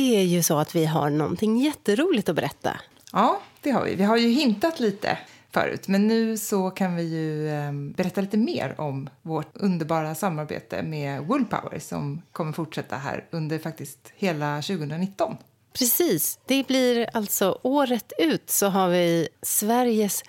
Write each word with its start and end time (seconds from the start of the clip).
det 0.00 0.16
är 0.16 0.22
ju 0.22 0.42
så 0.42 0.58
att 0.58 0.74
vi 0.74 0.84
har 0.86 1.10
någonting 1.10 1.58
jätteroligt 1.58 2.28
att 2.28 2.36
berätta. 2.36 2.80
Ja, 3.12 3.40
det 3.60 3.70
har 3.70 3.84
vi. 3.84 3.94
Vi 3.94 4.04
har 4.04 4.16
ju 4.16 4.28
hintat 4.28 4.80
lite 4.80 5.18
förut, 5.50 5.88
men 5.88 6.06
nu 6.06 6.36
så 6.36 6.70
kan 6.70 6.96
vi 6.96 7.02
ju 7.02 7.48
eh, 7.48 7.72
berätta 7.72 8.20
lite 8.20 8.36
mer 8.36 8.80
om 8.80 9.08
vårt 9.22 9.56
underbara 9.56 10.14
samarbete 10.14 10.82
med 10.82 11.22
Woolpower 11.22 11.78
som 11.78 12.22
kommer 12.32 12.52
fortsätta 12.52 12.96
här 12.96 13.24
under 13.30 13.58
faktiskt 13.58 14.12
hela 14.16 14.62
2019. 14.62 15.36
Precis. 15.78 16.38
Det 16.46 16.66
blir 16.66 17.06
alltså 17.12 17.58
året 17.62 18.12
ut 18.18 18.50
så 18.50 18.66
har 18.66 18.88
vi 18.88 19.28
Sveriges 19.42 20.22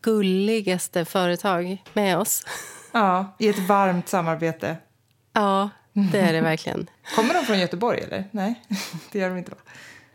gulligaste 0.00 1.04
företag 1.04 1.82
med 1.92 2.18
oss. 2.18 2.44
Ja, 2.92 3.36
i 3.38 3.48
ett 3.48 3.68
varmt 3.68 4.08
samarbete. 4.08 4.76
Ja, 5.32 5.70
det 5.96 6.20
är 6.20 6.32
det 6.32 6.40
verkligen. 6.40 6.90
Kommer 7.14 7.34
de 7.34 7.44
från 7.44 7.58
Göteborg 7.58 8.00
eller? 8.00 8.24
Nej, 8.30 8.62
det 9.12 9.18
gör 9.18 9.28
de 9.28 9.38
inte 9.38 9.50
va? 9.50 9.56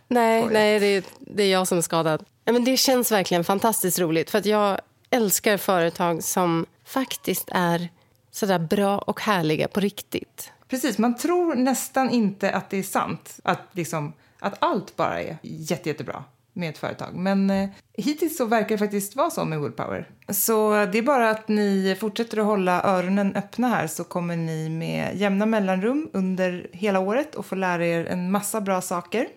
Nej, 0.07 0.48
nej 0.52 0.80
det, 0.80 0.85
är, 0.85 1.04
det 1.20 1.44
är 1.44 1.52
jag 1.52 1.67
som 1.67 1.77
är 1.77 1.81
skadad. 1.81 2.26
Men 2.45 2.63
det 2.63 2.77
känns 2.77 3.12
verkligen 3.12 3.44
fantastiskt 3.44 3.99
roligt 3.99 4.31
för 4.31 4.38
att 4.38 4.45
jag 4.45 4.80
älskar 5.09 5.57
företag 5.57 6.23
som 6.23 6.66
faktiskt 6.85 7.49
är 7.52 7.90
sådär 8.31 8.59
bra 8.59 8.98
och 8.98 9.21
härliga 9.21 9.67
på 9.67 9.80
riktigt. 9.80 10.52
Precis, 10.67 10.98
man 10.98 11.17
tror 11.17 11.55
nästan 11.55 12.09
inte 12.09 12.52
att 12.52 12.70
det 12.70 12.77
är 12.77 12.84
sant. 12.84 13.40
Att, 13.43 13.62
liksom, 13.71 14.13
att 14.40 14.54
allt 14.59 14.95
bara 14.95 15.21
är 15.21 15.38
jätte, 15.41 15.90
jättebra 15.90 16.23
med 16.54 16.70
ett 16.70 16.78
företag. 16.78 17.16
Men 17.16 17.50
eh, 17.50 17.70
hittills 17.94 18.38
så 18.38 18.46
verkar 18.46 18.70
det 18.70 18.78
faktiskt 18.78 19.16
vara 19.16 19.30
så 19.30 19.46
med 19.46 19.60
Woolpower. 19.60 20.10
Så 20.30 20.86
det 20.86 20.98
är 20.98 21.02
bara 21.02 21.30
att 21.30 21.48
ni 21.48 21.98
fortsätter 22.00 22.38
att 22.38 22.46
hålla 22.46 22.84
öronen 22.84 23.36
öppna 23.36 23.68
här 23.68 23.88
så 23.88 24.04
kommer 24.04 24.36
ni 24.36 24.70
med 24.70 25.16
jämna 25.16 25.46
mellanrum 25.46 26.10
under 26.14 26.68
hela 26.72 27.00
året 27.00 27.36
och 27.36 27.46
få 27.46 27.55
lära 27.55 27.86
er 27.86 28.05
en 28.05 28.32
massa 28.32 28.62
bra 28.62 28.82
saker. 28.82 29.27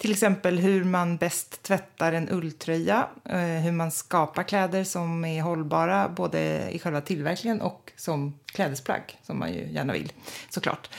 Till 0.00 0.10
exempel 0.10 0.58
hur 0.58 0.84
man 0.84 1.16
bäst 1.16 1.62
tvättar 1.62 2.12
en 2.12 2.28
ulltröja, 2.28 3.08
eh, 3.24 3.38
hur 3.38 3.72
man 3.72 3.90
skapar 3.90 4.42
kläder 4.42 4.84
som 4.84 5.24
är 5.24 5.42
hållbara 5.42 6.08
både 6.08 6.70
i 6.70 6.78
själva 6.78 7.00
tillverkningen 7.00 7.60
och 7.60 7.92
som 7.96 8.38
klädesplagg, 8.46 9.18
som 9.22 9.38
man 9.38 9.52
ju 9.52 9.72
gärna 9.72 9.92
vill 9.92 10.12
såklart. 10.50 10.90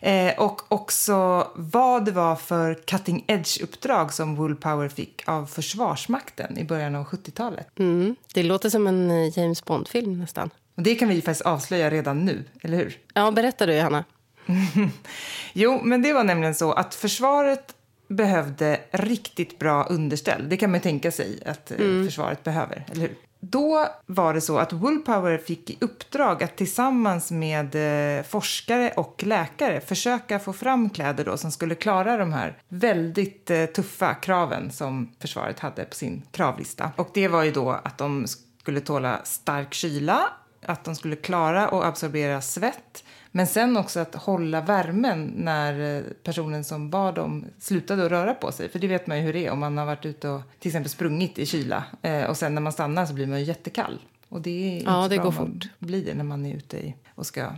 Eh, 0.00 0.38
och 0.38 0.72
också 0.72 1.46
vad 1.54 2.04
det 2.04 2.12
var 2.12 2.36
för 2.36 2.74
cutting 2.74 3.24
edge-uppdrag 3.26 4.12
som 4.12 4.36
Woolpower 4.36 4.88
fick 4.88 5.22
av 5.26 5.46
Försvarsmakten 5.46 6.58
i 6.58 6.64
början 6.64 6.94
av 6.94 7.04
70-talet. 7.04 7.78
Mm, 7.78 8.16
det 8.34 8.42
låter 8.42 8.70
som 8.70 8.86
en 8.86 9.10
eh, 9.10 9.38
James 9.38 9.64
Bond-film 9.64 10.18
nästan. 10.18 10.50
Och 10.76 10.82
det 10.82 10.94
kan 10.94 11.08
vi 11.08 11.22
faktiskt 11.22 11.46
avslöja 11.46 11.90
redan 11.90 12.24
nu, 12.24 12.44
eller 12.62 12.76
hur? 12.76 12.98
Ja, 13.14 13.30
berätta 13.30 13.66
du, 13.66 13.74
Johanna. 13.74 14.04
jo, 15.52 15.80
men 15.82 16.02
det 16.02 16.12
var 16.12 16.24
nämligen 16.24 16.54
så 16.54 16.72
att 16.72 16.94
försvaret 16.94 17.74
behövde 18.08 18.80
riktigt 18.90 19.58
bra 19.58 19.84
underställ. 19.84 20.48
Det 20.48 20.56
kan 20.56 20.70
man 20.70 20.80
tänka 20.80 21.10
sig 21.10 21.42
att 21.46 21.70
eh, 21.70 21.80
mm. 21.80 22.04
försvaret 22.04 22.44
behöver, 22.44 22.86
eller 22.92 23.00
hur? 23.00 23.16
Då 23.40 23.88
var 24.06 24.34
det 24.34 24.40
så 24.40 24.58
att 24.58 24.72
Woolpower 24.72 25.38
fick 25.38 25.70
i 25.70 25.76
uppdrag 25.80 26.42
att 26.42 26.56
tillsammans 26.56 27.30
med 27.30 27.74
eh, 28.18 28.22
forskare 28.22 28.92
och 28.96 29.22
läkare 29.26 29.80
försöka 29.80 30.38
få 30.38 30.52
fram 30.52 30.90
kläder 30.90 31.24
då 31.24 31.36
som 31.36 31.50
skulle 31.50 31.74
klara 31.74 32.16
de 32.16 32.32
här 32.32 32.58
väldigt 32.68 33.50
eh, 33.50 33.64
tuffa 33.64 34.14
kraven 34.14 34.70
som 34.70 35.12
försvaret 35.18 35.58
hade 35.58 35.84
på 35.84 35.94
sin 35.94 36.22
kravlista. 36.30 36.90
Och 36.96 37.10
det 37.14 37.28
var 37.28 37.42
ju 37.42 37.50
då 37.50 37.70
att 37.70 37.98
de 37.98 38.26
skulle 38.60 38.80
tåla 38.80 39.20
stark 39.24 39.74
kyla, 39.74 40.20
att 40.66 40.84
de 40.84 40.94
skulle 40.94 41.16
klara 41.16 41.68
att 41.68 41.84
absorbera 41.84 42.40
svett, 42.40 43.04
men 43.32 43.46
sen 43.46 43.76
också 43.76 44.00
att 44.00 44.14
hålla 44.14 44.60
värmen 44.60 45.32
när 45.36 45.96
eh, 45.96 46.02
personen 46.22 46.64
som 46.64 46.90
bad 46.90 47.14
dem 47.14 47.44
slutade 47.58 48.04
att 48.04 48.10
röra 48.10 48.34
på 48.34 48.52
sig. 48.52 48.68
För 48.68 48.78
det 48.78 48.86
vet 48.86 49.06
man 49.06 49.18
ju 49.18 49.22
hur 49.22 49.32
det 49.32 49.46
är 49.46 49.50
om 49.50 49.58
man 49.58 49.78
har 49.78 49.86
varit 49.86 50.06
ute 50.06 50.28
och 50.28 50.40
till 50.58 50.68
exempel 50.68 50.90
sprungit 50.90 51.38
i 51.38 51.46
kyla. 51.46 51.84
Eh, 52.02 52.24
och 52.24 52.36
sen 52.36 52.54
när 52.54 52.62
man 52.62 52.72
stannar 52.72 53.06
så 53.06 53.14
blir 53.14 53.26
man 53.26 53.38
ju 53.38 53.44
jättekall. 53.44 53.98
Och 54.28 54.40
det 54.40 54.78
är 54.78 54.84
ja, 54.84 55.04
inte 55.04 55.16
det 55.16 55.22
går 55.22 55.32
fort. 55.32 55.68
blir 55.78 56.04
det 56.04 56.14
när 56.14 56.24
man 56.24 56.46
är 56.46 56.56
ute 56.56 56.78
i, 56.78 56.94
och 57.14 57.26
ska 57.26 57.52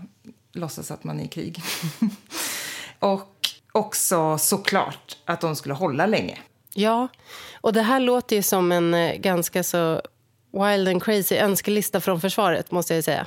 låtsas 0.53 0.91
att 0.91 1.05
man 1.05 1.21
är 1.21 1.25
i 1.25 1.29
krig. 1.29 1.63
och 2.99 3.37
också 3.73 4.39
såklart 4.39 5.17
att 5.25 5.41
de 5.41 5.57
skulle 5.57 5.75
hålla 5.75 6.07
länge. 6.07 6.39
Ja, 6.75 7.09
och 7.61 7.73
det 7.73 7.83
här 7.83 8.01
låter 8.01 8.37
ju 8.37 8.43
som 8.43 8.73
en 8.73 8.95
eh, 8.95 9.17
ganska 9.17 9.63
så 9.63 10.03
wild 10.53 10.89
and 10.89 11.03
crazy 11.03 11.37
önskelista 11.37 12.01
från 12.01 12.21
försvaret 12.21 12.71
måste 12.71 12.95
jag 12.95 13.05
säga. 13.05 13.27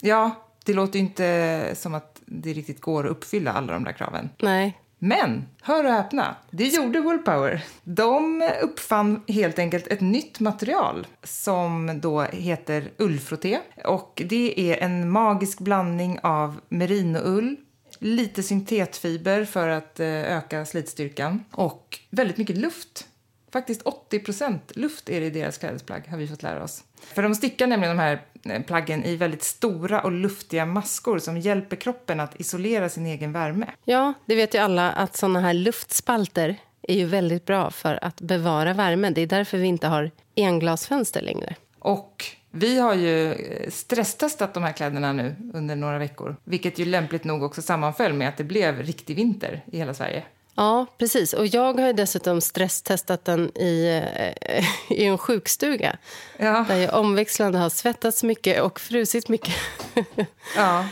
Ja, 0.00 0.47
det 0.68 0.74
låter 0.74 0.98
inte 0.98 1.70
som 1.74 1.94
att 1.94 2.20
det 2.26 2.52
riktigt 2.52 2.80
går 2.80 3.04
att 3.04 3.10
uppfylla 3.10 3.52
alla 3.52 3.72
de 3.72 3.84
där 3.84 3.92
kraven. 3.92 4.30
Nej. 4.42 4.78
Men, 4.98 5.48
hör 5.62 5.84
och 5.84 5.92
häpna, 5.92 6.36
det 6.50 6.64
gjorde 6.64 7.00
Woolpower. 7.00 7.64
De 7.84 8.50
uppfann 8.62 9.22
helt 9.28 9.58
enkelt 9.58 9.86
ett 9.86 10.00
nytt 10.00 10.40
material 10.40 11.06
som 11.22 12.00
då 12.00 12.22
heter 12.22 12.90
ullfrotté. 12.98 13.58
Och 13.84 14.22
det 14.26 14.60
är 14.60 14.76
en 14.76 15.10
magisk 15.10 15.60
blandning 15.60 16.18
av 16.22 16.60
merinoull, 16.68 17.56
lite 17.98 18.42
syntetfiber 18.42 19.44
för 19.44 19.68
att 19.68 20.00
eh, 20.00 20.36
öka 20.36 20.64
slitstyrkan 20.64 21.44
och 21.50 21.98
väldigt 22.10 22.36
mycket 22.36 22.56
luft. 22.56 23.06
Faktiskt 23.52 23.82
80% 23.82 24.58
luft 24.70 25.08
är 25.08 25.20
det 25.20 25.26
i 25.26 25.30
deras 25.30 25.58
klädesplagg, 25.58 26.06
har 26.08 26.18
vi 26.18 26.28
fått 26.28 26.42
lära 26.42 26.62
oss. 26.62 26.84
För 27.00 27.22
de 27.22 27.34
stickar 27.34 27.66
nämligen 27.66 27.96
de 27.96 28.02
här 28.02 28.22
plaggen 28.66 29.04
i 29.04 29.16
väldigt 29.16 29.42
stora 29.42 30.00
och 30.00 30.12
luftiga 30.12 30.66
maskor 30.66 31.18
som 31.18 31.38
hjälper 31.38 31.76
kroppen 31.76 32.20
att 32.20 32.40
isolera 32.40 32.88
sin 32.88 33.06
egen 33.06 33.32
värme. 33.32 33.66
Ja, 33.84 34.12
det 34.26 34.34
vet 34.34 34.54
ju 34.54 34.58
alla 34.58 34.92
att 34.92 35.16
såna 35.16 35.40
här 35.40 35.54
luftspalter 35.54 36.56
är 36.82 36.94
ju 36.94 37.04
väldigt 37.04 37.44
bra 37.44 37.70
för 37.70 38.04
att 38.04 38.20
bevara 38.20 38.72
värmen. 38.72 39.14
Det 39.14 39.20
är 39.20 39.26
därför 39.26 39.58
vi 39.58 39.66
inte 39.66 39.86
har 39.86 40.10
englasfönster 40.36 41.22
längre. 41.22 41.54
Och 41.78 42.24
vi 42.50 42.80
har 42.80 42.94
ju 42.94 43.32
eh, 43.32 43.70
stresstestat 43.70 44.54
de 44.54 44.62
här 44.62 44.72
kläderna 44.72 45.12
nu 45.12 45.36
under 45.54 45.76
några 45.76 45.98
veckor, 45.98 46.36
vilket 46.44 46.78
ju 46.78 46.84
lämpligt 46.84 47.24
nog 47.24 47.42
också 47.42 47.62
sammanföll 47.62 48.12
med 48.12 48.28
att 48.28 48.36
det 48.36 48.44
blev 48.44 48.82
riktig 48.82 49.16
vinter 49.16 49.64
i 49.72 49.78
hela 49.78 49.94
Sverige. 49.94 50.22
Ja, 50.58 50.86
precis. 50.98 51.32
Och 51.32 51.46
jag 51.46 51.80
har 51.80 51.92
dessutom 51.92 52.40
stresstestat 52.40 53.24
den 53.24 53.58
i, 53.58 54.02
eh, 54.42 54.64
i 54.98 55.04
en 55.04 55.18
sjukstuga. 55.18 55.96
Ja. 56.36 56.64
Där 56.68 56.76
jag 56.76 56.94
omväxlande 56.94 57.58
har 57.58 57.70
svettats 57.70 58.22
mycket 58.22 58.62
och 58.62 58.80
frusit 58.80 59.28
mycket. 59.28 59.54
Ja. 60.56 60.88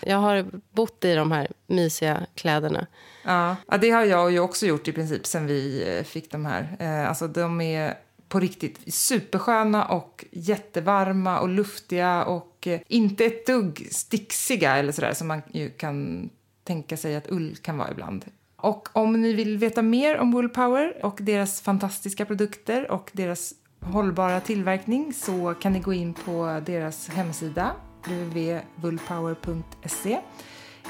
Jag 0.00 0.18
har 0.18 0.46
bott 0.70 1.04
i 1.04 1.14
de 1.14 1.32
här 1.32 1.48
mysiga 1.66 2.26
kläderna. 2.34 2.86
Ja, 3.24 3.56
ja 3.68 3.78
det 3.78 3.90
har 3.90 4.04
jag 4.04 4.32
ju 4.32 4.40
också 4.40 4.66
gjort 4.66 4.88
i 4.88 4.92
princip 4.92 5.26
sen 5.26 5.46
vi 5.46 5.84
eh, 5.88 6.04
fick 6.04 6.30
de 6.30 6.46
här. 6.46 6.76
Eh, 6.78 7.08
alltså 7.08 7.28
de 7.28 7.60
är 7.60 7.98
på 8.28 8.40
riktigt 8.40 8.94
supersköna 8.94 9.84
och 9.84 10.24
jättevarma 10.30 11.40
och 11.40 11.48
luftiga 11.48 12.24
och 12.24 12.68
inte 12.86 13.24
ett 13.24 13.46
dugg 13.46 13.88
sticksiga 13.90 14.76
eller 14.76 14.92
sådär 14.92 15.12
som 15.12 15.28
man 15.28 15.42
ju 15.52 15.70
kan 15.70 16.30
tänka 16.64 16.96
sig 16.96 17.16
att 17.16 17.30
ull 17.30 17.56
kan 17.56 17.78
vara 17.78 17.90
ibland. 17.90 18.24
Och 18.62 18.88
om 18.92 19.20
ni 19.20 19.32
vill 19.32 19.58
veta 19.58 19.82
mer 19.82 20.18
om 20.18 20.30
Woolpower 20.30 21.04
och 21.04 21.18
deras 21.20 21.60
fantastiska 21.60 22.24
produkter 22.24 22.90
och 22.90 23.10
deras 23.12 23.52
hållbara 23.80 24.40
tillverkning 24.40 25.12
så 25.12 25.54
kan 25.60 25.72
ni 25.72 25.80
gå 25.80 25.92
in 25.92 26.14
på 26.14 26.62
deras 26.66 27.08
hemsida 27.08 27.70
www.woolpower.se 28.04 30.20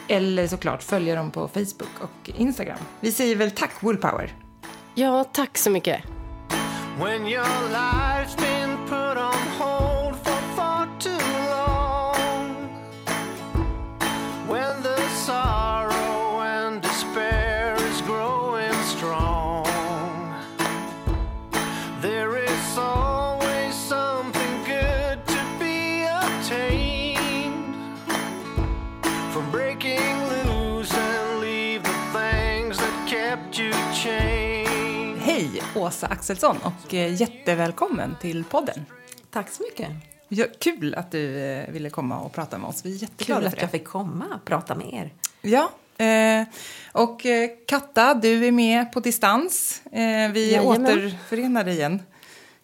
eller 0.08 0.46
såklart 0.46 0.82
följa 0.82 1.14
dem 1.14 1.30
på 1.30 1.48
Facebook 1.48 2.00
och 2.00 2.30
Instagram. 2.36 2.78
Vi 3.00 3.12
säger 3.12 3.36
väl 3.36 3.50
tack 3.50 3.82
Woolpower! 3.82 4.34
Ja, 4.94 5.24
tack 5.24 5.58
så 5.58 5.70
mycket! 5.70 6.02
Åsa 35.78 36.06
Axelsson 36.06 36.56
och 36.62 36.94
eh, 36.94 37.20
jättevälkommen 37.20 38.16
till 38.20 38.44
podden. 38.44 38.86
Tack 39.30 39.50
så 39.50 39.62
mycket. 39.62 39.88
Ja, 40.28 40.44
kul 40.58 40.94
att 40.94 41.10
du 41.10 41.38
eh, 41.38 41.70
ville 41.70 41.90
komma 41.90 42.20
och 42.20 42.32
prata 42.32 42.58
med 42.58 42.68
oss. 42.68 42.84
Vi 42.84 42.94
är 42.94 43.02
jätteglada 43.02 43.40
Kul 43.40 43.48
att 43.48 43.62
jag 43.62 43.70
fick 43.70 43.84
komma 43.84 44.24
och 44.34 44.44
prata 44.44 44.74
med 44.74 44.92
er. 44.92 45.12
Ja, 45.40 45.70
eh, 46.04 46.46
och 46.92 47.26
Katta, 47.66 48.14
du 48.14 48.46
är 48.46 48.52
med 48.52 48.92
på 48.92 49.00
distans. 49.00 49.82
Vi 50.32 50.54
är 50.54 50.66
återförenade 50.66 51.72
igen. 51.72 52.02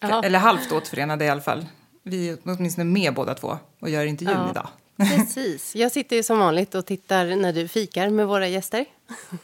Aha. 0.03 0.23
Eller 0.23 0.39
halvt 0.39 0.73
återförenade 0.73 1.25
i 1.25 1.29
alla 1.29 1.41
fall. 1.41 1.67
Vi 2.03 2.29
är 2.29 2.39
åtminstone 2.45 2.85
med 2.85 3.15
båda 3.15 3.35
två 3.35 3.59
och 3.81 3.91
gör 3.91 4.05
intervjun 4.05 4.39
ja. 4.39 4.51
idag. 4.51 4.69
Precis. 4.97 5.77
Jag 5.77 5.93
sitter 5.93 6.23
som 6.23 6.39
vanligt 6.39 6.75
och 6.75 6.87
tittar 6.87 7.37
när 7.37 7.53
du 7.53 7.69
fikar 7.69 8.11
med 8.11 8.27
våra 8.27 8.49
gäster. 8.49 8.87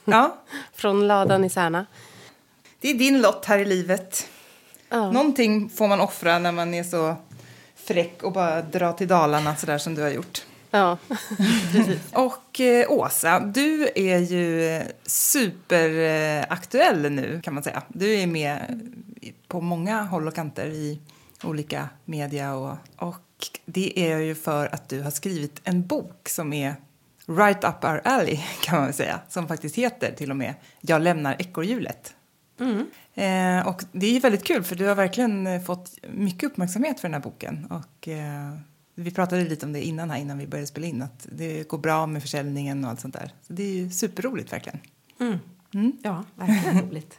Ja. 0.04 0.36
Från 0.72 1.08
ladan 1.08 1.44
i 1.44 1.50
Särna. 1.50 1.86
Det 2.80 2.90
är 2.90 2.94
din 2.94 3.20
lott 3.20 3.44
här 3.44 3.58
i 3.58 3.64
livet. 3.64 4.28
Ja. 4.88 5.10
Någonting 5.10 5.70
får 5.70 5.88
man 5.88 6.00
offra 6.00 6.38
när 6.38 6.52
man 6.52 6.74
är 6.74 6.84
så 6.84 7.16
fräck 7.74 8.22
och 8.22 8.32
bara 8.32 8.62
dra 8.62 8.92
till 8.92 9.08
Dalarna 9.08 9.56
så 9.56 9.66
där 9.66 9.78
som 9.78 9.94
du 9.94 10.02
har 10.02 10.10
gjort. 10.10 10.42
Ja, 10.70 10.98
och 12.12 12.60
eh, 12.60 12.90
Åsa, 12.90 13.40
du 13.40 13.88
är 13.94 14.18
ju 14.18 14.82
superaktuell 15.02 17.12
nu 17.12 17.40
kan 17.42 17.54
man 17.54 17.62
säga. 17.62 17.82
Du 17.88 18.14
är 18.14 18.26
med 18.26 18.80
på 19.48 19.60
många 19.60 20.02
håll 20.02 20.28
och 20.28 20.34
kanter 20.34 20.66
i 20.66 21.00
olika 21.44 21.88
media 22.04 22.54
och, 22.54 22.76
och 22.96 23.48
det 23.64 24.12
är 24.12 24.18
ju 24.18 24.34
för 24.34 24.74
att 24.74 24.88
du 24.88 25.02
har 25.02 25.10
skrivit 25.10 25.60
en 25.64 25.86
bok 25.86 26.28
som 26.28 26.52
är 26.52 26.74
right 27.38 27.64
up 27.64 27.84
our 27.84 28.00
alley 28.04 28.36
kan 28.62 28.76
man 28.76 28.84
väl 28.84 28.94
säga, 28.94 29.20
som 29.28 29.48
faktiskt 29.48 29.76
heter 29.76 30.12
till 30.12 30.30
och 30.30 30.36
med 30.36 30.54
Jag 30.80 31.02
lämnar 31.02 31.36
ekorrhjulet. 31.38 32.14
Mm. 32.60 32.86
Eh, 33.14 33.66
och 33.68 33.84
det 33.92 34.16
är 34.16 34.20
väldigt 34.20 34.44
kul 34.44 34.62
för 34.62 34.76
du 34.76 34.86
har 34.86 34.94
verkligen 34.94 35.46
eh, 35.46 35.62
fått 35.62 35.98
mycket 36.08 36.50
uppmärksamhet 36.50 37.00
för 37.00 37.08
den 37.08 37.14
här 37.14 37.20
boken. 37.20 37.66
Och, 37.70 38.08
eh, 38.08 38.54
vi 38.94 39.10
pratade 39.10 39.44
lite 39.44 39.66
om 39.66 39.72
det 39.72 39.82
innan 39.82 40.10
här, 40.10 40.18
innan 40.18 40.38
vi 40.38 40.46
började 40.46 40.66
spela 40.66 40.86
in, 40.86 41.02
att 41.02 41.26
det 41.32 41.68
går 41.68 41.78
bra 41.78 42.06
med 42.06 42.22
försäljningen 42.22 42.84
och 42.84 42.90
allt 42.90 43.00
sånt 43.00 43.14
där. 43.14 43.32
Så 43.42 43.52
det 43.52 43.62
är 43.62 43.72
ju 43.72 43.90
superroligt 43.90 44.52
verkligen. 44.52 44.78
Mm. 45.20 45.38
Mm. 45.74 45.92
Ja, 46.02 46.24
verkligen 46.34 46.80
roligt. 46.88 47.18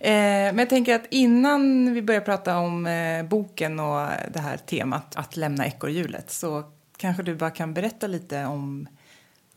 eh, 0.00 0.10
men 0.10 0.58
jag 0.58 0.68
tänker 0.68 0.94
att 0.94 1.06
innan 1.10 1.94
vi 1.94 2.02
börjar 2.02 2.20
prata 2.20 2.58
om 2.58 2.86
eh, 2.86 3.24
boken 3.24 3.80
och 3.80 4.08
det 4.32 4.40
här 4.40 4.56
temat 4.56 5.16
att 5.16 5.36
lämna 5.36 5.66
ekorrhjulet 5.66 6.30
så 6.30 6.64
kanske 6.96 7.22
du 7.22 7.34
bara 7.34 7.50
kan 7.50 7.74
berätta 7.74 8.06
lite 8.06 8.44
om, 8.44 8.88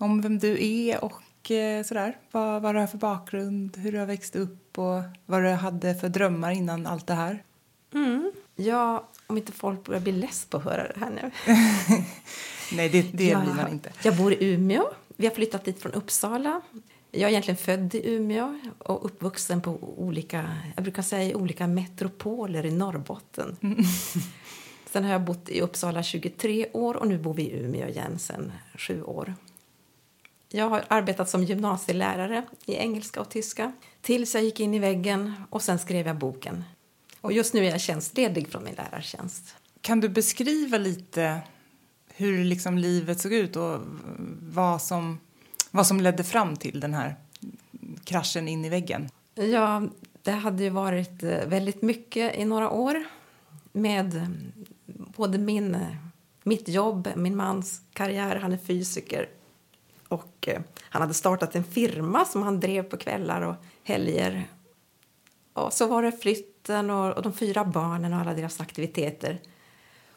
om 0.02 0.22
vem 0.22 0.40
du 0.40 0.66
är 0.66 1.04
och 1.04 1.52
eh, 1.52 1.84
sådär. 1.84 2.18
Vad, 2.32 2.62
vad 2.62 2.76
du 2.76 2.80
har 2.80 2.88
för 2.88 2.98
bakgrund, 2.98 3.78
hur 3.78 3.92
du 3.92 4.00
har 4.00 4.06
växt 4.06 4.36
upp 4.36 4.80
och 4.80 5.02
vad 5.26 5.44
du 5.44 5.50
hade 5.50 5.96
för 5.96 6.10
drömmar 6.10 6.52
innan 6.52 6.88
allt 6.88 7.08
det 7.08 7.14
här. 7.14 7.44
Mm. 7.94 8.32
Ja, 8.56 9.08
om 9.28 9.38
inte 9.38 9.52
folk 9.52 9.84
börjar 9.84 10.02
bli 10.02 10.12
less 10.12 10.46
på 10.46 10.58
att 10.58 10.64
höra 10.64 10.88
det 10.88 11.00
här 11.00 11.10
nu. 11.10 11.32
Nej, 12.72 12.90
det, 12.90 13.02
det 13.02 13.26
ja, 13.26 13.42
blir 13.42 13.54
man 13.54 13.72
inte. 13.72 13.92
Jag 14.04 14.18
bor 14.18 14.34
i 14.34 14.54
Umeå. 14.54 14.84
Vi 15.18 15.28
har 15.28 15.34
flyttat 15.34 15.66
dit 15.66 15.82
från 15.82 15.92
Uppsala. 15.92 16.62
Jag 17.12 17.22
är 17.22 17.30
egentligen 17.30 17.58
född 17.58 17.96
i 17.96 18.16
Umeå 18.16 18.60
och 18.78 19.06
uppvuxen 19.06 19.62
på 19.62 19.80
olika, 19.98 20.56
jag 20.76 20.84
brukar 20.84 21.02
säga 21.02 21.38
olika 21.38 21.68
metropoler 21.68 22.66
i 22.66 22.72
Norrbotten. 22.72 23.58
Mm. 23.62 23.84
Sen 24.92 25.04
har 25.04 25.12
jag 25.12 25.22
bott 25.22 25.50
i 25.50 25.62
Uppsala 25.62 26.04
23 26.04 26.68
år 26.74 26.98
och 26.98 27.08
nu 27.08 27.18
bor 27.18 27.34
vi 27.34 27.44
i 27.44 27.60
Umeå 27.60 27.88
igen 27.88 28.20
sen 28.20 28.52
sju 28.76 29.04
år. 29.04 29.34
Jag 30.54 30.70
har 30.70 30.84
arbetat 30.88 31.30
som 31.30 31.44
gymnasielärare 31.44 32.44
i 32.66 32.76
engelska 32.76 33.22
och 33.22 33.30
tyska 33.30 33.72
tills 34.02 34.36
jag 34.36 34.44
gick 34.44 34.60
in 34.60 34.74
i 34.74 34.80
väggen 34.80 35.34
och 35.50 35.62
sen 35.62 35.80
skrev 35.80 36.08
jag 36.08 36.18
boken. 36.18 36.64
Och 37.22 37.34
just 37.34 37.54
nu 37.54 37.66
är 37.66 37.70
jag 37.70 37.82
tjänstledig 37.82 38.48
från 38.52 38.64
min 38.64 38.76
lärartjänst. 38.76 39.56
Kan 39.82 40.00
du 40.00 40.10
beskriva 40.10 40.78
lite 40.78 41.42
hur 42.08 42.44
liksom 42.44 42.78
livet 42.78 43.20
såg 43.20 43.34
ut 43.34 43.56
och 43.56 43.80
vad 44.42 44.82
som, 44.82 45.20
vad 45.72 45.88
som 45.88 46.02
ledde 46.02 46.24
fram 46.24 46.56
till 46.56 46.80
den 46.80 46.94
här 46.94 47.16
kraschen 48.04 48.48
in 48.48 48.66
i 48.66 48.70
väggen? 48.70 49.10
Ja, 49.36 49.84
det 50.24 50.32
hade 50.32 50.64
ju 50.64 50.70
varit 50.70 51.24
eh, 51.24 51.46
väldigt 51.48 51.82
mycket 51.82 52.36
i 52.36 52.46
några 52.46 52.70
år 52.70 53.04
med 53.72 54.28
både 54.96 55.38
min, 55.38 55.76
eh, 55.76 55.96
mitt 56.44 56.68
jobb, 56.68 57.10
min 57.16 57.36
mans 57.36 57.82
karriär, 57.94 58.36
han 58.36 58.52
är 58.52 58.58
fysiker 58.58 59.30
och 60.12 60.48
eh, 60.48 60.62
han 60.80 61.02
hade 61.02 61.14
startat 61.14 61.56
en 61.56 61.64
firma 61.64 62.26
som 62.26 62.44
han 62.44 62.60
drev 62.60 62.84
på 62.84 62.98
kvällar 62.98 63.42
och 63.42 63.56
helger. 63.84 64.48
Och 65.54 65.74
så 65.74 65.88
var 65.88 66.04
det 66.04 66.12
flytten 66.12 66.90
och, 66.90 67.14
och 67.14 67.24
de 67.24 67.34
fyra 67.34 67.66
barnen 67.66 68.14
och 68.14 68.20
alla 68.20 68.34
deras 68.34 68.62
aktiviteter 68.62 69.40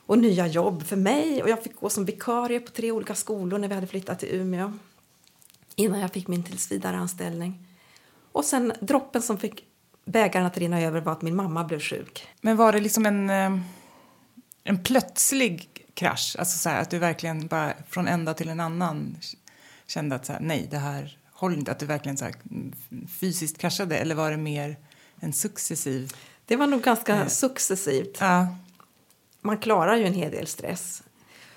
och 0.06 0.18
nya 0.18 0.46
jobb 0.46 0.82
för 0.82 0.96
mig. 0.96 1.42
Och 1.42 1.48
Jag 1.48 1.62
fick 1.62 1.80
gå 1.80 1.90
som 1.90 2.04
vikarie 2.04 2.60
på 2.60 2.70
tre 2.70 2.92
olika 2.92 3.14
skolor 3.14 3.58
när 3.58 3.68
vi 3.68 3.74
hade 3.74 3.86
flyttat 3.86 4.18
till 4.18 4.28
Umeå 4.28 4.72
innan 5.76 6.00
jag 6.00 6.12
fick 6.12 6.28
min 6.28 6.42
tillsvidareanställning. 6.42 7.66
Och 8.32 8.44
sen 8.44 8.72
droppen 8.80 9.22
som 9.22 9.38
fick 9.38 9.64
bägaren 10.04 10.46
att 10.46 10.58
rinna 10.58 10.80
över 10.80 11.00
var 11.00 11.12
att 11.12 11.22
min 11.22 11.36
mamma 11.36 11.64
blev 11.64 11.80
sjuk. 11.80 12.28
Men 12.40 12.56
var 12.56 12.72
det 12.72 12.80
liksom 12.80 13.06
en, 13.06 13.30
eh, 13.30 13.58
en 14.64 14.82
plötslig 14.82 15.86
krasch? 15.94 16.36
Alltså 16.38 16.58
så 16.58 16.68
här, 16.68 16.82
att 16.82 16.90
du 16.90 16.98
verkligen 16.98 17.46
bara 17.46 17.72
från 17.88 18.08
en 18.08 18.24
dag 18.24 18.36
till 18.36 18.48
en 18.48 18.60
annan 18.60 19.16
kände 19.94 20.16
att 20.16 20.26
så 20.26 20.32
här, 20.32 20.40
nej, 20.40 20.68
det 20.70 20.78
här 20.78 21.18
håller 21.32 21.56
inte? 21.56 21.72
Att 21.72 21.78
du 21.78 21.86
verkligen 21.86 22.16
så 22.16 22.24
här, 22.24 22.34
fysiskt 23.20 23.58
kraschade? 23.58 23.98
Eller 23.98 24.14
var 24.14 24.30
det 24.30 24.36
mer 24.36 24.76
en 25.20 25.32
successiv... 25.32 26.12
Det 26.46 26.56
var 26.56 26.66
nog 26.66 26.82
ganska 26.82 27.16
eh, 27.16 27.26
successivt. 27.26 28.16
Ja. 28.20 28.46
Man 29.40 29.58
klarar 29.58 29.96
ju 29.96 30.04
en 30.04 30.14
hel 30.14 30.30
del 30.30 30.46
stress. 30.46 31.02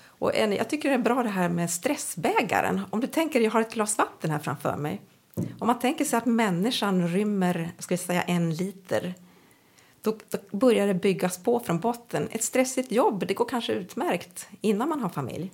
Och 0.06 0.36
en, 0.36 0.52
jag 0.52 0.70
tycker 0.70 0.88
det 0.88 0.94
är 0.94 0.98
bra 0.98 1.22
det 1.22 1.28
här 1.28 1.48
med 1.48 1.70
stressbägaren. 1.70 2.80
Om 2.90 3.00
du 3.00 3.06
tänker, 3.06 3.40
jag 3.40 3.50
har 3.50 3.60
ett 3.60 3.72
glas 3.72 3.98
vatten 3.98 4.30
här 4.30 4.38
framför 4.38 4.76
mig. 4.76 5.00
Om 5.34 5.66
man 5.66 5.78
tänker 5.78 6.04
sig 6.04 6.16
att 6.16 6.26
människan 6.26 7.08
rymmer 7.08 7.72
ska 7.78 7.94
vi 7.94 7.98
säga, 7.98 8.22
en 8.22 8.54
liter 8.54 9.14
då, 10.02 10.16
då, 10.30 10.58
börjar 10.58 10.86
det 10.86 10.94
byggas 10.94 11.38
på 11.38 11.60
från 11.60 11.80
botten. 11.80 12.28
Ett 12.30 12.44
stressigt 12.44 12.92
jobb 12.92 13.26
det 13.26 13.34
går 13.34 13.48
kanske 13.48 13.72
utmärkt 13.72 14.48
innan 14.60 14.88
man 14.88 15.00
har 15.00 15.08
familj. 15.08 15.52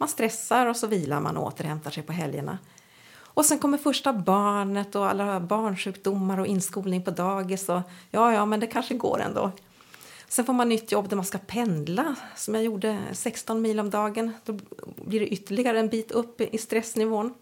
Man 0.00 0.08
stressar 0.08 0.66
och 0.66 0.76
så 0.76 0.86
vilar 0.86 1.20
man 1.20 1.36
och 1.36 1.46
återhämtar 1.46 1.90
sig 1.90 2.02
på 2.02 2.12
helgerna. 2.12 2.58
Och 3.18 3.44
sen 3.44 3.58
kommer 3.58 3.78
första 3.78 4.12
barnet 4.12 4.94
och 4.94 5.06
alla 5.06 5.40
barnsjukdomar 5.40 6.38
och 6.38 6.46
inskolning 6.46 7.02
på 7.02 7.10
dagis. 7.10 7.68
Och, 7.68 7.80
ja, 8.10 8.32
ja, 8.32 8.46
men 8.46 8.60
det 8.60 8.66
kanske 8.66 8.94
går 8.94 9.20
ändå. 9.20 9.52
Sen 10.28 10.44
får 10.44 10.52
man 10.52 10.68
nytt 10.68 10.92
jobb 10.92 11.08
där 11.08 11.16
man 11.16 11.24
ska 11.24 11.38
pendla, 11.38 12.14
som 12.36 12.54
jag 12.54 12.64
gjorde 12.64 12.98
16 13.12 13.62
mil 13.62 13.80
om 13.80 13.90
dagen. 13.90 14.32
Då 14.44 14.58
blir 15.04 15.20
det 15.20 15.28
ytterligare 15.28 15.80
en 15.80 15.88
bit 15.88 16.10
upp 16.10 16.40
i 16.40 16.58
stressnivån. 16.58 17.34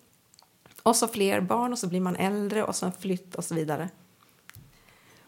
Och 0.83 0.97
så 0.97 1.09
fler 1.09 1.41
barn 1.41 1.73
och 1.73 1.79
så 1.79 1.87
blir 1.87 2.01
man 2.01 2.17
äldre 2.17 2.65
och 2.65 2.77
så 2.77 2.87
en 2.87 2.93
flytt 2.93 3.35
och 3.35 3.45
så 3.45 3.55
vidare. 3.55 3.89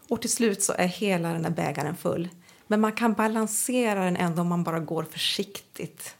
Och 0.09 0.21
till 0.21 0.31
slut 0.31 0.63
så 0.63 0.73
är 0.73 0.87
hela 0.87 1.33
den 1.33 1.43
där 1.43 1.49
bägaren 1.49 1.95
full. 1.95 2.29
Men 2.67 2.81
man 2.81 2.91
kan 2.91 3.13
balansera 3.13 4.03
den 4.03 4.17
ändå 4.17 4.41
om 4.41 4.47
man 4.47 4.63
bara 4.63 4.79
går 4.79 5.03
försiktigt 5.03 6.15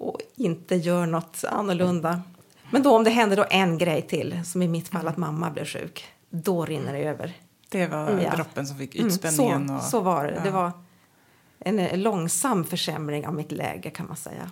och 0.00 0.20
inte 0.36 0.76
gör 0.76 1.06
något 1.06 1.44
annorlunda. 1.44 2.22
Men 2.70 2.82
då 2.82 2.96
om 2.96 3.04
det 3.04 3.10
händer 3.10 3.36
då 3.36 3.46
en 3.50 3.78
grej 3.78 4.02
till, 4.02 4.40
som 4.44 4.62
i 4.62 4.68
mitt 4.68 4.88
fall 4.88 5.08
att 5.08 5.16
mamma 5.16 5.50
blev 5.50 5.64
sjuk, 5.64 6.04
då 6.30 6.64
rinner 6.64 6.92
det 6.92 6.98
över. 6.98 7.32
Det 7.68 7.86
var 7.86 8.10
mm, 8.10 8.24
ja. 8.24 8.36
droppen 8.36 8.66
som 8.66 8.78
fick 8.78 8.94
utspänningen? 8.94 9.56
Mm, 9.56 9.68
så, 9.68 9.74
och, 9.74 9.82
så 9.82 10.00
var 10.00 10.24
det. 10.24 10.34
Ja. 10.36 10.42
Det 10.44 10.50
var 10.50 10.72
en 11.58 12.02
långsam 12.02 12.64
försämring 12.64 13.26
av 13.26 13.34
mitt 13.34 13.52
läge 13.52 13.90
kan 13.90 14.06
man 14.06 14.16
säga. 14.16 14.50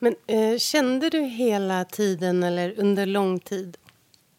Men 0.00 0.14
eh, 0.26 0.58
kände 0.58 1.10
du 1.10 1.20
hela 1.20 1.84
tiden 1.84 2.42
eller 2.42 2.80
under 2.80 3.06
lång 3.06 3.40
tid 3.40 3.76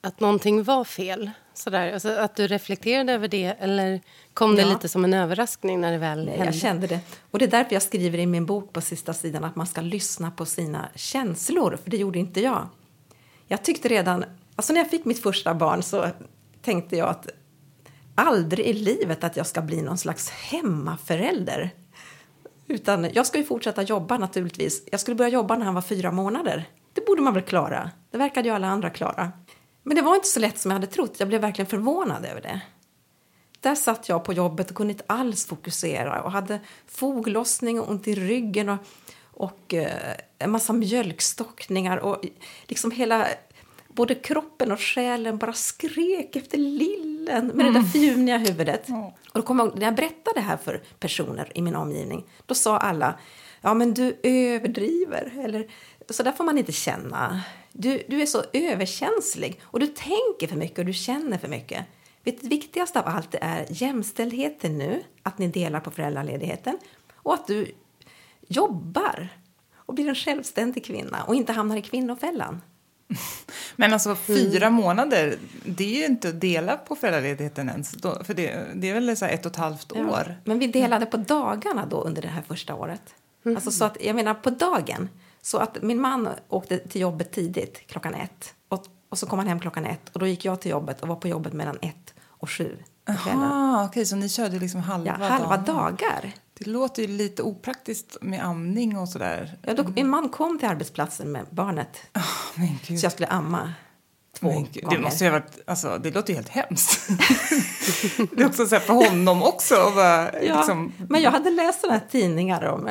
att 0.01 0.19
någonting 0.19 0.63
var 0.63 0.83
fel? 0.83 1.31
Sådär, 1.59 1.93
alltså 1.93 2.09
att 2.09 2.35
du 2.35 2.47
reflekterade 2.47 3.13
över 3.13 3.27
det 3.27 3.55
eller 3.59 4.01
kom 4.33 4.55
det 4.55 4.65
lite 4.65 4.89
som 4.89 5.03
en 5.03 5.13
överraskning 5.13 5.81
när 5.81 5.91
det 5.91 5.97
väl 5.97 6.25
Nej, 6.25 6.37
hände? 6.37 6.45
Jag 6.45 6.55
kände 6.55 6.87
det. 6.87 6.99
Och 7.31 7.39
det 7.39 7.45
är 7.45 7.49
därför 7.49 7.73
jag 7.73 7.81
skriver 7.81 8.17
i 8.17 8.25
min 8.25 8.45
bok 8.45 8.73
på 8.73 8.81
sista 8.81 9.13
sidan 9.13 9.43
att 9.43 9.55
man 9.55 9.67
ska 9.67 9.81
lyssna 9.81 10.31
på 10.31 10.45
sina 10.45 10.89
känslor, 10.95 11.77
för 11.83 11.91
det 11.91 11.97
gjorde 11.97 12.19
inte 12.19 12.41
jag. 12.41 12.67
Jag 13.47 13.63
tyckte 13.63 13.87
redan, 13.87 14.25
alltså 14.55 14.73
när 14.73 14.79
jag 14.79 14.89
fick 14.89 15.05
mitt 15.05 15.23
första 15.23 15.53
barn 15.53 15.83
så 15.83 16.05
tänkte 16.61 16.95
jag 16.95 17.09
att 17.09 17.27
aldrig 18.15 18.65
i 18.65 18.73
livet 18.73 19.23
att 19.23 19.37
jag 19.37 19.47
ska 19.47 19.61
bli 19.61 19.81
någon 19.81 19.97
slags 19.97 20.29
hemmaförälder. 20.29 21.69
Utan 22.67 23.07
jag 23.13 23.25
ska 23.25 23.37
ju 23.37 23.43
fortsätta 23.43 23.81
jobba 23.81 24.17
naturligtvis. 24.17 24.83
Jag 24.91 24.99
skulle 24.99 25.15
börja 25.15 25.29
jobba 25.29 25.55
när 25.55 25.65
han 25.65 25.75
var 25.75 25.81
fyra 25.81 26.11
månader. 26.11 26.65
Det 26.93 27.05
borde 27.05 27.21
man 27.21 27.33
väl 27.33 27.43
klara. 27.43 27.91
Det 28.11 28.17
verkade 28.17 28.49
ju 28.49 28.55
alla 28.55 28.67
andra 28.67 28.89
klara. 28.89 29.31
Men 29.83 29.95
det 29.95 30.01
var 30.01 30.15
inte 30.15 30.27
så 30.27 30.39
lätt 30.39 30.59
som 30.59 30.71
jag 30.71 30.75
hade 30.75 30.87
trott. 30.87 31.15
Jag 31.17 31.27
blev 31.27 31.41
verkligen 31.41 31.69
förvånad 31.69 32.25
över 32.25 32.41
det. 32.41 32.61
Där 33.59 33.75
satt 33.75 34.09
jag 34.09 34.23
på 34.23 34.33
jobbet 34.33 34.69
och 34.69 34.75
kunde 34.75 34.93
inte 34.93 35.03
alls 35.07 35.45
fokusera 35.45 36.21
och 36.23 36.31
hade 36.31 36.59
foglossning 36.87 37.79
och 37.79 37.89
ont 37.89 38.07
i 38.07 38.15
ryggen 38.15 38.69
och, 38.69 38.77
och 39.23 39.73
eh, 39.73 40.15
en 40.39 40.51
massa 40.51 40.73
mjölkstockningar 40.73 41.97
och 41.97 42.25
liksom 42.67 42.91
hela 42.91 43.27
både 43.87 44.15
kroppen 44.15 44.71
och 44.71 44.79
själen 44.79 45.37
bara 45.37 45.53
skrek 45.53 46.35
efter 46.35 46.57
lillen 46.57 47.47
med 47.47 47.65
mm. 47.65 47.73
det 47.73 47.79
där 47.79 47.87
fjuniga 47.87 48.37
huvudet. 48.37 48.87
Mm. 48.89 49.03
Och 49.03 49.13
då 49.33 49.41
kom 49.41 49.59
jag, 49.59 49.79
när 49.79 49.85
jag 49.85 49.95
berättade 49.95 50.35
det 50.35 50.41
här 50.41 50.57
för 50.57 50.83
personer 50.99 51.51
i 51.55 51.61
min 51.61 51.75
omgivning, 51.75 52.23
då 52.45 52.55
sa 52.55 52.77
alla 52.77 53.19
ja 53.61 53.73
men 53.73 53.93
du 53.93 54.19
överdriver. 54.23 55.33
Eller, 55.43 55.67
så 56.09 56.23
där 56.23 56.31
får 56.31 56.43
man 56.43 56.57
inte 56.57 56.71
känna. 56.71 57.41
Du, 57.81 58.03
du 58.07 58.21
är 58.21 58.25
så 58.25 58.43
överkänslig 58.53 59.61
och 59.63 59.79
du 59.79 59.87
tänker 59.87 60.47
för 60.47 60.55
mycket 60.55 60.79
och 60.79 60.85
du 60.85 60.93
känner 60.93 61.37
för 61.37 61.47
mycket. 61.47 61.85
Det 62.23 62.43
viktigaste 62.43 62.99
av 62.99 63.07
allt 63.07 63.35
är 63.41 63.65
jämställdheten 63.69 64.77
nu, 64.77 65.03
att 65.23 65.37
ni 65.37 65.47
delar 65.47 65.79
på 65.79 65.91
föräldraledigheten 65.91 66.77
och 67.15 67.33
att 67.33 67.47
du 67.47 67.75
jobbar 68.47 69.29
och 69.75 69.93
blir 69.93 70.09
en 70.09 70.15
självständig 70.15 70.85
kvinna 70.85 71.23
och 71.23 71.35
inte 71.35 71.53
hamnar 71.53 71.77
i 71.77 71.81
kvinnofällan. 71.81 72.61
Men 73.75 73.93
alltså 73.93 74.15
fyra 74.15 74.67
mm. 74.67 74.73
månader, 74.73 75.37
det 75.65 75.83
är 75.83 75.99
ju 75.99 76.05
inte 76.05 76.29
att 76.29 76.41
dela 76.41 76.77
på 76.77 76.95
föräldraledigheten 76.95 77.69
ens. 77.69 77.91
Då, 77.91 78.23
för 78.23 78.33
det, 78.33 78.65
det 78.75 78.89
är 78.89 78.93
väl 78.93 79.17
så 79.17 79.25
ett 79.25 79.45
och 79.45 79.51
ett 79.51 79.57
halvt 79.57 79.91
ja. 79.95 80.09
år. 80.09 80.41
Men 80.45 80.59
vi 80.59 80.67
delade 80.67 81.05
på 81.05 81.17
dagarna 81.17 81.85
då 81.85 82.01
under 82.01 82.21
det 82.21 82.27
här 82.27 82.43
första 82.47 82.75
året. 82.75 83.15
Mm. 83.45 83.57
Alltså 83.57 83.71
så 83.71 83.85
att, 83.85 83.97
jag 84.01 84.15
menar 84.15 84.33
på 84.33 84.49
dagen. 84.49 85.09
Så 85.41 85.57
att 85.57 85.81
min 85.81 86.01
man 86.01 86.29
åkte 86.49 86.77
till 86.77 87.01
jobbet 87.01 87.31
tidigt, 87.31 87.87
klockan 87.87 88.13
ett. 88.13 88.53
Och, 88.69 88.85
och 89.09 89.17
så 89.17 89.25
kom 89.25 89.39
han 89.39 89.47
hem 89.47 89.59
klockan 89.59 89.85
ett. 89.85 90.09
Och 90.13 90.19
då 90.19 90.27
gick 90.27 90.45
jag 90.45 90.61
till 90.61 90.71
jobbet 90.71 91.01
och 91.01 91.07
var 91.07 91.15
på 91.15 91.27
jobbet 91.27 91.53
mellan 91.53 91.77
ett 91.81 92.13
och 92.27 92.49
sju. 92.49 92.77
Jaha, 93.05 93.85
okej, 93.85 94.05
så 94.05 94.15
ni 94.15 94.29
körde 94.29 94.59
liksom 94.59 94.81
halva, 94.81 95.17
ja, 95.19 95.27
halva 95.27 95.57
dagar. 95.57 96.31
Det 96.53 96.67
låter 96.67 97.01
ju 97.01 97.07
lite 97.07 97.43
opraktiskt 97.43 98.17
med 98.21 98.45
amning 98.45 98.97
och 98.97 99.09
sådär. 99.09 99.57
Ja, 99.61 99.73
då, 99.73 99.83
min 99.83 100.09
man 100.09 100.29
kom 100.29 100.59
till 100.59 100.67
arbetsplatsen 100.67 101.31
med 101.31 101.45
barnet. 101.49 101.97
Oh, 102.15 102.97
så 102.99 103.05
jag 103.05 103.11
skulle 103.11 103.27
amma 103.27 103.73
två 104.39 104.47
gånger. 104.47 104.89
Det 104.89 104.99
måste 104.99 105.23
ju 105.23 105.29
ha 105.29 105.39
varit, 105.39 105.59
alltså 105.67 105.97
det 105.97 106.11
låter 106.11 106.29
ju 106.29 106.35
helt 106.35 106.49
hemskt. 106.49 107.09
det 108.31 108.41
är 108.41 108.45
också 108.45 108.65
så 108.65 108.79
för 108.79 108.93
honom 108.93 109.43
också. 109.43 109.75
Bara, 109.95 110.43
ja, 110.43 110.57
liksom... 110.57 110.93
Men 111.09 111.21
jag 111.21 111.31
hade 111.31 111.49
läst 111.49 111.81
sådana 111.81 111.99
här 111.99 112.07
tidningar 112.11 112.63
om 112.63 112.89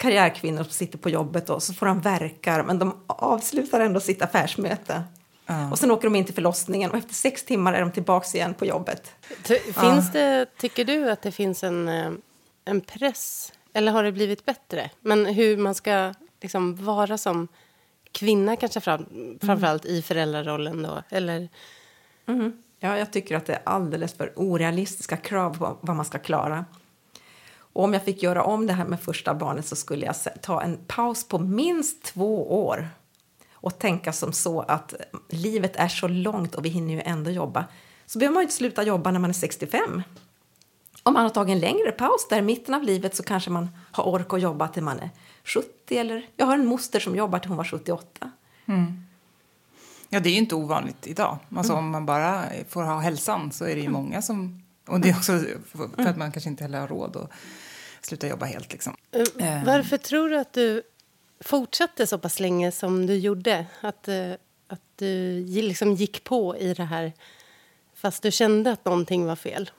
karriärkvinnor 0.00 0.62
som 0.62 0.72
sitter 0.72 0.98
på 0.98 1.10
jobbet 1.10 1.50
och 1.50 1.62
så 1.62 1.74
får 1.74 1.86
de 1.86 2.00
verkar 2.00 2.62
men 2.62 2.78
de 2.78 3.00
avslutar 3.06 3.80
ändå 3.80 4.00
sitt 4.00 4.22
affärsmöte. 4.22 5.02
Uh. 5.50 5.72
Och 5.72 5.78
sen 5.78 5.90
åker 5.90 6.04
de 6.04 6.16
in 6.16 6.24
till 6.24 6.34
förlossningen 6.34 6.90
och 6.90 6.96
efter 6.96 7.14
sex 7.14 7.44
timmar 7.44 7.72
är 7.72 7.80
de 7.80 7.92
tillbaka 7.92 8.38
igen 8.38 8.54
på 8.54 8.66
jobbet. 8.66 9.12
Finns 9.80 10.06
uh. 10.06 10.12
det, 10.12 10.46
tycker 10.58 10.84
du 10.84 11.10
att 11.10 11.22
det 11.22 11.32
finns 11.32 11.64
en 11.64 11.88
eh, 11.88 12.10
en 12.64 12.80
press? 12.80 13.52
Eller 13.72 13.92
har 13.92 14.04
det 14.04 14.12
blivit 14.12 14.44
bättre? 14.44 14.90
Men 15.00 15.26
hur 15.26 15.56
man 15.56 15.74
ska 15.74 16.14
liksom 16.40 16.84
vara 16.84 17.18
som 17.18 17.48
kvinna 18.12 18.56
kanske 18.56 18.80
fram, 18.80 19.06
framförallt 19.42 19.84
mm. 19.84 19.96
i 19.96 20.02
föräldrarollen 20.02 20.82
då? 20.82 21.02
Eller? 21.08 21.48
Mm. 22.26 22.62
Ja, 22.80 22.98
jag 22.98 23.12
tycker 23.12 23.36
att 23.36 23.46
det 23.46 23.54
är 23.54 23.62
alldeles 23.64 24.14
för 24.14 24.32
orealistiska 24.36 25.16
krav 25.16 25.58
på 25.58 25.78
vad 25.80 25.96
man 25.96 26.04
ska 26.04 26.18
klara. 26.18 26.64
Och 27.72 27.84
om 27.84 27.92
jag 27.92 28.04
fick 28.04 28.22
göra 28.22 28.44
om 28.44 28.66
det 28.66 28.72
här 28.72 28.84
med 28.84 29.00
första 29.00 29.34
barnet 29.34 29.66
så 29.66 29.76
skulle 29.76 30.06
jag 30.06 30.14
ta 30.42 30.62
en 30.62 30.78
paus 30.86 31.28
på 31.28 31.38
minst 31.38 32.02
två 32.02 32.64
år 32.66 32.88
och 33.52 33.78
tänka 33.78 34.12
som 34.12 34.32
så 34.32 34.60
att 34.60 34.94
livet 35.28 35.76
är 35.76 35.88
så 35.88 36.08
långt 36.08 36.54
och 36.54 36.64
vi 36.64 36.68
hinner 36.68 36.94
ju 36.94 37.00
ändå 37.04 37.30
jobba. 37.30 37.64
Så 38.06 38.18
behöver 38.18 38.34
man 38.34 38.40
ju 38.40 38.44
inte 38.44 38.54
sluta 38.54 38.82
jobba 38.82 39.10
när 39.10 39.20
man 39.20 39.30
är 39.30 39.34
65 39.34 40.02
om 41.02 41.14
man 41.14 41.22
har 41.22 41.30
tagit 41.30 41.52
en 41.52 41.60
längre 41.60 41.92
paus 41.92 42.26
där 42.30 42.38
i 42.38 42.42
mitten 42.42 42.74
av 42.74 42.82
livet 42.82 43.16
så 43.16 43.22
kanske 43.22 43.50
man 43.50 43.68
har 43.92 44.04
ork 44.04 44.32
att 44.32 44.40
jobba 44.40 44.68
till 44.68 44.82
man 44.82 45.00
är 45.00 45.10
70 45.44 45.98
eller 45.98 46.26
jag 46.36 46.46
har 46.46 46.54
en 46.54 46.66
moster 46.66 47.00
som 47.00 47.16
jobbar 47.16 47.38
till 47.38 47.48
hon 47.48 47.56
var 47.56 47.64
78. 47.64 48.30
Mm. 48.66 49.04
Ja, 50.08 50.20
det 50.20 50.28
är 50.28 50.32
ju 50.32 50.38
inte 50.38 50.54
ovanligt 50.54 51.06
idag. 51.06 51.38
Alltså 51.56 51.72
mm. 51.72 51.84
om 51.84 51.90
man 51.90 52.06
bara 52.06 52.44
får 52.68 52.82
ha 52.82 53.00
hälsan 53.00 53.52
så 53.52 53.64
är 53.64 53.74
det 53.74 53.80
ju 53.80 53.88
många 53.88 54.22
som... 54.22 54.62
Och 54.90 55.00
det 55.00 55.08
är 55.08 55.16
också 55.16 55.38
för 55.72 55.84
att 55.84 55.98
mm. 55.98 56.18
man 56.18 56.32
kanske 56.32 56.50
inte 56.50 56.64
heller 56.64 56.80
har 56.80 56.88
råd 56.88 57.16
att 57.16 57.30
sluta 58.00 58.28
jobba 58.28 58.46
helt 58.46 58.72
liksom. 58.72 58.96
Eh, 59.12 59.46
eh. 59.46 59.64
Varför 59.64 59.96
tror 59.96 60.28
du 60.28 60.38
att 60.38 60.52
du 60.52 60.82
fortsatte 61.40 62.06
så 62.06 62.18
pass 62.18 62.40
länge 62.40 62.72
som 62.72 63.06
du 63.06 63.14
gjorde? 63.14 63.66
Att, 63.80 64.08
eh, 64.08 64.32
att 64.66 64.82
du 64.96 65.44
liksom 65.46 65.92
gick 65.92 66.24
på 66.24 66.56
i 66.56 66.74
det 66.74 66.84
här 66.84 67.12
fast 67.94 68.22
du 68.22 68.30
kände 68.30 68.72
att 68.72 68.84
någonting 68.84 69.26
var 69.26 69.36
fel? 69.36 69.70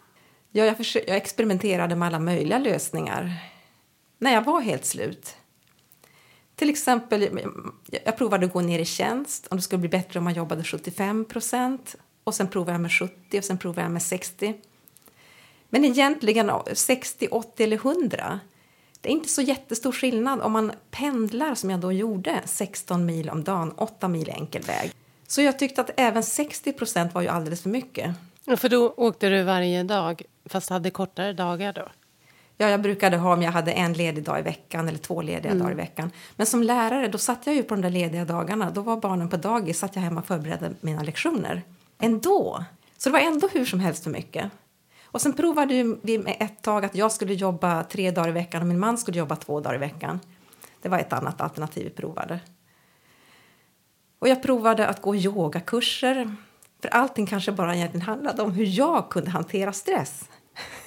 Ja, 0.51 0.65
jag, 0.65 0.75
jag 0.93 1.17
experimenterade 1.17 1.95
med 1.95 2.07
alla 2.07 2.19
möjliga 2.19 2.59
lösningar 2.59 3.51
när 4.17 4.33
jag 4.33 4.41
var 4.41 4.61
helt 4.61 4.85
slut. 4.85 5.35
Till 6.55 6.69
exempel, 6.69 7.29
jag 8.05 8.17
provade 8.17 8.45
att 8.45 8.53
gå 8.53 8.61
ner 8.61 8.79
i 8.79 8.85
tjänst 8.85 9.47
om 9.47 9.57
det 9.57 9.63
skulle 9.63 9.79
bli 9.79 9.89
bättre 9.89 10.19
om 10.19 10.23
man 10.23 10.33
jobbade 10.33 10.63
75 10.63 11.25
procent. 11.25 11.95
Och 12.23 12.35
sen 12.35 12.47
provade 12.47 12.71
jag 12.71 12.81
med 12.81 12.91
70 12.91 13.37
och 13.37 13.43
sen 13.43 13.57
provade 13.57 13.81
jag 13.81 13.91
med 13.91 14.01
60. 14.01 14.53
Men 15.73 15.85
egentligen 15.85 16.51
60, 16.73 17.27
80 17.31 17.63
eller 17.63 17.77
100. 17.77 18.39
Det 19.01 19.09
är 19.09 19.13
inte 19.13 19.29
så 19.29 19.41
jättestor 19.41 19.91
skillnad 19.91 20.41
om 20.41 20.51
man 20.51 20.71
pendlar 20.91 21.55
som 21.55 21.69
jag 21.69 21.79
då 21.79 21.91
gjorde 21.91 22.41
16 22.45 23.05
mil 23.05 23.29
om 23.29 23.43
dagen, 23.43 23.73
8 23.77 24.07
mil 24.07 24.29
enkel 24.29 24.61
väg. 24.61 24.91
Så 25.27 25.41
jag 25.41 25.59
tyckte 25.59 25.81
att 25.81 25.89
även 25.97 26.23
60 26.23 26.73
procent 26.73 27.13
var 27.13 27.21
ju 27.21 27.27
alldeles 27.27 27.61
för 27.61 27.69
mycket. 27.69 28.15
För 28.57 28.69
då 28.69 28.93
åkte 28.97 29.29
du 29.29 29.43
varje 29.43 29.83
dag, 29.83 30.21
fast 30.45 30.69
hade 30.69 30.89
kortare 30.89 31.33
dagar 31.33 31.73
då? 31.73 31.87
Ja, 32.57 32.69
jag 32.69 32.81
brukade 32.81 33.17
ha 33.17 33.33
om 33.33 33.41
jag 33.41 33.51
hade 33.51 33.71
en 33.71 33.93
ledig 33.93 34.23
dag 34.23 34.39
i 34.39 34.41
veckan 34.41 34.87
eller 34.87 34.97
två 34.97 35.21
lediga 35.21 35.51
mm. 35.51 35.59
dagar 35.59 35.71
i 35.71 35.75
veckan. 35.75 36.11
Men 36.35 36.47
som 36.47 36.63
lärare, 36.63 37.07
då 37.07 37.17
satt 37.17 37.47
jag 37.47 37.55
ju 37.55 37.63
på 37.63 37.75
de 37.75 37.81
där 37.81 37.89
lediga 37.89 38.25
dagarna. 38.25 38.71
Då 38.71 38.81
var 38.81 38.97
barnen 38.97 39.29
på 39.29 39.37
dagis, 39.37 39.79
satt 39.79 39.95
jag 39.95 40.03
hemma 40.03 40.19
och 40.19 40.27
förberedde 40.27 40.71
mina 40.81 41.03
lektioner. 41.03 41.61
Ändå! 41.99 42.65
Så 42.97 43.09
det 43.09 43.13
var 43.13 43.19
ändå 43.19 43.49
hur 43.53 43.65
som 43.65 43.79
helst 43.79 44.03
för 44.03 44.09
mycket. 44.11 44.51
Och 45.11 45.21
sen 45.21 45.33
provade 45.33 45.97
vi 46.01 46.17
med 46.17 46.35
ett 46.39 46.61
tag 46.61 46.85
att 46.85 46.95
jag 46.95 47.11
skulle 47.11 47.33
jobba 47.33 47.83
tre 47.83 48.11
dagar 48.11 48.29
i 48.29 48.31
veckan 48.31 48.61
och 48.61 48.67
min 48.67 48.79
man 48.79 48.97
skulle 48.97 49.17
jobba 49.17 49.35
två 49.35 49.59
dagar 49.59 49.75
i 49.75 49.79
veckan. 49.79 50.19
Det 50.81 50.89
var 50.89 50.99
ett 50.99 51.13
annat 51.13 51.41
alternativ 51.41 51.83
vi 51.83 51.89
provade. 51.89 52.39
Och 54.19 54.27
jag 54.27 54.43
provade 54.43 54.87
att 54.87 55.01
gå 55.01 55.15
yogakurser 55.15 56.35
för 56.81 56.89
allting 56.89 57.25
kanske 57.25 57.51
bara 57.51 57.75
egentligen 57.75 58.05
handlade 58.05 58.41
om 58.41 58.51
hur 58.51 58.65
jag 58.65 59.09
kunde 59.09 59.31
hantera 59.31 59.73
stress. 59.73 60.29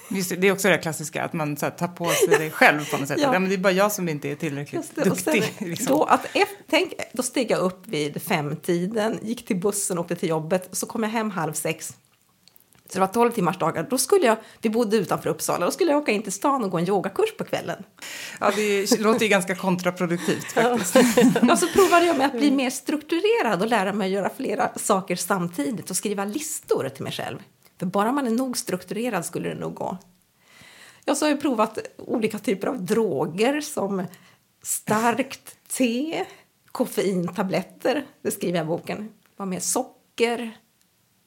Just 0.09 0.29
det, 0.29 0.35
det 0.35 0.47
är 0.47 0.51
också 0.51 0.67
det 0.67 0.77
klassiska, 0.77 1.23
att 1.23 1.33
man 1.33 1.57
så 1.57 1.65
här, 1.65 1.71
tar 1.71 1.87
på 1.87 2.09
sig 2.09 2.39
det 2.39 2.49
själv 2.49 2.91
på 2.91 2.97
något 2.97 3.07
sätt. 3.07 3.19
ja. 3.21 3.33
ja. 3.33 3.39
men 3.39 3.49
det 3.49 3.55
är 3.55 3.59
bara 3.59 3.73
jag 3.73 3.91
som 3.91 4.09
inte 4.09 4.31
är 4.31 4.35
tillräckligt 4.35 4.95
duktig. 4.95 5.43
Sen, 5.43 5.43
liksom. 5.69 5.85
då, 5.87 6.03
att, 6.03 6.25
tänk, 6.69 6.93
då 7.13 7.23
steg 7.23 7.51
jag 7.51 7.59
upp 7.59 7.87
vid 7.87 8.21
femtiden, 8.21 9.19
gick 9.21 9.45
till 9.45 9.59
bussen, 9.59 9.99
åkte 9.99 10.15
till 10.15 10.29
jobbet. 10.29 10.69
Så 10.71 10.85
kom 10.85 11.03
jag 11.03 11.09
hem 11.09 11.31
halv 11.31 11.53
sex. 11.53 11.93
Så 12.87 12.93
det 12.93 12.99
var 12.99 13.07
12 13.07 13.31
timmars 13.31 13.59
dagar. 13.59 13.87
Då 13.89 13.97
skulle 13.97 14.25
jag, 14.25 14.37
vi 14.61 14.69
bodde 14.69 14.97
utanför 14.97 15.29
Uppsala, 15.29 15.65
då 15.65 15.71
skulle 15.71 15.91
jag 15.91 16.01
åka 16.01 16.11
in 16.11 16.21
till 16.21 16.31
stan 16.31 16.63
och 16.63 16.71
gå 16.71 16.77
en 16.77 16.87
yogakurs 16.87 17.37
på 17.37 17.43
kvällen. 17.43 17.83
Ja, 18.39 18.51
det 18.55 18.99
låter 18.99 19.21
ju 19.21 19.27
ganska 19.27 19.55
kontraproduktivt 19.55 20.51
faktiskt. 20.51 20.95
ja, 21.47 21.57
så 21.57 21.67
provade 21.67 22.05
jag 22.05 22.17
med 22.17 22.27
att 22.27 22.37
bli 22.37 22.51
mer 22.51 22.69
strukturerad 22.69 23.61
och 23.61 23.67
lära 23.67 23.93
mig 23.93 24.05
att 24.05 24.11
göra 24.11 24.29
flera 24.37 24.69
saker 24.75 25.15
samtidigt 25.15 25.89
och 25.89 25.95
skriva 25.95 26.25
listor 26.25 26.89
till 26.89 27.03
mig 27.03 27.11
själv. 27.11 27.37
För 27.79 27.85
bara 27.85 28.11
man 28.11 28.27
är 28.27 28.31
nog 28.31 28.57
strukturerad 28.57 29.25
skulle 29.25 29.49
det 29.49 29.55
nog 29.55 29.73
gå. 29.73 29.97
Jag 31.05 31.15
har 31.15 31.29
ju 31.29 31.37
provat 31.37 31.77
olika 31.97 32.39
typer 32.39 32.67
av 32.67 32.85
droger 32.85 33.61
som 33.61 34.03
starkt 34.63 35.57
te, 35.67 36.25
koffeintabletter, 36.71 38.05
det 38.21 38.31
skriver 38.31 38.57
jag 38.57 38.65
i 38.65 38.67
boken. 38.67 39.09
Var 39.37 39.45
med 39.45 39.63
socker, 39.63 40.57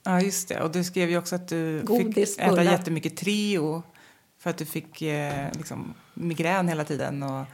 Ja, 0.08 0.20
just 0.20 0.48
det. 0.48 0.60
Och 0.60 0.70
du 0.70 0.84
skrev 0.84 1.10
ju 1.10 1.18
också 1.18 1.34
att 1.34 1.48
du 1.48 1.82
Godis, 1.82 2.36
fick 2.36 2.44
äta 2.44 2.50
bullar. 2.50 2.72
jättemycket 2.72 3.16
Treo 3.16 3.82
för 4.38 4.50
att 4.50 4.58
du 4.58 4.64
fick 4.64 5.02
eh, 5.02 5.52
liksom, 5.52 5.94
migrän 6.14 6.68
hela 6.68 6.84
tiden. 6.84 7.22
Och, 7.22 7.46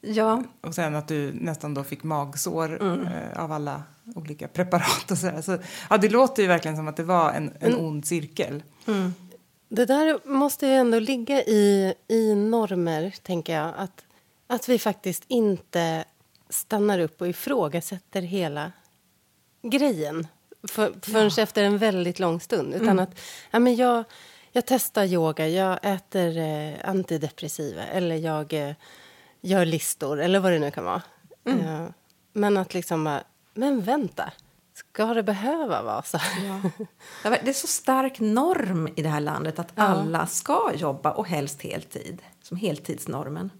ja. 0.00 0.44
och 0.60 0.74
sen 0.74 0.94
att 0.94 1.08
du 1.08 1.32
nästan 1.32 1.74
då 1.74 1.84
fick 1.84 2.02
magsår 2.02 2.82
mm. 2.82 3.06
eh, 3.06 3.42
av 3.42 3.52
alla 3.52 3.82
olika 4.14 4.48
preparat 4.48 5.10
och 5.10 5.18
sådär. 5.18 5.42
Så, 5.42 5.58
ja, 5.90 5.98
det 5.98 6.08
låter 6.08 6.42
ju 6.42 6.48
verkligen 6.48 6.76
som 6.76 6.88
att 6.88 6.96
det 6.96 7.02
var 7.02 7.32
en, 7.32 7.52
en 7.60 7.72
mm. 7.72 7.84
ond 7.84 8.06
cirkel. 8.06 8.62
Mm. 8.86 9.14
Det 9.68 9.84
där 9.84 10.28
måste 10.28 10.66
ju 10.66 10.72
ändå 10.72 10.98
ligga 10.98 11.42
i, 11.42 11.94
i 12.08 12.34
normer, 12.34 13.14
tänker 13.22 13.54
jag. 13.54 13.72
Att, 13.76 14.04
att 14.46 14.68
vi 14.68 14.78
faktiskt 14.78 15.24
inte 15.28 16.04
stannar 16.48 16.98
upp 16.98 17.20
och 17.20 17.28
ifrågasätter 17.28 18.22
hela 18.22 18.72
grejen 19.62 20.26
för, 20.68 20.94
förrän 21.02 21.30
ja. 21.36 21.42
efter 21.42 21.64
en 21.64 21.78
väldigt 21.78 22.18
lång 22.18 22.40
stund. 22.40 22.74
Utan 22.74 22.88
mm. 22.88 22.98
att 22.98 23.20
ja, 23.50 23.58
men 23.58 23.76
jag, 23.76 24.04
jag 24.52 24.66
testar 24.66 25.04
yoga, 25.04 25.48
jag 25.48 25.78
äter 25.82 26.38
eh, 26.38 26.74
antidepressiva 26.84 27.82
eller 27.82 28.16
jag 28.16 28.52
eh, 28.52 28.74
gör 29.40 29.64
listor 29.64 30.20
eller 30.20 30.40
vad 30.40 30.52
det 30.52 30.58
nu 30.58 30.70
kan 30.70 30.84
vara. 30.84 31.02
Mm. 31.44 31.60
Eh, 31.60 31.88
men 32.32 32.56
att 32.56 32.74
liksom 32.74 33.20
men 33.54 33.80
vänta, 33.80 34.32
ska 34.74 35.14
det 35.14 35.22
behöva 35.22 35.82
vara 35.82 36.02
så 36.02 36.18
ja. 36.46 36.70
Det 37.22 37.48
är 37.48 37.52
så 37.52 37.66
stark 37.66 38.20
norm 38.20 38.88
i 38.96 39.02
det 39.02 39.08
här 39.08 39.20
landet 39.20 39.58
att 39.58 39.72
ja. 39.74 39.82
alla 39.82 40.26
ska 40.26 40.72
jobba 40.74 41.12
och 41.12 41.28
helst 41.28 41.62
heltid, 41.62 42.22
som 42.42 42.56
heltidsnormen. 42.56 43.50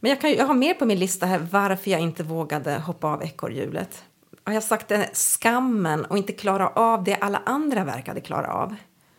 Men 0.00 0.08
jag, 0.08 0.20
kan, 0.20 0.32
jag 0.32 0.46
har 0.46 0.54
mer 0.54 0.74
på 0.74 0.86
min 0.86 0.98
lista 0.98 1.26
här 1.26 1.38
varför 1.50 1.90
jag 1.90 2.00
inte 2.00 2.22
vågade 2.22 2.78
hoppa 2.78 3.08
av 3.08 3.22
ekorrhjulet 3.22 4.04
har 4.44 4.52
jag 4.52 4.62
sagt 4.62 4.88
det, 4.88 5.10
skammen 5.12 6.04
och 6.04 6.18
inte 6.18 6.32
klara 6.32 6.68
av 6.68 7.04
det 7.04 7.14
alla 7.14 7.42
andra 7.46 7.84
verkade 7.84 8.20
klara 8.20 8.52
av. 8.52 8.74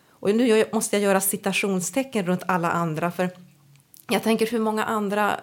Och 0.10 0.36
nu 0.36 0.66
måste 0.74 0.96
jag 0.96 1.04
göra 1.04 1.22
citationstecken 1.22 2.26
runt 2.26 2.44
alla 2.48 2.72
andra 2.72 3.12
för 3.12 3.30
jag 4.10 4.24
tänker 4.24 4.48
hur 4.48 4.60
många 4.60 4.84
andra 4.84 5.40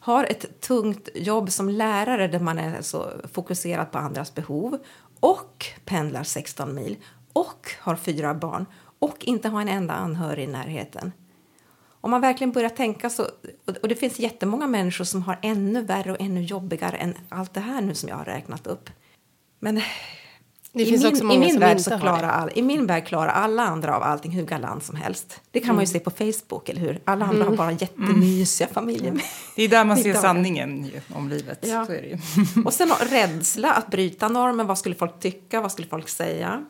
har 0.00 0.24
ett 0.24 0.60
tungt 0.60 1.08
jobb 1.14 1.50
som 1.50 1.68
lärare 1.68 2.28
där 2.28 2.40
man 2.40 2.58
är 2.58 2.82
så 2.82 3.10
fokuserad 3.32 3.92
på 3.92 3.98
andras 3.98 4.34
behov 4.34 4.78
och 5.20 5.66
pendlar 5.84 6.22
16 6.22 6.74
mil 6.74 6.96
och 7.32 7.70
har 7.80 7.96
fyra 7.96 8.34
barn 8.34 8.66
och 8.98 9.24
inte 9.24 9.48
har 9.48 9.60
en 9.60 9.68
enda 9.68 9.94
anhörig 9.94 10.44
i 10.44 10.46
närheten. 10.46 11.12
Om 12.00 12.10
man 12.10 12.20
verkligen 12.20 12.52
börjar 12.52 12.68
tänka 12.68 13.10
så, 13.10 13.26
och 13.82 13.88
det 13.88 13.94
finns 13.94 14.18
jättemånga 14.18 14.66
människor 14.66 15.04
som 15.04 15.22
har 15.22 15.38
ännu 15.42 15.82
värre 15.82 16.12
och 16.12 16.20
ännu 16.20 16.42
jobbigare 16.42 16.96
än 16.96 17.14
allt 17.28 17.54
det 17.54 17.60
här 17.60 17.80
nu 17.80 17.94
som 17.94 18.08
jag 18.08 18.16
har 18.16 18.24
räknat 18.24 18.66
upp. 18.66 18.90
Men 19.60 19.80
det 20.72 20.82
i, 20.82 20.98
min, 20.98 21.32
i 21.32 21.38
min 21.38 21.60
värld 21.60 21.80
så 21.80 21.98
klarar 21.98 22.28
all, 22.28 22.50
I 22.54 22.62
min 22.62 22.86
värld 22.86 23.06
klarar 23.06 23.32
alla 23.32 23.62
andra 23.62 23.96
av 23.96 24.02
allting 24.02 24.32
hur 24.32 24.46
galant 24.46 24.84
som 24.84 24.96
helst. 24.96 25.40
Det 25.50 25.60
kan 25.60 25.66
mm. 25.66 25.76
man 25.76 25.84
ju 25.84 25.90
mm. 25.90 25.92
se 25.92 26.00
på 26.00 26.10
Facebook, 26.10 26.68
eller 26.68 26.80
hur? 26.80 27.00
Alla 27.04 27.24
andra 27.24 27.36
mm. 27.36 27.48
har 27.48 27.56
bara 27.56 27.72
jättemysiga 27.72 28.66
mm. 28.66 28.74
familjer. 28.74 29.22
Det 29.56 29.62
är 29.62 29.68
där 29.68 29.84
man 29.84 29.96
ser 29.96 30.14
sanningen 30.14 30.84
ju, 30.84 31.00
om 31.14 31.28
livet. 31.28 31.58
Ja. 31.68 31.86
Så 31.86 31.92
är 31.92 32.02
det 32.02 32.08
ju. 32.08 32.18
och 32.64 32.72
sen 32.72 32.92
rädsla 33.10 33.72
att 33.72 33.90
bryta 33.90 34.28
normen. 34.28 34.66
Vad 34.66 34.78
skulle 34.78 34.94
folk 34.94 35.20
tycka? 35.20 35.60
Vad 35.60 35.72
skulle 35.72 35.88
folk 35.88 36.08
säga? 36.08 36.64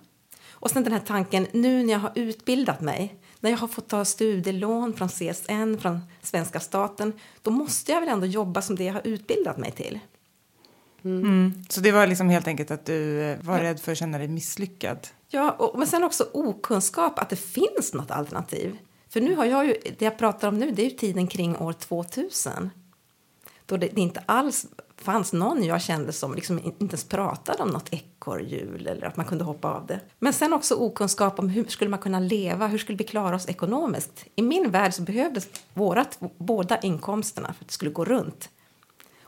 Och 0.50 0.70
sen 0.70 0.84
den 0.84 0.92
här 0.92 1.02
tanken, 1.06 1.46
nu 1.52 1.82
när 1.82 1.92
jag 1.92 2.00
har 2.00 2.12
utbildat 2.14 2.80
mig, 2.80 3.14
när 3.40 3.50
jag 3.50 3.58
har 3.58 3.68
fått 3.68 3.88
ta 3.88 4.04
studielån 4.04 4.94
från 4.94 5.08
CSN, 5.08 5.80
från 5.80 6.00
svenska 6.22 6.60
staten, 6.60 7.12
då 7.42 7.50
måste 7.50 7.92
jag 7.92 8.00
väl 8.00 8.08
ändå 8.08 8.26
jobba 8.26 8.62
som 8.62 8.76
det 8.76 8.84
jag 8.84 8.94
har 8.94 9.06
utbildat 9.06 9.58
mig 9.58 9.70
till. 9.70 9.98
Mm. 11.04 11.64
Så 11.68 11.80
det 11.80 11.92
var 11.92 12.06
liksom 12.06 12.28
helt 12.28 12.46
enkelt 12.46 12.70
att 12.70 12.86
du 12.86 13.22
eh, 13.22 13.38
var 13.42 13.58
ja. 13.58 13.64
rädd 13.64 13.80
för 13.80 13.92
att 13.92 13.98
känna 13.98 14.18
dig 14.18 14.28
misslyckad? 14.28 15.08
Ja, 15.28 15.50
och, 15.50 15.78
men 15.78 15.86
sen 15.86 16.04
också 16.04 16.28
okunskap 16.32 17.18
att 17.18 17.28
det 17.28 17.36
finns 17.36 17.94
något 17.94 18.10
alternativ. 18.10 18.78
För 19.08 19.20
nu 19.20 19.34
har 19.34 19.44
jag 19.44 19.66
ju, 19.66 19.74
det 19.98 20.04
jag 20.04 20.18
pratar 20.18 20.48
om 20.48 20.58
nu 20.58 20.70
det 20.70 20.86
är 20.86 20.90
tiden 20.90 21.26
kring 21.26 21.56
år 21.56 21.72
2000. 21.72 22.70
Då 23.66 23.76
det, 23.76 23.88
det 23.88 24.00
inte 24.00 24.22
alls 24.26 24.66
fanns 24.96 25.32
någon 25.32 25.64
jag 25.64 25.82
kände 25.82 26.12
som 26.12 26.34
liksom 26.34 26.58
inte 26.58 26.84
ens 26.84 27.04
pratade 27.04 27.62
om 27.62 27.68
något 27.68 27.88
ekorrhjul 27.92 28.86
eller 28.86 29.06
att 29.06 29.16
man 29.16 29.26
kunde 29.26 29.44
hoppa 29.44 29.68
av 29.68 29.86
det. 29.86 30.00
Men 30.18 30.32
sen 30.32 30.52
också 30.52 30.74
okunskap 30.74 31.38
om 31.38 31.48
hur 31.48 31.64
skulle 31.64 31.90
man 31.90 31.98
kunna 31.98 32.20
leva, 32.20 32.66
hur 32.66 32.78
skulle 32.78 32.98
vi 32.98 33.04
klara 33.04 33.36
oss 33.36 33.48
ekonomiskt? 33.48 34.24
I 34.34 34.42
min 34.42 34.70
värld 34.70 34.94
så 34.94 35.02
behövdes 35.02 35.48
vårat, 35.74 36.18
båda 36.38 36.80
inkomsterna 36.80 37.52
för 37.52 37.64
att 37.64 37.68
det 37.68 37.74
skulle 37.74 37.90
gå 37.90 38.04
runt. 38.04 38.48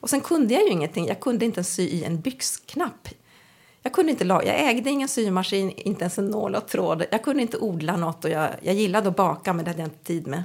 Och 0.03 0.11
sen 0.11 0.21
kunde 0.21 0.55
jag 0.55 0.63
ju 0.63 0.69
ingenting. 0.69 1.07
Jag 1.07 1.21
kunde 1.21 1.45
inte 1.45 1.59
ens 1.59 1.75
sy 1.75 1.83
i 1.83 2.05
en 2.05 2.21
byxknapp. 2.21 3.09
Jag, 3.83 3.93
kunde 3.93 4.13
inte 4.13 4.25
jag 4.25 4.71
ägde 4.71 4.91
ingen 4.91 5.09
symaskin, 5.09 5.71
inte 5.71 6.01
ens 6.01 6.19
en 6.19 6.27
nål 6.27 6.55
och 6.55 6.69
tråd. 6.69 7.05
Jag 7.11 7.25
kunde 7.25 7.43
inte 7.43 7.59
odla 7.59 7.97
något 7.97 8.25
och 8.25 8.31
jag, 8.31 8.51
jag 8.63 8.75
gillade 8.75 9.09
att 9.09 9.17
baka 9.17 9.53
men 9.53 9.65
det 9.65 9.71
hade 9.71 9.83
jag 9.83 9.87
inte 9.87 10.05
tid 10.05 10.27
med. 10.27 10.45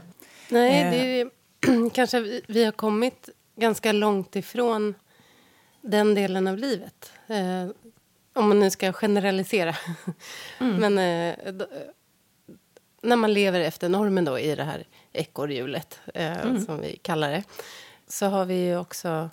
Nej, 0.49 0.83
det 0.91 1.21
är, 1.21 1.25
eh. 1.25 1.89
kanske 1.93 2.19
vi, 2.19 2.41
vi 2.47 2.63
har 2.63 2.71
kommit 2.71 3.29
ganska 3.55 3.91
långt 3.91 4.35
ifrån 4.35 4.93
den 5.81 6.15
delen 6.15 6.47
av 6.47 6.57
livet. 6.57 7.11
Eh, 7.27 7.67
om 8.33 8.47
man 8.47 8.59
nu 8.59 8.69
ska 8.69 8.93
generalisera. 8.93 9.75
Mm. 10.59 10.75
Men 10.75 10.97
eh, 10.97 11.53
då, 11.53 11.65
när 13.01 13.15
man 13.15 13.33
lever 13.33 13.59
efter 13.59 13.89
normen 13.89 14.25
då 14.25 14.39
i 14.39 14.55
det 14.55 14.63
här 14.63 14.87
ekorrhjulet, 15.13 15.99
eh, 16.13 16.41
mm. 16.41 16.65
som 16.65 16.81
vi 16.81 16.97
kallar 16.97 17.31
det 17.31 17.43
så 18.07 18.25
har 18.25 18.45
vi 18.45 18.65
ju 18.65 18.77
också 18.77 19.29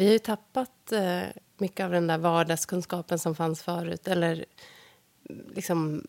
vi 0.00 0.06
har 0.06 0.12
ju 0.12 0.18
tappat 0.18 0.92
eh, 0.92 1.22
mycket 1.58 1.84
av 1.84 1.90
den 1.90 2.06
där 2.06 2.18
vardagskunskapen 2.18 3.18
som 3.18 3.34
fanns 3.34 3.62
förut. 3.62 4.08
Eller 4.08 4.44
liksom 5.54 6.04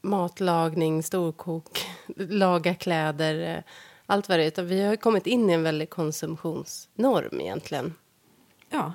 matlagning, 0.00 1.02
storkok, 1.02 1.86
laga 2.16 2.74
kläder, 2.74 3.56
eh, 3.56 3.62
allt 4.06 4.28
vad 4.28 4.38
det 4.38 4.58
är. 4.58 4.62
Vi 4.62 4.82
har 4.82 4.96
kommit 4.96 5.26
in 5.26 5.50
i 5.50 5.52
en 5.52 5.62
väldig 5.62 5.90
konsumtionsnorm 5.90 7.40
egentligen. 7.40 7.94
Ja. 8.70 8.94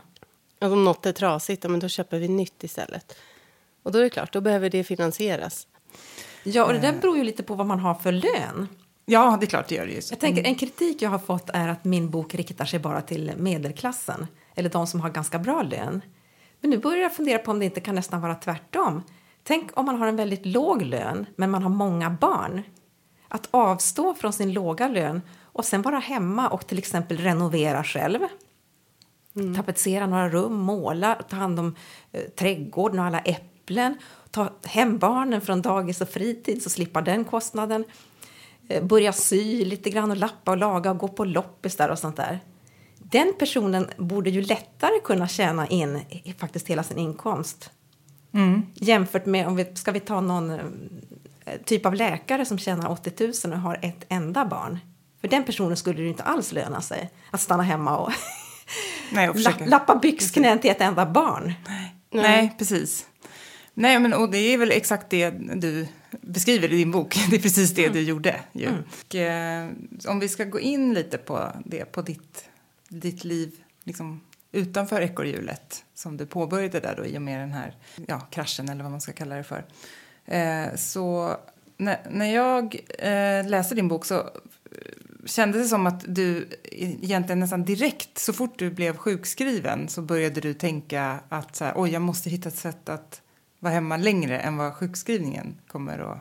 Och 0.62 0.72
om 0.72 0.84
något 0.84 1.06
är 1.06 1.12
trasigt, 1.12 1.64
men 1.64 1.80
då 1.80 1.88
köper 1.88 2.20
vi 2.20 2.28
nytt 2.28 2.64
istället. 2.64 3.16
Och 3.84 3.92
då 3.92 4.00
är 4.00 4.04
det 4.04 4.10
klart, 4.10 4.34
då 4.34 4.42
behöver 4.42 4.70
det 4.70 4.84
finansieras. 4.84 5.68
Ja, 6.44 6.66
och 6.66 6.74
det 6.74 6.80
där 6.80 6.94
beror 7.02 7.18
ju 7.18 7.24
lite 7.24 7.44
på 7.44 7.56
vad 7.56 7.68
man 7.68 7.80
har 7.80 7.96
för 7.96 8.12
lön. 8.12 8.68
Ja, 9.06 9.38
det 9.40 9.46
är 9.46 9.48
klart 9.48 9.68
det 9.68 9.76
gör 9.76 9.86
det. 9.86 10.12
Jag 10.12 10.20
tänker, 10.20 10.42
mm. 10.42 10.50
en 10.50 10.56
kritik 10.56 11.02
jag 11.02 11.10
har 11.10 11.20
fått 11.20 11.50
är 11.54 11.68
att 11.68 11.86
min 11.86 12.10
bok 12.10 12.36
riktar 12.36 12.66
sig 12.66 12.80
bara 12.80 13.02
till 13.02 13.34
medelklassen 13.38 14.28
eller 14.56 14.70
de 14.70 14.88
som 14.88 15.02
har 15.02 15.10
ganska 15.10 15.40
bra 15.40 15.64
lön. 15.64 16.02
Men 16.62 16.70
nu 16.70 16.78
börjar 16.78 17.02
jag 17.02 17.16
fundera 17.16 17.38
på 17.38 17.52
om 17.52 17.60
det 17.60 17.66
inte 17.66 17.82
kan 17.82 17.96
nästan 17.96 18.22
vara 18.22 18.36
tvärtom. 18.36 19.04
Tänk 19.44 19.70
om 19.74 19.86
man 19.86 19.96
har 19.96 20.08
en 20.08 20.16
väldigt 20.16 20.46
låg 20.46 20.82
lön, 20.82 21.26
men 21.36 21.52
man 21.52 21.64
har 21.64 21.70
många 21.70 22.10
barn. 22.10 22.62
Att 23.28 23.48
avstå 23.52 24.14
från 24.14 24.34
sin 24.34 24.54
låga 24.54 24.88
lön 24.88 25.22
och 25.42 25.66
sen 25.66 25.82
vara 25.82 26.00
hemma 26.00 26.50
och 26.50 26.68
till 26.68 26.78
exempel 26.78 27.18
renovera 27.18 27.84
själv. 27.84 28.20
Mm. 29.36 29.56
Tapetsera 29.56 30.08
några 30.08 30.30
rum, 30.30 30.54
måla, 30.54 31.16
ta 31.30 31.36
hand 31.36 31.60
om 31.60 31.76
eh, 32.12 32.22
trädgården 32.22 33.00
och 33.00 33.06
alla 33.06 33.20
äpplen. 33.20 33.98
Ta 34.32 34.50
hem 34.64 34.98
barnen 34.98 35.42
från 35.42 35.62
dagis 35.62 36.02
och 36.02 36.10
fritids 36.10 36.66
och 36.66 36.72
slippa 36.72 37.02
den 37.02 37.26
kostnaden. 37.26 37.86
Eh, 38.68 38.84
börja 38.84 39.14
sy 39.14 39.66
lite 39.66 39.90
grann 39.90 40.12
och 40.12 40.18
lappa 40.18 40.52
och 40.52 40.58
laga 40.58 40.92
och 40.92 40.98
gå 40.98 41.08
på 41.08 41.26
loppis 41.26 41.76
där 41.76 41.92
och 41.92 42.00
sånt 42.00 42.16
där. 42.16 42.40
Den 42.98 43.34
personen 43.40 43.90
borde 43.98 44.30
ju 44.30 44.42
lättare 44.42 45.00
kunna 45.04 45.28
tjäna 45.28 45.68
in 45.68 46.02
faktiskt 46.38 46.68
hela 46.68 46.84
sin 46.84 46.98
inkomst. 46.98 47.72
Mm. 48.34 48.66
Jämfört 48.74 49.26
med 49.26 49.48
om 49.48 49.56
vi 49.56 49.76
ska 49.76 49.92
vi 49.92 50.00
ta 50.00 50.22
någon 50.22 50.50
eh, 50.50 50.60
typ 51.66 51.86
av 51.86 51.96
läkare 51.96 52.46
som 52.46 52.58
tjänar 52.58 52.92
80 52.92 53.48
000 53.48 53.54
och 53.54 53.60
har 53.60 53.80
ett 53.82 54.06
enda 54.10 54.46
barn. 54.46 54.80
För 55.22 55.28
den 55.28 55.44
personen 55.44 55.78
skulle 55.78 56.02
det 56.02 56.08
inte 56.08 56.24
alls 56.24 56.52
löna 56.52 56.82
sig 56.82 57.12
att 57.32 57.42
stanna 57.42 57.64
hemma 57.64 57.98
och, 57.98 58.12
Nej, 59.12 59.30
och 59.30 59.36
lappa 59.68 59.96
byxknän 59.96 60.60
till 60.60 60.72
ett 60.72 60.82
enda 60.82 61.06
barn. 61.06 61.54
Nej, 62.12 62.24
Nej 62.24 62.56
precis. 62.58 63.06
Nej, 63.74 64.00
men 64.00 64.14
och 64.14 64.32
det 64.32 64.38
är 64.38 64.58
väl 64.58 64.72
exakt 64.72 65.10
det 65.10 65.30
du 65.56 65.88
beskriver 66.22 66.74
i 66.74 66.78
din 66.78 66.92
bok. 66.92 67.16
Det 67.30 67.36
är 67.36 67.42
precis 67.42 67.74
det 67.74 67.82
mm. 67.82 67.94
du 67.94 68.02
gjorde. 68.02 68.40
Ju. 68.52 68.68
Mm. 68.68 68.84
Och, 69.06 69.16
eh, 69.16 69.70
om 70.08 70.20
vi 70.20 70.30
ska 70.30 70.44
gå 70.44 70.60
in 70.60 70.94
lite 70.94 71.18
på 71.18 71.52
det, 71.66 71.86
på 71.86 72.02
ditt, 72.02 72.46
ditt 72.90 73.24
liv 73.24 73.52
liksom, 73.84 74.22
utanför 74.52 75.02
ekorrhjulet 75.02 75.86
som 75.94 76.18
du 76.18 76.26
påbörjade 76.26 76.80
där 76.80 76.96
då, 76.98 77.06
i 77.06 77.18
och 77.18 77.22
med 77.22 77.40
den 77.40 77.52
här 77.52 77.76
ja, 78.08 78.20
kraschen 78.20 78.70
eller 78.70 78.84
vad 78.84 78.92
man 78.92 79.02
ska 79.02 79.12
kalla 79.12 79.36
det 79.36 79.44
för. 79.44 79.66
Eh, 80.26 80.76
så 80.76 81.38
när, 81.78 82.00
när 82.10 82.34
jag 82.34 82.76
eh, 83.00 83.50
läste 83.50 83.76
din 83.76 83.88
bok 83.88 84.06
så 84.06 84.30
kändes 85.26 85.62
det 85.62 85.68
som 85.68 85.88
att 85.88 86.04
du 86.08 86.48
egentligen 86.72 87.40
nästan 87.40 87.64
direkt, 87.64 88.18
så 88.18 88.34
fort 88.34 88.60
du 88.60 88.72
blev 88.72 88.98
sjukskriven 88.98 89.90
så 89.90 90.02
började 90.02 90.42
du 90.42 90.54
tänka 90.54 91.20
att 91.30 91.56
så 91.56 91.66
här, 91.66 91.74
oj, 91.76 91.92
jag 91.92 92.02
måste 92.02 92.30
hitta 92.30 92.50
ett 92.50 92.56
sätt 92.56 92.90
att 92.90 93.22
vara 93.64 93.74
hemma 93.74 93.98
längre 93.98 94.40
än 94.40 94.58
vad 94.58 94.74
sjukskrivningen 94.74 95.56
kommer 95.68 96.00
att... 96.00 96.18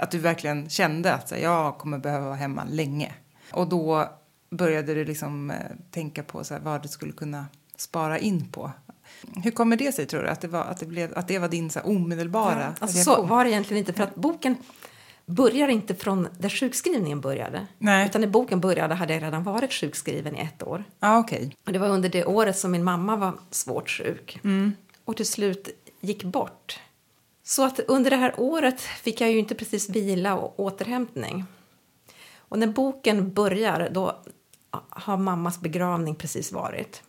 Att 0.00 0.10
du 0.10 0.18
verkligen 0.18 0.70
kände 0.70 1.14
att 1.14 1.30
här, 1.30 1.38
jag 1.38 1.78
kommer 1.78 1.98
behöva 1.98 2.24
vara 2.24 2.34
hemma 2.34 2.64
länge. 2.70 3.14
Och 3.50 3.68
då 3.68 4.08
började 4.50 4.94
du 4.94 5.04
liksom 5.04 5.50
eh, 5.50 5.56
tänka 5.90 6.22
på 6.22 6.44
så 6.44 6.54
här, 6.54 6.60
vad 6.60 6.82
du 6.82 6.88
skulle 6.88 7.12
kunna 7.12 7.46
spara 7.76 8.18
in 8.18 8.48
på. 8.52 8.72
Hur 9.44 9.50
kommer 9.50 9.76
det 9.76 9.92
sig, 9.92 10.06
tror 10.06 10.22
du? 10.22 10.28
Att 10.28 10.40
det 10.40 10.48
var, 10.48 10.64
att 10.64 10.80
det 10.80 10.86
blev, 10.86 11.18
att 11.18 11.28
det 11.28 11.38
var 11.38 11.48
din 11.48 11.70
så 11.70 11.80
omedelbara 11.80 12.60
ja, 12.60 12.74
alltså, 12.80 12.98
Så 12.98 13.22
var 13.22 13.44
det 13.44 13.50
egentligen 13.50 13.78
inte. 13.78 13.92
För 13.92 14.02
att 14.02 14.14
boken 14.14 14.56
börjar 15.26 15.68
inte 15.68 15.94
från 15.94 16.28
där 16.38 16.48
sjukskrivningen 16.48 17.20
började. 17.20 17.66
Nej. 17.78 18.06
Utan 18.06 18.20
när 18.20 18.28
boken 18.28 18.60
började 18.60 18.94
hade 18.94 19.14
jag 19.14 19.22
redan 19.22 19.44
varit 19.44 19.72
sjukskriven 19.72 20.36
i 20.36 20.40
ett 20.40 20.62
år. 20.62 20.84
Ah, 21.00 21.18
okay. 21.18 21.50
Och 21.66 21.72
det 21.72 21.78
var 21.78 21.88
under 21.88 22.08
det 22.08 22.24
året 22.24 22.58
som 22.58 22.70
min 22.70 22.84
mamma 22.84 23.16
var 23.16 23.32
svårt 23.50 23.90
sjuk. 23.90 24.40
Mm. 24.44 24.72
Och 25.04 25.16
till 25.16 25.26
slut 25.26 25.68
gick 26.00 26.24
bort. 26.24 26.80
Så 27.42 27.64
att 27.64 27.80
under 27.80 28.10
det 28.10 28.16
här 28.16 28.34
året 28.36 28.80
fick 28.80 29.20
jag 29.20 29.30
ju 29.30 29.38
inte 29.38 29.54
precis 29.54 29.90
vila 29.90 30.36
och 30.36 30.60
återhämtning. 30.60 31.44
Och 32.36 32.58
när 32.58 32.66
boken 32.66 33.32
börjar, 33.32 33.90
då 33.92 34.22
har 34.70 35.16
mammas 35.16 35.60
begravning 35.60 36.14
precis 36.14 36.52
varit. 36.52 37.02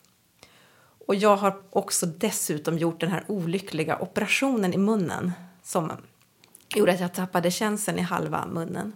Och 1.06 1.14
jag 1.14 1.36
har 1.36 1.62
också 1.70 2.06
dessutom 2.06 2.78
gjort 2.78 3.00
den 3.00 3.10
här 3.10 3.24
olyckliga 3.26 3.98
operationen 3.98 4.74
i 4.74 4.78
munnen 4.78 5.32
som 5.62 5.92
gjorde 6.76 6.92
att 6.92 7.00
jag 7.00 7.14
tappade 7.14 7.50
känseln 7.50 7.98
i 7.98 8.02
halva 8.02 8.46
munnen. 8.46 8.92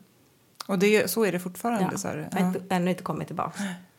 Och 0.67 0.79
det, 0.79 1.11
så 1.11 1.25
är 1.25 1.33
det 1.33 1.41
fortfarande? 1.41 1.89
Ja, 1.93 1.99
så 1.99 2.09
jag 2.09 2.41
har 2.41 2.63
ännu 2.71 2.91
inte 2.91 3.03
kommit 3.03 3.27
tillbaka. 3.27 3.63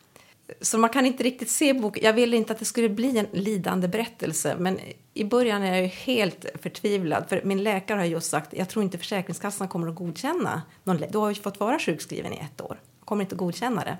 Så 0.60 0.78
man 0.78 0.90
kan 0.90 1.06
inte 1.06 1.22
riktigt 1.22 1.50
se 1.50 1.74
boken. 1.74 2.04
Jag 2.04 2.12
ville 2.12 2.36
inte 2.36 2.52
att 2.52 2.58
det 2.58 2.64
skulle 2.64 2.88
bli 2.88 3.18
en 3.18 3.26
lidande 3.32 3.88
berättelse. 3.88 4.56
Men 4.58 4.80
i 5.14 5.24
början 5.24 5.62
är 5.62 5.74
jag 5.74 5.88
helt 5.88 6.46
förtvivlad. 6.62 7.24
För 7.28 7.40
min 7.44 7.62
läkare 7.62 7.98
har 7.98 8.04
just 8.04 8.30
sagt 8.30 8.52
jag 8.52 8.68
tror 8.68 8.82
inte 8.82 8.98
Försäkringskassan 8.98 9.68
kommer 9.68 9.88
att 9.88 9.94
godkänna. 9.94 10.62
Någon, 10.84 11.02
du 11.10 11.18
har 11.18 11.28
ju 11.28 11.34
fått 11.34 11.60
vara 11.60 11.78
sjukskriven 11.78 12.32
i 12.32 12.36
ett 12.36 12.60
år. 12.60 12.80
kommer 13.04 13.22
inte 13.22 13.34
att 13.34 13.38
godkänna 13.38 13.84
det. 13.84 13.98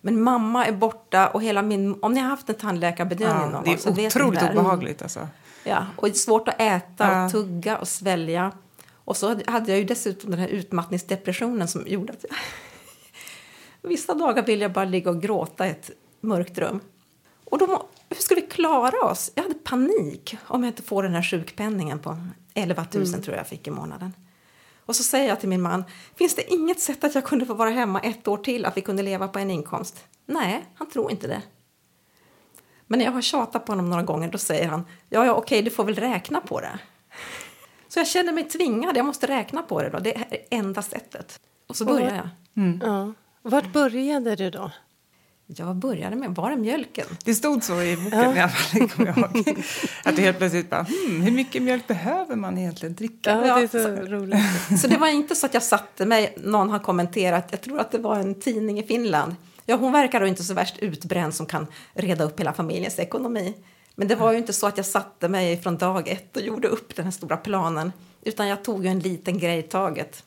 Men 0.00 0.22
mamma 0.22 0.66
är 0.66 0.72
borta 0.72 1.28
och 1.28 1.42
hela 1.42 1.62
min... 1.62 1.98
Om 2.02 2.12
ni 2.12 2.20
har 2.20 2.28
haft 2.28 2.48
en 2.48 2.54
tandläkarbedömning 2.54 3.42
ja, 3.42 3.50
någon 3.50 3.64
gång 3.64 3.78
så 3.78 3.88
vet 3.88 3.96
Det 3.96 4.02
är 4.02 4.06
otroligt 4.06 4.42
obehagligt 4.42 5.02
alltså. 5.02 5.28
Ja, 5.64 5.86
och 5.96 6.08
det 6.08 6.12
är 6.12 6.18
svårt 6.18 6.48
att 6.48 6.60
äta 6.60 7.12
ja. 7.12 7.24
och 7.24 7.32
tugga 7.32 7.78
och 7.78 7.88
svälja. 7.88 8.52
Och 8.94 9.16
så 9.16 9.40
hade 9.46 9.70
jag 9.70 9.78
ju 9.78 9.84
dessutom 9.84 10.30
den 10.30 10.40
här 10.40 10.48
utmattningsdepressionen 10.48 11.68
som 11.68 11.86
gjorde 11.86 12.12
att 12.12 12.24
jag 12.28 12.36
Vissa 13.86 14.14
dagar 14.14 14.42
vill 14.42 14.60
jag 14.60 14.72
bara 14.72 14.84
ligga 14.84 15.10
och 15.10 15.22
gråta 15.22 15.66
i 15.66 15.70
ett 15.70 15.90
mörkt 16.20 16.58
rum. 16.58 16.80
Och 17.44 17.58
då, 17.58 17.88
hur 18.08 18.16
ska 18.16 18.34
vi 18.34 18.40
klara 18.40 19.10
oss? 19.10 19.32
Jag 19.34 19.42
hade 19.42 19.54
panik 19.54 20.36
om 20.46 20.64
jag 20.64 20.70
inte 20.70 20.82
får 20.82 21.02
den 21.02 21.14
här 21.14 21.22
sjukpenningen 21.22 21.98
på 21.98 22.16
11 22.54 22.86
000 22.94 23.06
mm. 23.06 23.22
tror 23.22 23.36
jag 23.36 23.46
fick 23.46 23.66
i 23.66 23.70
månaden. 23.70 24.12
Och 24.86 24.96
så 24.96 25.02
säger 25.02 25.28
jag 25.28 25.40
till 25.40 25.48
min 25.48 25.62
man, 25.62 25.84
finns 26.14 26.34
det 26.34 26.52
inget 26.52 26.80
sätt 26.80 27.04
att 27.04 27.14
jag 27.14 27.24
kunde 27.24 27.46
få 27.46 27.54
vara 27.54 27.70
hemma 27.70 28.00
ett 28.00 28.28
år 28.28 28.36
till, 28.36 28.64
att 28.64 28.76
vi 28.76 28.80
kunde 28.80 29.02
leva 29.02 29.28
på 29.28 29.38
en 29.38 29.50
inkomst? 29.50 30.04
Nej, 30.26 30.66
han 30.74 30.90
tror 30.90 31.10
inte 31.10 31.26
det. 31.26 31.42
Men 32.86 32.98
när 32.98 33.06
jag 33.06 33.12
har 33.12 33.22
tjatat 33.22 33.66
på 33.66 33.72
honom 33.72 33.90
några 33.90 34.02
gånger 34.02 34.30
då 34.30 34.38
säger 34.38 34.68
han 34.68 34.86
ja, 35.08 35.26
ja 35.26 35.34
okej, 35.34 35.62
du 35.62 35.70
får 35.70 35.84
väl 35.84 35.94
räkna 35.94 36.40
på 36.40 36.60
det. 36.60 36.78
Så 37.88 37.98
jag 37.98 38.06
känner 38.06 38.32
mig 38.32 38.44
tvingad, 38.44 38.96
jag 38.96 39.06
måste 39.06 39.26
räkna 39.26 39.62
på 39.62 39.82
det 39.82 39.90
då. 39.90 39.98
Det 39.98 40.16
är 40.16 40.38
enda 40.50 40.82
sättet. 40.82 41.40
Och 41.66 41.76
så 41.76 41.84
börjar 41.84 42.16
jag. 42.16 42.28
Mm. 42.64 42.80
Ja. 42.84 43.12
Vart 43.50 43.72
började 43.72 44.36
du 44.36 44.50
då? 44.50 44.70
Jag 45.46 45.76
började 45.76 46.16
med, 46.16 46.34
var 46.34 46.50
det 46.50 46.56
mjölken? 46.56 47.06
Det 47.24 47.34
stod 47.34 47.64
så 47.64 47.82
i 47.82 47.96
boken 47.96 48.18
ja. 48.18 48.36
i 48.36 48.40
alla 48.40 48.48
fall, 48.48 48.88
kommer 48.88 49.06
jag 49.06 49.18
ihåg. 49.18 49.64
Att 50.04 50.16
du 50.16 50.22
helt 50.22 50.38
plötsligt 50.38 50.70
bara, 50.70 50.82
hmm, 50.82 51.20
hur 51.20 51.30
mycket 51.30 51.62
mjölk 51.62 51.86
behöver 51.86 52.36
man 52.36 52.58
egentligen 52.58 52.94
dricka? 52.94 53.30
Ja, 53.30 53.56
det 53.56 53.62
är 53.62 53.66
så, 53.66 54.06
så 54.06 54.12
roligt. 54.12 54.38
Så 54.80 54.88
det 54.88 54.96
var 54.96 55.08
inte 55.08 55.34
så 55.34 55.46
att 55.46 55.54
jag 55.54 55.62
satte 55.62 56.06
mig, 56.06 56.34
någon 56.36 56.70
har 56.70 56.78
kommenterat, 56.78 57.48
jag 57.50 57.60
tror 57.60 57.80
att 57.80 57.90
det 57.90 57.98
var 57.98 58.16
en 58.16 58.40
tidning 58.40 58.78
i 58.78 58.82
Finland. 58.82 59.36
Ja, 59.66 59.76
hon 59.76 59.92
verkar 59.92 60.20
då 60.20 60.26
inte 60.26 60.44
så 60.44 60.54
värst 60.54 60.78
utbränd 60.78 61.34
som 61.34 61.46
kan 61.46 61.66
reda 61.94 62.24
upp 62.24 62.40
hela 62.40 62.52
familjens 62.52 62.98
ekonomi. 62.98 63.54
Men 63.94 64.08
det 64.08 64.14
var 64.14 64.32
ju 64.32 64.38
inte 64.38 64.52
så 64.52 64.66
att 64.66 64.76
jag 64.76 64.86
satte 64.86 65.28
mig 65.28 65.62
från 65.62 65.76
dag 65.76 66.08
ett 66.08 66.36
och 66.36 66.42
gjorde 66.42 66.68
upp 66.68 66.96
den 66.96 67.04
här 67.04 67.12
stora 67.12 67.36
planen. 67.36 67.92
Utan 68.22 68.48
jag 68.48 68.64
tog 68.64 68.84
ju 68.84 68.90
en 68.90 69.00
liten 69.00 69.38
grej 69.38 69.58
i 69.58 69.62
taget. 69.62 70.24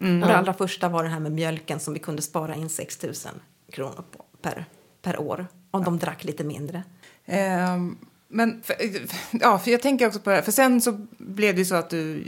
Mm. 0.00 0.20
Det 0.20 0.36
allra 0.36 0.54
första 0.54 0.88
var 0.88 1.02
det 1.02 1.08
här 1.08 1.20
med 1.20 1.32
mjölken 1.32 1.80
som 1.80 1.94
vi 1.94 2.00
kunde 2.00 2.22
spara 2.22 2.54
in 2.54 2.68
6 2.68 3.02
000 3.02 3.14
kronor 3.72 4.04
på, 4.12 4.24
per, 4.42 4.64
per 5.02 5.20
år 5.20 5.46
om 5.70 5.84
de 5.84 5.98
drack 5.98 6.24
lite 6.24 6.44
mindre. 6.44 6.82
Um, 7.26 7.98
men 8.28 8.62
för, 8.62 8.76
ja, 9.32 9.58
för 9.58 9.70
jag 9.70 9.82
tänker 9.82 10.06
också 10.06 10.20
på 10.20 10.30
det 10.30 10.36
här, 10.36 10.42
för 10.42 10.52
sen 10.52 10.80
så 10.80 11.06
blev 11.18 11.54
det 11.54 11.58
ju 11.58 11.64
så 11.64 11.74
att 11.74 11.90
du 11.90 12.24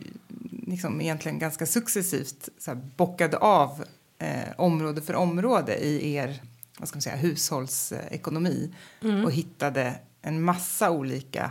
liksom 0.66 1.00
egentligen 1.00 1.38
ganska 1.38 1.66
successivt 1.66 2.48
så 2.58 2.70
här, 2.70 2.80
bockade 2.96 3.36
av 3.36 3.84
eh, 4.18 4.48
område 4.56 5.02
för 5.02 5.14
område 5.14 5.76
i 5.76 6.14
er 6.14 6.40
vad 6.78 6.88
ska 6.88 6.96
man 6.96 7.02
säga, 7.02 7.16
hushållsekonomi 7.16 8.74
mm. 9.02 9.24
och 9.24 9.32
hittade 9.32 9.94
en 10.22 10.42
massa 10.42 10.90
olika 10.90 11.50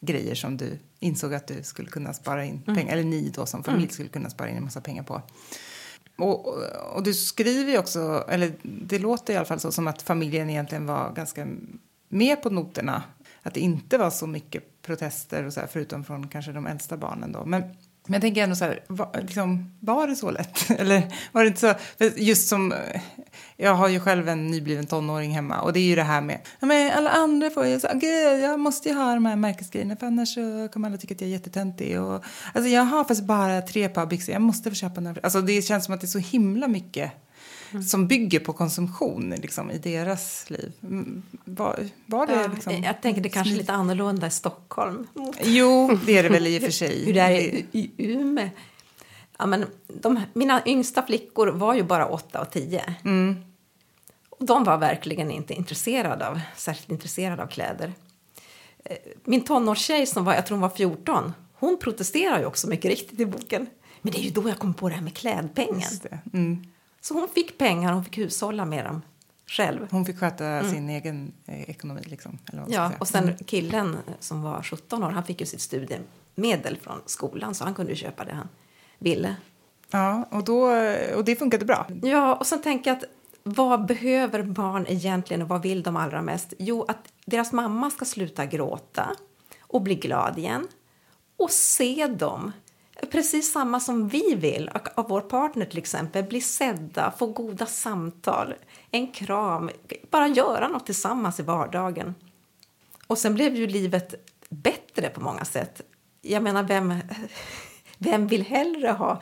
grejer 0.00 0.34
som 0.34 0.56
du 0.56 0.78
insåg 1.04 1.34
att 1.34 1.46
du 1.46 1.62
skulle 1.62 1.88
kunna 1.88 2.12
spara 2.12 2.44
in 2.44 2.62
mm. 2.66 2.76
pengar, 2.76 2.92
eller 2.92 3.04
ni 3.04 3.30
då 3.34 3.46
som 3.46 3.64
familj 3.64 3.84
mm. 3.84 3.92
skulle 3.92 4.08
kunna 4.08 4.30
spara 4.30 4.48
in 4.48 4.56
en 4.56 4.64
massa 4.64 4.80
pengar 4.80 5.02
på. 5.02 5.22
Och, 6.16 6.46
och, 6.94 7.02
du 7.02 7.14
skriver 7.14 7.72
ju 7.72 7.78
också, 7.78 8.24
eller 8.28 8.54
det 8.62 8.98
låter 8.98 9.34
i 9.34 9.36
alla 9.36 9.46
fall 9.46 9.60
så 9.60 9.72
som 9.72 9.86
att 9.86 10.02
familjen 10.02 10.50
egentligen 10.50 10.86
var 10.86 11.12
ganska 11.12 11.48
med 12.08 12.42
på 12.42 12.50
noterna. 12.50 13.02
Att 13.42 13.54
det 13.54 13.60
inte 13.60 13.98
var 13.98 14.10
så 14.10 14.26
mycket 14.26 14.82
protester 14.82 15.44
och 15.44 15.52
så 15.52 15.60
här, 15.60 15.66
förutom 15.66 16.04
från 16.04 16.28
kanske 16.28 16.52
de 16.52 16.66
äldsta 16.66 16.96
barnen 16.96 17.32
då. 17.32 17.44
Men 17.44 17.62
men 18.06 18.12
jag 18.12 18.22
tänker 18.22 18.42
ändå 18.42 18.56
så 18.56 18.64
här, 18.64 18.80
var, 18.86 19.20
liksom, 19.20 19.76
var 19.80 20.06
det 20.06 20.16
så 20.16 20.30
lätt? 20.30 20.70
Eller 20.78 21.02
var 21.32 21.42
det 21.42 21.48
inte 21.48 21.60
så? 21.60 21.74
Just 22.16 22.48
som, 22.48 22.72
eh, 22.72 23.00
jag 23.56 23.74
har 23.74 23.88
ju 23.88 24.00
själv 24.00 24.28
en 24.28 24.46
nybliven 24.46 24.86
tonåring 24.86 25.30
hemma 25.30 25.60
och 25.60 25.72
det 25.72 25.80
är 25.80 25.84
ju 25.84 25.94
det 25.94 26.02
här 26.02 26.20
med, 26.20 26.38
men 26.60 26.92
alla 26.92 27.10
andra 27.10 27.50
får 27.50 27.66
ju 27.66 27.80
så, 27.80 27.96
okay, 27.96 28.40
jag 28.40 28.60
måste 28.60 28.88
ju 28.88 28.94
ha 28.94 29.14
de 29.14 29.26
här 29.26 29.36
märkesgrejerna 29.36 29.96
för 29.96 30.06
annars 30.06 30.34
så 30.34 30.68
kommer 30.72 30.88
alla 30.88 30.98
tycka 30.98 31.14
att 31.14 31.20
jag 31.20 31.28
är 31.28 31.32
jättetöntig. 31.32 32.00
Och, 32.00 32.24
alltså 32.54 32.70
jag 32.70 32.82
har 32.82 32.98
faktiskt 32.98 33.24
bara 33.24 33.62
tre 33.62 33.88
par 33.88 34.06
byxor, 34.06 34.32
jag 34.32 34.42
måste 34.42 34.70
få 34.70 34.74
köpa 34.74 35.00
några. 35.00 35.20
Alltså 35.22 35.40
det 35.40 35.62
känns 35.62 35.84
som 35.84 35.94
att 35.94 36.00
det 36.00 36.04
är 36.04 36.08
så 36.08 36.18
himla 36.18 36.68
mycket 36.68 37.12
Mm. 37.74 37.84
som 37.84 38.06
bygger 38.06 38.40
på 38.40 38.52
konsumtion 38.52 39.30
liksom, 39.30 39.70
i 39.70 39.78
deras 39.78 40.50
liv. 40.50 40.72
Mm, 40.82 41.22
var, 41.44 41.88
var 42.06 42.26
det 42.26 42.48
liksom, 42.48 42.82
jag 42.82 43.02
tänker 43.02 43.20
det 43.20 43.28
kanske 43.28 43.54
är 43.54 43.56
lite 43.56 43.72
annorlunda 43.72 44.26
i 44.26 44.30
Stockholm. 44.30 45.06
Jo, 45.42 45.98
det 46.06 46.18
är 46.18 46.22
det 46.22 46.28
väl 46.28 46.46
i 46.46 46.58
och 46.58 46.62
för 46.62 46.70
sig. 46.70 47.04
Hur 47.04 47.14
det 47.14 47.20
är 47.20 47.30
i, 47.30 47.66
i 47.72 47.90
Umeå. 47.96 48.48
Ja, 49.38 49.46
men 49.46 49.66
de, 49.88 50.20
mina 50.32 50.62
yngsta 50.66 51.02
flickor 51.02 51.46
var 51.46 51.74
ju 51.74 51.82
bara 51.82 52.06
åtta 52.06 52.40
och 52.40 52.50
tio. 52.50 52.94
Mm. 53.04 53.36
Och 54.30 54.46
de 54.46 54.64
var 54.64 54.78
verkligen 54.78 55.30
inte 55.30 55.54
intresserade 55.54 56.28
av, 56.28 56.40
särskilt 56.56 56.90
intresserade 56.90 57.42
av 57.42 57.46
kläder. 57.46 57.92
Eh, 58.84 58.96
min 59.24 59.44
tonårstjej 59.44 60.06
som 60.06 60.24
var, 60.24 60.34
jag 60.34 60.46
tror 60.46 60.56
hon 60.56 60.68
var 60.68 60.76
14, 60.76 61.32
hon 61.52 61.78
protesterar 61.78 62.38
ju 62.38 62.46
också 62.46 62.68
mycket 62.68 62.90
riktigt 62.90 63.20
i 63.20 63.26
boken. 63.26 63.66
Men 64.02 64.12
det 64.12 64.18
är 64.18 64.22
ju 64.22 64.30
då 64.30 64.48
jag 64.48 64.58
kom 64.58 64.74
på 64.74 64.88
det 64.88 64.94
här 64.94 65.02
med 65.02 65.14
klädpengen. 65.14 65.90
Mm. 66.32 66.66
Så 67.04 67.14
hon 67.14 67.28
fick 67.28 67.58
pengar, 67.58 67.92
hon 67.92 68.04
fick 68.04 68.18
hushålla 68.18 68.64
med 68.64 68.84
dem 68.84 69.02
själv. 69.46 69.88
Hon 69.90 70.04
fick 70.04 70.18
sköta 70.18 70.46
mm. 70.46 70.70
sin 70.70 70.90
egen 70.90 71.32
eh, 71.46 71.70
ekonomi 71.70 72.02
liksom? 72.04 72.38
ja, 72.68 72.92
och 72.98 73.08
sen 73.08 73.24
mm. 73.24 73.36
killen 73.36 73.96
som 74.20 74.42
var 74.42 74.62
17 74.62 75.04
år, 75.04 75.10
han 75.10 75.24
fick 75.24 75.40
ju 75.40 75.46
sitt 75.46 75.60
studiemedel 75.60 76.76
från 76.76 77.00
skolan 77.06 77.54
så 77.54 77.64
han 77.64 77.74
kunde 77.74 77.96
köpa 77.96 78.24
det 78.24 78.32
han 78.32 78.48
ville. 78.98 79.36
Ja, 79.90 80.28
och, 80.30 80.44
då, 80.44 80.70
och 81.16 81.24
det 81.24 81.36
funkade 81.36 81.64
bra? 81.64 81.86
Ja, 82.02 82.34
och 82.34 82.46
sen 82.46 82.62
tänker 82.62 82.90
jag 82.90 82.98
att 82.98 83.04
vad 83.42 83.86
behöver 83.86 84.42
barn 84.42 84.86
egentligen 84.88 85.42
och 85.42 85.48
vad 85.48 85.62
vill 85.62 85.82
de 85.82 85.96
allra 85.96 86.22
mest? 86.22 86.54
Jo, 86.58 86.84
att 86.88 87.12
deras 87.24 87.52
mamma 87.52 87.90
ska 87.90 88.04
sluta 88.04 88.46
gråta 88.46 89.16
och 89.60 89.82
bli 89.82 89.94
glad 89.94 90.38
igen 90.38 90.68
och 91.36 91.50
se 91.50 92.06
dem 92.06 92.52
precis 93.06 93.52
samma 93.52 93.80
som 93.80 94.08
vi 94.08 94.34
vill 94.34 94.70
av 94.94 95.08
vår 95.08 95.20
partner 95.20 95.66
till 95.66 95.78
exempel. 95.78 96.24
Bli 96.24 96.40
sedda, 96.40 97.10
få 97.18 97.26
goda 97.26 97.66
samtal, 97.66 98.54
en 98.90 99.12
kram, 99.12 99.70
bara 100.10 100.28
göra 100.28 100.68
något 100.68 100.86
tillsammans 100.86 101.40
i 101.40 101.42
vardagen. 101.42 102.14
Och 103.06 103.18
sen 103.18 103.34
blev 103.34 103.54
ju 103.54 103.66
livet 103.66 104.14
bättre 104.48 105.08
på 105.08 105.20
många 105.20 105.44
sätt. 105.44 105.80
Jag 106.22 106.42
menar, 106.42 106.62
vem, 106.62 106.94
vem 107.98 108.26
vill 108.26 108.42
hellre 108.42 108.88
ha 108.88 109.20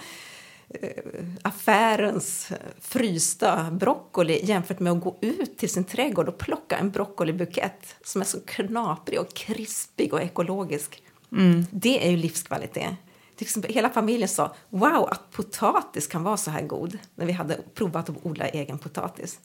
eh, 0.68 1.24
affärens 1.42 2.52
frysta 2.80 3.70
broccoli 3.70 4.44
jämfört 4.44 4.80
med 4.80 4.92
att 4.92 5.00
gå 5.00 5.18
ut 5.20 5.58
till 5.58 5.70
sin 5.70 5.84
trädgård 5.84 6.28
och 6.28 6.38
plocka 6.38 6.76
en 6.76 6.90
broccolibukett 6.90 7.96
som 8.04 8.20
är 8.20 8.26
så 8.26 8.40
knaprig 8.40 9.20
och 9.20 9.34
krispig 9.34 10.14
och 10.14 10.22
ekologisk. 10.22 11.02
Mm. 11.32 11.66
Det 11.70 12.06
är 12.06 12.10
ju 12.10 12.16
livskvalitet 12.16 12.96
liksom, 13.42 13.62
hela 13.68 13.90
familjen 13.90 14.28
sa 14.28 14.54
wow, 14.68 15.08
att 15.10 15.30
potatis 15.30 16.06
kan 16.06 16.22
vara 16.22 16.36
så 16.36 16.50
här 16.50 16.62
god 16.62 16.98
när 17.14 17.26
vi 17.26 17.32
hade 17.32 17.58
provat 17.74 18.08
att 18.08 18.16
odla 18.26 18.48
egen 18.48 18.78
potatis. 18.78 19.40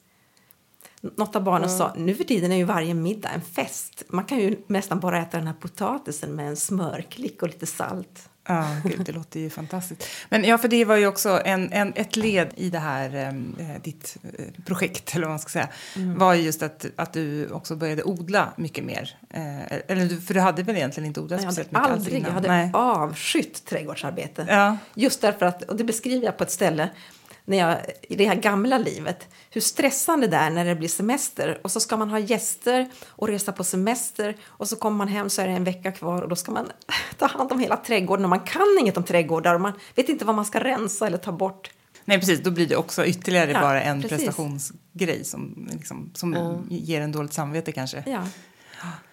Något 1.00 1.36
av 1.36 1.42
barnen 1.42 1.68
mm. 1.68 1.78
sa 1.78 1.92
nu 1.96 2.14
för 2.14 2.24
tiden 2.24 2.52
är 2.52 2.56
ju 2.56 2.64
varje 2.64 2.94
middag 2.94 3.28
en 3.28 3.42
fest. 3.42 4.02
Man 4.08 4.24
kan 4.24 4.38
ju 4.38 4.56
nästan 4.66 5.00
bara 5.00 5.18
äta 5.18 5.36
den 5.38 5.46
här 5.46 5.54
potatisen 5.54 6.34
med 6.34 6.48
en 6.48 6.56
smörklick 6.56 7.42
och 7.42 7.48
lite 7.48 7.66
salt. 7.66 8.28
Ja, 8.48 8.76
gud, 8.84 9.06
det 9.06 9.12
låter 9.12 9.40
ju 9.40 9.50
fantastiskt. 9.50 10.04
Men 10.28 10.44
ja, 10.44 10.58
för 10.58 10.68
det 10.68 10.84
var 10.84 10.96
ju 10.96 11.06
också 11.06 11.40
en, 11.44 11.72
en, 11.72 11.92
ett 11.96 12.16
led 12.16 12.48
i 12.56 12.70
det 12.70 12.78
här, 12.78 13.14
eh, 13.58 13.82
ditt 13.82 14.16
eh, 14.22 14.44
projekt, 14.64 15.14
eller 15.14 15.24
vad 15.24 15.32
man 15.32 15.38
ska 15.38 15.48
säga, 15.48 15.68
mm. 15.96 16.18
var 16.18 16.34
just 16.34 16.62
att, 16.62 16.86
att 16.96 17.12
du 17.12 17.50
också 17.50 17.76
började 17.76 18.02
odla 18.02 18.52
mycket 18.56 18.84
mer. 18.84 19.16
Eh, 19.30 19.72
eller, 19.88 20.20
för 20.20 20.34
du 20.34 20.40
hade 20.40 20.62
väl 20.62 20.76
egentligen 20.76 21.06
inte 21.06 21.20
odlat 21.20 21.42
speciellt 21.42 21.72
mycket 21.72 21.90
aldrig, 21.90 22.22
Jag 22.22 22.30
hade 22.30 22.48
Nej. 22.48 22.70
avskytt 22.72 23.64
trädgårdsarbete. 23.64 24.46
Ja. 24.48 24.76
Just 24.94 25.20
därför 25.20 25.46
att, 25.46 25.62
och 25.62 25.76
det 25.76 25.84
beskriver 25.84 26.24
jag 26.24 26.36
på 26.36 26.44
ett 26.44 26.50
ställe, 26.50 26.88
när 27.48 27.58
jag, 27.58 27.78
i 28.02 28.16
det 28.16 28.26
här 28.26 28.34
gamla 28.34 28.78
livet, 28.78 29.26
hur 29.50 29.60
stressande 29.60 30.26
det 30.26 30.36
är 30.36 30.50
när 30.50 30.64
det 30.64 30.74
blir 30.74 30.88
semester 30.88 31.60
och 31.62 31.70
så 31.70 31.80
ska 31.80 31.96
man 31.96 32.10
ha 32.10 32.18
gäster 32.18 32.88
och 33.08 33.28
resa 33.28 33.52
på 33.52 33.64
semester 33.64 34.36
och 34.46 34.68
så 34.68 34.76
kommer 34.76 34.96
man 34.96 35.08
hem 35.08 35.30
så 35.30 35.42
är 35.42 35.46
det 35.46 35.52
en 35.52 35.64
vecka 35.64 35.92
kvar 35.92 36.22
och 36.22 36.28
då 36.28 36.36
ska 36.36 36.52
man 36.52 36.66
ta 37.18 37.26
hand 37.26 37.52
om 37.52 37.58
hela 37.58 37.76
trädgården 37.76 38.24
och 38.24 38.28
man 38.28 38.40
kan 38.40 38.76
inget 38.80 38.96
om 38.96 39.04
trädgårdar 39.04 39.54
och 39.54 39.60
man 39.60 39.72
vet 39.94 40.08
inte 40.08 40.24
vad 40.24 40.34
man 40.34 40.44
ska 40.44 40.64
rensa 40.64 41.06
eller 41.06 41.18
ta 41.18 41.32
bort. 41.32 41.70
Nej, 42.04 42.18
precis. 42.18 42.42
Då 42.42 42.50
blir 42.50 42.66
det 42.66 42.76
också 42.76 43.06
ytterligare 43.06 43.50
ja, 43.50 43.60
bara 43.60 43.82
en 43.82 44.02
precis. 44.02 44.16
prestationsgrej 44.18 45.24
som, 45.24 45.68
liksom, 45.72 46.10
som 46.14 46.34
mm. 46.34 46.66
ger 46.68 47.00
en 47.00 47.12
dåligt 47.12 47.32
samvete 47.32 47.72
kanske. 47.72 48.04
Ja. 48.06 48.26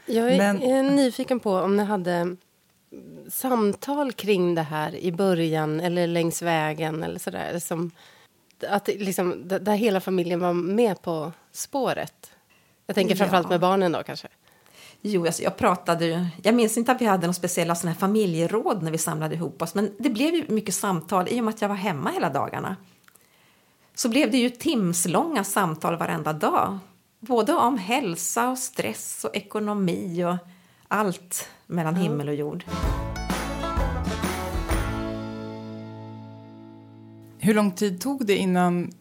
Jag 0.06 0.32
är, 0.32 0.38
Men... 0.38 0.64
är 0.64 0.84
nyfiken 0.84 1.40
på 1.40 1.52
om 1.52 1.78
ni 1.78 1.84
hade 1.84 2.36
samtal 3.30 4.12
kring 4.12 4.56
det 4.56 4.62
här 4.62 4.96
i 4.96 5.12
början 5.12 5.80
eller 5.80 6.08
längs 6.08 6.42
vägen 6.42 7.04
eller 7.04 7.20
sådär 7.20 7.60
som 7.60 7.92
att 8.64 8.88
liksom, 8.88 9.48
där 9.48 9.76
hela 9.76 10.02
familjen 10.02 10.40
var 10.40 10.54
med 10.54 11.02
på 11.02 11.32
spåret. 11.52 12.32
Jag 12.86 12.96
tänker 12.96 13.16
framförallt 13.16 13.50
med 13.50 13.60
barnen 13.60 13.92
då 13.92 14.04
kanske. 14.04 14.28
Jo, 15.02 15.26
alltså 15.26 15.44
jag 15.44 15.58
pratade 15.58 16.28
Jag 16.44 16.56
minns 16.56 16.78
inte 16.78 16.92
att 16.92 17.02
vi 17.02 17.06
hade 17.06 17.22
några 17.22 17.34
speciella 17.34 17.76
såna 17.76 17.92
här 17.92 18.00
familjeråd 18.00 18.84
när 18.84 18.92
vi 18.92 18.98
samlade 18.98 19.36
ihop 19.36 19.62
oss, 19.62 19.76
men 19.76 19.96
det 20.00 20.10
blev 20.10 20.34
ju 20.34 20.46
mycket 20.48 20.76
samtal 20.76 21.28
i 21.30 21.40
och 21.40 21.44
med 21.44 21.54
att 21.54 21.62
jag 21.62 21.70
var 21.70 21.76
hemma 21.76 22.10
hela 22.12 22.30
dagarna. 22.30 22.76
Så 23.96 24.10
blev 24.10 24.32
det 24.32 24.38
ju 24.38 24.50
timslånga 24.50 25.44
samtal 25.44 25.98
varenda 25.98 26.34
dag, 26.34 26.78
både 27.20 27.54
om 27.54 27.78
hälsa 27.78 28.50
och 28.50 28.58
stress 28.58 29.26
och 29.26 29.36
ekonomi 29.36 30.24
och 30.24 30.36
allt 30.88 31.50
mellan 31.68 31.96
himmel 31.96 32.30
och 32.30 32.36
jord. 32.36 32.64
Hur 37.46 37.54
lång 37.54 37.72
tid 37.72 38.02
tog 38.02 38.26
det 38.26 38.38
innan, 38.38 38.92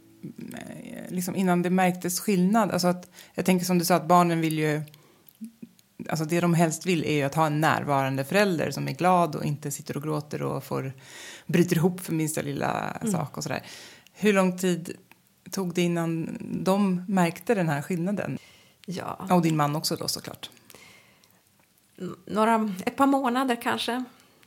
liksom 1.09 1.37
innan 1.37 1.63
det 1.63 1.71
märktes 1.71 2.21
skillnad? 2.21 2.71
Alltså 2.71 2.89
att, 2.89 3.11
jag 3.35 3.45
tänker 3.45 3.67
som 3.67 3.79
du 3.79 3.85
sa 3.85 3.95
att 3.95 4.09
barnen 4.09 4.41
vill 4.41 4.59
ju... 4.59 4.83
Alltså 6.09 6.25
det 6.25 6.41
de 6.41 6.55
helst 6.55 6.87
vill 6.87 7.05
är 7.05 7.13
ju 7.13 7.23
att 7.23 7.35
ha 7.35 7.47
en 7.47 7.61
närvarande 7.61 8.25
förälder 8.25 8.71
som 8.71 8.89
är 8.89 8.93
glad 8.93 9.37
och 9.37 9.45
inte 9.45 9.71
sitter 9.71 9.97
och 9.97 10.03
gråter 10.03 10.43
och 10.43 10.65
får, 10.65 10.93
bryter 11.47 11.77
ihop 11.77 12.01
för 12.01 12.13
minsta 12.13 12.43
lilla 12.43 12.91
mm. 12.91 13.13
sak 13.13 13.37
och 13.37 13.43
sådär. 13.43 13.63
Hur 14.13 14.33
lång 14.33 14.59
tid 14.59 14.97
tog 15.51 15.75
det 15.75 15.83
innan 15.83 16.39
de 16.65 17.05
märkte 17.09 17.55
den 17.55 17.69
här 17.69 17.83
skillnaden? 17.83 18.39
Ja. 18.87 19.29
Och 19.31 19.43
din 19.43 19.57
man 19.57 19.77
också 19.77 19.97
då 19.97 20.09
såklart. 20.09 20.51
Några, 22.27 22.73
ett 22.87 22.97
par 22.97 23.07
månader 23.07 23.57
kanske. 23.63 24.05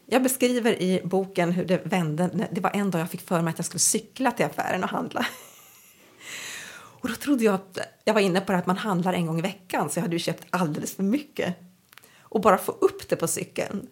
Jag 0.09 0.23
beskriver 0.23 0.81
i 0.81 1.01
boken 1.03 1.51
hur 1.51 1.65
det 1.65 1.81
vände. 1.85 2.47
Det 2.51 2.61
var 2.61 2.71
en 2.75 2.91
dag 2.91 3.01
jag 3.01 3.09
fick 3.09 3.21
för 3.21 3.41
mig 3.41 3.51
att 3.51 3.59
jag 3.59 3.65
skulle 3.65 3.79
cykla 3.79 4.31
till 4.31 4.45
affären 4.45 4.83
och 4.83 4.89
handla. 4.89 5.25
Och 7.01 7.09
då 7.09 7.15
trodde 7.15 7.43
jag 7.43 7.55
att 7.55 7.77
jag 8.03 8.13
var 8.13 8.21
inne 8.21 8.41
på 8.41 8.53
att 8.53 8.65
man 8.65 8.77
handlar 8.77 9.13
en 9.13 9.25
gång 9.25 9.39
i 9.39 9.41
veckan 9.41 9.89
så 9.89 9.97
jag 9.97 10.01
hade 10.01 10.15
ju 10.15 10.19
köpt 10.19 10.47
alldeles 10.49 10.95
för 10.95 11.03
mycket. 11.03 11.55
Och 12.19 12.41
bara 12.41 12.57
få 12.57 12.71
upp 12.71 13.09
det 13.09 13.15
på 13.15 13.27
cykeln. 13.27 13.87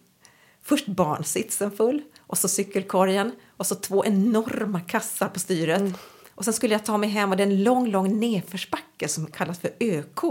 Först 0.62 0.86
barnsitsen 0.86 1.70
full 1.70 2.02
och 2.18 2.38
så 2.38 2.48
cykelkorgen 2.48 3.32
och 3.56 3.66
så 3.66 3.74
två 3.74 4.04
enorma 4.04 4.80
kassar 4.80 5.28
på 5.28 5.38
styret. 5.38 5.80
Mm. 5.80 5.94
Och 6.34 6.44
sen 6.44 6.54
skulle 6.54 6.74
jag 6.74 6.84
ta 6.84 6.96
mig 6.96 7.08
hem 7.08 7.30
och 7.30 7.36
det 7.36 7.42
är 7.42 7.46
en 7.46 7.62
lång, 7.62 7.90
lång 7.90 8.20
nedförsbacke 8.20 9.08
som 9.08 9.26
kallas 9.26 9.58
för 9.58 9.70
ÖK 9.80 10.24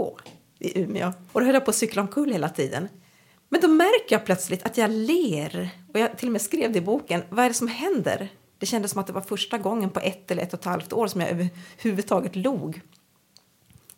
i 0.58 0.80
Umeå. 0.80 1.12
Och 1.32 1.40
då 1.40 1.46
höll 1.46 1.54
jag 1.54 1.64
på 1.64 1.70
att 1.70 1.76
cykla 1.76 2.02
omkull 2.02 2.32
hela 2.32 2.48
tiden. 2.48 2.88
Men 3.48 3.60
då 3.60 3.68
märker 3.68 4.14
jag 4.14 4.24
plötsligt 4.24 4.62
att 4.62 4.76
jag 4.76 4.90
ler. 4.90 5.70
Och 5.92 6.00
jag 6.00 6.18
till 6.18 6.28
och 6.28 6.32
med 6.32 6.42
skrev 6.42 6.72
det 6.72 6.78
i 6.78 6.82
boken. 6.82 7.22
Vad 7.28 7.44
är 7.44 7.48
det 7.48 7.54
som 7.54 7.68
händer? 7.68 8.28
Det 8.58 8.66
kändes 8.66 8.90
som 8.90 9.00
att 9.00 9.06
det 9.06 9.12
var 9.12 9.20
första 9.20 9.58
gången 9.58 9.90
på 9.90 10.00
ett 10.00 10.30
eller 10.30 10.42
ett 10.42 10.52
och 10.52 10.60
ett 10.60 10.64
halvt 10.64 10.92
år 10.92 11.06
som 11.06 11.20
jag 11.20 11.30
överhuvudtaget 11.30 12.36
log. 12.36 12.80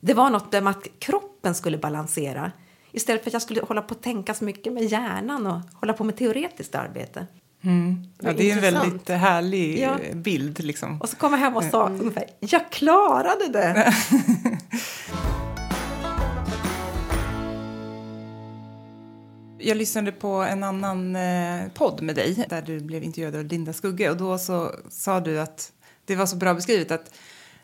Det 0.01 0.15
var 0.15 0.31
något 0.31 0.53
med 0.53 0.69
att 0.69 0.89
kroppen 0.99 1.55
skulle 1.55 1.79
balansera 1.79 2.53
istället 2.93 3.23
för 3.23 3.31
att 3.31 3.33
jag 3.33 3.43
skulle 3.43 3.61
hålla 3.61 3.83
på 3.83 3.95
att 3.95 4.03
tänka 4.03 4.35
så 4.35 4.45
mycket 4.45 4.73
med 4.73 4.85
hjärnan 4.85 5.47
och 5.47 5.61
hålla 5.75 5.93
på 5.93 6.05
med 6.05 6.17
teoretiskt 6.17 6.75
arbete. 6.75 7.27
Mm. 7.63 8.05
Ja, 8.21 8.33
det 8.33 8.51
är 8.51 8.55
en 8.55 8.61
väldigt 8.61 9.09
härlig 9.09 9.79
ja. 9.81 9.97
bild. 10.15 10.65
Liksom. 10.65 11.01
Och 11.01 11.09
så 11.09 11.17
kom 11.17 11.33
jag 11.33 11.39
hem 11.39 11.57
och 11.57 11.65
sa 11.65 11.87
mm. 11.87 12.01
ungefär, 12.01 12.25
jag 12.41 12.71
klarade 12.71 13.49
det! 13.53 13.95
Jag 19.59 19.77
lyssnade 19.77 20.13
på 20.13 20.29
en 20.29 20.63
annan 20.63 21.17
eh, 21.17 21.69
podd 21.75 22.03
med 22.03 22.15
dig 22.15 22.47
där 22.49 22.63
du 22.63 22.81
blev 22.81 23.05
intervjuad 23.05 23.37
av 23.37 23.45
Linda 23.45 23.73
Skugge 23.73 24.11
och 24.11 24.17
då 24.17 24.39
så 24.39 24.75
sa 24.89 25.21
du 25.21 25.41
att 25.41 25.73
det 26.05 26.17
var 26.17 26.27
så 26.27 26.37
bra 26.37 26.55
beskrivet 26.55 26.91
att, 26.91 27.15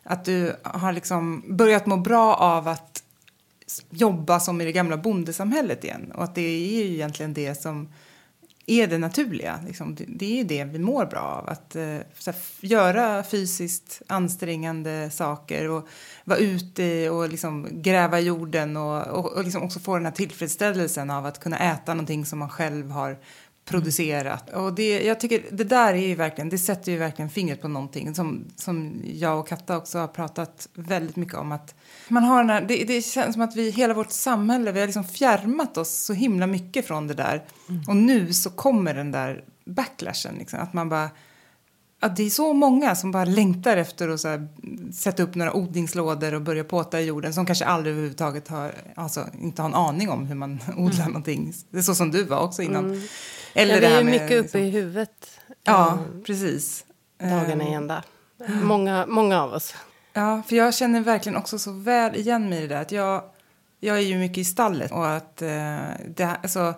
att 0.02 0.24
du 0.24 0.56
har 0.62 0.92
liksom 0.92 1.44
börjat 1.56 1.86
må 1.86 1.96
bra 1.96 2.34
av 2.34 2.68
att 2.68 3.02
jobba 3.90 4.40
som 4.40 4.60
i 4.60 4.64
det 4.64 4.72
gamla 4.72 4.96
bondesamhället 4.96 5.84
igen 5.84 6.12
och 6.14 6.24
att 6.24 6.34
det 6.34 6.42
är 6.42 6.84
ju 6.84 6.94
egentligen 6.94 7.34
det 7.34 7.54
som 7.62 7.88
är 8.66 8.86
det 8.86 8.98
naturliga. 8.98 9.60
Liksom, 9.66 9.94
det, 9.94 10.04
det, 10.08 10.40
är 10.40 10.44
det 10.44 10.64
vi 10.64 10.78
mår 10.78 11.06
bra 11.06 11.20
av. 11.20 11.48
Att 11.48 11.76
eh, 11.76 11.82
här, 12.26 12.34
göra 12.60 13.22
fysiskt 13.22 14.02
ansträngande 14.06 15.10
saker 15.10 15.68
och 15.68 15.88
vara 16.24 16.38
ute 16.38 17.10
och 17.10 17.28
liksom, 17.28 17.68
gräva 17.70 18.20
i 18.20 18.24
jorden 18.24 18.76
och, 18.76 19.06
och, 19.06 19.32
och 19.32 19.44
liksom 19.44 19.62
också 19.62 19.80
få 19.80 19.96
den 19.96 20.04
här 20.04 20.12
tillfredsställelsen 20.12 21.10
av 21.10 21.26
att 21.26 21.40
kunna 21.40 21.58
äta 21.58 21.94
någonting 21.94 22.26
som 22.26 22.38
man 22.38 22.48
själv 22.48 22.90
har 22.90 23.18
producerat. 23.64 24.50
Och 24.50 24.74
det, 24.74 25.02
jag 25.02 25.20
tycker 25.20 25.42
det 25.50 25.64
där 25.64 25.94
är 25.94 26.06
ju 26.06 26.14
verkligen, 26.14 26.48
det 26.48 26.58
sätter 26.58 26.92
ju 26.92 26.98
verkligen 26.98 27.30
fingret 27.30 27.62
på 27.62 27.68
någonting 27.68 28.14
som, 28.14 28.44
som 28.56 29.02
jag 29.04 29.40
och 29.40 29.48
Katta 29.48 29.76
också 29.76 29.98
har 29.98 30.08
pratat 30.08 30.68
väldigt 30.74 31.16
mycket 31.16 31.34
om. 31.34 31.52
att 31.52 31.74
man 32.08 32.24
har 32.24 32.38
den 32.38 32.50
här, 32.50 32.64
det, 32.68 32.84
det 32.84 33.02
känns 33.02 33.32
som 33.32 33.42
att 33.42 33.56
vi, 33.56 33.70
hela 33.70 33.94
vårt 33.94 34.10
samhälle, 34.10 34.72
vi 34.72 34.80
har 34.80 34.86
liksom 34.86 35.04
fjärmat 35.04 35.76
oss 35.76 36.04
så 36.04 36.12
himla 36.12 36.46
mycket 36.46 36.86
från 36.86 37.06
det 37.06 37.14
där. 37.14 37.44
Mm. 37.68 37.82
Och 37.88 37.96
nu 37.96 38.32
så 38.32 38.50
kommer 38.50 38.94
den 38.94 39.10
där 39.10 39.44
backlashen, 39.64 40.34
liksom, 40.38 40.60
att 40.60 40.72
man 40.72 40.88
bara 40.88 41.10
att 42.04 42.16
det 42.16 42.22
är 42.22 42.30
så 42.30 42.52
många 42.52 42.94
som 42.94 43.10
bara 43.10 43.24
längtar 43.24 43.76
efter 43.76 44.08
att 44.08 44.20
så 44.20 44.46
sätta 44.92 45.22
upp 45.22 45.34
några 45.34 45.52
odlingslådor 45.52 46.34
och 46.34 46.42
börja 46.42 46.64
påta 46.64 47.00
i 47.00 47.04
jorden 47.04 47.34
som 47.34 47.46
kanske 47.46 47.64
aldrig 47.64 47.92
överhuvudtaget 47.92 48.48
har, 48.48 48.72
alltså, 48.94 49.26
inte 49.40 49.62
har 49.62 49.68
en 49.68 49.74
aning 49.74 50.10
om 50.10 50.26
hur 50.26 50.34
man 50.34 50.60
odlar 50.76 51.00
mm. 51.00 51.08
någonting. 51.08 51.52
Det 51.70 51.78
är 51.78 51.82
så 51.82 51.94
som 51.94 52.10
du 52.10 52.24
var 52.24 52.40
också 52.40 52.62
innan. 52.62 52.84
Mm. 52.84 53.00
Eller 53.54 53.74
ja, 53.74 53.80
vi 53.80 53.86
är 53.86 54.04
med, 54.04 54.12
mycket 54.12 54.30
uppe 54.30 54.38
liksom, 54.38 54.60
i 54.60 54.70
huvudet. 54.70 55.40
Ja, 55.64 55.98
um, 56.14 56.22
precis. 56.22 56.84
Dagarna 57.20 57.64
i 57.64 57.66
ehm. 57.66 57.74
ända. 57.74 58.02
Många, 58.62 59.06
många 59.06 59.42
av 59.42 59.52
oss. 59.52 59.74
Ja, 60.12 60.42
för 60.48 60.56
jag 60.56 60.74
känner 60.74 61.00
verkligen 61.00 61.36
också 61.36 61.58
så 61.58 61.72
väl 61.72 62.16
igen 62.16 62.48
mig 62.48 62.58
i 62.58 62.62
det 62.62 62.74
där. 62.74 62.82
Att 62.82 62.92
jag, 62.92 63.22
jag 63.80 63.96
är 63.96 64.02
ju 64.02 64.18
mycket 64.18 64.38
i 64.38 64.44
stallet 64.44 64.92
och 64.92 65.10
att 65.10 65.42
uh, 65.42 65.48
det, 66.08 66.36
alltså, 66.42 66.74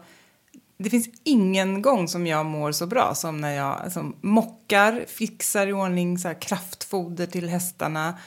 det 0.79 0.91
finns 0.91 1.09
ingen 1.25 1.83
gång 1.83 2.09
som 2.09 2.27
jag 2.27 2.47
mår 2.47 2.73
så 2.73 2.87
bra 2.87 3.15
som 3.15 3.41
när 3.41 3.51
jag 3.51 3.81
alltså, 3.81 4.13
mockar, 4.21 5.05
fixar 5.09 5.67
i 5.67 5.73
ordning 5.73 6.19
så 6.19 6.29
här, 6.29 6.43
kraftfoder 6.43 7.27
till 7.27 7.49
hästarna, 7.49 8.19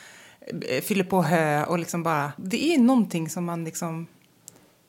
eh, 0.69 0.81
fyller 0.81 1.03
på 1.03 1.21
hö 1.21 1.65
och 1.65 1.79
liksom 1.79 2.03
bara... 2.03 2.31
Det 2.37 2.73
är 2.73 2.77
någonting 2.79 3.29
som 3.29 3.45
man 3.45 3.63
liksom 3.63 4.07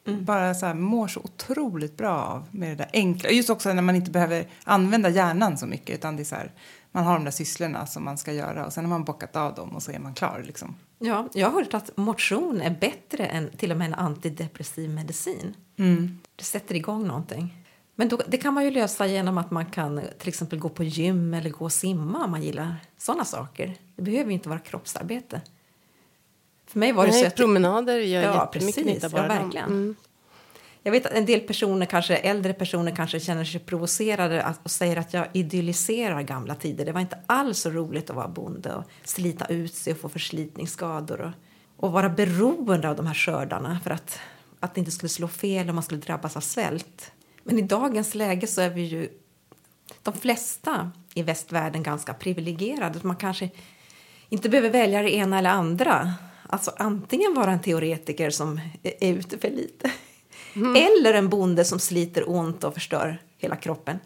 mm. 0.07 0.25
bara 0.25 0.55
så 0.55 0.67
här, 0.67 0.75
mår 0.75 1.09
så 1.09 1.21
otroligt 1.21 1.97
bra 1.97 2.19
av 2.19 2.45
med 2.51 2.71
det 2.71 2.75
där 2.75 2.91
enkla. 2.93 3.31
Just 3.31 3.51
också 3.51 3.73
när 3.73 3.83
man 3.83 3.97
inte 3.97 4.11
behöver 4.11 4.47
använda 4.65 5.09
hjärnan 5.09 5.59
så 5.59 5.67
mycket 5.67 5.95
utan 5.95 6.17
det 6.17 6.23
är 6.23 6.25
så 6.25 6.35
här, 6.35 6.53
man 6.93 7.05
har 7.05 7.15
de 7.15 7.25
där 7.25 7.31
sysslorna 7.31 7.87
som 7.87 8.05
man 8.05 8.19
ska 8.19 8.33
göra 8.33 8.67
och 8.67 8.73
sen 8.73 8.85
har 8.85 8.91
man 8.91 9.05
bockat 9.05 9.37
av 9.37 9.55
dem 9.55 9.71
och 9.71 9.83
så 9.83 9.93
är 9.93 9.99
man 9.99 10.15
klar 10.15 10.43
liksom. 10.47 10.75
Ja, 11.03 11.29
jag 11.33 11.51
har 11.51 11.61
hört 11.61 11.75
att 11.75 11.97
motion 11.97 12.61
är 12.61 12.71
bättre 12.71 13.27
än 13.27 13.51
till 13.57 13.71
och 13.71 13.77
med 13.77 13.87
en 13.87 13.95
antidepressiv 13.95 14.91
medicin. 14.91 15.55
Mm. 15.77 16.19
Det 16.37 16.45
sätter 16.45 16.75
igång 16.75 17.07
någonting. 17.07 17.57
Men 17.95 18.09
då, 18.09 18.21
det 18.27 18.37
kan 18.37 18.55
man 18.55 18.65
ju 18.65 18.71
lösa 18.71 19.07
genom 19.07 19.39
att 19.39 19.51
man 19.51 19.67
kan 19.67 20.01
till 20.19 20.29
exempel 20.29 20.59
gå 20.59 20.69
på 20.69 20.85
gym 20.85 21.35
eller 21.35 21.51
gå 21.51 21.65
och 21.65 21.73
simma 21.73 22.25
om 22.25 22.31
man 22.31 22.43
gillar 22.43 22.77
sådana 22.99 23.25
saker. 23.25 23.75
Det 23.97 24.03
behöver 24.03 24.33
inte 24.33 24.49
vara 24.49 24.59
kroppsarbete. 24.59 25.41
För 26.67 26.79
mig 26.79 26.93
var 26.93 27.07
det 27.07 27.13
Nej, 27.13 27.21
så 27.21 27.27
att, 27.27 27.37
promenader 27.37 27.97
gör 27.97 28.23
ja, 28.23 28.51
jättemycket 28.55 28.87
nytta 28.87 29.09
bara. 29.09 29.23
Ja, 29.23 29.29
verkligen. 29.29 29.67
Mm. 29.67 29.97
Jag 30.83 30.93
vet 30.93 31.07
att 31.07 31.13
en 31.13 31.27
del 31.27 31.41
personer, 31.41 31.87
kanske 31.87 32.17
äldre 32.17 32.53
personer, 32.53 32.97
kanske 32.97 33.21
känner 33.21 33.45
sig 33.45 33.61
provocerade 33.61 34.55
och 34.63 34.71
säger 34.71 34.97
att 34.97 35.15
jag 35.15 35.27
idylliserar 35.33 36.23
gamla 36.23 36.55
tider. 36.55 36.85
Det 36.85 36.93
var 36.93 37.01
inte 37.01 37.19
alls 37.27 37.59
så 37.59 37.71
roligt 37.71 38.11
att 38.11 38.17
vara 38.17 38.29
bonde 38.29 38.75
och 38.75 38.85
slita 39.05 39.47
ut 39.47 39.75
sig 39.75 39.93
och 39.93 39.99
få 39.99 40.09
förslitningsskador 40.09 41.21
och, 41.21 41.33
och 41.87 41.93
vara 41.93 42.09
beroende 42.09 42.89
av 42.89 42.97
de 42.97 43.07
här 43.07 43.15
skördarna 43.15 43.81
för 43.85 43.91
att, 43.91 44.19
att 44.61 44.75
det 44.75 44.79
inte 44.79 44.91
skulle 44.91 45.11
slå 45.11 45.29
fel 45.29 45.69
och 45.69 45.75
man 45.75 45.85
skulle 45.85 46.01
drabbas 46.01 46.37
av 46.37 46.41
svält. 46.41 47.13
Men 47.45 47.59
i 47.59 47.63
dagens 47.63 48.15
läge 48.15 48.47
så 48.47 48.61
är 48.61 48.71
vi 48.71 48.83
ju 48.83 49.09
de 50.03 50.15
flesta 50.15 50.91
i 51.15 51.23
västvärlden 51.23 51.83
ganska 51.83 52.15
privilegierade. 52.15 52.99
Man 53.03 53.17
kanske 53.17 53.51
inte 54.29 54.49
behöver 54.49 54.71
välja 54.71 55.03
det 55.03 55.15
ena 55.15 55.39
eller 55.39 55.51
andra. 55.51 56.15
Alltså 56.47 56.73
antingen 56.77 57.35
vara 57.35 57.53
en 57.53 57.61
teoretiker 57.61 58.31
som 58.31 58.61
är 58.83 59.13
ute 59.13 59.39
för 59.39 59.51
lite 59.51 59.91
mm. 60.55 60.77
eller 60.77 61.15
en 61.15 61.29
bonde 61.29 61.65
som 61.65 61.79
sliter 61.79 62.31
ont 62.31 62.65
och 62.65 62.75
förstör 62.75 63.23
hela 63.39 63.57
kroppen. 63.57 63.99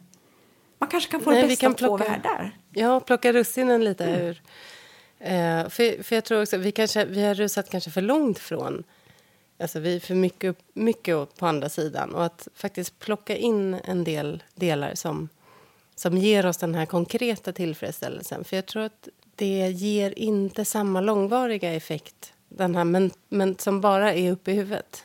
Man 0.79 0.89
kanske 0.89 1.11
kan 1.11 1.21
få 1.21 1.31
Nej, 1.31 1.43
det 1.43 1.49
bästa 1.49 1.67
av 1.67 1.73
två 1.73 1.97
världar. 1.97 2.59
Ja, 2.71 3.01
plocka 3.01 3.33
russinen 3.33 3.85
lite 3.85 4.05
mm. 4.05 4.21
ur... 4.21 4.43
Eh, 5.19 5.69
för, 5.69 6.03
för 6.03 6.15
jag 6.15 6.25
tror 6.25 6.43
också 6.43 6.57
vi, 6.57 6.73
kanske, 6.73 7.05
vi 7.05 7.25
har 7.25 7.35
rusat 7.35 7.71
kanske 7.71 7.91
för 7.91 8.01
långt 8.01 8.39
från 8.39 8.85
Alltså 9.59 9.81
vi 9.81 9.97
är 9.97 10.01
för 10.01 10.15
mycket, 10.15 10.57
mycket 10.73 11.37
på 11.37 11.47
andra 11.47 11.69
sidan. 11.69 12.15
Och 12.15 12.25
att 12.25 12.49
faktiskt 12.55 12.99
plocka 12.99 13.37
in 13.37 13.75
en 13.75 14.05
del 14.05 14.43
delar 14.55 14.95
som, 14.95 15.29
som 15.95 16.19
ger 16.19 16.47
oss 16.47 16.57
den 16.57 16.75
här 16.75 16.87
konkreta 16.87 17.53
tillfredsställelsen. 17.53 18.45
För 18.45 18.57
jag 18.57 18.67
tror 18.67 18.83
att 18.83 19.09
det 19.37 19.69
ger 19.71 20.19
inte 20.19 20.65
samma 20.65 21.01
långvariga 21.01 21.73
effekt 21.73 22.33
den 22.49 22.75
här, 22.75 22.85
men, 22.85 23.11
men 23.29 23.59
som 23.59 23.81
bara 23.81 24.15
är 24.15 24.33
uppe 24.33 24.51
i 24.51 24.55
huvudet. 24.55 25.05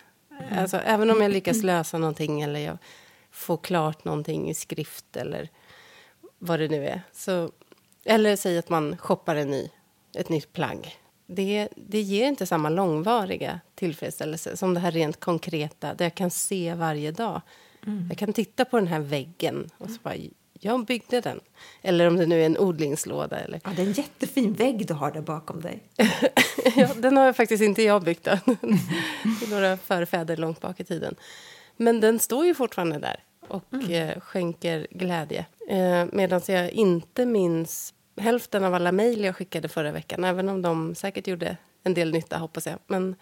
Alltså, 0.51 0.77
även 0.77 1.09
om 1.09 1.21
jag 1.21 1.31
lyckas 1.31 1.63
lösa 1.63 1.97
någonting 1.97 2.41
eller 2.41 2.59
jag 2.59 2.77
får 3.31 3.57
klart 3.57 4.05
någonting 4.05 4.49
i 4.49 4.53
skrift 4.53 5.15
eller 5.15 5.49
vad 6.39 6.59
det 6.59 6.67
nu 6.67 6.87
är. 6.87 7.01
Så, 7.11 7.51
eller 8.05 8.35
säg 8.35 8.57
att 8.57 8.69
man 8.69 8.97
shoppar 8.97 9.35
en 9.35 9.51
ny, 9.51 9.69
ett 10.15 10.29
nytt 10.29 10.53
plagg 10.53 10.99
det, 11.35 11.67
det 11.75 12.01
ger 12.01 12.27
inte 12.27 12.45
samma 12.45 12.69
långvariga 12.69 13.59
tillfredsställelse 13.75 14.57
som 14.57 14.73
det 14.73 14.79
här 14.79 14.91
rent 14.91 15.19
konkreta, 15.19 15.93
där 15.93 16.05
jag 16.05 16.15
kan 16.15 16.31
se 16.31 16.73
varje 16.73 17.11
dag. 17.11 17.41
Mm. 17.85 18.07
Jag 18.09 18.17
kan 18.17 18.33
titta 18.33 18.65
på 18.65 18.77
den 18.77 18.87
här 18.87 18.99
väggen 18.99 19.69
och 19.77 19.89
så 19.89 19.97
bara, 20.03 20.15
jag 20.59 20.85
byggde 20.85 21.21
den. 21.21 21.39
Eller 21.81 22.07
om 22.07 22.17
det 22.17 22.25
nu 22.25 22.41
är 22.41 22.45
en 22.45 22.57
odlingslåda. 22.57 23.39
Eller... 23.39 23.61
Ja, 23.63 23.71
det 23.75 23.81
är 23.81 23.85
en 23.85 23.93
jättefin 23.93 24.53
vägg 24.53 24.87
du 24.87 24.93
har 24.93 25.11
där 25.11 25.21
bakom 25.21 25.61
dig. 25.61 25.79
ja, 26.75 26.89
den 26.95 27.17
har 27.17 27.33
faktiskt 27.33 27.63
inte 27.63 27.83
jag 27.83 28.03
byggt. 28.03 28.27
är 28.27 29.49
några 29.49 29.77
förfäder 29.77 30.37
långt 30.37 30.61
bak 30.61 30.79
i 30.79 30.83
tiden. 30.83 31.15
Men 31.77 31.99
den 31.99 32.19
står 32.19 32.45
ju 32.45 32.55
fortfarande 32.55 32.99
där 32.99 33.23
och 33.47 33.73
mm. 33.73 33.91
eh, 33.91 34.19
skänker 34.19 34.87
glädje. 34.91 35.45
Eh, 35.69 36.05
Medan 36.11 36.41
jag 36.47 36.71
inte 36.71 37.25
minns 37.25 37.93
hälften 38.17 38.63
av 38.63 38.73
alla 38.73 38.91
mejl 38.91 39.23
jag 39.23 39.35
skickade 39.35 39.67
förra 39.67 39.91
veckan, 39.91 40.23
även 40.23 40.49
om 40.49 40.61
de 40.61 40.95
säkert 40.95 41.27
gjorde 41.27 41.57
en 41.83 41.93
del 41.93 42.11
nytta, 42.11 42.37
hoppas 42.37 42.65
jag. 42.65 42.79
Men 42.87 43.15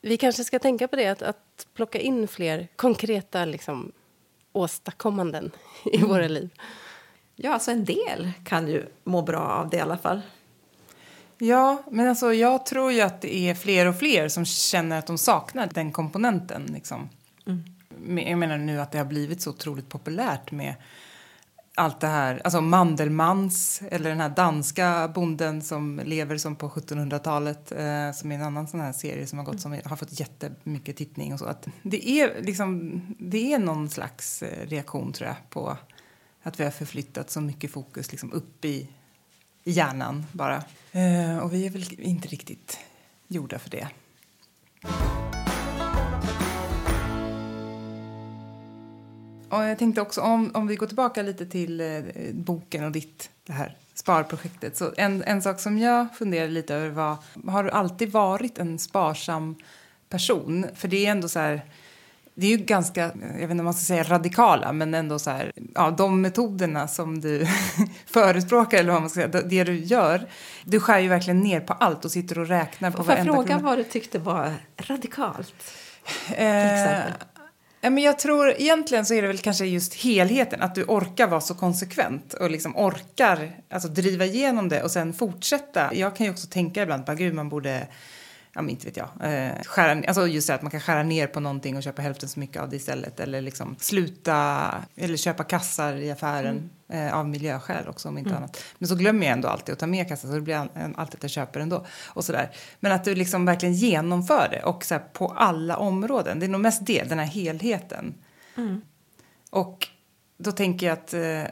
vi 0.00 0.16
kanske 0.16 0.44
ska 0.44 0.58
tänka 0.58 0.88
på 0.88 0.96
det, 0.96 1.08
att, 1.08 1.22
att 1.22 1.66
plocka 1.74 1.98
in 1.98 2.28
fler 2.28 2.68
konkreta 2.76 3.44
liksom, 3.44 3.92
åstadkommanden 4.52 5.50
i 5.84 5.96
mm. 5.96 6.08
våra 6.08 6.28
liv. 6.28 6.50
Ja, 7.36 7.52
alltså 7.52 7.70
en 7.70 7.84
del 7.84 8.30
kan 8.44 8.68
ju 8.68 8.86
må 9.04 9.22
bra 9.22 9.40
av 9.40 9.70
det 9.70 9.76
i 9.76 9.80
alla 9.80 9.98
fall. 9.98 10.20
Ja, 11.38 11.82
men 11.90 12.08
alltså 12.08 12.34
jag 12.34 12.66
tror 12.66 12.92
ju 12.92 13.00
att 13.00 13.20
det 13.20 13.36
är 13.36 13.54
fler 13.54 13.86
och 13.86 13.98
fler 13.98 14.28
som 14.28 14.44
känner 14.44 14.98
att 14.98 15.06
de 15.06 15.18
saknar 15.18 15.68
den 15.74 15.92
komponenten. 15.92 16.62
Liksom. 16.74 17.08
Mm. 17.46 17.64
Jag 18.28 18.38
menar 18.38 18.58
nu 18.58 18.80
att 18.80 18.92
det 18.92 18.98
har 18.98 19.04
blivit 19.04 19.40
så 19.40 19.50
otroligt 19.50 19.88
populärt 19.88 20.50
med 20.50 20.74
allt 21.78 22.00
det 22.00 22.06
här, 22.06 22.40
alltså 22.44 22.60
Mandelmans 22.60 23.82
eller 23.90 24.10
den 24.10 24.20
här 24.20 24.28
danska 24.28 25.08
bonden 25.14 25.62
som 25.62 26.00
lever 26.04 26.38
som 26.38 26.56
på 26.56 26.68
1700-talet 26.68 27.72
eh, 27.72 28.12
som 28.12 28.32
är 28.32 28.34
en 28.34 28.42
annan 28.42 28.68
sån 28.68 28.80
här 28.80 28.92
serie 28.92 29.26
som 29.26 29.38
har 29.38 29.46
gått 29.46 29.60
som 29.60 29.80
har 29.84 29.96
fått 29.96 30.20
jättemycket 30.20 30.96
tittning 30.96 31.32
och 31.32 31.38
så. 31.38 31.44
Att 31.44 31.66
det 31.82 32.08
är 32.08 32.42
liksom, 32.42 33.00
det 33.18 33.52
är 33.52 33.58
någon 33.58 33.90
slags 33.90 34.42
eh, 34.42 34.66
reaktion 34.66 35.12
tror 35.12 35.28
jag 35.28 35.36
på 35.50 35.76
att 36.42 36.60
vi 36.60 36.64
har 36.64 36.70
förflyttat 36.70 37.30
så 37.30 37.40
mycket 37.40 37.70
fokus 37.70 38.10
liksom 38.10 38.32
upp 38.32 38.64
i, 38.64 38.88
i 39.64 39.70
hjärnan 39.70 40.26
bara. 40.32 40.56
Eh, 40.92 41.38
och 41.38 41.52
vi 41.52 41.66
är 41.66 41.70
väl 41.70 42.00
inte 42.00 42.28
riktigt 42.28 42.78
gjorda 43.28 43.58
för 43.58 43.70
det. 43.70 43.88
Och 49.50 49.64
jag 49.64 49.78
tänkte 49.78 50.00
också 50.00 50.20
om, 50.20 50.50
om 50.54 50.66
vi 50.66 50.76
går 50.76 50.86
tillbaka 50.86 51.22
lite 51.22 51.46
till 51.46 51.80
eh, 51.80 52.02
boken 52.32 52.84
och 52.84 52.92
ditt 52.92 53.30
det 53.46 53.52
här 53.52 53.76
sparprojektet. 53.94 54.76
Så 54.76 54.92
en, 54.96 55.22
en 55.22 55.42
sak 55.42 55.60
som 55.60 55.78
jag 55.78 56.06
funderade 56.14 56.52
lite 56.52 56.74
över 56.74 56.88
var, 56.90 57.16
har 57.52 57.64
du 57.64 57.70
alltid 57.70 58.12
varit 58.12 58.58
en 58.58 58.78
sparsam 58.78 59.56
person? 60.08 60.66
För 60.74 60.88
det 60.88 61.06
är 61.06 61.10
ändå 61.10 61.28
så 61.28 61.38
här, 61.38 61.62
det 62.34 62.46
är 62.46 62.50
ju 62.50 62.56
ganska, 62.56 63.00
jag 63.00 63.40
vet 63.40 63.50
inte 63.50 63.60
om 63.60 63.64
man 63.64 63.74
ska 63.74 63.84
säga 63.84 64.02
radikala, 64.02 64.72
men 64.72 64.94
ändå 64.94 65.18
så 65.18 65.30
här, 65.30 65.52
ja, 65.74 65.90
de 65.90 66.20
metoderna 66.20 66.88
som 66.88 67.20
du 67.20 67.46
förespråkar, 68.06 68.78
eller 68.78 68.92
vad 68.92 69.00
man 69.00 69.10
ska 69.10 69.20
säga, 69.20 69.42
det 69.42 69.64
du 69.64 69.76
gör, 69.76 70.26
du 70.64 70.80
skär 70.80 70.98
ju 70.98 71.08
verkligen 71.08 71.40
ner 71.40 71.60
på 71.60 71.72
allt 71.72 72.04
och 72.04 72.10
sitter 72.10 72.38
och 72.38 72.48
räknar 72.48 72.90
på 72.90 73.04
Får 73.04 73.14
jag 73.14 73.24
fråga 73.24 73.46
krona. 73.46 73.62
vad 73.62 73.78
du 73.78 73.84
tyckte 73.84 74.18
var 74.18 74.54
radikalt? 74.76 75.54
Eh, 76.36 77.00
men 77.80 77.98
jag 77.98 78.18
tror 78.18 78.50
egentligen 78.50 79.06
så 79.06 79.14
är 79.14 79.22
det 79.22 79.28
väl 79.28 79.38
kanske 79.38 79.66
just 79.66 79.94
helheten, 79.94 80.62
att 80.62 80.74
du 80.74 80.84
orkar 80.84 81.26
vara 81.26 81.40
så 81.40 81.54
konsekvent 81.54 82.34
och 82.34 82.50
liksom 82.50 82.76
orkar 82.76 83.60
alltså, 83.70 83.88
driva 83.88 84.24
igenom 84.24 84.68
det 84.68 84.82
och 84.82 84.90
sen 84.90 85.14
fortsätta. 85.14 85.94
Jag 85.94 86.16
kan 86.16 86.26
ju 86.26 86.32
också 86.32 86.46
tänka 86.46 86.82
ibland 86.82 87.04
bara 87.04 87.14
gud 87.14 87.34
man 87.34 87.48
borde 87.48 87.86
ja 88.52 88.62
men 88.62 88.70
inte 88.70 88.86
vet 88.86 88.96
jag, 88.96 89.08
eh, 89.20 89.62
skära, 89.64 90.02
alltså 90.08 90.26
just 90.26 90.46
det 90.46 90.54
att 90.54 90.62
man 90.62 90.70
kan 90.70 90.80
skära 90.80 91.02
ner 91.02 91.26
på 91.26 91.40
någonting 91.40 91.76
och 91.76 91.82
köpa 91.82 92.02
hälften 92.02 92.28
så 92.28 92.40
mycket 92.40 92.62
av 92.62 92.68
det 92.68 92.76
istället 92.76 93.20
eller 93.20 93.40
liksom 93.40 93.76
sluta 93.78 94.70
eller 94.96 95.16
köpa 95.16 95.44
kassar 95.44 95.96
i 95.96 96.10
affären 96.10 96.70
mm. 96.88 97.06
eh, 97.06 97.14
av 97.18 97.28
miljöskäl 97.28 97.88
också 97.88 98.08
om 98.08 98.18
inte 98.18 98.30
mm. 98.30 98.42
annat. 98.42 98.64
Men 98.78 98.88
så 98.88 98.94
glömmer 98.94 99.26
jag 99.26 99.32
ändå 99.32 99.48
alltid 99.48 99.72
att 99.72 99.78
ta 99.78 99.86
med 99.86 100.08
kassar 100.08 100.28
så 100.28 100.34
det 100.34 100.40
blir 100.40 100.68
alltid 100.96 101.16
att 101.18 101.22
jag 101.22 101.30
köper 101.30 101.60
ändå 101.60 101.86
och 102.06 102.24
sådär. 102.24 102.50
Men 102.80 102.92
att 102.92 103.04
du 103.04 103.14
liksom 103.14 103.44
verkligen 103.44 103.74
genomför 103.74 104.48
det 104.50 104.62
och 104.62 104.84
så 104.84 104.98
på 105.12 105.28
alla 105.28 105.76
områden. 105.76 106.40
Det 106.40 106.46
är 106.46 106.50
nog 106.50 106.60
mest 106.60 106.86
det, 106.86 107.02
den 107.02 107.18
här 107.18 107.26
helheten. 107.26 108.14
Mm. 108.56 108.80
Och 109.50 109.88
då 110.38 110.52
tänker 110.52 110.86
jag 110.86 110.92
att 110.92 111.14
eh, 111.14 111.42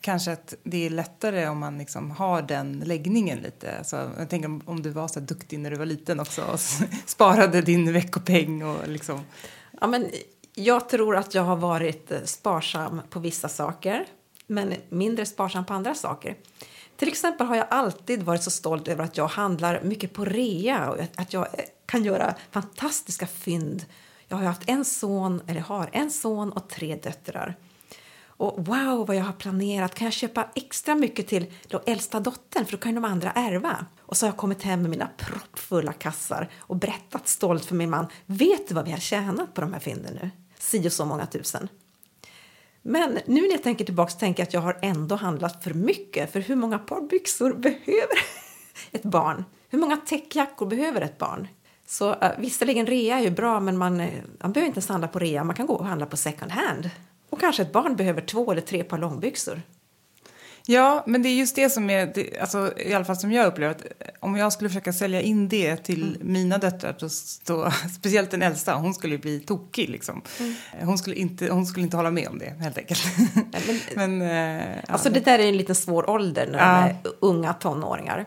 kanske 0.00 0.32
att 0.32 0.54
det 0.64 0.86
är 0.86 0.90
lättare 0.90 1.48
om 1.48 1.58
man 1.58 1.78
liksom 1.78 2.10
har 2.10 2.42
den 2.42 2.82
läggningen 2.84 3.38
lite. 3.38 3.78
Alltså, 3.78 4.10
jag 4.18 4.28
tänker 4.28 4.48
om, 4.48 4.62
om 4.64 4.82
du 4.82 4.90
var 4.90 5.08
så 5.08 5.20
duktig 5.20 5.58
när 5.58 5.70
du 5.70 5.76
var 5.76 5.86
liten 5.86 6.20
också 6.20 6.44
och 6.44 6.60
sparade 7.06 7.60
din 7.60 7.92
veckopeng 7.92 8.64
och 8.64 8.88
liksom. 8.88 9.20
Ja, 9.80 9.86
men 9.86 10.10
jag 10.54 10.88
tror 10.88 11.16
att 11.16 11.34
jag 11.34 11.42
har 11.42 11.56
varit 11.56 12.12
eh, 12.12 12.22
sparsam 12.24 13.00
på 13.10 13.20
vissa 13.20 13.48
saker 13.48 14.06
men 14.46 14.74
mindre 14.88 15.26
sparsam 15.26 15.64
på 15.64 15.74
andra 15.74 15.94
saker. 15.94 16.36
Till 16.96 17.08
exempel 17.08 17.46
har 17.46 17.56
jag 17.56 17.66
alltid 17.70 18.22
varit 18.22 18.42
så 18.42 18.50
stolt 18.50 18.88
över 18.88 19.04
att 19.04 19.16
jag 19.16 19.26
handlar 19.26 19.82
mycket 19.82 20.12
på 20.12 20.24
rea 20.24 20.90
och 20.90 20.98
att 21.16 21.32
jag 21.32 21.42
eh, 21.42 21.64
kan 21.86 22.04
göra 22.04 22.34
fantastiska 22.50 23.26
fynd. 23.26 23.84
Jag 24.28 24.36
har 24.36 24.44
haft 24.44 24.68
en 24.68 24.84
son, 24.84 25.42
eller 25.46 25.60
har 25.60 25.90
en 25.92 26.10
son 26.10 26.52
och 26.52 26.68
tre 26.68 26.96
döttrar. 26.96 27.56
Och 28.36 28.66
wow, 28.66 29.06
vad 29.06 29.16
jag 29.16 29.24
har 29.24 29.32
planerat. 29.32 29.94
Kan 29.94 30.04
jag 30.04 30.12
köpa 30.12 30.48
extra 30.54 30.94
mycket 30.94 31.26
till 31.26 31.46
då 31.68 31.82
äldsta 31.86 32.20
dottern 32.20 32.64
för 32.64 32.72
då 32.72 32.78
kan 32.78 32.94
de 32.94 33.04
andra 33.04 33.32
ärva? 33.32 33.86
Och 34.00 34.16
så 34.16 34.26
har 34.26 34.28
jag 34.28 34.36
kommit 34.36 34.62
hem 34.62 34.82
med 34.82 34.90
mina 34.90 35.08
proppfulla 35.16 35.92
kassar 35.92 36.50
och 36.56 36.76
berättat 36.76 37.28
stolt 37.28 37.64
för 37.64 37.74
min 37.74 37.90
man. 37.90 38.06
Vet 38.26 38.68
du 38.68 38.74
vad 38.74 38.84
vi 38.84 38.90
har 38.90 38.98
tjänat 38.98 39.54
på 39.54 39.60
de 39.60 39.72
här 39.72 39.80
fynden 39.80 40.18
nu? 40.22 40.30
Si 40.58 40.88
och 40.88 40.92
så 40.92 41.04
många 41.04 41.26
tusen. 41.26 41.68
Men 42.82 43.18
nu 43.26 43.40
när 43.40 43.50
jag 43.50 43.62
tänker 43.62 43.84
tillbaka 43.84 44.12
tänker 44.12 44.42
jag 44.42 44.46
att 44.46 44.54
jag 44.54 44.60
har 44.60 44.78
ändå 44.82 45.16
handlat 45.16 45.64
för 45.64 45.74
mycket. 45.74 46.32
För 46.32 46.40
hur 46.40 46.56
många 46.56 46.78
par 46.78 47.00
byxor 47.00 47.52
behöver 47.52 48.18
ett 48.92 49.02
barn? 49.02 49.44
Hur 49.68 49.78
många 49.78 49.96
täckjackor 49.96 50.66
behöver 50.66 51.00
ett 51.00 51.18
barn? 51.18 51.48
Så 51.86 52.10
uh, 52.10 52.30
visserligen 52.38 52.86
rea 52.86 53.18
är 53.18 53.22
ju 53.22 53.30
bra, 53.30 53.60
men 53.60 53.78
man, 53.78 54.00
eh, 54.00 54.22
man 54.40 54.52
behöver 54.52 54.66
inte 54.66 54.78
ens 54.78 54.88
handla 54.88 55.08
på 55.08 55.18
rea. 55.18 55.44
Man 55.44 55.56
kan 55.56 55.66
gå 55.66 55.74
och 55.74 55.86
handla 55.86 56.06
på 56.06 56.16
second 56.16 56.52
hand. 56.52 56.90
Och 57.34 57.40
kanske 57.40 57.62
ett 57.62 57.72
barn 57.72 57.96
behöver 57.96 58.20
två 58.20 58.52
eller 58.52 58.62
tre 58.62 58.84
par 58.84 58.98
långbyxor. 58.98 59.62
Ja, 60.66 61.04
men 61.06 61.22
det 61.22 61.28
är 61.28 61.34
just 61.34 61.56
det 61.56 61.70
som 61.70 61.90
är, 61.90 62.06
det, 62.06 62.38
alltså, 62.40 62.78
i 62.78 62.94
alla 62.94 63.04
fall 63.04 63.16
som 63.16 63.32
jag 63.32 63.46
upplever, 63.46 63.74
att 63.74 63.84
om 64.20 64.36
jag 64.36 64.52
skulle 64.52 64.70
försöka 64.70 64.92
sälja 64.92 65.20
in 65.20 65.48
det 65.48 65.76
till 65.76 66.16
mm. 66.16 66.32
mina 66.32 66.58
döttrar, 66.58 66.96
då, 67.46 67.70
speciellt 67.98 68.30
den 68.30 68.42
äldsta, 68.42 68.74
hon 68.74 68.94
skulle 68.94 69.18
bli 69.18 69.40
tokig 69.40 69.88
liksom. 69.88 70.22
Mm. 70.40 70.54
Hon, 70.80 70.98
skulle 70.98 71.16
inte, 71.16 71.52
hon 71.52 71.66
skulle 71.66 71.84
inte 71.84 71.96
hålla 71.96 72.10
med 72.10 72.28
om 72.28 72.38
det 72.38 72.56
helt 72.60 72.78
enkelt. 72.78 73.04
Ja, 73.52 73.58
men, 73.66 73.80
men, 74.18 74.60
äh, 74.60 74.78
alltså 74.88 75.08
ja. 75.08 75.14
det 75.14 75.20
där 75.20 75.38
är 75.38 75.48
en 75.48 75.56
lite 75.56 75.74
svår 75.74 76.10
ålder 76.10 76.48
när 76.52 76.58
ja. 76.58 76.88
de 77.02 77.08
är 77.08 77.14
unga 77.20 77.54
tonåringar. 77.54 78.24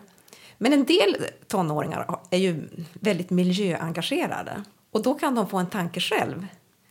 Men 0.57 0.73
en 0.73 0.85
del 0.85 1.17
tonåringar 1.47 2.19
är 2.29 2.37
ju 2.37 2.69
väldigt 2.93 3.29
miljöengagerade 3.29 4.63
och 4.91 5.03
då 5.03 5.13
kan 5.13 5.35
de 5.35 5.49
få 5.49 5.57
en 5.57 5.69
tanke 5.69 5.99
själv 5.99 6.47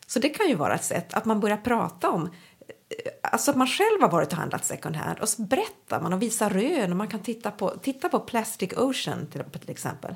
så 0.06 0.18
det 0.18 0.28
kan 0.28 0.48
ju 0.48 0.54
vara 0.54 0.74
ett 0.74 0.84
sätt 0.84 1.14
att 1.14 1.24
man 1.24 1.40
börjar 1.40 1.56
prata 1.56 2.10
om 2.10 2.24
eh, 2.24 2.30
Alltså 3.22 3.50
att 3.50 3.56
man 3.56 3.66
själv 3.66 4.00
har 4.00 4.10
varit 4.10 4.32
och 4.32 4.38
handlat 4.38 4.64
second 4.64 4.96
hand 4.96 5.18
och 5.18 5.28
så 5.28 5.42
berättar 5.42 6.00
man 6.00 6.12
och 6.12 6.22
visar 6.22 6.50
rön 6.50 6.90
och 6.90 6.96
man 6.96 7.08
kan 7.08 7.20
titta 7.20 7.50
på, 7.50 7.68
titta 7.68 8.08
på 8.08 8.20
Plastic 8.20 8.72
Ocean 8.76 9.26
till, 9.26 9.44
till 9.60 9.70
exempel. 9.70 10.14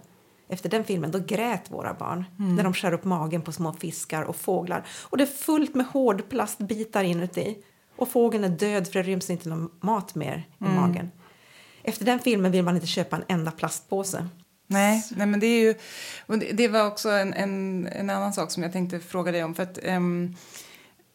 Efter 0.48 0.68
den 0.68 0.84
filmen 0.84 1.10
då 1.10 1.18
grät 1.18 1.70
våra 1.70 1.94
barn 1.94 2.24
mm. 2.38 2.56
när 2.56 2.64
de 2.64 2.74
skär 2.74 2.92
upp 2.92 3.04
magen 3.04 3.42
på 3.42 3.52
små 3.52 3.72
fiskar 3.72 4.22
och 4.22 4.36
fåglar 4.36 4.86
och 5.02 5.16
det 5.16 5.24
är 5.24 5.26
fullt 5.26 5.74
med 5.74 5.86
hårdplastbitar 5.86 7.04
inuti 7.04 7.56
och 7.96 8.08
fågeln 8.08 8.44
är 8.44 8.48
död 8.48 8.86
för 8.86 8.92
det 8.92 9.02
ryms 9.02 9.30
inte 9.30 9.48
någon 9.48 9.70
mat 9.80 10.14
mer 10.14 10.46
i 10.60 10.64
mm. 10.64 10.76
magen. 10.76 11.10
Efter 11.82 12.04
den 12.04 12.18
filmen 12.18 12.52
vill 12.52 12.64
man 12.64 12.74
inte 12.74 12.86
köpa 12.86 13.16
en 13.16 13.24
enda 13.28 13.50
plastpåse. 13.50 14.28
Nej, 14.70 15.04
nej 15.10 15.26
men 15.26 15.40
det 15.40 15.46
är 15.46 15.60
ju... 15.60 15.74
det 16.52 16.68
var 16.68 16.86
också 16.86 17.10
en, 17.10 17.32
en, 17.34 17.86
en 17.86 18.10
annan 18.10 18.32
sak 18.32 18.50
som 18.50 18.62
jag 18.62 18.72
tänkte 18.72 19.00
fråga 19.00 19.32
dig 19.32 19.44
om. 19.44 19.54
För 19.54 19.62
att, 19.62 19.78
um, 19.84 20.36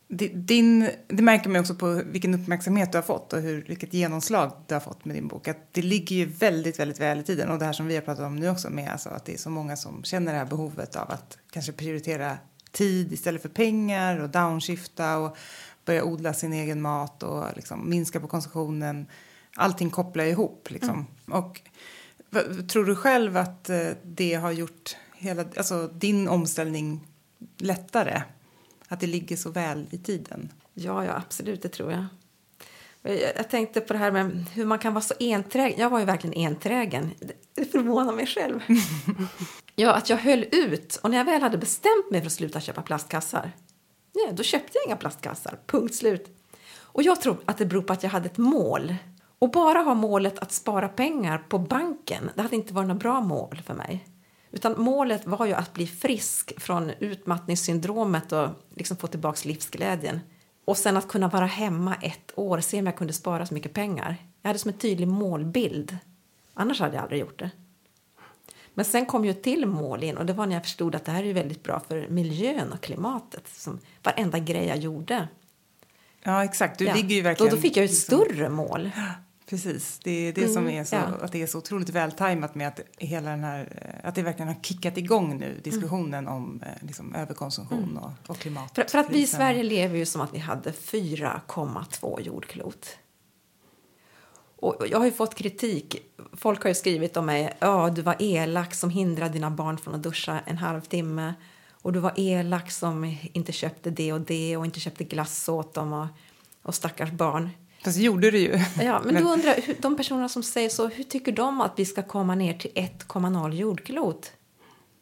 din, 0.07 0.89
det 1.07 1.23
märker 1.23 1.49
man 1.49 1.61
också 1.61 1.75
på 1.75 2.01
vilken 2.05 2.33
uppmärksamhet 2.33 2.91
du 2.91 2.97
har 2.97 3.03
fått 3.03 3.33
och 3.33 3.41
hur, 3.41 3.65
vilket 3.67 3.93
genomslag 3.93 4.51
du 4.67 4.75
har 4.75 4.79
fått 4.81 5.05
med 5.05 5.15
din 5.15 5.27
bok. 5.27 5.47
Att 5.47 5.73
det 5.73 5.81
ligger 5.81 6.15
ju 6.15 6.25
väldigt, 6.25 6.79
väldigt 6.79 6.99
väl 6.99 7.19
i 7.19 7.23
tiden. 7.23 7.49
Och 7.49 7.59
det 7.59 7.65
här 7.65 7.73
som 7.73 7.87
vi 7.87 7.95
har 7.95 8.01
pratat 8.01 8.25
om 8.25 8.35
nu 8.35 8.49
också 8.49 8.69
med 8.69 8.91
alltså 8.91 9.09
att 9.09 9.25
det 9.25 9.33
är 9.33 9.37
så 9.37 9.49
många 9.49 9.75
som 9.75 10.03
känner 10.03 10.31
det 10.31 10.37
här 10.37 10.45
behovet 10.45 10.95
av 10.95 11.11
att 11.11 11.37
kanske 11.51 11.71
prioritera 11.71 12.37
tid 12.71 13.13
istället 13.13 13.41
för 13.41 13.49
pengar 13.49 14.19
och 14.19 14.29
downshifta 14.29 15.17
och 15.17 15.37
börja 15.85 16.03
odla 16.03 16.33
sin 16.33 16.53
egen 16.53 16.81
mat 16.81 17.23
och 17.23 17.45
liksom 17.55 17.89
minska 17.89 18.19
på 18.19 18.27
konsumtionen. 18.27 19.07
Allting 19.55 19.89
kopplar 19.89 20.25
ihop 20.25 20.67
liksom. 20.71 21.07
Mm. 21.27 21.39
Och 21.41 21.61
Tror 22.67 22.85
du 22.85 22.95
själv 22.95 23.37
att 23.37 23.69
eh, 23.69 23.89
det 24.03 24.33
har 24.33 24.51
gjort 24.51 24.95
hela, 25.13 25.45
alltså 25.57 25.87
din 25.87 26.27
omställning 26.27 27.07
lättare? 27.57 28.21
Att 28.87 28.99
det 28.99 29.07
ligger 29.07 29.37
så 29.37 29.49
väl 29.49 29.87
i 29.91 29.97
tiden? 29.97 30.51
Ja, 30.73 31.05
ja 31.05 31.15
absolut, 31.15 31.61
det 31.61 31.69
tror 31.69 31.91
jag. 31.91 32.05
Jag 33.35 33.49
tänkte 33.49 33.81
på 33.81 33.93
det 33.93 33.99
här 33.99 34.11
med 34.11 34.45
hur 34.53 34.65
man 34.65 34.79
kan 34.79 34.93
vara 34.93 35.03
så 35.03 35.13
enträgen. 35.19 35.79
Jag 35.79 35.89
var 35.89 35.99
ju 35.99 36.05
verkligen 36.05 36.47
enträgen. 36.47 37.11
Det 37.55 37.65
förvånar 37.65 38.13
mig 38.13 38.27
själv. 38.27 38.59
ja, 39.75 39.93
att 39.93 40.09
jag 40.09 40.17
höll 40.17 40.45
ut. 40.51 40.99
Och 41.03 41.09
när 41.09 41.17
jag 41.17 41.25
väl 41.25 41.41
hade 41.41 41.57
bestämt 41.57 42.11
mig 42.11 42.21
för 42.21 42.27
att 42.27 42.33
sluta 42.33 42.61
köpa 42.61 42.81
plastkassar, 42.81 43.51
ja, 44.13 44.31
då 44.31 44.43
köpte 44.43 44.77
jag 44.77 44.85
inga 44.85 44.95
plastkassar. 44.95 45.59
Punkt 45.67 45.95
slut. 45.95 46.37
Och 46.77 47.03
jag 47.03 47.21
tror 47.21 47.37
att 47.45 47.57
det 47.57 47.65
beror 47.65 47.81
på 47.81 47.93
att 47.93 48.03
jag 48.03 48.09
hade 48.09 48.25
ett 48.25 48.37
mål. 48.37 48.95
Och 49.45 49.51
bara 49.51 49.79
ha 49.79 49.93
målet 49.93 50.39
att 50.39 50.51
spara 50.51 50.87
pengar 50.89 51.37
på 51.37 51.59
banken, 51.59 52.29
det 52.35 52.41
hade 52.41 52.55
inte 52.55 52.73
varit 52.73 52.87
något 52.87 52.99
bra 52.99 53.21
mål 53.21 53.61
för 53.65 53.73
mig. 53.73 54.05
Utan 54.51 54.81
målet 54.81 55.25
var 55.25 55.45
ju 55.45 55.53
att 55.53 55.73
bli 55.73 55.87
frisk 55.87 56.61
från 56.61 56.89
utmattningssyndromet 56.99 58.31
och 58.31 58.49
liksom 58.75 58.97
få 58.97 59.07
tillbaka 59.07 59.49
livsglädjen. 59.49 60.19
Och 60.65 60.77
sen 60.77 60.97
att 60.97 61.07
kunna 61.07 61.27
vara 61.27 61.45
hemma 61.45 61.95
ett 61.95 62.31
år, 62.35 62.59
se 62.59 62.79
om 62.79 62.85
jag 62.85 62.95
kunde 62.95 63.13
spara 63.13 63.45
så 63.45 63.53
mycket 63.53 63.73
pengar. 63.73 64.15
Jag 64.41 64.49
hade 64.49 64.59
som 64.59 64.71
en 64.71 64.77
tydlig 64.77 65.07
målbild. 65.07 65.97
Annars 66.53 66.79
hade 66.79 66.95
jag 66.95 67.03
aldrig 67.03 67.21
gjort 67.21 67.39
det. 67.39 67.51
Men 68.73 68.85
sen 68.85 69.05
kom 69.05 69.25
ju 69.25 69.31
ett 69.31 69.43
till 69.43 69.65
mål 69.65 70.03
in 70.03 70.17
och 70.17 70.25
det 70.25 70.33
var 70.33 70.45
när 70.45 70.55
jag 70.55 70.63
förstod 70.63 70.95
att 70.95 71.05
det 71.05 71.11
här 71.11 71.23
är 71.23 71.33
väldigt 71.33 71.63
bra 71.63 71.81
för 71.87 72.07
miljön 72.09 72.71
och 72.73 72.81
klimatet. 72.81 73.47
Som 73.47 73.79
varenda 74.03 74.39
grej 74.39 74.67
jag 74.67 74.77
gjorde. 74.77 75.27
Ja, 76.23 76.43
exakt. 76.43 76.79
Du 76.79 76.85
ja. 76.85 76.95
ligger 76.95 77.15
ju 77.15 77.21
verkligen... 77.21 77.49
Då, 77.49 77.55
då 77.55 77.61
fick 77.61 77.77
jag 77.77 77.85
ett 77.85 77.91
liksom- 77.91 78.17
större 78.17 78.49
mål. 78.49 78.91
Precis, 79.49 79.99
det 80.03 80.11
är 80.11 80.33
det 80.33 80.41
mm, 80.41 80.53
som 80.53 80.69
är 80.69 80.83
så, 80.83 80.95
ja. 80.95 81.01
att 81.01 81.31
det 81.31 81.41
är 81.41 81.47
så 81.47 81.57
otroligt 81.57 81.89
vältajmat 81.89 82.55
med 82.55 82.67
att 82.67 82.79
hela 82.97 83.29
den 83.29 83.43
här, 83.43 83.91
att 84.03 84.15
det 84.15 84.21
verkligen 84.21 84.47
har 84.47 84.61
kickat 84.61 84.97
igång 84.97 85.37
nu 85.37 85.59
diskussionen 85.63 86.27
mm. 86.27 86.33
om 86.33 86.61
eh, 86.65 86.87
liksom, 86.87 87.15
överkonsumtion 87.15 87.83
mm. 87.83 87.97
och, 87.97 88.11
och 88.27 88.37
klimat. 88.37 88.75
För, 88.75 88.83
för, 88.83 88.97
att 88.97 89.09
vi 89.09 89.21
i 89.21 89.27
Sverige 89.27 89.63
lever 89.63 89.97
ju 89.97 90.05
som 90.05 90.21
att 90.21 90.33
vi 90.33 90.39
hade 90.39 90.71
4,2 90.71 92.21
jordklot. 92.21 92.97
Och 94.55 94.85
jag 94.89 94.97
har 94.97 95.05
ju 95.05 95.11
fått 95.11 95.35
kritik. 95.35 95.97
Folk 96.33 96.63
har 96.63 96.69
ju 96.69 96.75
skrivit 96.75 97.17
om 97.17 97.25
mig. 97.25 97.57
Ja, 97.59 97.89
du 97.89 98.01
var 98.01 98.15
elak 98.19 98.73
som 98.73 98.89
hindrade 98.89 99.33
dina 99.33 99.51
barn 99.51 99.77
från 99.77 99.95
att 99.95 100.03
duscha 100.03 100.39
en 100.45 100.57
halvtimme. 100.57 101.33
Och 101.71 101.93
du 101.93 101.99
var 101.99 102.13
elak 102.15 102.71
som 102.71 103.17
inte 103.33 103.51
köpte 103.51 103.89
det 103.89 104.13
och 104.13 104.21
det 104.21 104.57
och 104.57 104.65
inte 104.65 104.79
köpte 104.79 105.03
glass 105.03 105.49
åt 105.49 105.73
dem 105.73 105.93
och, 105.93 106.07
och 106.61 106.75
stackars 106.75 107.11
barn. 107.11 107.49
Fast 107.85 107.97
gjorde 107.97 108.31
du 108.31 108.37
ju. 108.37 108.59
Ja, 108.81 109.01
men, 109.03 109.13
men 109.13 109.23
då 109.23 109.29
undrar 109.29 109.55
jag, 109.67 109.75
de 109.79 109.97
personerna 109.97 110.29
som 110.29 110.43
säger 110.43 110.69
så, 110.69 110.87
hur 110.87 111.03
tycker 111.03 111.31
de 111.31 111.61
att 111.61 111.73
vi 111.75 111.85
ska 111.85 112.03
komma 112.03 112.35
ner 112.35 112.53
till 112.53 112.71
1,0 112.71 113.53
jordklot? 113.53 114.31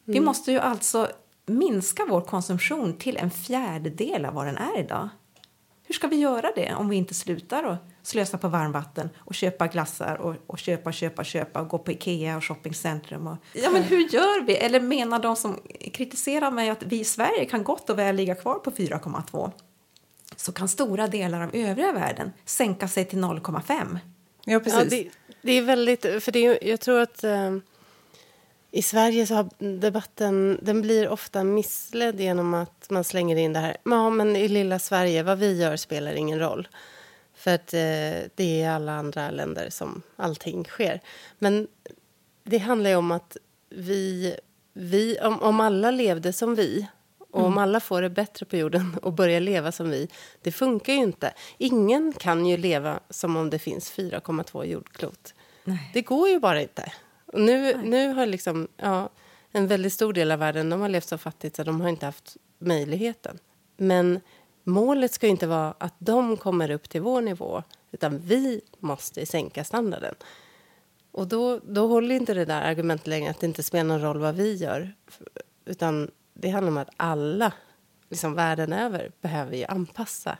Mm. 0.07 0.19
Vi 0.19 0.25
måste 0.25 0.51
ju 0.51 0.59
alltså 0.59 1.07
minska 1.45 2.05
vår 2.09 2.21
konsumtion 2.21 2.97
till 2.97 3.17
en 3.17 3.31
fjärdedel 3.31 4.25
av 4.25 4.33
vad 4.33 4.45
den 4.45 4.57
är 4.57 4.79
idag. 4.79 5.09
Hur 5.87 5.93
ska 5.93 6.07
vi 6.07 6.15
göra 6.15 6.51
det 6.55 6.73
om 6.73 6.89
vi 6.89 6.95
inte 6.95 7.13
slutar 7.13 7.63
att 7.63 7.79
slösa 8.01 8.37
på 8.37 8.47
varmvatten 8.47 9.09
och 9.17 9.35
köpa 9.35 9.67
glassar 9.67 10.15
och, 10.15 10.35
och 10.47 10.59
köpa, 10.59 10.91
köpa, 10.91 11.23
köpa 11.23 11.61
och 11.61 11.67
gå 11.67 11.77
på 11.77 11.91
Ikea 11.91 12.37
och 12.37 12.43
shoppingcentrum? 12.43 13.27
Och, 13.27 13.37
ja, 13.53 13.69
men 13.69 13.83
hur 13.83 14.13
gör 14.13 14.45
vi? 14.45 14.55
Eller 14.55 14.79
menar 14.79 15.19
de 15.19 15.35
som 15.35 15.59
kritiserar 15.93 16.51
mig 16.51 16.69
att 16.69 16.83
vi 16.83 16.99
i 16.99 17.03
Sverige 17.03 17.45
kan 17.45 17.63
gott 17.63 17.89
och 17.89 17.99
väl 17.99 18.15
ligga 18.15 18.35
kvar 18.35 18.55
på 18.55 18.71
4,2? 18.71 19.51
Så 20.43 20.51
kan 20.51 20.67
stora 20.67 21.07
delar 21.07 21.41
av 21.41 21.55
övriga 21.55 21.91
världen 21.91 22.31
sänka 22.45 22.87
sig 22.87 23.05
till 23.05 23.19
0,5. 23.19 23.99
Ja, 24.45 24.59
precis. 24.59 24.79
Ja, 24.79 24.85
det, 24.89 25.09
det, 25.41 25.51
är 25.51 25.61
väldigt... 25.61 26.01
För 26.01 26.31
det 26.31 26.45
är, 26.45 26.67
jag 26.67 26.79
tror 26.79 26.99
att 26.99 27.23
eh, 27.23 27.57
i 28.71 28.81
Sverige 28.81 29.27
så 29.27 29.35
har 29.35 29.49
debatten 29.79 30.59
den 30.61 30.81
blir 30.81 31.09
ofta 31.09 31.43
missledd 31.43 32.19
genom 32.19 32.53
att 32.53 32.89
man 32.89 33.03
slänger 33.03 33.35
in 33.35 33.53
det 33.53 33.59
här. 33.59 33.77
Ja, 33.83 34.09
men 34.09 34.35
i 34.35 34.47
lilla 34.47 34.79
Sverige, 34.79 35.23
vad 35.23 35.37
vi 35.37 35.61
gör 35.61 35.75
spelar 35.75 36.13
ingen 36.13 36.39
roll. 36.39 36.67
För 37.35 37.55
att 37.55 37.73
eh, 37.73 38.29
det 38.35 38.61
är 38.61 38.69
alla 38.69 38.91
andra 38.91 39.31
länder 39.31 39.69
som 39.69 40.01
allting 40.15 40.65
sker. 40.65 41.01
Men 41.39 41.67
det 42.43 42.57
handlar 42.57 42.89
ju 42.89 42.95
om 42.95 43.11
att 43.11 43.37
vi, 43.69 44.35
vi 44.73 45.19
om, 45.19 45.41
om 45.41 45.59
alla 45.59 45.91
levde 45.91 46.33
som 46.33 46.55
vi 46.55 46.87
och 47.33 47.39
om 47.39 47.45
mm. 47.45 47.57
alla 47.57 47.79
får 47.79 48.01
det 48.01 48.09
bättre 48.09 48.45
på 48.45 48.57
jorden 48.57 48.97
och 49.01 49.13
börjar 49.13 49.39
leva 49.39 49.71
som 49.71 49.89
vi, 49.89 50.07
det 50.41 50.51
funkar 50.51 50.93
ju 50.93 50.99
inte. 50.99 51.33
Ingen 51.57 52.13
kan 52.13 52.45
ju 52.45 52.57
leva 52.57 52.99
som 53.09 53.37
om 53.37 53.49
det 53.49 53.59
finns 53.59 53.93
4,2 53.93 54.65
jordklot. 54.65 55.33
Nej. 55.63 55.91
Det 55.93 56.01
går 56.01 56.29
ju 56.29 56.39
bara 56.39 56.61
inte. 56.61 56.91
Och 57.25 57.41
nu, 57.41 57.77
nu 57.83 58.13
har 58.13 58.25
liksom, 58.25 58.67
ja, 58.77 59.09
en 59.51 59.67
väldigt 59.67 59.93
stor 59.93 60.13
del 60.13 60.31
av 60.31 60.39
världen 60.39 60.69
de 60.69 60.81
har 60.81 60.89
levt 60.89 61.07
så 61.07 61.17
fattigt 61.17 61.55
så 61.55 61.63
de 61.63 61.81
har 61.81 61.89
inte 61.89 62.05
haft 62.05 62.37
möjligheten. 62.59 63.39
Men 63.77 64.19
målet 64.63 65.13
ska 65.13 65.27
inte 65.27 65.47
vara 65.47 65.73
att 65.77 65.95
de 65.99 66.37
kommer 66.37 66.71
upp 66.71 66.89
till 66.89 67.01
vår 67.01 67.21
nivå 67.21 67.63
utan 67.91 68.19
vi 68.19 68.61
måste 68.79 69.25
sänka 69.25 69.63
standarden. 69.63 70.15
Och 71.11 71.27
då, 71.27 71.59
då 71.59 71.87
håller 71.87 72.15
inte 72.15 72.33
det 72.33 72.45
där 72.45 72.61
argumentet 72.61 73.07
längre 73.07 73.31
att 73.31 73.39
det 73.39 73.45
inte 73.45 73.63
spelar 73.63 73.83
någon 73.83 74.01
roll 74.01 74.19
vad 74.19 74.35
vi 74.35 74.55
gör. 74.55 74.93
Utan 75.65 76.11
det 76.33 76.49
handlar 76.49 76.71
om 76.71 76.77
att 76.77 76.89
alla 76.97 77.53
liksom, 78.09 78.33
världen 78.33 78.73
över 78.73 79.11
behöver 79.21 79.57
ju 79.57 79.65
anpassa. 79.65 80.37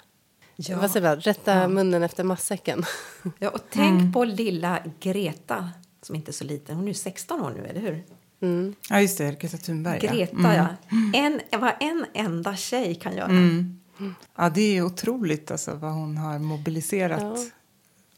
Ja. 0.55 0.79
Vad 0.79 0.91
säger 0.91 1.09
man? 1.09 1.19
Rätta 1.19 1.55
ja. 1.55 1.67
munnen 1.67 2.03
efter 2.03 2.23
matsäcken. 2.23 2.85
Ja, 3.39 3.49
och 3.49 3.61
tänk 3.69 3.99
mm. 3.99 4.13
på 4.13 4.23
lilla 4.23 4.79
Greta, 4.99 5.69
som 6.01 6.15
inte 6.15 6.31
är 6.31 6.33
så 6.33 6.43
liten. 6.43 6.75
Hon 6.75 6.87
är 6.87 6.93
16 6.93 7.41
år 7.41 7.53
nu, 7.57 7.65
eller 7.65 7.81
hur? 7.81 8.03
Mm. 8.41 8.75
Ja, 8.89 9.01
just 9.01 9.17
det. 9.17 9.39
Greta 9.39 9.57
Thunberg. 9.57 9.99
Greta, 9.99 10.55
ja. 10.55 10.67
Mm. 10.91 11.11
ja. 11.13 11.19
En, 11.19 11.61
vad 11.61 11.73
en 11.79 12.05
enda 12.13 12.55
tjej 12.55 12.95
kan 12.95 13.15
göra. 13.15 13.29
Mm. 13.29 13.79
Ja, 14.35 14.49
det 14.49 14.77
är 14.77 14.81
otroligt 14.81 15.51
alltså, 15.51 15.75
vad 15.75 15.91
hon 15.91 16.17
har 16.17 16.39
mobiliserat 16.39 17.21
ja. 17.21 17.37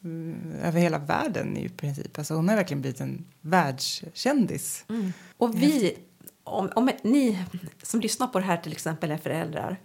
Mm, 0.03 0.51
över 0.63 0.80
hela 0.80 0.97
världen 0.97 1.57
i 1.57 1.69
princip. 1.69 2.17
Alltså, 2.17 2.34
hon 2.34 2.49
har 2.49 2.55
verkligen 2.55 2.82
blivit 2.82 3.01
en 3.01 3.26
världskändis. 3.41 4.86
Mm. 4.89 5.13
Och 5.38 5.61
vi 5.61 5.97
om, 6.45 6.71
om 6.75 6.91
ni 7.01 7.45
som 7.83 7.99
lyssnar 7.99 8.27
på 8.27 8.39
det 8.39 8.45
här 8.45 8.57
till 8.57 8.71
exempel 8.71 9.11
är 9.11 9.17
föräldrar 9.17 9.79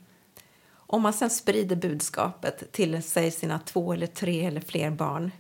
om 0.73 1.03
man 1.03 1.13
sen 1.13 1.31
sprider 1.31 1.77
budskapet 1.77 2.73
till 2.73 3.03
sig 3.03 3.31
sina 3.31 3.59
två 3.59 3.93
eller 3.93 4.07
tre 4.07 4.45
eller 4.45 4.61
fler 4.61 4.91
barn 4.91 5.31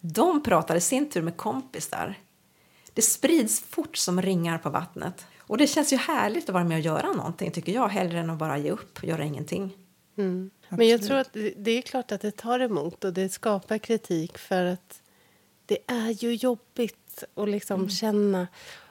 de 0.00 0.42
pratar 0.42 0.76
i 0.76 0.80
sin 0.80 1.10
tur 1.10 1.22
med 1.22 1.36
kompisar. 1.36 2.14
Det 2.92 3.02
sprids 3.02 3.60
fort 3.60 3.96
som 3.96 4.22
ringar 4.22 4.58
på 4.58 4.70
vattnet. 4.70 5.26
Och 5.38 5.58
det 5.58 5.66
känns 5.66 5.92
ju 5.92 5.96
härligt 5.96 6.48
att 6.48 6.54
vara 6.54 6.64
med 6.64 6.76
och 6.76 6.84
göra 6.84 7.12
någonting 7.12 7.50
tycker 7.50 7.72
jag, 7.72 7.88
hellre 7.88 8.20
än 8.20 8.30
att 8.30 8.38
bara 8.38 8.58
ge 8.58 8.70
upp 8.70 8.98
och 8.98 9.04
göra 9.04 9.24
ingenting. 9.24 9.76
Mm. 10.18 10.50
Men 10.68 10.88
jag 10.88 11.02
tror 11.02 11.16
att 11.16 11.32
det 11.56 11.70
är 11.70 11.82
klart 11.82 12.12
att 12.12 12.20
det 12.20 12.30
tar 12.30 12.60
emot 12.60 13.04
och 13.04 13.12
det 13.12 13.28
skapar 13.28 13.78
kritik 13.78 14.38
för 14.38 14.64
att 14.64 15.02
det 15.66 15.78
är 15.86 16.24
ju 16.24 16.34
jobbigt 16.34 17.24
att 17.34 17.48
liksom 17.48 17.80
mm. 17.80 17.90
känna 17.90 18.46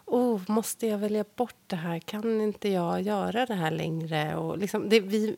oh, 0.05 0.41
måste 0.47 0.87
jag 0.87 0.97
välja 0.97 1.25
bort 1.35 1.55
det 1.67 1.75
här? 1.75 1.99
Kan 1.99 2.41
inte 2.41 2.69
jag 2.69 3.01
göra 3.01 3.45
det 3.45 3.53
här 3.53 3.71
längre? 3.71 4.35
Och 4.35 4.57
liksom, 4.57 4.89
det, 4.89 4.99
vi, 4.99 5.35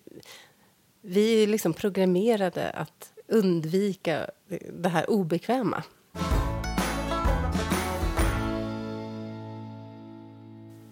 vi 1.01 1.43
är 1.43 1.47
liksom 1.47 1.73
programmerade 1.73 2.69
att 2.69 3.13
undvika 3.27 4.29
det 4.73 4.89
här 4.89 5.09
obekväma. 5.09 5.83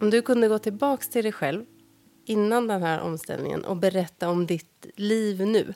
Om 0.01 0.09
du 0.09 0.21
kunde 0.21 0.47
gå 0.47 0.59
tillbaka 0.59 1.03
till 1.03 1.23
dig 1.23 1.31
själv 1.31 1.65
innan 2.25 2.67
den 2.67 2.83
här 2.83 3.01
omställningen 3.01 3.65
och 3.65 3.77
berätta 3.77 4.29
om 4.29 4.45
ditt 4.45 4.85
liv 4.95 5.41
nu 5.41 5.73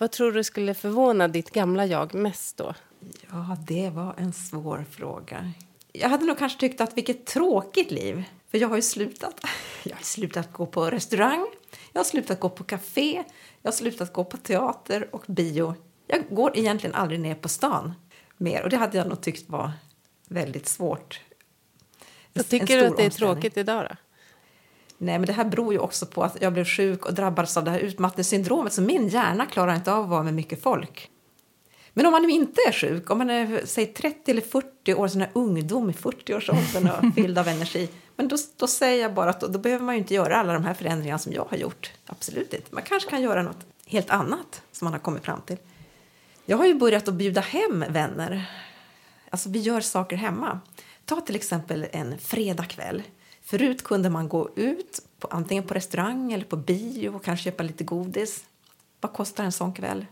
vad 0.00 0.10
tror 0.10 0.32
du 0.32 0.44
skulle 0.44 0.74
förvåna 0.74 1.28
ditt 1.28 1.50
gamla 1.50 1.86
jag 1.86 2.14
mest 2.14 2.56
då? 2.56 2.74
Ja, 3.30 3.56
det 3.66 3.90
var 3.90 4.14
en 4.18 4.32
svår 4.32 4.84
fråga 4.90 5.52
jag 5.92 6.08
hade 6.08 6.24
nog 6.24 6.38
kanske 6.38 6.60
tyckt 6.60 6.80
att 6.80 6.96
vilket 6.96 7.26
tråkigt 7.26 7.90
liv. 7.90 8.24
För 8.50 8.58
jag 8.58 8.68
har 8.68 8.76
ju 8.76 8.82
slutat. 8.82 9.40
Jag 9.82 9.96
har 9.96 10.02
slutat 10.02 10.52
gå 10.52 10.66
på 10.66 10.90
restaurang, 10.90 11.46
jag 11.92 12.00
har 12.00 12.04
slutat 12.04 12.40
gå 12.40 12.48
på 12.48 12.64
café, 12.64 13.24
jag 13.62 13.70
har 13.70 13.76
slutat 13.76 14.12
gå 14.12 14.24
på 14.24 14.36
teater 14.36 15.08
och 15.14 15.24
bio. 15.26 15.74
Jag 16.06 16.24
går 16.30 16.58
egentligen 16.58 16.94
aldrig 16.94 17.20
ner 17.20 17.34
på 17.34 17.48
stan 17.48 17.94
mer 18.36 18.62
och 18.62 18.70
det 18.70 18.76
hade 18.76 18.98
jag 18.98 19.08
nog 19.08 19.20
tyckt 19.20 19.48
var 19.48 19.72
väldigt 20.28 20.68
svårt. 20.68 21.20
Så 22.36 22.42
tycker 22.42 22.76
du 22.76 22.86
att 22.86 22.96
det 22.96 23.04
är 23.04 23.10
tråkigt 23.10 23.56
idag 23.56 23.86
då? 23.90 23.96
Nej, 24.98 25.18
men 25.18 25.26
det 25.26 25.32
här 25.32 25.44
beror 25.44 25.72
ju 25.72 25.78
också 25.78 26.06
på 26.06 26.22
att 26.22 26.36
jag 26.40 26.52
blev 26.52 26.64
sjuk 26.64 27.06
och 27.06 27.14
drabbades 27.14 27.56
av 27.56 27.64
det 27.64 27.70
här 27.70 27.78
utmattningssyndromet 27.78 28.72
så 28.72 28.82
min 28.82 29.08
hjärna 29.08 29.46
klarar 29.46 29.74
inte 29.74 29.92
av 29.92 30.04
att 30.04 30.10
vara 30.10 30.22
med 30.22 30.34
mycket 30.34 30.62
folk. 30.62 31.10
Men 31.92 32.06
om 32.06 32.12
man 32.12 32.22
nu 32.22 32.30
inte 32.30 32.60
är 32.68 32.72
sjuk, 32.72 33.10
om 33.10 33.18
man 33.18 33.30
är 33.30 33.62
säg 33.64 33.86
30 33.86 34.30
eller 34.30 34.42
40 34.42 34.94
år, 34.94 35.08
sån 35.08 35.20
här 35.20 35.30
ungdom 35.32 35.90
i 35.90 35.92
40-årsåldern 35.92 36.90
och 36.90 37.14
fylld 37.14 37.38
av 37.38 37.48
energi, 37.48 37.88
men 38.16 38.28
då, 38.28 38.36
då 38.56 38.66
säger 38.66 39.02
jag 39.02 39.14
bara 39.14 39.30
att 39.30 39.40
då, 39.40 39.46
då, 39.46 39.58
behöver 39.58 39.84
man 39.84 39.94
ju 39.94 39.98
inte 39.98 40.14
göra 40.14 40.36
alla 40.36 40.52
de 40.52 40.64
här 40.64 40.74
förändringarna 40.74 41.18
som 41.18 41.32
jag 41.32 41.44
har 41.50 41.56
gjort. 41.56 41.92
Absolut 42.06 42.54
inte. 42.54 42.74
Man 42.74 42.82
kanske 42.82 43.10
kan 43.10 43.22
göra 43.22 43.42
något 43.42 43.66
helt 43.86 44.10
annat 44.10 44.62
som 44.72 44.86
man 44.86 44.92
har 44.92 45.00
kommit 45.00 45.24
fram 45.24 45.40
till. 45.40 45.56
Jag 46.44 46.56
har 46.56 46.66
ju 46.66 46.74
börjat 46.74 47.08
att 47.08 47.14
bjuda 47.14 47.40
hem 47.40 47.84
vänner. 47.88 48.50
Alltså 49.30 49.48
vi 49.48 49.58
gör 49.58 49.80
saker 49.80 50.16
hemma. 50.16 50.60
Ta 51.04 51.20
till 51.20 51.36
exempel 51.36 51.86
en 51.92 52.18
fredagkväll. 52.18 53.02
Förut 53.42 53.84
kunde 53.84 54.10
man 54.10 54.28
gå 54.28 54.50
ut, 54.56 55.02
på, 55.18 55.28
antingen 55.28 55.64
på 55.64 55.74
restaurang 55.74 56.32
eller 56.32 56.44
på 56.44 56.56
bio 56.56 57.08
och 57.08 57.24
kanske 57.24 57.44
köpa 57.44 57.62
lite 57.62 57.84
godis. 57.84 58.44
Vad 59.00 59.12
kostar 59.12 59.44
en 59.44 59.52
sån 59.52 59.72
kväll? 59.72 60.06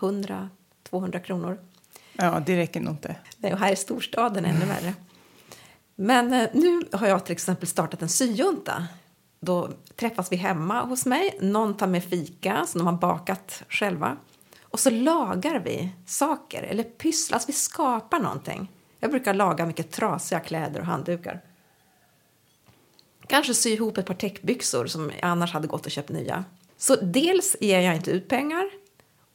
100, 0.00 0.50
200 0.90 1.20
kronor. 1.20 1.58
Ja, 2.12 2.42
det 2.46 2.56
räcker 2.56 2.80
nog 2.80 2.94
inte. 2.94 3.16
Nej, 3.36 3.52
och 3.52 3.58
här 3.58 3.72
i 3.72 3.76
storstaden 3.76 4.44
ännu 4.44 4.66
värre. 4.66 4.94
Men 5.94 6.32
eh, 6.32 6.48
nu 6.52 6.82
har 6.92 7.06
jag 7.06 7.24
till 7.24 7.32
exempel 7.32 7.68
startat 7.68 8.02
en 8.02 8.08
syjunta. 8.08 8.86
Då 9.40 9.70
träffas 9.96 10.32
vi 10.32 10.36
hemma 10.36 10.84
hos 10.84 11.06
mig. 11.06 11.38
Någon 11.40 11.76
tar 11.76 11.86
med 11.86 12.04
fika 12.04 12.64
som 12.66 12.78
de 12.78 12.86
har 12.86 12.94
bakat 12.94 13.62
själva. 13.68 14.16
Och 14.62 14.80
så 14.80 14.90
lagar 14.90 15.60
vi 15.60 15.92
saker, 16.06 16.62
eller 16.62 16.84
pysslas. 16.84 17.48
Vi 17.48 17.52
skapar 17.52 18.18
någonting. 18.18 18.72
Jag 19.00 19.10
brukar 19.10 19.34
laga 19.34 19.66
mycket 19.66 19.90
trasiga 19.90 20.40
kläder 20.40 20.80
och 20.80 20.86
handdukar. 20.86 21.40
Kanske 23.26 23.54
sy 23.54 23.70
ihop 23.70 23.98
ett 23.98 24.06
par 24.06 24.14
täckbyxor 24.14 24.86
som 24.86 25.10
jag 25.10 25.28
annars 25.28 25.52
hade 25.52 25.66
gått 25.66 25.86
och 25.86 25.92
köpt 25.92 26.08
nya. 26.08 26.44
Så 26.76 26.96
dels 26.96 27.56
ger 27.60 27.80
jag 27.80 27.96
inte 27.96 28.10
ut 28.10 28.28
pengar 28.28 28.70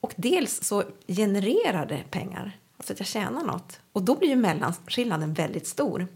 och 0.03 0.13
dels 0.15 0.63
så 0.63 0.83
genererar 1.07 1.85
det 1.85 2.03
pengar, 2.11 2.57
så 2.79 2.93
att 2.93 2.99
jag 2.99 3.07
tjänar 3.07 3.43
något. 3.43 3.79
Och 3.93 4.03
då 4.03 4.15
blir 4.15 4.29
ju 4.29 4.35
mellanskillnaden 4.35 5.33
väldigt 5.33 5.67
stor. 5.67 6.07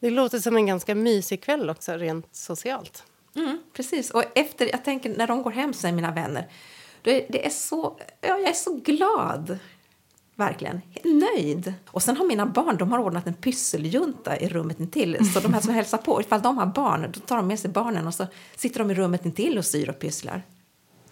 Det 0.00 0.10
låter 0.10 0.38
som 0.38 0.56
en 0.56 0.66
ganska 0.66 0.94
mysig 0.94 1.42
kväll 1.42 1.70
också, 1.70 1.92
rent 1.92 2.36
socialt. 2.36 3.04
Mm, 3.36 3.58
precis. 3.72 4.10
Och 4.10 4.24
efter, 4.34 4.70
jag 4.70 4.84
tänker, 4.84 5.16
när 5.16 5.26
de 5.26 5.42
går 5.42 5.50
hem, 5.50 5.72
säger 5.74 5.94
mina 5.94 6.10
vänner, 6.10 6.48
det, 7.02 7.26
det 7.28 7.46
är 7.46 7.50
så, 7.50 7.98
ja, 8.20 8.38
jag 8.38 8.48
är 8.48 8.52
så 8.52 8.74
glad. 8.74 9.58
Verkligen. 10.34 10.80
Nöjd. 11.04 11.74
Och 11.86 12.02
sen 12.02 12.16
har 12.16 12.26
mina 12.26 12.46
barn 12.46 12.76
de 12.76 12.92
har 12.92 12.98
ordnat 12.98 13.26
en 13.26 13.34
pysseljunta 13.34 14.38
i 14.38 14.48
rummet 14.48 14.80
intill. 14.80 15.32
Så 15.32 15.40
de 15.40 15.54
här 15.54 15.60
som 15.60 15.74
hälsar 15.74 15.98
på, 15.98 16.20
ifall 16.20 16.42
de 16.42 16.58
har 16.58 16.66
barn, 16.66 17.10
då 17.12 17.20
tar 17.20 17.36
de 17.36 17.46
med 17.46 17.58
sig 17.58 17.70
barnen 17.70 18.06
och 18.06 18.14
så 18.14 18.26
sitter 18.56 18.78
de 18.78 18.90
i 18.90 18.94
rummet 18.94 19.24
intill 19.24 19.58
och 19.58 19.64
syr 19.64 19.88
och 19.88 19.98
pysslar. 19.98 20.42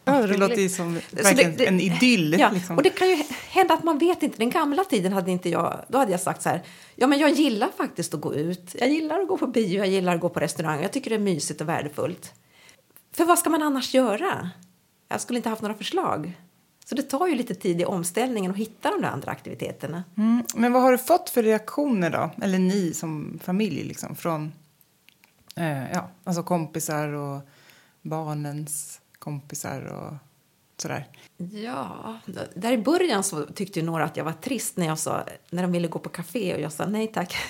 Ja, 0.04 0.26
det 0.26 0.36
låter 0.36 0.60
ju 0.60 0.68
som 0.68 1.00
verkligen 1.10 1.50
det, 1.50 1.56
det, 1.56 1.66
en 1.66 1.80
idyll. 1.80 2.36
Ja, 2.38 2.50
liksom. 2.50 2.76
och 2.76 2.82
det 2.82 2.90
kan 2.90 3.08
ju 3.08 3.24
hända 3.50 3.74
att 3.74 3.84
man 3.84 3.98
vet 3.98 4.22
inte. 4.22 4.38
Den 4.38 4.50
gamla 4.50 4.84
tiden 4.84 5.12
hade 5.12 5.30
inte 5.30 5.48
jag, 5.48 5.84
då 5.88 5.98
hade 5.98 6.10
jag 6.10 6.20
sagt 6.20 6.42
så 6.42 6.48
här, 6.48 6.62
ja 6.96 7.06
men 7.06 7.18
jag 7.18 7.30
gillar 7.30 7.68
faktiskt 7.76 8.14
att 8.14 8.20
gå 8.20 8.34
ut. 8.34 8.76
Jag 8.78 8.88
gillar 8.88 9.20
att 9.20 9.28
gå 9.28 9.38
på 9.38 9.46
bio, 9.46 9.78
jag 9.78 9.88
gillar 9.88 10.14
att 10.14 10.20
gå 10.20 10.28
på 10.28 10.40
restaurang. 10.40 10.82
Jag 10.82 10.92
tycker 10.92 11.10
det 11.10 11.16
är 11.16 11.20
mysigt 11.20 11.60
och 11.60 11.68
värdefullt. 11.68 12.32
För 13.12 13.24
vad 13.24 13.38
ska 13.38 13.50
man 13.50 13.62
annars 13.62 13.94
göra? 13.94 14.50
Jag 15.08 15.20
skulle 15.20 15.36
inte 15.36 15.48
haft 15.48 15.62
några 15.62 15.74
förslag. 15.74 16.32
Så 16.84 16.94
det 16.94 17.02
tar 17.02 17.26
ju 17.26 17.34
lite 17.34 17.54
tid 17.54 17.80
i 17.80 17.84
omställningen 17.84 18.50
att 18.50 18.56
hitta 18.56 18.90
de 18.90 19.02
där 19.02 19.08
andra 19.08 19.30
aktiviteterna. 19.30 20.04
Mm. 20.16 20.42
Men 20.54 20.72
vad 20.72 20.82
har 20.82 20.92
du 20.92 20.98
fått 20.98 21.30
för 21.30 21.42
reaktioner 21.42 22.10
då? 22.10 22.30
Eller 22.44 22.58
ni 22.58 22.94
som 22.94 23.38
familj 23.42 23.84
liksom 23.84 24.16
från 24.16 24.52
eh, 25.56 25.92
ja, 25.92 26.08
alltså 26.24 26.42
kompisar 26.42 27.08
och 27.08 27.40
barnens 28.02 29.00
kompisar 29.22 29.82
och 29.82 30.14
sådär? 30.82 31.08
Ja, 31.52 32.18
där 32.54 32.72
i 32.72 32.78
början 32.78 33.24
så 33.24 33.46
tyckte 33.46 33.80
ju 33.80 33.86
några 33.86 34.04
att 34.04 34.16
jag 34.16 34.24
var 34.24 34.32
trist 34.32 34.76
när 34.76 34.86
jag 34.86 34.98
sa, 34.98 35.24
när 35.50 35.62
de 35.62 35.72
ville 35.72 35.88
gå 35.88 35.98
på 35.98 36.08
café 36.08 36.54
och 36.54 36.60
jag 36.60 36.72
sa 36.72 36.86
nej 36.86 37.06
tack. 37.06 37.36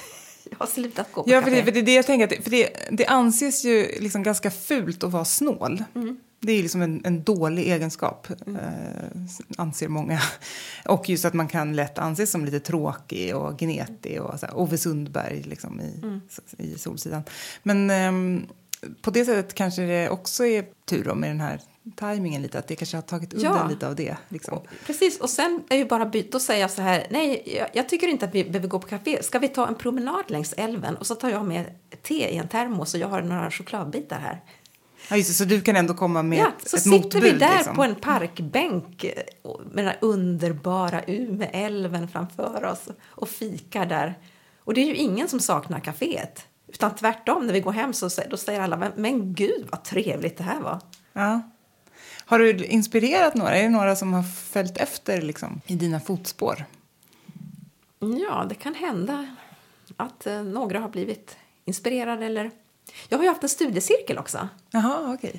Jag 0.50 0.58
har 0.58 0.66
slutat 0.66 1.12
gå 1.12 1.22
på 1.22 1.30
ja. 1.30 1.42
För 1.42 1.50
det, 1.50 1.64
för 1.64 1.72
det 1.72 1.78
är 1.78 1.82
det 1.82 1.94
jag 1.94 2.06
tänker, 2.06 2.42
för 2.42 2.50
det, 2.50 2.88
det 2.90 3.06
anses 3.06 3.64
ju 3.64 3.86
liksom 4.00 4.22
ganska 4.22 4.50
fult 4.50 5.04
att 5.04 5.12
vara 5.12 5.24
snål. 5.24 5.84
Mm. 5.94 6.20
Det 6.40 6.52
är 6.52 6.62
liksom 6.62 6.82
en, 6.82 7.00
en 7.04 7.22
dålig 7.22 7.68
egenskap, 7.68 8.28
mm. 8.46 8.56
eh, 8.56 9.20
anser 9.56 9.88
många. 9.88 10.20
Och 10.84 11.08
just 11.08 11.24
att 11.24 11.34
man 11.34 11.48
kan 11.48 11.76
lätt 11.76 11.98
anses 11.98 12.30
som 12.30 12.44
lite 12.44 12.60
tråkig 12.60 13.36
och 13.36 13.58
gnetig. 13.58 14.22
Och 14.22 14.40
så 14.40 14.46
här, 14.46 14.56
Ove 14.58 14.78
Sundberg 14.78 15.42
liksom, 15.42 15.80
i, 15.80 15.98
mm. 16.02 16.20
i 16.58 16.78
Solsidan. 16.78 17.22
Men 17.62 17.90
eh, 17.90 18.42
på 19.02 19.10
det 19.10 19.24
sättet 19.24 19.54
kanske 19.54 19.82
det 19.82 20.10
också 20.10 20.46
är 20.46 20.64
tur 20.84 21.04
då, 21.04 21.14
med 21.14 21.30
den 21.30 21.40
här 21.40 21.60
tajmingen 21.96 22.42
lite, 22.42 22.58
att 22.58 22.68
det 22.68 22.76
kanske 22.76 22.96
har 22.96 23.02
tagit 23.02 23.34
udden 23.34 23.52
ja. 23.56 23.68
lite 23.68 23.88
av 23.88 23.96
det. 23.96 24.16
Liksom. 24.28 24.60
Precis, 24.86 25.20
och 25.20 25.30
sen 25.30 25.62
är 25.68 25.76
ju 25.76 25.84
bara 25.84 26.06
byt, 26.06 26.32
då 26.32 26.40
säger 26.40 26.60
jag 26.60 26.70
så 26.70 26.82
här, 26.82 27.06
nej, 27.10 27.54
jag, 27.58 27.68
jag, 27.72 27.88
tycker 27.88 28.08
inte 28.08 28.26
att 28.26 28.34
vi 28.34 28.44
behöver 28.44 28.68
gå 28.68 28.78
på 28.78 28.88
café. 28.88 29.22
Ska 29.22 29.38
vi 29.38 29.48
ta 29.48 29.66
en 29.66 29.74
promenad 29.74 30.24
längs 30.26 30.52
älven? 30.52 30.96
Och 30.96 31.06
så 31.06 31.14
tar 31.14 31.30
jag 31.30 31.44
med 31.44 31.66
te 32.02 32.28
i 32.28 32.36
en 32.36 32.48
termos 32.48 32.94
och 32.94 33.00
jag 33.00 33.08
har 33.08 33.22
några 33.22 33.50
chokladbitar 33.50 34.18
här. 34.18 34.40
Ja, 35.10 35.16
just 35.16 35.28
det, 35.28 35.34
så 35.34 35.44
du 35.44 35.60
kan 35.60 35.76
ändå 35.76 35.94
komma 35.94 36.22
med 36.22 36.38
ja, 36.38 36.48
ett, 36.48 36.68
så 36.68 36.76
ett 36.76 36.82
sitter 36.82 36.98
motbud, 36.98 37.22
vi 37.22 37.32
där 37.32 37.56
liksom. 37.56 37.76
på 37.76 37.82
en 37.82 37.94
parkbänk 37.94 39.04
med 39.72 39.84
den 39.84 39.94
underbara 40.00 41.02
Umeälven 41.06 42.08
framför 42.08 42.64
oss 42.64 42.88
och 43.04 43.28
fikar 43.28 43.86
där. 43.86 44.18
Och 44.58 44.74
det 44.74 44.80
är 44.80 44.86
ju 44.86 44.94
ingen 44.94 45.28
som 45.28 45.40
saknar 45.40 45.80
kaféet. 45.80 46.46
Utan 46.72 46.94
tvärtom, 46.94 47.46
när 47.46 47.52
vi 47.52 47.60
går 47.60 47.72
hem 47.72 47.92
så 47.92 48.08
då 48.30 48.36
säger 48.36 48.60
alla 48.60 48.76
men, 48.76 48.92
men 48.96 49.34
gud 49.34 49.68
vad 49.70 49.84
trevligt 49.84 50.36
det 50.36 50.44
här 50.44 50.60
var. 50.60 50.80
Ja. 51.12 51.42
Har 52.24 52.38
du 52.38 52.64
inspirerat 52.64 53.34
några? 53.34 53.56
Är 53.56 53.62
det 53.62 53.68
några 53.68 53.96
som 53.96 54.12
har 54.12 54.22
följt 54.22 54.76
efter 54.76 55.22
liksom, 55.22 55.60
i 55.66 55.74
dina 55.74 56.00
fotspår? 56.00 56.64
Ja, 57.98 58.46
det 58.48 58.54
kan 58.54 58.74
hända 58.74 59.26
att 59.96 60.26
eh, 60.26 60.42
några 60.42 60.80
har 60.80 60.88
blivit 60.88 61.36
inspirerade 61.64 62.26
eller 62.26 62.50
jag 63.08 63.18
har 63.18 63.22
ju 63.22 63.28
haft 63.28 63.42
en 63.42 63.48
studiecirkel 63.48 64.18
också. 64.18 64.48
Jaha, 64.70 65.14
okay. 65.14 65.32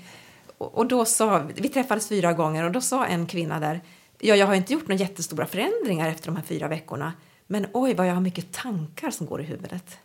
och, 0.57 0.75
och 0.75 0.88
då 0.88 1.05
sa, 1.05 1.47
vi 1.55 1.69
träffades 1.69 2.07
fyra 2.07 2.34
gånger 2.34 2.63
och 2.63 2.71
då 2.71 2.81
sa 2.81 3.05
en 3.05 3.27
kvinna 3.27 3.59
där, 3.59 3.81
ja, 4.19 4.36
jag 4.36 4.47
har 4.47 4.53
inte 4.53 4.73
gjort 4.73 4.88
några 4.88 4.99
jättestora 4.99 5.45
förändringar 5.45 6.09
efter 6.09 6.25
de 6.25 6.36
här 6.36 6.43
fyra 6.43 6.67
veckorna, 6.67 7.13
men 7.47 7.67
oj 7.73 7.93
vad 7.93 8.07
jag 8.07 8.13
har 8.13 8.21
mycket 8.21 8.51
tankar 8.51 9.11
som 9.11 9.27
går 9.27 9.41
i 9.41 9.43
huvudet. 9.43 9.97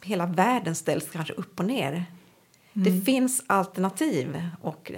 Hela 0.00 0.26
världen 0.26 0.74
ställs 0.74 1.10
kanske 1.10 1.32
upp 1.32 1.60
och 1.60 1.66
ner. 1.66 1.92
Mm. 1.92 2.04
Det 2.72 3.04
finns 3.04 3.42
alternativ 3.46 4.48
och 4.62 4.92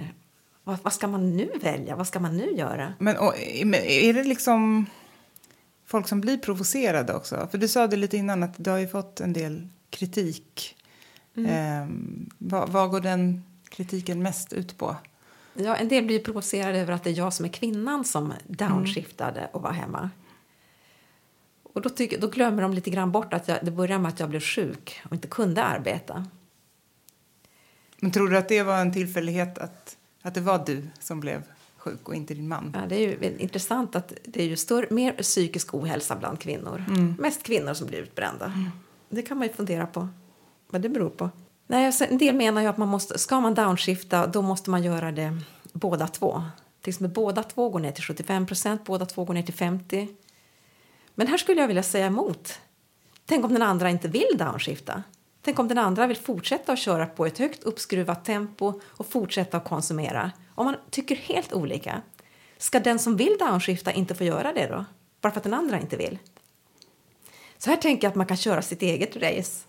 vad, 0.63 0.77
vad, 0.83 0.93
ska 0.93 1.07
man 1.07 1.37
nu 1.37 1.49
välja? 1.61 1.95
Vad 1.95 2.07
ska 2.07 2.19
man 2.19 2.37
nu 2.37 2.51
göra? 2.51 2.93
Men 2.99 3.17
och, 3.17 3.33
är 3.37 4.13
det 4.13 4.23
liksom 4.23 4.85
folk 5.85 6.07
som 6.07 6.21
blir 6.21 6.37
provocerade 6.37 7.13
också? 7.13 7.47
För 7.51 7.57
du 7.57 7.67
sa 7.67 7.87
det 7.87 7.95
lite 7.95 8.17
innan 8.17 8.43
att 8.43 8.53
du 8.57 8.69
har 8.69 8.87
fått 8.87 9.19
en 9.19 9.33
del 9.33 9.67
kritik 9.89 10.75
Mm. 11.37 11.51
Eh, 11.51 11.87
vad, 12.37 12.69
vad 12.69 12.89
går 12.89 13.01
den 13.01 13.43
kritiken 13.69 14.23
mest 14.23 14.53
ut 14.53 14.77
på? 14.77 14.95
Ja, 15.53 15.75
en 15.75 15.87
del 15.87 16.05
blir 16.05 16.19
provocerade 16.19 16.79
över 16.79 16.93
att 16.93 17.03
det 17.03 17.09
är 17.09 17.17
jag 17.17 17.33
som 17.33 17.45
är 17.45 17.49
kvinnan 17.49 18.05
som 18.05 18.33
downshiftade 18.47 19.39
mm. 19.39 19.49
och 19.53 19.61
var 19.61 19.71
hemma. 19.71 20.09
Och 21.75 21.81
då, 21.81 21.89
tycker, 21.89 22.19
då 22.19 22.27
glömmer 22.27 22.61
de 22.61 22.73
lite 22.73 22.89
grann 22.89 23.11
bort 23.11 23.33
att 23.33 23.47
jag, 23.47 23.57
det 23.61 23.71
började 23.71 24.01
med 24.01 24.09
att 24.09 24.19
jag 24.19 24.29
blev 24.29 24.39
sjuk 24.39 25.01
och 25.05 25.13
inte 25.13 25.27
kunde 25.27 25.63
arbeta. 25.63 26.25
Men 27.99 28.11
tror 28.11 28.29
du 28.29 28.37
att 28.37 28.49
det 28.49 28.63
var 28.63 28.81
en 28.81 28.93
tillfällighet 28.93 29.57
att, 29.57 29.97
att 30.21 30.33
det 30.33 30.41
var 30.41 30.63
du 30.65 30.87
som 30.99 31.19
blev 31.19 31.43
sjuk 31.77 32.09
och 32.09 32.15
inte 32.15 32.33
din 32.33 32.47
man? 32.47 32.75
Ja, 32.75 32.87
det 32.89 32.95
är 32.95 32.99
ju 32.99 33.37
intressant 33.37 33.95
att 33.95 34.13
det 34.23 34.41
är 34.43 34.47
ju 34.47 34.55
större, 34.55 34.87
mer 34.89 35.13
psykisk 35.13 35.73
ohälsa 35.73 36.15
bland 36.15 36.39
kvinnor. 36.39 36.85
Mm. 36.87 37.15
Mest 37.19 37.43
kvinnor 37.43 37.73
som 37.73 37.87
blir 37.87 37.99
utbrända. 37.99 38.45
Mm. 38.45 38.69
Det 39.09 39.21
kan 39.21 39.37
man 39.37 39.47
ju 39.47 39.53
fundera 39.53 39.87
på 39.87 40.07
vad 40.69 40.81
det 40.81 40.89
beror 40.89 41.09
på. 41.09 41.29
Nej, 41.67 41.91
en 42.09 42.17
del 42.17 42.35
menar 42.35 42.61
ju 42.61 42.67
att 42.67 42.77
man 42.77 42.87
måste, 42.87 43.19
ska 43.19 43.39
man 43.39 43.53
downshifta 43.53 44.27
då 44.27 44.41
måste 44.41 44.69
man 44.69 44.83
göra 44.83 45.11
det 45.11 45.37
båda 45.73 46.07
två. 46.07 46.43
Till 46.81 46.89
exempel 46.89 47.13
båda 47.13 47.43
två 47.43 47.69
går 47.69 47.79
ner 47.79 47.91
till 47.91 48.03
75 48.03 48.45
procent, 48.45 48.85
båda 48.85 49.05
två 49.05 49.25
går 49.25 49.33
ner 49.33 49.43
till 49.43 49.53
50. 49.53 50.07
Men 51.15 51.27
här 51.27 51.37
skulle 51.37 51.61
jag 51.61 51.67
vilja 51.67 51.83
säga 51.83 52.05
emot. 52.05 52.59
Tänk 53.25 53.45
om 53.45 53.53
den 53.53 53.61
andra 53.61 53.89
inte 53.89 54.07
vill 54.07 54.37
downshifta. 54.37 55.03
Tänk 55.41 55.59
om 55.59 55.67
den 55.67 55.77
andra 55.77 56.07
vill 56.07 56.17
fortsätta 56.17 56.71
att 56.73 56.79
köra 56.79 57.05
på 57.05 57.25
ett 57.25 57.37
högt 57.37 57.63
uppskruvat 57.63 58.25
tempo 58.25 58.81
och 58.83 59.05
fortsätta 59.05 59.57
att 59.57 59.65
konsumera. 59.65 60.31
Om 60.55 60.65
man 60.65 60.75
tycker 60.89 61.15
helt 61.15 61.53
olika, 61.53 62.01
ska 62.57 62.79
den 62.79 62.99
som 62.99 63.17
vill 63.17 63.37
downshifta 63.39 63.91
inte 63.91 64.15
få 64.15 64.23
göra 64.23 64.53
det 64.53 64.67
då? 64.67 64.85
Bara 65.21 65.31
för 65.31 65.39
att 65.39 65.43
den 65.43 65.53
andra 65.53 65.79
inte 65.79 65.97
vill? 65.97 66.17
Så 67.57 67.69
här 67.69 67.77
tänker 67.77 68.05
jag 68.05 68.09
att 68.09 68.15
man 68.15 68.25
kan 68.25 68.37
köra 68.37 68.61
sitt 68.61 68.81
eget 68.81 69.15
race 69.15 69.65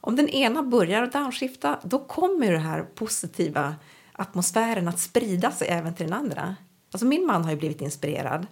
om 0.00 0.16
den 0.16 0.28
ena 0.28 0.62
börjar 0.62 1.02
att 1.02 1.12
downshifta 1.12 1.78
då 1.82 1.98
kommer 1.98 2.52
den 2.52 2.60
här 2.60 2.82
positiva 2.82 3.74
atmosfären 4.12 4.88
att 4.88 4.98
sprida 4.98 5.50
sig 5.50 5.68
även 5.68 5.94
till 5.94 6.06
den 6.06 6.18
andra. 6.18 6.56
Alltså 6.92 7.06
min 7.06 7.26
man 7.26 7.44
har 7.44 7.50
ju 7.50 7.56
blivit 7.56 7.80
inspirerad. 7.80 8.46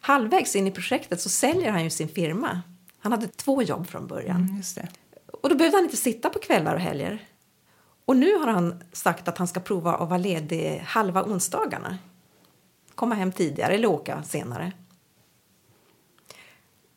Halvvägs 0.00 0.56
in 0.56 0.66
i 0.66 0.70
projektet 0.70 1.20
så 1.20 1.28
säljer 1.28 1.70
han 1.72 1.84
ju 1.84 1.90
sin 1.90 2.08
firma. 2.08 2.62
Han 2.98 3.12
hade 3.12 3.26
två 3.26 3.62
jobb 3.62 3.86
från 3.86 4.06
början. 4.06 4.36
Mm, 4.36 4.88
och 5.42 5.48
då 5.48 5.54
behövde 5.54 5.76
han 5.76 5.84
inte 5.84 5.96
sitta 5.96 6.30
på 6.30 6.38
kvällar 6.38 6.74
och 6.74 6.80
helger. 6.80 7.26
Och 8.04 8.16
nu 8.16 8.34
har 8.34 8.46
han 8.46 8.82
sagt 8.92 9.28
att 9.28 9.38
han 9.38 9.48
ska 9.48 9.60
prova 9.60 9.94
att 9.94 10.08
vara 10.08 10.18
ledig 10.18 10.82
halva 10.86 11.24
onsdagarna. 11.24 11.98
Komma 12.94 13.14
hem 13.14 13.32
tidigare 13.32 13.74
eller 13.74 13.88
åka 13.88 14.22
senare. 14.22 14.72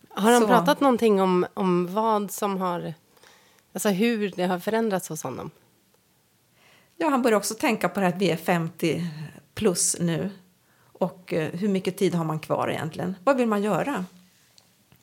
Har 0.10 0.32
han 0.32 0.42
så... 0.42 0.48
pratat 0.48 0.80
någonting 0.80 1.22
om, 1.22 1.46
om 1.54 1.94
vad 1.94 2.32
som 2.32 2.58
har 2.58 2.94
Alltså 3.74 3.90
hur 3.90 4.34
det 4.36 4.46
har 4.46 4.60
förändrats 4.60 5.10
hos 5.10 5.24
honom. 5.24 5.52
Ja, 6.98 7.10
han 7.10 7.22
börjar 7.22 7.38
också 7.38 7.54
tänka 7.54 7.90
på 7.90 8.00
det 8.00 8.08
att 8.08 8.18
vi 8.18 8.32
är 8.32 8.38
50 8.38 9.08
plus 9.54 9.98
nu. 10.00 10.30
Och 11.04 11.34
eh, 11.34 11.52
hur 11.52 11.68
mycket 11.68 11.98
tid 11.98 12.16
har 12.16 12.26
man 12.26 12.40
kvar 12.40 12.70
egentligen? 12.70 13.16
Vad 13.24 13.38
vill 13.38 13.48
man 13.48 13.64
göra? 13.64 14.06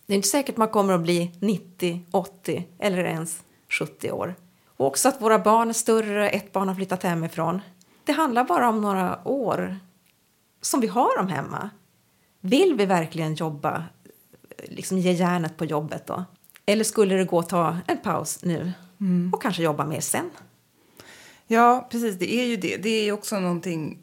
Det 0.07 0.13
är 0.13 0.17
inte 0.17 0.29
säkert 0.29 0.57
man 0.57 0.69
kommer 0.69 0.93
att 0.93 1.01
bli 1.01 1.33
90, 1.41 2.05
80 2.11 2.67
eller 2.79 3.05
ens 3.05 3.43
70 3.69 4.11
år. 4.11 4.35
Och 4.67 4.87
också 4.87 5.09
att 5.09 5.21
våra 5.21 5.39
barn 5.39 5.69
är 5.69 5.73
större, 5.73 6.31
ett 6.31 6.53
barn 6.53 6.69
har 6.69 6.75
flyttat 6.75 7.03
hemifrån. 7.03 7.61
Det 8.05 8.13
handlar 8.13 8.45
bara 8.45 8.69
om 8.69 8.81
några 8.81 9.29
år 9.29 9.77
som 10.61 10.81
vi 10.81 10.87
har 10.87 11.17
dem 11.17 11.29
hemma. 11.29 11.71
Vill 12.41 12.75
vi 12.75 12.87
verkligen 12.87 13.35
jobba, 13.35 13.85
liksom 14.65 14.99
ge 14.99 15.13
järnet 15.13 15.57
på 15.57 15.65
jobbet 15.65 16.07
då? 16.07 16.25
Eller 16.67 16.85
skulle 16.85 17.15
det 17.15 17.25
gå 17.25 17.39
att 17.39 17.49
ta 17.49 17.77
en 17.87 17.99
paus 17.99 18.39
nu 18.43 18.73
mm. 19.01 19.31
och 19.35 19.43
kanske 19.43 19.63
jobba 19.63 19.87
mer 19.87 20.01
sen? 20.01 20.31
Ja, 21.47 21.89
precis. 21.91 22.19
Det 22.19 22.35
är 22.35 22.45
ju 22.45 22.57
det. 22.57 22.77
Det 22.77 23.09
är 23.09 23.13
också 23.13 23.41
någonting 23.41 23.99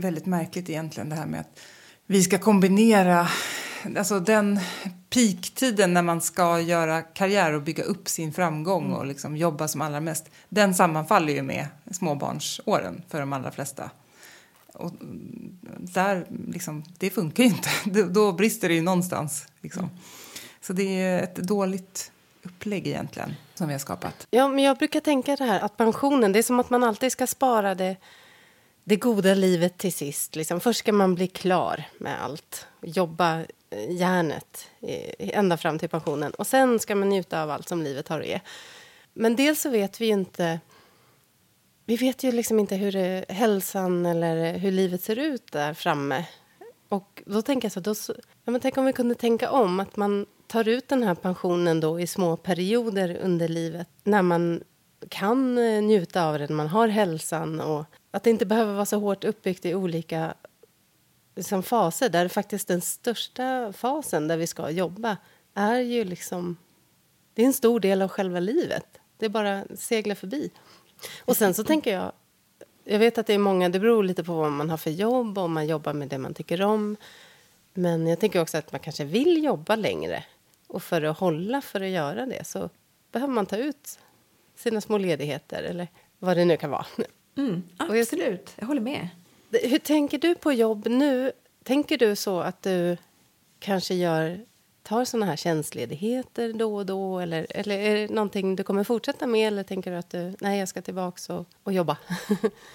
väldigt 0.00 0.26
märkligt 0.26 0.70
egentligen 0.70 1.08
det 1.08 1.16
här 1.16 1.26
med 1.26 1.40
att 1.40 1.60
vi 2.06 2.22
ska 2.22 2.38
kombinera 2.38 3.28
alltså 3.96 4.20
den 4.20 4.60
peaktiden 5.10 5.94
när 5.94 6.02
man 6.02 6.20
ska 6.20 6.60
göra 6.60 7.02
karriär 7.02 7.52
och 7.52 7.62
bygga 7.62 7.84
upp 7.84 8.08
sin 8.08 8.32
framgång 8.32 8.84
mm. 8.84 8.96
och 8.96 9.06
liksom 9.06 9.36
jobba 9.36 9.68
som 9.68 9.80
allra 9.80 10.00
mest. 10.00 10.30
Den 10.48 10.74
sammanfaller 10.74 11.32
ju 11.32 11.42
med 11.42 11.66
småbarnsåren 11.90 13.02
för 13.08 13.20
de 13.20 13.32
allra 13.32 13.50
flesta. 13.50 13.90
Och 14.72 14.92
där, 15.78 16.26
liksom, 16.48 16.84
det 16.98 17.10
funkar 17.10 17.44
ju 17.44 17.48
inte. 17.48 17.68
Då 18.10 18.32
brister 18.32 18.68
det 18.68 18.74
ju 18.74 18.82
någonstans. 18.82 19.46
Liksom. 19.60 19.84
Mm. 19.84 19.96
Så 20.60 20.72
det 20.72 21.02
är 21.02 21.22
ett 21.22 21.36
dåligt 21.36 22.12
upplägg 22.42 22.86
egentligen 22.86 23.34
som 23.54 23.66
vi 23.66 23.74
har 23.74 23.78
skapat. 23.78 24.26
Ja, 24.30 24.48
men 24.48 24.64
jag 24.64 24.78
brukar 24.78 25.00
tänka 25.00 25.36
det 25.36 25.44
här 25.44 25.60
att 25.60 25.76
pensionen, 25.76 26.32
det 26.32 26.38
är 26.38 26.42
som 26.42 26.60
att 26.60 26.70
man 26.70 26.84
alltid 26.84 27.12
ska 27.12 27.26
spara 27.26 27.74
det, 27.74 27.96
det 28.88 28.96
goda 28.96 29.34
livet 29.34 29.78
till 29.78 29.92
sist. 29.92 30.36
Liksom. 30.36 30.60
Först 30.60 30.78
ska 30.78 30.92
man 30.92 31.14
bli 31.14 31.26
klar 31.26 31.84
med 31.98 32.22
allt, 32.22 32.66
jobba 32.82 33.40
eh, 33.70 33.90
järnet 33.90 34.66
ända 35.18 35.56
fram 35.56 35.78
till 35.78 35.88
pensionen. 35.88 36.32
Och 36.32 36.46
sen 36.46 36.78
ska 36.78 36.94
man 36.94 37.08
njuta 37.08 37.42
av 37.42 37.50
allt 37.50 37.68
som 37.68 37.82
livet 37.82 38.08
har 38.08 38.20
att 38.20 38.26
ge. 38.26 38.40
Men 39.12 39.36
dels 39.36 39.60
så 39.60 39.70
vet 39.70 40.00
vi 40.00 40.06
ju 40.06 40.12
inte... 40.12 40.60
Vi 41.84 41.96
vet 41.96 42.22
ju 42.22 42.32
liksom 42.32 42.58
inte 42.58 42.76
hur 42.76 42.92
det, 42.92 43.24
hälsan 43.28 44.06
eller 44.06 44.54
eh, 44.54 44.60
hur 44.60 44.72
livet 44.72 45.02
ser 45.02 45.18
ut 45.18 45.52
där 45.52 45.74
framme. 45.74 46.24
Och 46.88 47.22
då 47.26 47.42
tänker 47.42 47.66
jag 47.66 47.72
så, 47.72 47.80
då, 47.80 47.94
ja, 48.44 48.50
men 48.50 48.60
tänk 48.60 48.76
om 48.76 48.84
vi 48.84 48.92
kunde 48.92 49.14
tänka 49.14 49.50
om, 49.50 49.80
att 49.80 49.96
man 49.96 50.26
tar 50.46 50.68
ut 50.68 50.88
den 50.88 51.02
här 51.02 51.14
pensionen 51.14 51.80
då 51.80 52.00
i 52.00 52.06
små 52.06 52.36
perioder 52.36 53.18
under 53.22 53.48
livet 53.48 53.88
när 54.04 54.22
man 54.22 54.62
kan 55.08 55.54
njuta 55.86 56.24
av 56.24 56.38
den, 56.38 56.54
man 56.54 56.68
har 56.68 56.88
hälsan 56.88 57.60
och 57.60 57.84
att 58.10 58.22
det 58.22 58.30
inte 58.30 58.46
behöver 58.46 58.74
vara 58.74 58.86
så 58.86 58.98
hårt 58.98 59.24
uppbyggt 59.24 59.64
i 59.64 59.74
olika 59.74 60.34
liksom, 61.36 61.62
faser. 61.62 62.08
Där 62.08 62.28
faktiskt 62.28 62.68
den 62.68 62.80
största 62.80 63.72
fasen 63.72 64.28
där 64.28 64.36
vi 64.36 64.46
ska 64.46 64.70
jobba 64.70 65.16
är 65.54 65.80
ju 65.80 66.04
liksom... 66.04 66.56
Det 67.34 67.42
är 67.42 67.46
en 67.46 67.52
stor 67.52 67.80
del 67.80 68.02
av 68.02 68.08
själva 68.08 68.40
livet. 68.40 68.86
Det 69.16 69.26
är 69.26 69.30
bara 69.30 69.64
segla 69.74 70.14
förbi. 70.14 70.50
Och 71.24 71.36
sen 71.36 71.54
så 71.54 71.64
tänker 71.64 71.94
jag... 71.94 72.12
Jag 72.84 72.98
vet 72.98 73.18
att 73.18 73.26
det 73.26 73.34
är 73.34 73.38
många, 73.38 73.68
det 73.68 73.80
beror 73.80 74.04
lite 74.04 74.24
på 74.24 74.34
vad 74.34 74.52
man 74.52 74.70
har 74.70 74.76
för 74.76 74.90
jobb, 74.90 75.38
om 75.38 75.52
man 75.52 75.66
jobbar 75.66 75.92
med 75.92 76.08
det 76.08 76.18
man 76.18 76.34
tycker 76.34 76.62
om. 76.62 76.96
Men 77.74 78.06
jag 78.06 78.20
tänker 78.20 78.40
också 78.40 78.58
att 78.58 78.72
man 78.72 78.80
kanske 78.80 79.04
vill 79.04 79.44
jobba 79.44 79.76
längre. 79.76 80.24
Och 80.66 80.82
för 80.82 81.02
att 81.02 81.18
hålla 81.18 81.60
för 81.60 81.80
att 81.80 81.88
göra 81.88 82.26
det 82.26 82.46
så 82.46 82.70
behöver 83.12 83.32
man 83.32 83.46
ta 83.46 83.56
ut 83.56 83.98
sina 84.56 84.80
små 84.80 84.98
ledigheter 84.98 85.62
eller 85.62 85.88
vad 86.18 86.36
det 86.36 86.44
nu 86.44 86.56
kan 86.56 86.70
vara. 86.70 86.86
Mm, 87.38 87.62
absolut, 87.76 88.52
jag 88.56 88.66
håller 88.66 88.80
med. 88.80 89.08
Hur 89.50 89.78
tänker 89.78 90.18
du 90.18 90.34
på 90.34 90.52
jobb 90.52 90.86
nu? 90.86 91.32
Tänker 91.64 91.98
du 91.98 92.16
så 92.16 92.40
att 92.40 92.62
du 92.62 92.96
kanske 93.58 93.94
gör, 93.94 94.40
tar 94.82 95.04
såna 95.04 95.26
här 95.26 95.36
tjänstledigheter 95.36 96.52
då 96.52 96.76
och 96.76 96.86
då? 96.86 97.18
Eller, 97.18 97.46
eller 97.50 97.78
är 97.78 97.94
det 97.94 98.14
någonting 98.14 98.56
du 98.56 98.62
kommer 98.62 98.84
fortsätta 98.84 99.26
med? 99.26 99.48
Eller 99.48 99.62
tänker 99.62 99.90
du 99.90 99.96
att 99.96 100.10
du, 100.10 100.34
nej, 100.40 100.58
jag 100.58 100.68
ska 100.68 100.82
tillbaka 100.82 101.34
och, 101.34 101.46
och 101.62 101.72
jobba? 101.72 101.96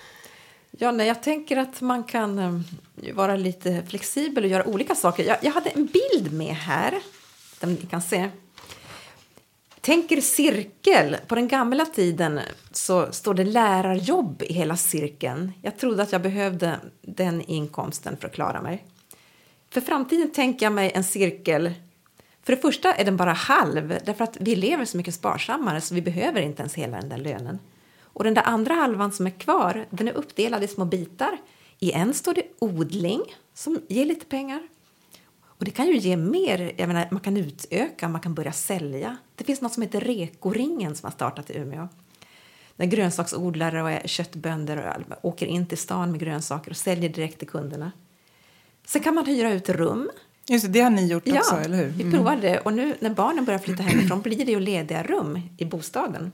ja, 0.72 0.92
nej, 0.92 1.08
jag 1.08 1.24
tänker 1.24 1.58
att 1.58 1.82
man 1.82 2.04
kan 2.04 2.40
um, 2.40 2.64
vara 3.14 3.36
lite 3.36 3.84
flexibel 3.88 4.44
och 4.44 4.50
göra 4.50 4.68
olika 4.68 4.96
saker. 4.96 5.24
Jag, 5.24 5.38
jag 5.42 5.52
hade 5.52 5.70
en 5.70 5.86
bild 5.86 6.34
med 6.34 6.56
här, 6.56 7.00
som 7.60 7.74
ni 7.74 7.82
kan 7.82 8.02
se 8.02 8.30
tänker 9.84 10.22
cirkel. 10.22 11.18
På 11.28 11.36
den 11.36 11.48
gamla 11.48 11.86
tiden 11.86 12.40
så 12.72 13.12
står 13.12 13.34
det 13.34 13.44
lärarjobb 13.44 14.42
i 14.42 14.54
hela 14.54 14.78
cirkeln. 14.78 15.52
Jag 15.62 15.78
trodde 15.78 16.04
att 16.04 16.12
jag 16.12 16.22
behövde 16.22 16.80
den 17.02 17.42
inkomsten 17.42 18.18
för 18.18 18.28
att 18.28 18.34
klara 18.34 18.62
mig. 18.62 18.86
För 19.70 19.82
framtiden 19.82 20.32
tänker 20.32 20.66
jag 20.66 20.74
mig 20.74 20.92
en 20.96 21.04
cirkel. 21.04 21.74
För 22.44 22.56
det 22.56 22.62
första 22.62 22.94
är 22.94 23.06
den 23.06 23.18
bara 23.18 23.34
halv, 23.34 24.00
därför 24.06 24.24
att 24.24 24.38
vi 24.40 24.56
lever 24.56 24.86
så 24.86 24.98
mycket 24.98 25.14
sparsammare 25.14 25.82
så 25.82 25.96
vi 25.96 26.02
behöver 26.02 26.42
inte 26.42 26.62
ens 26.62 26.74
hela 26.74 26.98
den 26.98 27.10
där 27.10 27.18
lönen. 27.18 27.60
Och 28.02 28.24
den 28.24 28.34
där 28.34 28.44
andra 28.46 28.74
halvan 28.74 29.12
som 29.12 29.26
är 29.26 29.32
kvar, 29.32 29.86
den 29.90 30.08
är 30.08 30.14
uppdelad 30.14 30.64
i 30.64 30.68
små 30.68 30.86
bitar. 30.86 31.38
I 31.80 31.92
en 31.92 32.14
står 32.14 32.34
det 32.34 32.44
odling, 32.60 33.22
som 33.54 33.82
ger 33.88 34.06
lite 34.06 34.26
pengar. 34.26 34.62
Och 35.64 35.66
det 35.66 35.72
kan 35.72 35.88
ju 35.88 35.98
ge 35.98 36.18
mer. 36.18 36.72
Jag 36.78 36.88
menar, 36.88 37.08
man 37.12 37.20
kan 37.20 37.38
utöka, 37.38 38.08
man 38.08 38.22
kan 38.22 38.34
börja 38.34 38.52
sälja. 38.52 39.18
Det 39.36 39.44
finns 39.44 39.62
något 39.62 39.74
som 39.74 39.84
heter 39.84 40.02
Rekoringen 40.02 40.96
som 40.96 41.08
har 41.08 41.12
startat 41.12 41.50
i 41.50 41.58
Umeå. 41.58 41.88
Där 42.76 42.86
grönsaksodlare 42.86 43.84
och 43.84 44.10
köttbönder 44.10 45.06
åker 45.22 45.46
in 45.46 45.66
till 45.66 45.78
stan 45.78 46.12
med 46.12 46.20
grönsaker 46.20 46.72
och 46.72 46.78
säljer 46.78 47.10
direkt 47.10 47.40
till 47.40 47.48
kunderna. 47.48 47.92
Sen 48.86 49.02
kan 49.02 49.16
man 49.16 49.26
hyra 49.26 49.54
ut 49.54 49.70
rum. 49.70 50.12
Just 50.48 50.66
det, 50.66 50.72
det 50.72 50.82
har 50.82 50.90
ni 50.90 51.08
gjort 51.08 51.24
ja, 51.26 51.40
också, 51.40 51.56
eller 51.56 51.78
hur? 51.78 51.86
Mm. 51.86 51.98
vi 51.98 52.12
provade. 52.12 52.60
Och 52.60 52.74
nu 52.74 52.96
när 53.00 53.10
barnen 53.10 53.46
börjar 53.46 53.60
flytta 53.60 53.84
hemifrån 53.84 54.22
blir 54.22 54.46
det 54.46 54.52
ju 54.52 54.60
lediga 54.60 55.04
rum 55.04 55.40
i 55.58 55.66
bostaden. 55.66 56.32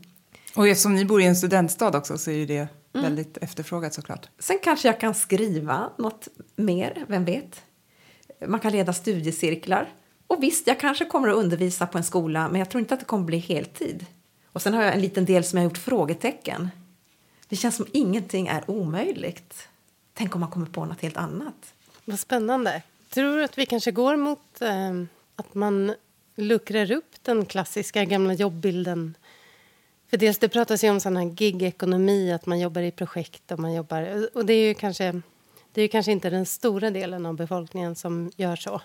Och 0.55 0.67
eftersom 0.67 0.95
ni 0.95 1.05
bor 1.05 1.21
i 1.21 1.25
en 1.25 1.35
studentstad 1.35 1.97
också 1.97 2.17
så 2.17 2.31
är 2.31 2.47
det 2.47 2.57
mm. 2.57 2.69
väldigt 2.93 3.37
efterfrågat 3.37 3.93
såklart. 3.93 4.29
Sen 4.39 4.59
kanske 4.63 4.87
jag 4.87 4.99
kan 4.99 5.13
skriva 5.13 5.89
något 5.97 6.27
mer, 6.55 7.05
vem 7.07 7.25
vet? 7.25 7.61
Man 8.47 8.59
kan 8.59 8.71
leda 8.71 8.93
studiecirklar. 8.93 9.89
Och 10.27 10.43
visst, 10.43 10.67
jag 10.67 10.79
kanske 10.79 11.05
kommer 11.05 11.27
att 11.27 11.35
undervisa 11.35 11.87
på 11.87 11.97
en 11.97 12.03
skola, 12.03 12.49
men 12.49 12.59
jag 12.59 12.69
tror 12.69 12.79
inte 12.79 12.93
att 12.93 12.99
det 12.99 13.05
kommer 13.05 13.23
att 13.23 13.27
bli 13.27 13.37
heltid. 13.37 14.05
Och 14.51 14.61
sen 14.61 14.73
har 14.73 14.83
jag 14.83 14.93
en 14.93 15.01
liten 15.01 15.25
del 15.25 15.43
som 15.43 15.57
jag 15.57 15.63
har 15.63 15.69
gjort 15.69 15.77
frågetecken. 15.77 16.69
Det 17.47 17.55
känns 17.55 17.75
som 17.75 17.85
ingenting 17.91 18.47
är 18.47 18.71
omöjligt. 18.71 19.67
Tänk 20.13 20.35
om 20.35 20.41
man 20.41 20.49
kommer 20.49 20.65
på 20.65 20.85
något 20.85 21.01
helt 21.01 21.17
annat. 21.17 21.73
Vad 22.05 22.19
spännande. 22.19 22.81
Tror 23.09 23.37
du 23.37 23.43
att 23.43 23.57
vi 23.57 23.65
kanske 23.65 23.91
går 23.91 24.17
mot 24.17 24.61
eh, 24.61 24.93
att 25.35 25.53
man 25.53 25.93
luckrar 26.35 26.91
upp 26.91 27.15
den 27.21 27.45
klassiska 27.45 28.05
gamla 28.05 28.33
jobbbilden? 28.33 29.15
För 30.09 30.17
dels 30.17 30.37
det 30.37 30.49
pratas 30.49 30.83
ju 30.83 30.89
om 30.89 30.99
sån 30.99 31.17
här 31.17 31.25
gig-ekonomi, 31.25 32.31
att 32.31 32.45
man 32.45 32.59
jobbar 32.59 32.81
i 32.81 32.91
projekt 32.91 33.51
och 33.51 33.59
man 33.59 33.73
jobbar... 33.73 34.29
Och 34.33 34.45
det 34.45 34.53
är 34.53 34.67
ju 34.67 34.73
kanske 34.73 35.21
det 35.73 35.81
är 35.81 35.87
kanske 35.87 36.11
inte 36.11 36.29
den 36.29 36.45
stora 36.45 36.91
delen 36.91 37.25
av 37.25 37.35
befolkningen 37.35 37.95
som 37.95 38.31
gör 38.35 38.55
så, 38.55 38.81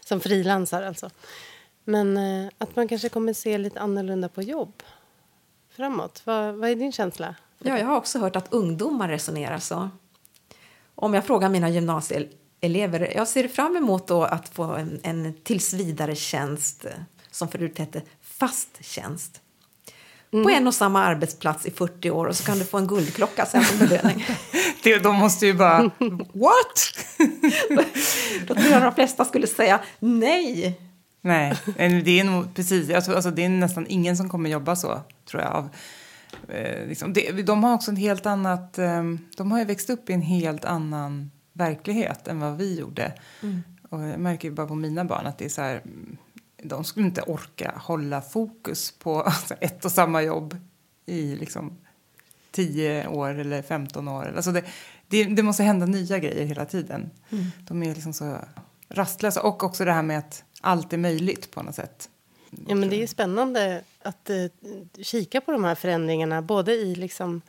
som 0.00 0.20
frilansar 0.20 0.82
alltså. 0.82 1.10
Men 1.84 2.16
eh, 2.16 2.50
att 2.58 2.76
man 2.76 2.88
kanske 2.88 3.08
kommer 3.08 3.32
se 3.32 3.58
lite 3.58 3.80
annorlunda 3.80 4.28
på 4.28 4.42
jobb 4.42 4.82
framåt. 5.70 6.22
Vad, 6.24 6.54
vad 6.54 6.70
är 6.70 6.76
din 6.76 6.92
känsla? 6.92 7.34
Ja, 7.58 7.78
jag 7.78 7.86
har 7.86 7.96
också 7.96 8.18
hört 8.18 8.36
att 8.36 8.52
ungdomar 8.52 9.08
resonerar 9.08 9.58
så. 9.58 9.90
Om 10.94 11.14
jag 11.14 11.24
frågar 11.24 11.48
mina 11.48 11.68
gymnasieelever, 11.68 13.12
jag 13.16 13.28
ser 13.28 13.48
fram 13.48 13.76
emot 13.76 14.06
då 14.06 14.22
att 14.24 14.48
få 14.48 14.62
en, 14.62 15.00
en 15.02 15.34
tillsvidare 15.42 16.14
tjänst 16.16 16.84
eh, 16.84 16.92
som 17.30 17.48
förut 17.48 17.78
hette 17.78 18.02
fast 18.22 18.84
tjänst. 18.84 19.40
Mm. 20.32 20.44
på 20.44 20.50
en 20.50 20.66
och 20.66 20.74
samma 20.74 21.04
arbetsplats 21.04 21.66
i 21.66 21.70
40 21.70 22.10
år 22.10 22.26
och 22.26 22.36
så 22.36 22.44
kan 22.44 22.58
du 22.58 22.64
få 22.64 22.78
en 22.78 22.86
guldklocka 22.86 23.46
sen 23.46 23.64
som 23.64 23.78
belöning. 23.78 24.26
det, 24.82 24.98
de 24.98 25.16
måste 25.16 25.46
ju 25.46 25.54
bara, 25.54 25.82
what? 26.32 26.94
Då 28.46 28.54
tror 28.54 28.66
jag 28.66 28.82
de 28.82 28.94
flesta 28.94 29.24
skulle 29.24 29.46
säga 29.46 29.80
nej. 29.98 30.80
Nej, 31.22 31.56
det 32.04 32.20
är 32.20 32.24
nog 32.24 32.54
precis, 32.54 32.90
alltså, 32.90 33.14
alltså, 33.14 33.30
det 33.30 33.44
är 33.44 33.48
nästan 33.48 33.86
ingen 33.88 34.16
som 34.16 34.28
kommer 34.28 34.50
jobba 34.50 34.76
så, 34.76 35.00
tror 35.30 35.42
jag. 35.42 35.52
Av, 35.52 35.68
eh, 36.48 36.86
liksom, 36.86 37.12
det, 37.12 37.42
de 37.42 37.64
har 37.64 37.74
också 37.74 37.90
en 37.90 37.96
helt 37.96 38.26
annat, 38.26 38.78
eh, 38.78 39.02
de 39.36 39.52
har 39.52 39.58
ju 39.58 39.64
växt 39.64 39.90
upp 39.90 40.10
i 40.10 40.12
en 40.12 40.22
helt 40.22 40.64
annan 40.64 41.30
verklighet 41.52 42.28
än 42.28 42.40
vad 42.40 42.56
vi 42.56 42.78
gjorde. 42.78 43.12
Mm. 43.42 43.62
Och 43.90 44.00
jag 44.00 44.20
märker 44.20 44.48
ju 44.48 44.54
bara 44.54 44.66
på 44.66 44.74
mina 44.74 45.04
barn 45.04 45.26
att 45.26 45.38
det 45.38 45.44
är 45.44 45.48
så 45.48 45.62
här, 45.62 45.82
de 46.62 46.84
skulle 46.84 47.06
inte 47.06 47.22
orka 47.22 47.74
hålla 47.76 48.20
fokus 48.20 48.92
på 48.98 49.22
alltså, 49.22 49.54
ett 49.54 49.84
och 49.84 49.92
samma 49.92 50.22
jobb 50.22 50.56
i 51.06 51.36
liksom 51.36 51.78
10 52.50 53.06
år 53.06 53.38
eller 53.38 53.62
15 53.62 54.08
år. 54.08 54.32
Alltså 54.36 54.52
det, 54.52 54.64
det, 55.08 55.24
det 55.24 55.42
måste 55.42 55.62
hända 55.62 55.86
nya 55.86 56.18
grejer 56.18 56.46
hela 56.46 56.64
tiden. 56.64 57.10
Mm. 57.30 57.44
De 57.68 57.82
är 57.82 57.94
liksom 57.94 58.12
så 58.12 58.38
rastlösa. 58.88 59.42
Och 59.42 59.62
också 59.62 59.84
det 59.84 59.92
här 59.92 60.02
med 60.02 60.18
att 60.18 60.44
allt 60.60 60.92
är 60.92 60.98
möjligt 60.98 61.50
på 61.50 61.62
något 61.62 61.74
sätt. 61.74 62.10
Ja, 62.68 62.74
men 62.74 62.88
det 62.88 63.02
är 63.02 63.06
spännande 63.06 63.82
att 64.02 64.30
uh, 64.30 64.46
kika 65.02 65.40
på 65.40 65.52
de 65.52 65.64
här 65.64 65.74
förändringarna. 65.74 66.42
Både 66.42 66.72
i, 66.72 66.94
liksom, 66.94 67.42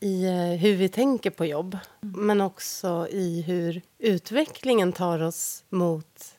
i 0.00 0.26
uh, 0.26 0.56
hur 0.56 0.76
vi 0.76 0.88
tänker 0.88 1.30
på 1.30 1.44
jobb 1.44 1.78
mm. 2.02 2.26
men 2.26 2.40
också 2.40 3.08
i 3.10 3.42
hur 3.42 3.82
utvecklingen 3.98 4.92
tar 4.92 5.22
oss 5.22 5.64
mot 5.68 6.35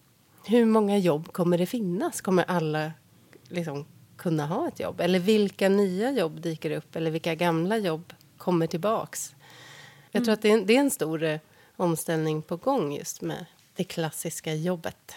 hur 0.48 0.66
många 0.66 0.98
jobb 0.98 1.34
kommer 1.34 1.58
det 1.58 1.66
finnas? 1.66 2.22
Kommer 2.22 2.44
alla 2.48 2.92
liksom 3.48 3.86
kunna 4.18 4.46
ha 4.46 4.68
ett 4.68 4.80
jobb? 4.80 5.02
Eller 5.02 5.20
vilka 5.20 5.70
nya 5.70 6.12
jobb 6.12 6.42
dyker 6.42 6.72
upp? 6.72 6.96
Eller 6.96 7.12
vilka 7.12 7.36
gamla 7.36 7.78
jobb 7.78 8.14
kommer 8.38 8.68
tillbaks? 8.68 9.36
Jag 10.12 10.24
tror 10.24 10.34
att 10.34 10.42
det 10.42 10.50
är, 10.50 10.54
en, 10.54 10.66
det 10.66 10.76
är 10.76 10.80
en 10.80 10.92
stor 10.92 11.24
eh, 11.24 11.40
omställning 11.76 12.42
på 12.42 12.56
gång 12.56 12.94
just 12.96 13.22
med 13.22 13.46
det 13.76 13.84
klassiska 13.84 14.54
jobbet. 14.54 15.16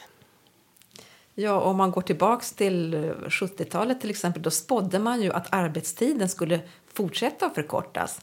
Ja, 1.34 1.60
om 1.60 1.76
man 1.76 1.90
går 1.90 2.02
tillbaks 2.02 2.52
till 2.52 2.94
eh, 2.94 3.00
70-talet 3.00 4.00
till 4.00 4.10
exempel, 4.10 4.42
då 4.42 4.50
spådde 4.50 4.98
man 4.98 5.22
ju 5.22 5.32
att 5.32 5.52
arbetstiden 5.52 6.28
skulle 6.28 6.60
fortsätta 6.92 7.46
att 7.46 7.54
förkortas 7.54 8.20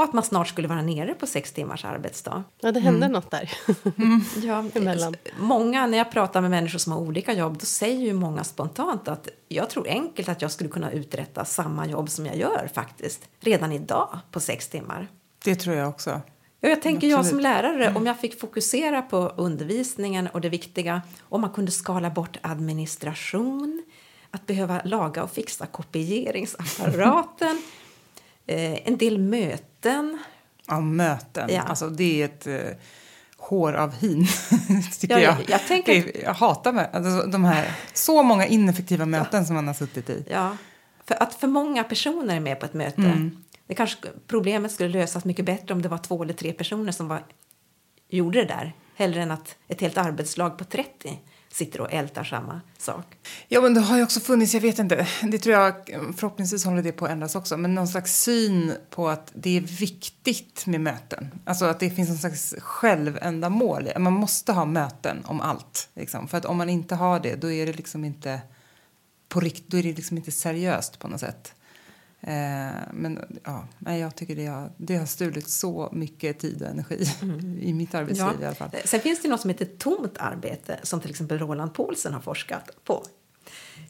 och 0.00 0.04
att 0.04 0.12
man 0.12 0.24
snart 0.24 0.48
skulle 0.48 0.68
vara 0.68 0.82
nere 0.82 1.14
på 1.14 1.26
sex 1.26 1.52
timmars 1.52 1.84
arbetsdag. 1.84 2.44
Ja, 2.60 2.72
det 2.72 2.80
hände 2.80 3.06
mm. 3.06 3.12
något 3.12 3.30
där. 3.30 3.52
mm. 3.98 4.20
ja, 4.42 4.64
emellan. 4.74 5.16
Många, 5.38 5.86
när 5.86 5.98
jag 5.98 6.10
pratar 6.10 6.40
med 6.40 6.50
människor 6.50 6.78
som 6.78 6.92
har 6.92 7.00
olika 7.00 7.32
jobb, 7.32 7.58
då 7.58 7.66
säger 7.66 8.00
ju 8.00 8.12
många 8.12 8.44
spontant 8.44 9.08
att 9.08 9.28
jag 9.48 9.70
tror 9.70 9.88
enkelt 9.88 10.28
att 10.28 10.42
jag 10.42 10.50
skulle 10.50 10.70
kunna 10.70 10.90
uträtta 10.90 11.44
samma 11.44 11.86
jobb 11.86 12.10
som 12.10 12.26
jag 12.26 12.36
gör 12.36 12.70
faktiskt, 12.74 13.28
redan 13.40 13.72
idag 13.72 14.18
på 14.30 14.40
sex 14.40 14.68
timmar. 14.68 15.08
Det 15.44 15.54
tror 15.54 15.76
jag 15.76 15.88
också. 15.88 16.20
Ja, 16.60 16.68
jag 16.68 16.82
tänker 16.82 17.06
Absolut. 17.06 17.12
jag 17.12 17.26
som 17.26 17.40
lärare, 17.40 17.84
mm. 17.84 17.96
om 17.96 18.06
jag 18.06 18.20
fick 18.20 18.40
fokusera 18.40 19.02
på 19.02 19.32
undervisningen 19.36 20.26
och 20.26 20.40
det 20.40 20.48
viktiga, 20.48 21.02
om 21.28 21.40
man 21.40 21.50
kunde 21.50 21.70
skala 21.70 22.10
bort 22.10 22.38
administration, 22.42 23.82
att 24.30 24.46
behöva 24.46 24.80
laga 24.84 25.22
och 25.22 25.30
fixa 25.30 25.66
kopieringsapparaten, 25.66 27.62
eh, 28.50 28.88
en 28.88 28.96
del 28.96 29.18
möten. 29.18 30.18
Ja, 30.66 30.80
möten. 30.80 31.50
Ja. 31.52 31.62
Alltså, 31.62 31.88
det 31.88 32.22
är 32.22 32.24
ett 32.24 32.46
eh, 32.46 32.76
hår 33.36 33.72
av 33.72 33.94
hin. 33.94 34.26
tycker 35.00 35.18
ja, 35.18 35.20
jag. 35.20 35.36
Jag, 35.50 35.66
tänker... 35.66 35.92
är, 35.92 36.24
jag 36.24 36.34
hatar 36.34 36.72
med, 36.72 36.90
alltså, 36.92 37.26
de 37.26 37.44
här 37.44 37.72
så 37.92 38.22
många 38.22 38.46
ineffektiva 38.46 39.06
möten 39.06 39.40
ja. 39.40 39.44
som 39.46 39.54
man 39.54 39.66
har 39.66 39.74
suttit 39.74 40.10
i. 40.10 40.24
Ja, 40.30 40.56
för 41.04 41.22
att 41.22 41.34
för 41.34 41.46
många 41.46 41.84
personer 41.84 42.36
är 42.36 42.40
med 42.40 42.60
på 42.60 42.66
ett 42.66 42.74
möte. 42.74 43.02
Mm. 43.02 43.44
Det 43.66 43.74
kanske, 43.74 43.98
problemet 44.26 44.72
skulle 44.72 44.88
lösas 44.88 45.24
mycket 45.24 45.44
bättre 45.44 45.74
om 45.74 45.82
det 45.82 45.88
var 45.88 45.98
två 45.98 46.22
eller 46.22 46.34
tre 46.34 46.52
personer 46.52 46.92
som 46.92 47.08
var, 47.08 47.24
gjorde 48.08 48.40
det 48.40 48.46
där. 48.46 48.72
Hellre 48.94 49.22
än 49.22 49.30
att 49.30 49.56
ett 49.68 49.80
helt 49.80 49.98
arbetslag 49.98 50.58
på 50.58 50.64
30 50.64 51.18
sitter 51.52 51.80
och 51.80 51.92
ältar 51.92 52.24
samma 52.24 52.60
sak. 52.78 53.06
Ja, 53.48 53.60
men 53.60 53.74
det 53.74 53.80
har 53.80 53.96
ju 53.96 54.02
också 54.02 54.20
funnits, 54.20 54.54
jag 54.54 54.60
vet 54.60 54.78
inte, 54.78 55.06
det 55.22 55.38
tror 55.38 55.54
jag 55.54 55.74
förhoppningsvis 56.16 56.64
håller 56.64 56.82
det 56.82 56.92
på 56.92 57.04
att 57.04 57.10
ändras 57.10 57.34
också, 57.34 57.56
men 57.56 57.74
någon 57.74 57.88
slags 57.88 58.22
syn 58.22 58.72
på 58.90 59.08
att 59.08 59.32
det 59.34 59.56
är 59.56 59.60
viktigt 59.60 60.66
med 60.66 60.80
möten. 60.80 61.30
Alltså 61.44 61.64
att 61.64 61.80
det 61.80 61.90
finns 61.90 62.08
någon 62.08 62.18
slags 62.18 62.54
självändamål. 62.58 63.88
Man 63.98 64.12
måste 64.12 64.52
ha 64.52 64.64
möten 64.64 65.22
om 65.24 65.40
allt. 65.40 65.88
Liksom. 65.94 66.28
För 66.28 66.38
att 66.38 66.44
om 66.44 66.56
man 66.56 66.68
inte 66.68 66.94
har 66.94 67.20
det, 67.20 67.34
då 67.34 67.50
är 67.52 67.66
det 67.66 67.72
liksom 67.72 68.04
inte 68.04 68.40
på 69.28 69.40
rikt, 69.40 69.64
då 69.66 69.78
är 69.78 69.82
det 69.82 69.92
liksom 69.92 70.16
inte 70.16 70.32
seriöst 70.32 70.98
på 70.98 71.08
något 71.08 71.20
sätt. 71.20 71.54
Eh, 72.22 72.70
men 72.92 73.40
ja, 73.44 73.66
jag 73.96 74.16
tycker 74.16 74.36
det 74.36 74.46
har, 74.46 74.72
det 74.76 74.96
har 74.96 75.06
stulit 75.06 75.48
så 75.48 75.88
mycket 75.92 76.38
tid 76.38 76.62
och 76.62 76.68
energi 76.68 77.04
mm. 77.22 77.58
i 77.62 77.72
mitt 77.72 77.94
arbetsliv 77.94 78.28
ja. 78.38 78.42
i 78.42 78.44
alla 78.44 78.54
fall. 78.54 78.70
Sen 78.84 79.00
finns 79.00 79.22
det 79.22 79.28
något 79.28 79.40
som 79.40 79.50
heter 79.50 79.64
tomt 79.64 80.18
arbete 80.18 80.78
som 80.82 81.00
till 81.00 81.10
exempel 81.10 81.38
Roland 81.38 81.74
Paulsen 81.74 82.12
har 82.12 82.20
forskat 82.20 82.70
på. 82.84 83.04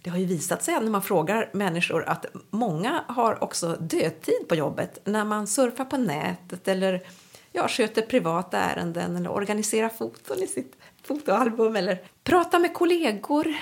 Det 0.03 0.11
har 0.11 0.19
ju 0.19 0.27
visat 0.27 0.63
sig 0.63 0.75
när 0.75 0.91
man 0.91 1.03
frågar 1.03 1.51
människor 1.53 2.05
att 2.09 2.27
många 2.51 3.05
har 3.09 3.45
också 3.45 3.77
dödtid 3.81 4.49
på 4.49 4.55
jobbet 4.55 4.99
när 5.05 5.25
man 5.25 5.47
surfar 5.47 5.85
på 5.85 5.97
nätet 5.97 6.69
eller 6.69 7.03
ja, 7.53 7.69
sköter 7.69 8.03
privata 8.03 8.59
ärenden 8.59 9.17
eller 9.17 9.31
organiserar 9.31 9.89
foton 9.89 10.43
i 10.43 10.47
sitt 10.47 10.77
fotoalbum 11.03 11.77
eller 11.77 12.03
pratar 12.25 12.59
med 12.59 12.75
kollegor. 12.75 13.55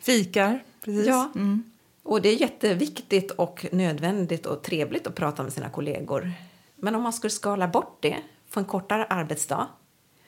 Fikar, 0.00 0.64
precis. 0.84 1.06
Ja. 1.06 1.32
Mm. 1.34 1.71
Och 2.02 2.22
det 2.22 2.28
är 2.28 2.40
jätteviktigt 2.40 3.30
och 3.30 3.66
nödvändigt 3.72 4.46
och 4.46 4.62
trevligt 4.62 5.06
att 5.06 5.14
prata 5.14 5.42
med 5.42 5.52
sina 5.52 5.70
kollegor. 5.70 6.32
Men 6.76 6.94
om 6.94 7.02
man 7.02 7.12
skulle 7.12 7.30
skala 7.30 7.68
bort 7.68 7.98
det, 8.00 8.16
få 8.48 8.60
en 8.60 8.66
kortare 8.66 9.04
arbetsdag, 9.04 9.68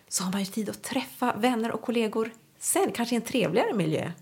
så 0.09 0.25
har 0.25 0.33
man 0.33 0.41
ju 0.41 0.47
tid 0.47 0.69
att 0.69 0.83
träffa 0.83 1.37
vänner 1.37 1.73
och 1.73 1.83
kollegor 1.83 2.31
sen, 2.59 2.93
kanske 2.93 3.15
i 3.15 3.17
en 3.17 3.23
trevligare 3.23 3.75
miljö. 3.75 4.13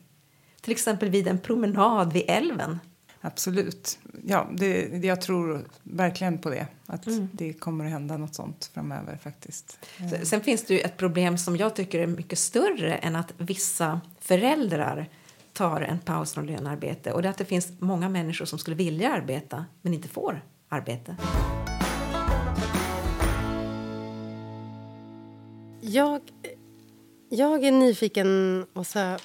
Till 0.61 0.73
exempel 0.73 1.11
vid 1.11 1.29
en 1.29 1.39
promenad 1.39 2.13
vid 2.13 2.25
älven. 2.29 2.79
Absolut. 3.21 3.99
Ja, 4.27 4.49
det, 4.53 5.05
jag 5.05 5.21
tror 5.21 5.65
verkligen 5.83 6.39
på 6.39 6.51
det. 6.51 6.67
Att 6.87 7.07
mm. 7.07 7.29
det 7.33 7.53
kommer 7.53 7.85
att 7.85 7.91
hända 7.91 8.17
något 8.17 8.35
sånt 8.35 8.71
framöver 8.75 9.17
faktiskt. 9.17 9.79
Sen 10.23 10.41
finns 10.41 10.65
det 10.65 10.75
ju 10.75 10.81
ett 10.81 10.97
problem 10.97 11.39
som 11.39 11.57
jag 11.57 11.77
tycker 11.77 11.99
är 11.99 12.07
mycket 12.07 12.39
större 12.39 12.95
än 12.95 13.17
att 13.17 13.35
vissa 13.37 14.01
föräldrar 14.21 15.09
tar 15.53 15.81
en 15.81 15.99
paus 15.99 16.35
från 16.35 16.47
lönearbete 16.47 17.13
och 17.13 17.23
det 17.23 17.29
är 17.29 17.31
att 17.31 17.39
det 17.39 17.45
finns 17.45 17.73
många 17.79 18.09
människor 18.09 18.45
som 18.45 18.59
skulle 18.59 18.77
vilja 18.77 19.13
arbeta 19.13 19.65
men 19.83 19.95
inte 19.95 20.09
får 20.09 20.45
arbete. 20.69 21.17
Jag, 25.81 26.21
jag 27.29 27.65
är 27.65 27.73
nyfiken, 27.73 28.67
Åsa. 28.75 29.19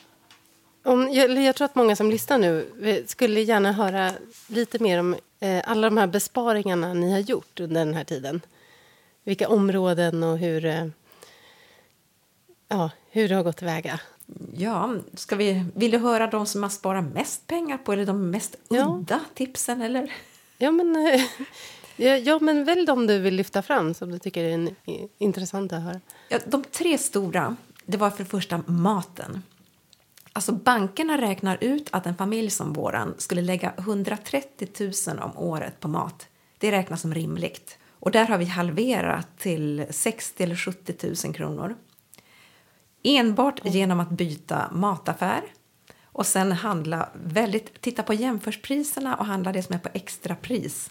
Om, 0.83 1.13
jag, 1.13 1.43
jag 1.43 1.55
tror 1.55 1.65
att 1.65 1.75
många 1.75 1.95
som 1.95 2.09
lyssnar 2.09 2.37
nu 2.37 3.03
skulle 3.07 3.41
gärna 3.41 3.71
höra 3.71 4.11
lite 4.47 4.83
mer 4.83 4.99
om 4.99 5.15
eh, 5.39 5.61
alla 5.63 5.89
de 5.89 5.97
här 5.97 6.07
besparingarna 6.07 6.93
ni 6.93 7.11
har 7.11 7.19
gjort 7.19 7.59
under 7.59 7.85
den 7.85 7.93
här 7.93 8.03
tiden. 8.03 8.41
Vilka 9.23 9.49
områden 9.49 10.23
och 10.23 10.37
hur, 10.37 10.65
eh, 10.65 10.87
ja, 12.67 12.89
hur 13.11 13.29
det 13.29 13.35
har 13.35 13.43
gått 13.43 13.57
tillväga. 13.57 13.99
Ja, 14.53 14.95
ska 15.13 15.35
vi, 15.35 15.65
vill 15.75 15.91
du 15.91 15.97
höra 15.97 16.27
de 16.27 16.45
som 16.45 16.63
har 16.63 16.69
sparat 16.69 17.13
mest 17.13 17.47
pengar 17.47 17.77
på 17.77 17.93
eller 17.93 18.05
de 18.05 18.29
mest 18.29 18.55
udda 18.67 19.05
ja. 19.09 19.19
tipsen? 19.33 19.81
Eller? 19.81 20.13
Ja, 20.57 20.71
men, 20.71 20.95
ja, 21.95 22.17
ja, 22.17 22.39
men 22.39 22.65
välj 22.65 22.85
de 22.85 23.07
du 23.07 23.19
vill 23.19 23.35
lyfta 23.35 23.61
fram 23.61 23.93
som 23.93 24.11
du 24.11 24.19
tycker 24.19 24.43
är 24.43 24.69
intressanta 25.17 25.77
att 25.77 25.83
höra. 25.83 26.01
Ja, 26.29 26.39
de 26.45 26.63
tre 26.63 26.97
stora, 26.97 27.55
det 27.85 27.97
var 27.97 28.09
för 28.09 28.23
det 28.23 28.29
första 28.29 28.63
maten. 28.67 29.43
Alltså 30.33 30.51
bankerna 30.51 31.21
räknar 31.21 31.57
ut 31.61 31.87
att 31.91 32.05
en 32.05 32.15
familj 32.15 32.49
som 32.49 32.73
våran 32.73 33.15
skulle 33.17 33.41
lägga 33.41 33.73
130 33.77 34.67
000 35.07 35.19
om 35.19 35.37
året 35.37 35.79
på 35.79 35.87
mat. 35.87 36.27
Det 36.57 36.71
räknas 36.71 37.01
som 37.01 37.13
rimligt. 37.13 37.77
Och 37.99 38.11
där 38.11 38.25
har 38.25 38.37
vi 38.37 38.45
halverat 38.45 39.27
till 39.37 39.85
60 39.89 40.43
eller 40.43 40.55
70 40.55 41.07
000 41.25 41.33
kronor. 41.33 41.75
Enbart 43.03 43.61
genom 43.63 43.99
att 43.99 44.09
byta 44.09 44.69
mataffär 44.71 45.41
och 46.17 46.25
sen 46.25 46.51
handla 46.51 47.09
väldigt, 47.13 47.81
titta 47.81 48.03
på 48.03 48.13
jämförspriserna 48.13 49.15
och 49.15 49.25
handla 49.25 49.51
det 49.51 49.63
som 49.63 49.75
är 49.75 49.79
på 49.79 49.89
extrapris. 49.93 50.89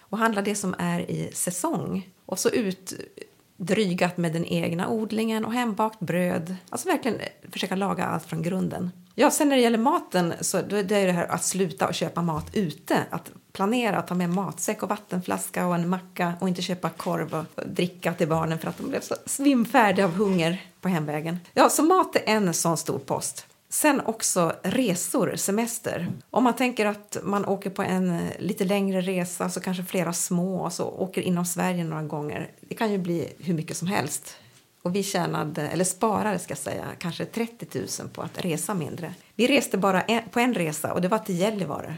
Och 0.00 0.18
handla 0.18 0.42
det 0.42 0.54
som 0.54 0.74
är 0.78 1.10
i 1.10 1.30
säsong. 1.34 2.08
Och 2.26 2.38
så 2.38 2.50
utdrygat 2.50 4.16
med 4.16 4.32
den 4.32 4.44
egna 4.44 4.88
odlingen 4.88 5.44
och 5.44 5.52
hembakt 5.52 6.00
bröd. 6.00 6.56
Alltså 6.70 6.88
verkligen 6.88 7.20
eh, 7.20 7.26
försöka 7.50 7.76
laga 7.76 8.04
allt 8.04 8.24
från 8.26 8.42
grunden. 8.42 8.90
Ja, 9.14 9.30
sen 9.30 9.48
när 9.48 9.56
det 9.56 9.62
gäller 9.62 9.78
maten 9.78 10.34
så 10.40 10.62
det 10.62 10.78
är 10.78 10.84
det 10.84 11.06
det 11.06 11.12
här 11.12 11.26
att 11.26 11.44
sluta 11.44 11.88
och 11.88 11.94
köpa 11.94 12.22
mat 12.22 12.50
ute. 12.52 12.98
Att 13.10 13.30
planera 13.52 13.98
att 13.98 14.06
ta 14.06 14.14
med 14.14 14.30
matsäck 14.30 14.82
och 14.82 14.88
vattenflaska 14.88 15.66
och 15.66 15.74
en 15.74 15.88
macka 15.88 16.32
och 16.40 16.48
inte 16.48 16.62
köpa 16.62 16.90
korv 16.90 17.34
och 17.34 17.66
dricka 17.66 18.14
till 18.14 18.28
barnen 18.28 18.58
för 18.58 18.68
att 18.68 18.78
de 18.78 18.88
blev 18.88 19.00
så 19.00 19.14
svimfärdiga 19.26 20.04
av 20.04 20.12
hunger 20.12 20.62
på 20.84 20.88
hemvägen. 20.88 21.38
Ja, 21.54 21.68
så 21.68 21.82
mat 21.82 22.16
är 22.16 22.22
en 22.26 22.54
sån 22.54 22.76
stor 22.76 22.98
post. 22.98 23.46
Sen 23.68 24.00
också 24.00 24.52
resor, 24.62 25.36
semester. 25.36 26.12
Om 26.30 26.44
man 26.44 26.56
tänker 26.56 26.86
att 26.86 27.16
man 27.22 27.44
åker 27.44 27.70
på 27.70 27.82
en 27.82 28.28
lite 28.38 28.64
längre 28.64 29.00
resa, 29.00 29.50
så 29.50 29.60
kanske 29.60 29.84
flera 29.84 30.12
små, 30.12 30.64
och 30.64 30.72
så 30.72 30.84
åker 30.84 31.22
inom 31.22 31.44
Sverige 31.44 31.84
några 31.84 32.02
gånger. 32.02 32.50
Det 32.60 32.74
kan 32.74 32.92
ju 32.92 32.98
bli 32.98 33.32
hur 33.38 33.54
mycket 33.54 33.76
som 33.76 33.88
helst. 33.88 34.36
Och 34.82 34.94
vi 34.94 35.02
tjänade, 35.02 35.68
eller 35.68 35.84
sparade 35.84 36.38
ska 36.38 36.50
jag 36.50 36.58
säga, 36.58 36.84
kanske 36.98 37.24
30 37.24 37.78
000 37.78 38.08
på 38.08 38.22
att 38.22 38.44
resa 38.44 38.74
mindre. 38.74 39.14
Vi 39.34 39.46
reste 39.46 39.78
bara 39.78 40.02
en, 40.02 40.28
på 40.30 40.40
en 40.40 40.54
resa 40.54 40.92
och 40.92 41.00
det 41.00 41.08
var 41.08 41.18
till 41.18 41.38
Gällivare, 41.38 41.96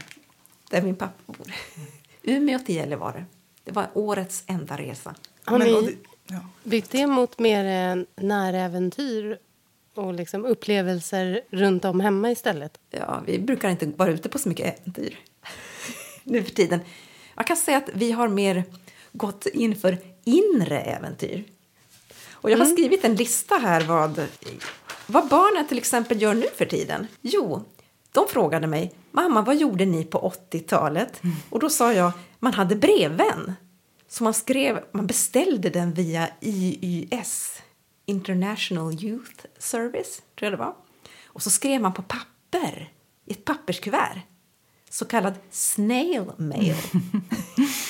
där 0.69 0.81
min 0.81 0.95
pappa 0.95 1.23
bor. 1.25 1.53
Umeå 2.23 2.59
till 2.59 2.75
Gällivare. 2.75 3.25
Det 3.63 3.71
var 3.71 3.87
årets 3.93 4.43
enda 4.47 4.77
resa. 4.77 5.15
Har 5.43 5.59
ni 5.59 5.97
ja. 6.27 6.39
byggt 6.63 6.91
det 6.91 7.07
mot 7.07 7.39
mer 7.39 8.05
näräventyr 8.15 9.37
och 9.95 10.13
liksom 10.13 10.45
upplevelser 10.45 11.41
runt 11.49 11.85
om 11.85 11.99
hemma 11.99 12.31
istället? 12.31 12.77
Ja, 12.89 13.23
vi 13.25 13.39
brukar 13.39 13.69
inte 13.69 13.85
vara 13.85 14.11
ute 14.11 14.29
på 14.29 14.39
så 14.39 14.49
mycket 14.49 14.79
äventyr 14.79 15.19
nu 16.23 16.43
för 16.43 16.51
tiden. 16.51 16.79
Jag 17.35 17.47
kan 17.47 17.57
säga 17.57 17.77
att 17.77 17.89
vi 17.93 18.11
har 18.11 18.27
mer 18.27 18.63
gått 19.11 19.45
in 19.45 19.75
för 19.75 19.97
inre 20.23 20.79
äventyr. 20.79 21.43
Och 22.31 22.51
jag 22.51 22.57
har 22.57 22.65
mm. 22.65 22.77
skrivit 22.77 23.03
en 23.03 23.15
lista 23.15 23.55
här 23.55 23.81
vad, 23.81 24.27
vad 25.07 25.27
barnen 25.27 25.67
till 25.67 25.77
exempel 25.77 26.21
gör 26.21 26.33
nu 26.33 26.45
för 26.55 26.65
tiden. 26.65 27.07
Jo, 27.21 27.65
de 28.11 28.27
frågade 28.27 28.67
mig, 28.67 28.93
mamma 29.11 29.41
vad 29.41 29.55
gjorde 29.55 29.85
ni 29.85 30.03
på 30.03 30.33
80-talet? 30.51 31.23
Mm. 31.23 31.35
Och 31.49 31.59
då 31.59 31.69
sa 31.69 31.93
jag, 31.93 32.11
man 32.39 32.53
hade 32.53 32.75
brevvän. 32.75 33.53
Så 34.07 34.23
man 34.23 34.33
skrev, 34.33 34.83
man 34.91 35.07
beställde 35.07 35.69
den 35.69 35.93
via 35.93 36.29
IYS, 36.39 37.61
International 38.05 39.03
Youth 39.03 39.45
Service, 39.57 40.21
tror 40.35 40.45
jag 40.45 40.53
det 40.53 40.57
var. 40.57 40.75
Och 41.25 41.43
så 41.43 41.49
skrev 41.49 41.81
man 41.81 41.93
på 41.93 42.01
papper, 42.01 42.93
i 43.25 43.31
ett 43.31 43.45
papperskuvert, 43.45 44.21
så 44.89 45.05
kallad 45.05 45.33
snail 45.51 46.31
mail. 46.37 46.75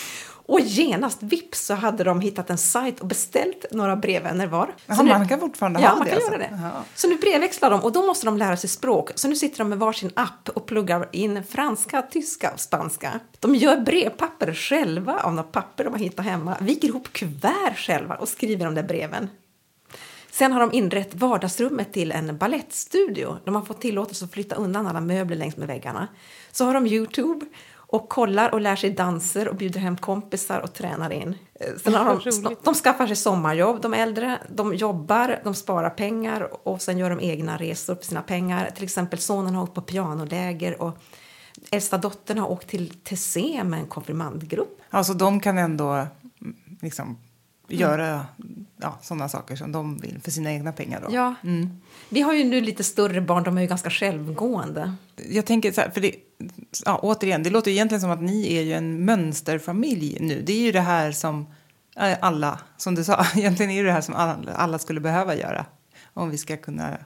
Och 0.47 0.59
genast, 0.59 1.23
vips, 1.23 1.65
så 1.65 1.73
hade 1.73 2.03
de 2.03 2.21
hittat 2.21 2.49
en 2.49 2.57
sajt 2.57 2.99
och 2.99 3.07
beställt 3.07 3.65
några 3.71 3.95
brevvänner 3.95 4.47
var. 4.47 4.75
Jaha, 4.85 5.03
nu, 5.03 5.09
man 5.09 5.27
kan 5.27 5.39
fortfarande 5.39 5.81
ja, 5.81 5.89
ha 5.89 5.95
man 5.95 6.05
det? 6.05 6.11
Kan 6.11 6.17
alltså. 6.17 6.31
göra 6.31 6.43
det. 6.43 6.59
Jaha. 6.61 6.83
Så 6.95 7.07
nu 7.07 7.15
brevväxlar 7.15 7.69
de 7.69 7.83
och 7.83 7.91
då 7.91 8.05
måste 8.05 8.25
de 8.25 8.37
lära 8.37 8.57
sig 8.57 8.69
språk. 8.69 9.11
Så 9.15 9.27
nu 9.27 9.35
sitter 9.35 9.57
de 9.57 9.69
med 9.69 9.79
varsin 9.79 10.11
app 10.15 10.49
och 10.49 10.65
pluggar 10.65 11.09
in 11.11 11.43
franska, 11.43 12.01
tyska 12.01 12.51
och 12.53 12.59
spanska. 12.59 13.19
De 13.39 13.55
gör 13.55 13.77
brevpapper 13.77 14.53
själva 14.53 15.19
av 15.19 15.33
något 15.33 15.51
papper 15.51 15.83
de 15.83 15.93
har 15.93 15.99
hittat 15.99 16.25
hemma. 16.25 16.57
Viker 16.61 16.87
ihop 16.87 17.13
kuvert 17.13 17.77
själva 17.77 18.15
och 18.15 18.27
skriver 18.27 18.65
de 18.65 18.75
där 18.75 18.83
breven. 18.83 19.29
Sen 20.31 20.51
har 20.51 20.59
de 20.59 20.73
inrett 20.73 21.15
vardagsrummet 21.15 21.93
till 21.93 22.11
en 22.11 22.37
ballettstudio. 22.37 23.37
De 23.45 23.55
har 23.55 23.61
fått 23.61 23.81
tillåtelse 23.81 24.25
att 24.25 24.33
flytta 24.33 24.55
undan 24.55 24.87
alla 24.87 25.01
möbler 25.01 25.37
längs 25.37 25.57
med 25.57 25.67
väggarna. 25.67 26.07
Så 26.51 26.65
har 26.65 26.73
de 26.73 26.87
Youtube 26.87 27.45
och 27.87 28.09
kollar 28.09 28.53
och 28.53 28.61
lär 28.61 28.75
sig 28.75 28.89
danser 28.89 29.47
och 29.47 29.55
bjuder 29.55 29.79
hem 29.79 29.97
kompisar 29.97 30.59
och 30.59 30.73
tränar 30.73 31.09
in. 31.09 31.35
Eh, 31.59 31.67
sen 31.83 31.93
har 31.93 32.41
de, 32.43 32.55
de 32.63 32.73
skaffar 32.73 33.07
sig 33.07 33.15
sommarjobb, 33.15 33.81
de 33.81 33.93
äldre. 33.93 34.39
De 34.49 34.75
jobbar, 34.75 35.39
de 35.43 35.53
sparar 35.53 35.89
pengar 35.89 36.67
och 36.67 36.81
sen 36.81 36.97
gör 36.97 37.09
de 37.09 37.19
egna 37.19 37.57
resor 37.57 37.95
för 37.95 38.05
sina 38.05 38.21
pengar. 38.21 38.69
Till 38.69 38.83
exempel 38.83 39.19
sonen 39.19 39.55
har 39.55 39.63
åkt 39.63 39.73
på 39.73 39.81
pianoläger 39.81 40.81
och 40.81 40.97
äldsta 41.71 41.97
dottern 41.97 42.37
har 42.37 42.51
åkt 42.51 42.67
till 42.67 42.89
Tessé 42.89 43.63
med 43.63 43.79
en 43.79 43.87
konfirmandgrupp. 43.87 44.81
Alltså 44.89 45.13
de 45.13 45.39
kan 45.39 45.57
ändå 45.57 45.91
mm, 45.91 46.07
liksom 46.81 47.17
göra 47.67 48.25
ja, 48.81 48.97
sådana 49.01 49.29
saker 49.29 49.55
som 49.55 49.71
de 49.71 49.97
vill 49.97 50.19
för 50.23 50.31
sina 50.31 50.51
egna 50.51 50.71
pengar. 50.71 51.01
Då. 51.01 51.15
Ja. 51.15 51.35
Mm. 51.43 51.81
Vi 52.09 52.21
har 52.21 52.33
ju 52.33 52.43
nu 52.43 52.61
lite 52.61 52.83
större 52.83 53.21
barn, 53.21 53.43
de 53.43 53.57
är 53.57 53.61
ju 53.61 53.67
ganska 53.67 53.89
självgående. 53.89 54.93
Jag 55.29 55.45
tänker 55.45 55.71
så 55.71 55.81
här, 55.81 55.89
för 55.89 56.01
det, 56.01 56.15
ja, 56.85 56.99
återigen, 57.03 57.43
det 57.43 57.49
låter 57.49 57.71
egentligen 57.71 58.01
som 58.01 58.11
att 58.11 58.21
ni 58.21 58.53
är 58.57 58.61
ju 58.61 58.73
en 58.73 59.05
mönsterfamilj 59.05 60.17
nu. 60.21 60.41
Det 60.41 60.53
är 60.53 60.61
ju 60.61 60.71
det 60.71 60.81
här 60.81 61.11
som 61.11 61.47
alla, 62.19 62.59
som 62.77 62.95
du 62.95 63.03
sa, 63.03 63.25
egentligen 63.35 63.71
är 63.71 63.83
det 63.83 63.91
här 63.91 64.01
som 64.01 64.15
alla, 64.15 64.53
alla 64.53 64.79
skulle 64.79 64.99
behöva 64.99 65.35
göra 65.35 65.65
om 66.13 66.29
vi 66.29 66.37
ska 66.37 66.57
kunna 66.57 66.97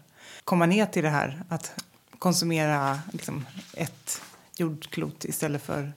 komma 0.43 0.65
ner 0.65 0.85
till 0.85 1.03
det 1.03 1.09
här 1.09 1.43
att 1.49 1.73
konsumera 2.19 2.99
liksom, 3.11 3.45
ett 3.73 4.21
jordklot 4.57 5.25
istället 5.25 5.61
för 5.61 5.93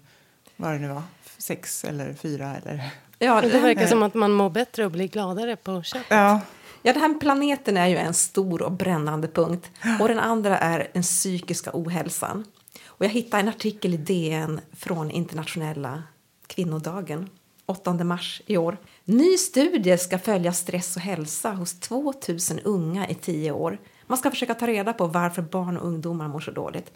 vad 0.57 0.73
det 0.73 0.79
nu 0.79 0.89
var, 0.89 1.03
sex 1.39 1.85
eller 1.85 2.15
fyra 2.15 2.57
eller... 2.57 2.91
Ja, 3.19 3.41
det 3.41 3.49
verkar 3.61 3.87
som 3.87 4.03
att 4.03 4.15
man 4.15 4.33
mår 4.33 4.51
bättre 4.51 4.85
och 4.85 4.91
blir 4.91 5.09
gladare 5.09 5.57
på 5.57 5.83
köpet. 5.83 6.07
Ja. 6.09 6.41
Ja, 6.87 6.93
den 6.93 7.03
här 7.03 7.15
planeten 7.15 7.77
är 7.77 7.87
ju 7.87 7.97
en 7.97 8.15
stor 8.15 8.63
och 8.63 8.73
brännande 8.73 9.29
punkt. 9.29 9.71
Och 10.01 10.09
den 10.09 10.19
andra 10.19 10.59
är 10.59 10.91
den 10.93 11.03
psykiska 11.03 11.71
ohälsan. 11.75 12.45
Och 12.87 13.05
jag 13.05 13.11
hittade 13.11 13.43
en 13.43 13.49
artikel 13.49 13.95
i 13.95 13.97
DN 13.97 14.61
från 14.77 15.11
internationella 15.11 16.03
kvinnodagen, 16.47 17.29
8 17.67 17.93
mars 17.93 18.43
i 18.47 18.57
år. 18.57 18.77
Ny 19.05 19.37
studie 19.37 19.99
ska 19.99 20.19
följa 20.19 20.53
stress 20.53 20.97
och 20.97 21.03
hälsa 21.03 21.51
hos 21.51 21.81
2000 21.81 22.61
unga 22.61 23.09
i 23.09 23.15
10 23.15 23.53
år. 23.53 23.79
Man 24.07 24.19
ska 24.19 24.31
försöka 24.31 24.55
ta 24.55 24.67
reda 24.67 24.93
på 24.93 25.07
varför 25.07 25.43
barn 25.43 25.77
och 25.77 25.87
ungdomar 25.87 26.29
mår 26.29 26.41
så 26.41 26.51
dåligt. 26.51 26.93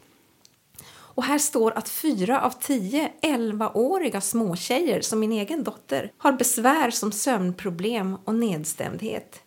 Och 1.18 1.24
här 1.24 1.38
står 1.38 1.78
att 1.78 1.88
fyra 1.88 2.40
av 2.42 2.50
tio 2.50 3.12
11-åriga 3.22 4.20
småtjejer, 4.20 5.00
som 5.00 5.20
min 5.20 5.32
egen 5.32 5.64
dotter, 5.64 6.12
har 6.18 6.32
besvär 6.32 6.90
som 6.90 7.12
sömnproblem 7.12 8.16
och 8.24 8.34
nedstämdhet. 8.34 9.40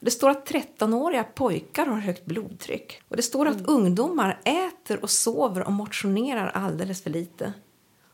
Det 0.00 0.10
står 0.10 0.30
att 0.30 0.50
13-åriga 0.50 1.24
pojkar 1.24 1.86
har 1.86 1.98
högt 1.98 2.24
blodtryck. 2.24 3.00
Och 3.08 3.16
det 3.16 3.22
står 3.22 3.48
att 3.48 3.60
mm. 3.60 3.66
ungdomar 3.68 4.40
äter 4.44 5.02
och 5.02 5.10
sover 5.10 5.66
och 5.66 5.72
motionerar 5.72 6.48
alldeles 6.48 7.02
för 7.02 7.10
lite. 7.10 7.52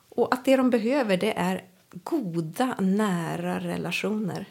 Och 0.09 0.34
att 0.34 0.44
det 0.44 0.57
de 0.57 0.70
behöver 0.70 1.16
det 1.16 1.38
är 1.38 1.64
goda, 1.90 2.74
nära 2.80 3.61
relationer. 3.61 4.46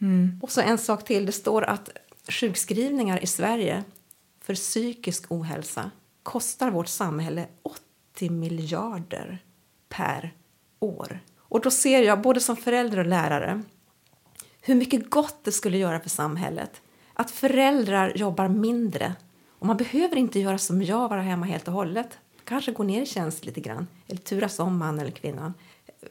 Mm. 0.00 0.40
Och 0.42 0.50
så 0.50 0.60
en 0.60 0.78
sak 0.78 1.04
till. 1.04 1.26
Det 1.26 1.32
står 1.32 1.62
att 1.62 1.90
sjukskrivningar 2.28 3.22
i 3.22 3.26
Sverige 3.26 3.84
för 4.40 4.54
psykisk 4.54 5.32
ohälsa 5.32 5.90
kostar 6.22 6.70
vårt 6.70 6.88
samhälle 6.88 7.46
30 8.16 8.30
miljarder 8.30 9.38
per 9.88 10.34
år. 10.80 11.20
Och 11.38 11.60
då 11.60 11.70
ser 11.70 12.02
jag, 12.02 12.20
både 12.20 12.40
som 12.40 12.56
förälder 12.56 12.98
och 12.98 13.06
lärare, 13.06 13.62
hur 14.60 14.74
mycket 14.74 15.10
gott 15.10 15.44
det 15.44 15.52
skulle 15.52 15.78
göra 15.78 16.00
för 16.00 16.10
samhället. 16.10 16.82
Att 17.14 17.30
föräldrar 17.30 18.12
jobbar 18.16 18.48
mindre. 18.48 19.14
Och 19.58 19.66
man 19.66 19.76
behöver 19.76 20.16
inte 20.16 20.40
göra 20.40 20.58
som 20.58 20.82
jag, 20.82 21.08
vara 21.08 21.22
hemma 21.22 21.46
helt 21.46 21.68
och 21.68 21.74
hållet. 21.74 22.18
Kanske 22.44 22.72
gå 22.72 22.82
ner 22.82 23.02
i 23.02 23.06
tjänst 23.06 23.44
lite 23.44 23.60
grann, 23.60 23.86
eller 24.08 24.20
turas 24.20 24.58
om 24.58 24.78
man 24.78 24.98
eller 24.98 25.10
kvinnan. 25.10 25.54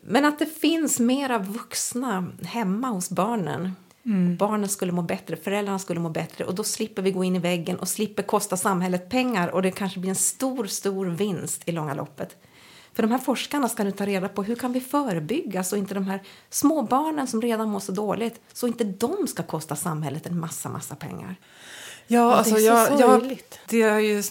Men 0.02 0.26
att 0.26 0.40
det 0.40 0.46
finns 0.46 1.00
mera 1.00 1.38
vuxna 1.38 2.32
hemma 2.44 2.88
hos 2.88 3.10
barnen. 3.10 3.72
Mm. 4.06 4.36
Barnen 4.36 4.70
skulle 4.70 4.92
må 4.92 5.02
bättre, 5.02 5.36
föräldrarna 5.36 5.80
skulle 5.80 6.00
må 6.00 6.10
bättre 6.10 6.46
och 6.46 6.56
då 6.56 6.64
slipper 6.64 7.02
vi 7.02 7.12
gå 7.12 7.24
in 7.24 7.36
i 7.36 7.40
väggen 7.40 7.80
och 7.80 7.88
slipper 7.88 8.24
kosta 8.24 8.58
samhället 8.58 9.10
pengar 9.10 9.48
och 9.48 9.62
det 9.62 9.72
kanske 9.72 10.00
blir 10.00 10.10
en 10.10 10.16
stor, 10.16 10.66
stor 10.66 11.06
vinst 11.06 11.62
i 11.66 11.72
långa 11.72 11.94
loppet. 11.94 12.38
För 12.94 13.04
de 13.04 13.12
här 13.12 13.20
forskarna 13.20 13.70
ska 13.70 13.84
nu 13.84 13.92
ta 13.92 14.06
reda 14.06 14.30
på 14.30 14.44
hur 14.44 14.56
kan 14.56 14.74
vi 14.74 14.82
förebygga 14.82 15.64
så 15.64 15.76
inte 15.76 15.94
de 15.94 16.08
här 16.08 16.22
små 16.50 16.82
barnen 16.82 17.28
som 17.28 17.42
redan 17.42 17.70
mår 17.70 17.80
så 17.80 17.92
dåligt, 17.92 18.42
så 18.54 18.68
inte 18.68 18.84
de 18.84 19.28
ska 19.28 19.44
kosta 19.44 19.76
samhället 19.76 20.26
en 20.26 20.40
massa, 20.40 20.70
massa 20.70 20.96
pengar. 20.96 21.36
Ja, 22.08 22.36
alltså 22.36 22.56
det 22.56 22.68
är 22.68 22.86
så 22.86 23.02
jag, 23.02 23.22
jag, 23.22 23.40
det 23.70 23.82
har 23.82 24.00
ju 24.00 24.24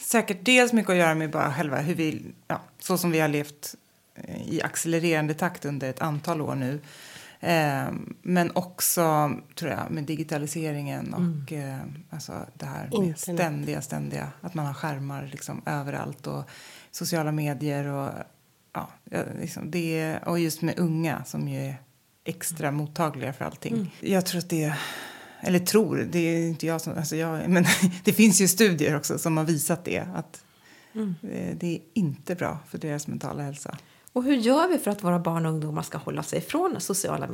säkert 0.00 0.38
dels 0.44 0.72
mycket 0.72 0.90
att 0.90 0.96
göra 0.96 1.14
med 1.14 1.30
bara 1.30 1.54
själva 1.54 1.76
hur 1.76 1.94
vi, 1.94 2.22
ja, 2.46 2.60
så 2.78 2.98
som 2.98 3.10
vi 3.10 3.20
har 3.20 3.28
levt 3.28 3.74
eh, 4.14 4.52
i 4.52 4.62
accelererande 4.62 5.34
takt 5.34 5.64
under 5.64 5.90
ett 5.90 6.00
antal 6.00 6.40
år 6.40 6.54
nu. 6.54 6.80
Eh, 7.40 7.86
men 8.22 8.50
också, 8.54 9.32
tror 9.54 9.70
jag, 9.70 9.90
med 9.90 10.04
digitaliseringen 10.04 11.14
och 11.14 11.52
mm. 11.52 11.74
eh, 11.74 11.80
alltså 12.10 12.32
det 12.54 12.66
här 12.66 13.00
med 13.00 13.18
ständiga, 13.18 13.82
ständiga, 13.82 14.32
att 14.40 14.54
man 14.54 14.66
har 14.66 14.74
skärmar 14.74 15.28
liksom 15.32 15.62
överallt 15.66 16.26
och 16.26 16.44
sociala 16.90 17.32
medier 17.32 17.86
och 17.86 18.10
ja, 18.72 18.88
liksom 19.40 19.70
det, 19.70 20.18
och 20.26 20.38
just 20.38 20.62
med 20.62 20.78
unga 20.78 21.24
som 21.24 21.48
ju 21.48 21.60
är 21.60 21.76
extra 22.24 22.70
mottagliga 22.70 23.32
för 23.32 23.44
allting. 23.44 23.74
Mm. 23.74 23.86
Jag 24.00 24.26
tror 24.26 24.38
att 24.38 24.50
det 24.50 24.74
eller 25.40 25.58
tror, 25.58 26.08
det 26.10 26.18
är 26.18 26.48
inte 26.48 26.66
jag 26.66 26.80
som, 26.80 26.94
alltså 26.96 27.16
jag, 27.16 27.48
men 27.48 27.64
det 28.04 28.12
finns 28.12 28.40
ju 28.40 28.48
studier 28.48 28.96
också 28.96 29.18
som 29.18 29.36
har 29.36 29.44
visat 29.44 29.84
det, 29.84 30.00
att 30.14 30.44
mm. 30.94 31.14
Eh, 31.22 31.56
det 31.56 31.74
är 31.74 31.80
inte 31.94 32.34
bra 32.34 32.58
för 32.68 32.78
deras 32.78 33.06
mentala 33.06 33.42
hälsa. 33.42 33.78
Och 34.18 34.24
hur 34.24 34.34
gör 34.34 34.68
vi 34.68 34.78
för 34.78 34.90
att 34.90 35.04
våra 35.04 35.18
barn 35.18 35.46
och 35.46 35.52
ungdomar 35.52 35.82
ska 35.82 35.98
hålla 35.98 36.22
sig 36.22 36.40
från 36.40 36.80
sociala 36.80 37.28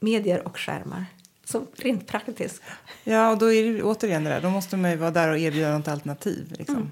medier, 0.00 0.46
och 0.46 0.58
skärmar? 0.58 1.06
Så 1.44 1.62
rent 1.76 2.06
praktiskt. 2.06 2.62
Ja, 3.04 3.30
och 3.30 3.38
då 3.38 3.52
är 3.52 3.64
det 3.64 3.82
återigen 3.82 4.24
det 4.24 4.30
där, 4.30 4.40
då 4.40 4.50
måste 4.50 4.76
man 4.76 4.90
ju 4.90 4.96
vara 4.96 5.10
där 5.10 5.28
och 5.28 5.38
erbjuda 5.38 5.78
något 5.78 5.88
alternativ. 5.88 6.54
Liksom. 6.58 6.76
Mm. 6.76 6.90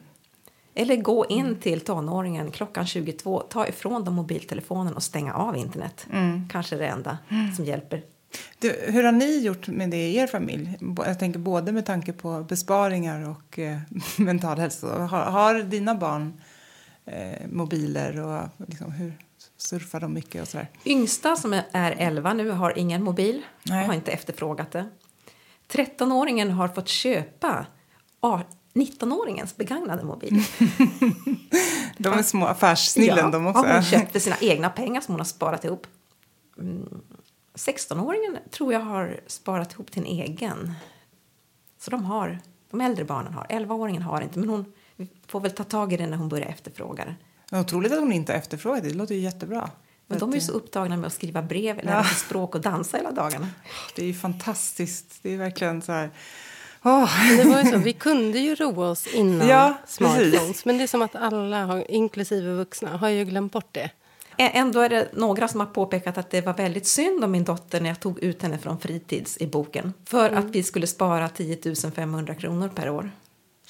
Eller 0.74 0.96
gå 0.96 1.26
in 1.26 1.46
mm. 1.46 1.60
till 1.60 1.80
tonåringen 1.80 2.50
klockan 2.50 2.86
22, 2.86 3.40
ta 3.40 3.66
ifrån 3.66 4.04
dem 4.04 4.14
mobiltelefonen 4.14 4.94
och 4.94 5.02
stänga 5.02 5.34
av 5.34 5.56
internet. 5.56 6.06
Mm. 6.12 6.48
Kanske 6.48 6.76
det 6.76 6.86
enda 6.86 7.18
mm. 7.28 7.54
som 7.54 7.64
hjälper. 7.64 8.02
Du, 8.58 8.76
hur 8.86 9.04
har 9.04 9.12
ni 9.12 9.38
gjort 9.38 9.68
med 9.68 9.90
det 9.90 10.08
i 10.08 10.16
er 10.16 10.26
familj? 10.26 10.78
Jag 10.96 11.18
tänker 11.18 11.38
både 11.38 11.72
med 11.72 11.86
tanke 11.86 12.12
på 12.12 12.44
besparingar 12.48 13.28
och 13.28 13.58
eh, 13.58 13.78
mental 14.18 14.58
hälsa. 14.58 15.06
Har, 15.06 15.24
har 15.24 15.62
dina 15.62 15.94
barn 15.94 16.40
eh, 17.04 17.48
mobiler 17.52 18.20
och 18.20 18.48
liksom, 18.68 18.92
hur 18.92 19.27
surfar 19.58 20.00
de 20.00 20.12
mycket 20.12 20.42
och 20.42 20.48
sådär? 20.48 20.68
Yngsta 20.84 21.36
som 21.36 21.52
är 21.52 21.94
11 21.98 22.32
nu 22.32 22.50
har 22.50 22.78
ingen 22.78 23.02
mobil, 23.02 23.42
Nej. 23.62 23.86
har 23.86 23.94
inte 23.94 24.12
efterfrågat 24.12 24.72
det. 24.72 24.88
13-åringen 25.68 26.50
har 26.50 26.68
fått 26.68 26.88
köpa 26.88 27.66
19-åringens 28.74 29.56
begagnade 29.56 30.04
mobil. 30.04 30.32
de 31.98 32.12
är 32.12 32.22
små 32.22 32.46
affärssnillen 32.46 33.16
ja, 33.16 33.30
de 33.30 33.46
också. 33.46 33.66
Ja, 33.66 33.74
hon 33.74 33.82
köpte 33.82 34.20
sina 34.20 34.36
egna 34.40 34.70
pengar 34.70 35.00
som 35.00 35.12
hon 35.12 35.20
har 35.20 35.24
sparat 35.24 35.64
ihop. 35.64 35.86
Mm. 36.58 37.00
16-åringen 37.54 38.38
tror 38.50 38.72
jag 38.72 38.80
har 38.80 39.20
sparat 39.26 39.72
ihop 39.72 39.90
till 39.90 40.02
en 40.02 40.08
egen. 40.08 40.74
Så 41.78 41.90
de 41.90 42.04
har, 42.04 42.38
de 42.70 42.80
äldre 42.80 43.04
barnen 43.04 43.34
har. 43.34 43.44
11-åringen 43.44 44.02
har 44.02 44.20
inte, 44.20 44.38
men 44.38 44.48
hon 44.48 44.72
får 45.26 45.40
väl 45.40 45.50
ta 45.50 45.64
tag 45.64 45.92
i 45.92 45.96
det 45.96 46.06
när 46.06 46.16
hon 46.16 46.28
börjar 46.28 46.46
efterfråga 46.46 47.04
det. 47.04 47.14
Otroligt 47.52 47.92
att 47.92 48.00
hon 48.00 48.12
inte 48.12 48.32
har 48.32 48.38
efterfrågat 48.38 48.82
det. 48.82 48.88
Det 48.88 48.94
låter 48.94 49.14
ju 49.14 49.20
jättebra. 49.20 49.70
Men 50.06 50.18
de 50.18 50.30
är 50.30 50.34
ju 50.34 50.40
så 50.40 50.52
upptagna 50.52 50.96
med 50.96 51.06
att 51.06 51.12
skriva 51.12 51.42
brev, 51.42 51.76
lära 51.76 51.96
ja. 51.96 52.04
sig 52.04 52.16
språk 52.16 52.54
och 52.54 52.60
dansa 52.60 52.96
hela 52.96 53.12
dagarna. 53.12 53.48
Det 53.96 54.02
är 54.02 54.06
ju 54.06 54.14
fantastiskt. 54.14 55.18
Det 55.22 55.34
är 55.34 55.36
verkligen 55.36 55.82
så 55.82 55.92
här 55.92 56.10
Oh. 56.82 57.36
Det 57.36 57.44
var 57.44 57.62
ju 57.62 57.70
så, 57.70 57.78
vi 57.78 57.92
kunde 57.92 58.38
ju 58.38 58.54
roa 58.54 58.90
oss 58.90 59.06
innan 59.06 59.48
ja, 59.48 59.74
smartphones. 59.86 60.32
Precis. 60.32 60.64
Men 60.64 60.78
det 60.78 60.82
är 60.82 60.86
som 60.86 61.02
att 61.02 61.16
alla, 61.16 61.64
har, 61.64 61.90
inklusive 61.90 62.52
vuxna, 62.52 62.96
har 62.96 63.08
ju 63.08 63.24
glömt 63.24 63.52
bort 63.52 63.68
det. 63.72 63.90
Ändå 64.36 64.80
är 64.80 64.88
det 64.88 65.08
några 65.12 65.48
som 65.48 65.60
har 65.60 65.66
påpekat 65.66 66.18
att 66.18 66.30
det 66.30 66.40
var 66.40 66.54
väldigt 66.54 66.86
synd 66.86 67.24
om 67.24 67.30
min 67.30 67.44
dotter 67.44 67.80
när 67.80 67.88
jag 67.88 68.00
tog 68.00 68.18
ut 68.18 68.42
henne 68.42 68.58
från 68.58 68.78
fritids 68.78 69.38
i 69.40 69.46
boken. 69.46 69.92
För 70.04 70.28
mm. 70.28 70.38
att 70.38 70.50
vi 70.50 70.62
skulle 70.62 70.86
spara 70.86 71.28
10 71.28 71.74
500 71.94 72.34
kronor 72.34 72.68
per 72.68 72.90
år. 72.90 73.10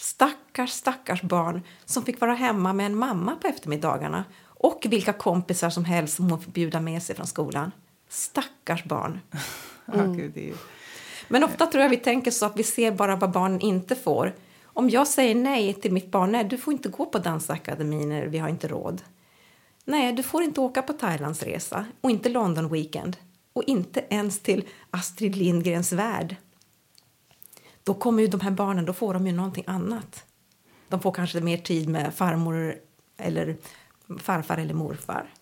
Stackars, 0.00 0.70
stackars 0.70 1.22
barn 1.22 1.62
som 1.84 2.04
fick 2.04 2.20
vara 2.20 2.34
hemma 2.34 2.72
med 2.72 2.86
en 2.86 2.96
mamma 2.96 3.36
på 3.36 3.48
eftermiddagarna 3.48 4.24
och 4.44 4.86
vilka 4.88 5.12
kompisar 5.12 5.70
som 5.70 5.84
helst 5.84 6.16
som 6.16 6.30
hon 6.30 6.40
fick 6.40 6.54
bjuda 6.54 6.80
med 6.80 7.02
sig 7.02 7.16
från 7.16 7.26
skolan. 7.26 7.72
Stackars 8.08 8.84
barn. 8.84 9.20
Mm. 9.94 10.32
Men 11.28 11.44
ofta 11.44 11.66
tror 11.66 11.82
jag 11.82 11.90
vi 11.90 11.96
tänker 11.96 12.30
så 12.30 12.46
att 12.46 12.56
vi 12.56 12.62
ser 12.62 12.92
bara 12.92 13.16
vad 13.16 13.30
barnen 13.30 13.60
inte 13.60 13.96
får. 13.96 14.34
Om 14.64 14.90
jag 14.90 15.08
säger 15.08 15.34
nej 15.34 15.74
till 15.74 15.92
mitt 15.92 16.10
barn, 16.10 16.32
nej 16.32 16.44
du 16.44 16.58
får 16.58 16.72
inte 16.72 16.88
gå 16.88 17.06
på 17.06 17.18
dansakademin, 17.18 18.30
vi 18.30 18.38
har 18.38 18.48
inte 18.48 18.68
råd. 18.68 19.02
Nej, 19.84 20.12
du 20.12 20.22
får 20.22 20.42
inte 20.42 20.60
åka 20.60 20.82
på 20.82 20.92
Thailandsresa 20.92 21.86
och 22.00 22.10
inte 22.10 22.28
London 22.28 22.68
Weekend 22.68 23.16
och 23.52 23.64
inte 23.66 24.04
ens 24.10 24.40
till 24.40 24.64
Astrid 24.90 25.36
Lindgrens 25.36 25.92
värld. 25.92 26.36
Då 27.88 27.94
kommer 27.94 28.22
ju 28.22 28.28
de 28.28 28.40
här 28.40 28.50
barnen, 28.50 28.84
då 28.84 28.92
får 28.92 29.14
de 29.14 29.26
ju 29.26 29.32
någonting 29.32 29.64
annat. 29.66 30.24
De 30.88 31.00
får 31.00 31.12
kanske 31.12 31.40
mer 31.40 31.56
tid 31.56 31.88
med 31.88 32.14
farmor 32.14 32.74
eller 33.16 33.56
farfar 34.18 34.58
eller 34.58 34.74
morfar. 34.74 35.32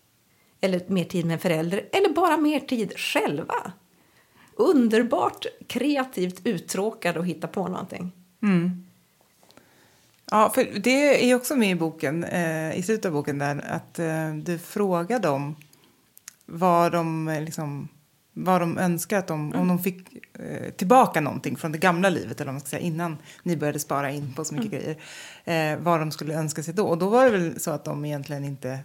Eller 0.61 0.83
mer 0.87 1.05
tid 1.05 1.27
med 1.27 1.35
en 1.35 1.41
förälder, 1.41 1.89
eller 1.93 2.09
bara 2.09 2.37
mer 2.37 2.61
tid 2.61 2.99
själva 2.99 3.73
underbart 4.57 5.47
kreativt 5.67 6.47
uttråkade 6.47 7.19
och 7.19 7.27
hitta 7.27 7.49
på 7.49 7.69
någonting. 7.69 8.13
Mm. 8.43 8.85
Ja, 10.31 10.51
för 10.55 10.65
det 10.81 11.31
är 11.31 11.35
också 11.35 11.57
med 11.57 11.71
i 11.71 11.75
boken, 11.75 12.25
eh, 12.25 12.79
i 12.79 12.83
slutet 12.83 13.07
av 13.07 13.13
boken 13.13 13.39
där, 13.39 13.65
att 13.69 13.99
eh, 13.99 14.35
du 14.35 14.59
frågar 14.59 15.21
dem 15.21 15.57
vad 16.47 16.93
de 16.93 17.29
eh, 17.29 17.43
liksom, 17.43 17.89
vad 18.39 18.61
de 18.61 18.79
önskar 18.79 19.19
att 19.19 19.27
de, 19.27 19.47
mm. 19.47 19.61
om 19.61 19.69
de 19.69 19.79
fick 19.79 20.09
eh, 20.39 20.71
tillbaka 20.71 21.21
någonting 21.21 21.57
från 21.57 21.73
det 21.73 21.79
gamla 21.79 22.09
livet, 22.11 22.41
eller 22.41 22.49
om 22.49 22.55
man 22.55 22.61
ska 22.61 22.69
säga 22.69 22.83
innan 22.83 23.17
ni 23.43 23.57
började 23.57 23.79
spara 23.79 24.11
in 24.11 24.35
på 24.35 24.45
så 24.45 24.55
mycket 24.55 24.73
mm. 24.73 24.97
grejer, 25.45 25.75
eh, 25.75 25.79
vad 25.79 26.01
de 26.01 26.11
skulle 26.11 26.35
önska 26.35 26.63
sig 26.63 26.75
då. 26.75 26.87
Och 26.87 26.99
då 26.99 27.09
var 27.09 27.25
det 27.25 27.31
väl 27.31 27.61
så 27.61 27.71
att 27.71 27.85
de 27.85 28.05
egentligen 28.05 28.45
inte 28.45 28.79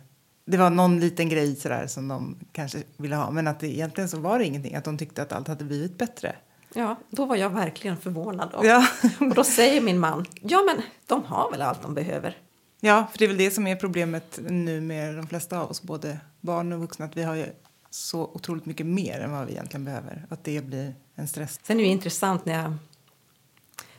det 0.45 0.57
var 0.57 0.69
någon 0.69 0.99
liten 0.99 1.29
grej 1.29 1.55
sådär 1.55 1.87
som 1.87 2.07
de 2.07 2.35
kanske 2.51 2.83
ville 2.97 3.15
ha, 3.15 3.31
men 3.31 3.47
att 3.47 3.59
det, 3.59 3.67
egentligen 3.67 4.09
så 4.09 4.19
var 4.19 4.39
det 4.39 4.45
ingenting, 4.45 4.75
att 4.75 4.83
de 4.83 4.97
tyckte 4.97 5.21
att 5.21 5.31
allt 5.33 5.47
hade 5.47 5.63
blivit 5.63 5.97
bättre. 5.97 6.35
Ja, 6.73 6.95
då 7.09 7.25
var 7.25 7.35
jag 7.35 7.49
verkligen 7.49 7.97
förvånad. 7.97 8.49
Då. 8.51 8.65
Ja. 8.65 8.87
och 9.19 9.35
då 9.35 9.43
säger 9.43 9.81
min 9.81 9.99
man, 9.99 10.25
ja 10.41 10.63
men 10.65 10.83
de 11.07 11.23
har 11.23 11.51
väl 11.51 11.61
allt 11.61 11.81
de 11.81 11.93
behöver. 11.93 12.37
Ja, 12.79 13.07
för 13.11 13.19
det 13.19 13.25
är 13.25 13.27
väl 13.27 13.37
det 13.37 13.51
som 13.51 13.67
är 13.67 13.75
problemet 13.75 14.39
nu 14.49 14.81
med 14.81 15.15
de 15.15 15.27
flesta 15.27 15.59
av 15.59 15.69
oss, 15.69 15.81
både 15.81 16.17
barn 16.41 16.73
och 16.73 16.79
vuxna, 16.79 17.05
att 17.05 17.17
vi 17.17 17.23
har 17.23 17.35
ju 17.35 17.45
så 17.91 18.23
otroligt 18.23 18.65
mycket 18.65 18.85
mer 18.85 19.19
än 19.19 19.31
vad 19.31 19.45
vi 19.45 19.51
egentligen 19.51 19.85
behöver. 19.85 20.25
Att 20.29 20.43
det 20.43 20.65
blir 20.65 20.95
en 21.15 21.27
stress. 21.27 21.59
Sen 21.63 21.79
är 21.79 21.83
det 21.83 21.89
intressant 21.89 22.45
när 22.45 22.63
jag... 22.63 22.73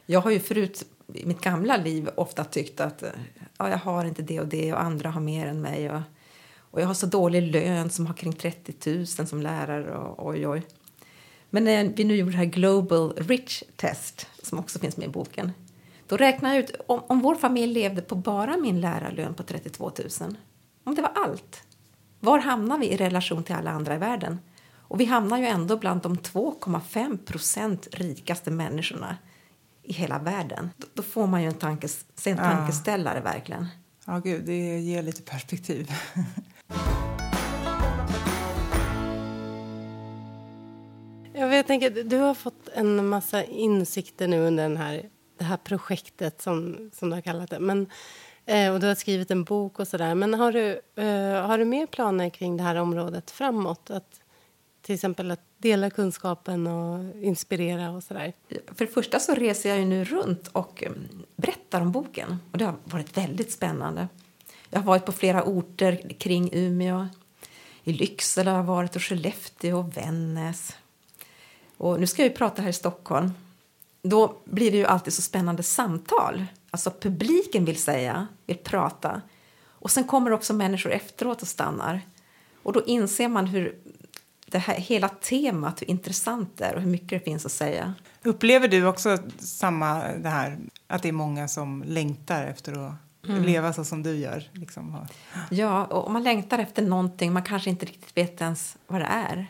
Jag 0.07 0.21
har 0.21 0.31
ju 0.31 0.41
förut 0.41 0.85
i 1.15 1.27
mitt 1.27 1.41
gamla 1.41 1.77
liv 1.77 2.09
ofta 2.15 2.45
tyckt 2.45 2.81
att 2.81 3.03
ja, 3.59 3.69
jag 3.71 3.79
har 3.79 4.05
inte 4.05 4.23
det 4.23 4.41
och 4.41 4.47
det 4.47 4.73
och 4.73 4.83
andra 4.83 5.11
har 5.11 5.21
mer 5.21 5.47
än 5.47 5.61
mig. 5.61 5.91
Och, 5.91 6.01
och 6.57 6.81
jag 6.81 6.87
har 6.87 6.95
så 6.95 7.07
dålig 7.07 7.43
lön 7.43 7.91
som 7.91 8.07
har 8.07 8.15
kring 8.15 8.33
30 8.33 8.91
000 8.91 9.07
som 9.07 9.43
lärare 9.43 9.97
och 9.97 10.27
oj 10.27 10.49
oj. 10.49 10.63
Men 11.51 11.65
när 11.65 11.85
vi 11.97 12.05
nu 12.05 12.17
gjorde 12.17 12.33
det 12.33 12.39
här 12.39 12.45
Global 12.45 13.15
Rich 13.17 13.63
Test 13.77 14.27
som 14.43 14.59
också 14.59 14.79
finns 14.79 14.97
med 14.97 15.09
i 15.09 15.11
boken. 15.11 15.53
Då 16.07 16.17
räknade 16.17 16.55
jag 16.55 16.65
ut 16.65 16.75
om, 16.87 17.03
om 17.07 17.21
vår 17.21 17.35
familj 17.35 17.73
levde 17.73 18.03
på 18.03 18.15
bara 18.15 18.57
min 18.57 18.81
lärarlön 18.81 19.35
på 19.35 19.43
32 19.43 19.93
000. 20.21 20.37
Om 20.85 20.95
det 20.95 21.03
var 21.03 21.13
allt 21.15 21.63
var 22.25 22.39
hamnar 22.39 22.79
vi 22.79 22.87
i 22.87 22.97
relation 22.97 23.45
till 23.45 23.55
alla 23.55 23.71
andra 23.71 23.95
i 23.95 23.99
världen? 23.99 24.39
Och 24.77 25.01
vi 25.01 25.05
hamnar 25.05 25.39
ju 25.39 25.47
ändå 25.47 25.77
bland 25.77 26.03
de 26.03 26.17
2,5 26.17 27.25
procent 27.25 27.89
rikaste 27.93 28.51
människorna 28.51 29.17
i 29.83 29.93
hela 29.93 30.19
världen. 30.19 30.71
Då 30.95 31.03
får 31.03 31.27
man 31.27 31.43
ju 31.43 31.49
en, 31.49 31.55
tankes, 31.55 32.05
en 32.27 32.37
tankeställare 32.37 33.19
ja. 33.19 33.33
verkligen. 33.33 33.67
Ja, 34.07 34.19
gud, 34.19 34.45
det 34.45 34.79
ger 34.79 35.03
lite 35.03 35.23
perspektiv. 35.23 35.91
Jag 41.35 41.67
tänker, 41.67 42.05
du 42.05 42.17
har 42.17 42.35
fått 42.35 42.69
en 42.75 43.09
massa 43.09 43.45
insikter 43.45 44.29
nu 44.29 44.41
under 44.41 44.63
den 44.63 44.77
här, 44.77 45.09
det 45.39 45.45
här 45.45 45.57
projektet 45.57 46.43
som, 46.43 46.91
som 46.93 47.11
du 47.11 47.17
har 47.17 47.23
kallat 47.23 47.51
det. 47.51 47.61
Men 47.61 47.87
Eh, 48.47 48.73
och 48.73 48.81
du 48.81 48.87
har 48.87 48.95
skrivit 48.95 49.31
en 49.31 49.45
bok 49.45 49.79
och 49.79 49.89
sådär. 49.89 50.15
Men 50.15 50.35
har 50.35 50.53
du, 50.53 50.81
eh, 50.97 51.47
har 51.47 51.59
du 51.59 51.65
mer 51.65 51.87
planer 51.87 52.31
kring 52.31 52.57
det 52.57 52.63
här 52.63 52.77
området 52.77 53.31
framåt? 53.31 53.91
Att, 53.91 54.21
till 54.83 54.95
exempel 54.95 55.31
att 55.31 55.41
dela 55.59 55.91
kunskapen 55.91 56.67
och 56.67 57.17
inspirera 57.17 57.91
och 57.91 58.03
sådär? 58.03 58.33
För 58.49 58.87
det 58.87 58.93
första 58.93 59.19
så 59.19 59.35
reser 59.35 59.69
jag 59.69 59.79
ju 59.79 59.85
nu 59.85 60.05
runt 60.05 60.49
och 60.49 60.85
eh, 60.85 60.93
berättar 61.37 61.81
om 61.81 61.93
boken. 61.93 62.39
Och 62.53 62.59
det 62.59 62.65
har 62.65 62.75
varit 62.85 63.17
väldigt 63.17 63.53
spännande. 63.53 64.09
Jag 64.71 64.81
har 64.81 64.87
varit 64.87 65.07
på 65.07 65.13
flera 65.13 65.43
orter 65.45 66.09
kring 66.19 66.51
Umeå. 66.53 67.09
I 67.85 67.93
Lycksele 67.93 68.51
har 68.51 68.57
jag 68.57 68.65
varit 68.65 68.97
och 68.97 69.03
Skellefteå 69.03 69.79
och 69.79 69.97
Vännäs. 69.97 70.77
Och 71.77 72.01
nu 72.01 72.07
ska 72.07 72.23
jag 72.23 72.29
ju 72.29 72.37
prata 72.37 72.63
här 72.63 72.69
i 72.69 72.73
Stockholm. 72.73 73.31
Då 74.03 74.43
blir 74.45 74.71
det 74.71 74.77
ju 74.77 74.87
alltid 74.87 75.13
så 75.13 75.23
spännande 75.23 75.63
samtal 75.63 76.47
alltså 76.73 76.91
publiken 76.91 77.65
vill 77.65 77.83
säga, 77.83 78.27
vill 78.47 78.59
prata. 78.59 79.23
Och 79.65 79.91
sen 79.91 80.05
kommer 80.05 80.33
också 80.33 80.55
människor 80.55 80.93
efteråt 80.93 81.43
och 81.43 81.49
stannar. 81.49 82.01
Och 82.63 82.73
då 82.73 82.85
inser 82.85 83.29
man 83.29 83.47
hur 83.47 83.79
det 84.47 84.59
här, 84.59 84.75
hela 84.75 85.09
temat, 85.09 85.83
hur 85.83 85.91
intressant 85.91 86.59
det 86.59 86.65
är 86.65 86.75
och 86.75 86.83
hur 86.83 86.91
mycket 86.91 87.09
det 87.09 87.21
finns 87.21 87.47
att 87.47 87.53
säga. 87.53 87.95
Upplever 88.23 88.69
du 88.69 88.87
också 88.87 89.19
samma 89.39 90.05
det 90.09 90.29
här, 90.29 90.59
att 90.87 91.03
det 91.03 91.09
är 91.09 91.13
många 91.13 91.49
som 91.49 91.85
längtar 91.87 92.45
efter 92.45 92.73
att 92.87 92.95
mm. 93.29 93.43
leva 93.43 93.73
så 93.73 93.85
som 93.85 94.03
du 94.03 94.17
gör? 94.17 94.51
Liksom. 94.53 95.07
Ja, 95.51 95.85
och 95.85 96.11
man 96.11 96.23
längtar 96.23 96.59
efter 96.59 96.83
någonting, 96.83 97.33
man 97.33 97.43
kanske 97.43 97.71
inte 97.71 97.87
riktigt 97.87 98.17
vet 98.17 98.41
ens 98.41 98.77
vad 98.87 99.01
det 99.01 99.07
är. 99.07 99.47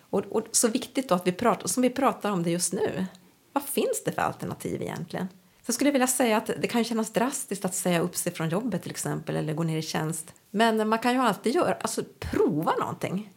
Och, 0.00 0.20
och 0.20 0.42
så 0.52 0.68
viktigt 0.68 1.08
då 1.08 1.14
att 1.14 1.26
vi 1.26 1.32
pratar, 1.32 1.68
som 1.68 1.82
vi 1.82 1.90
pratar 1.90 2.30
om 2.30 2.42
det 2.42 2.50
just 2.50 2.72
nu. 2.72 3.06
Vad 3.52 3.62
finns 3.62 4.04
det 4.04 4.12
för 4.12 4.22
alternativ 4.22 4.82
egentligen? 4.82 5.28
Så 5.66 5.72
skulle 5.72 5.88
jag 5.88 5.92
vilja 5.92 6.06
säga 6.06 6.36
att 6.36 6.50
det 6.58 6.68
kan 6.68 6.84
kännas 6.84 7.12
drastiskt 7.12 7.64
att 7.64 7.74
säga 7.74 8.00
upp 8.00 8.16
sig 8.16 8.32
från 8.32 8.48
jobbet 8.48 8.82
till 8.82 8.90
exempel 8.90 9.36
eller 9.36 9.54
gå 9.54 9.62
ner 9.62 9.78
i 9.78 9.82
tjänst. 9.82 10.34
Men 10.50 10.88
man 10.88 10.98
kan 10.98 11.12
ju 11.12 11.18
alltid 11.18 11.54
göra, 11.54 11.74
alltså 11.74 12.02
prova 12.18 12.72
någonting. 12.80 13.32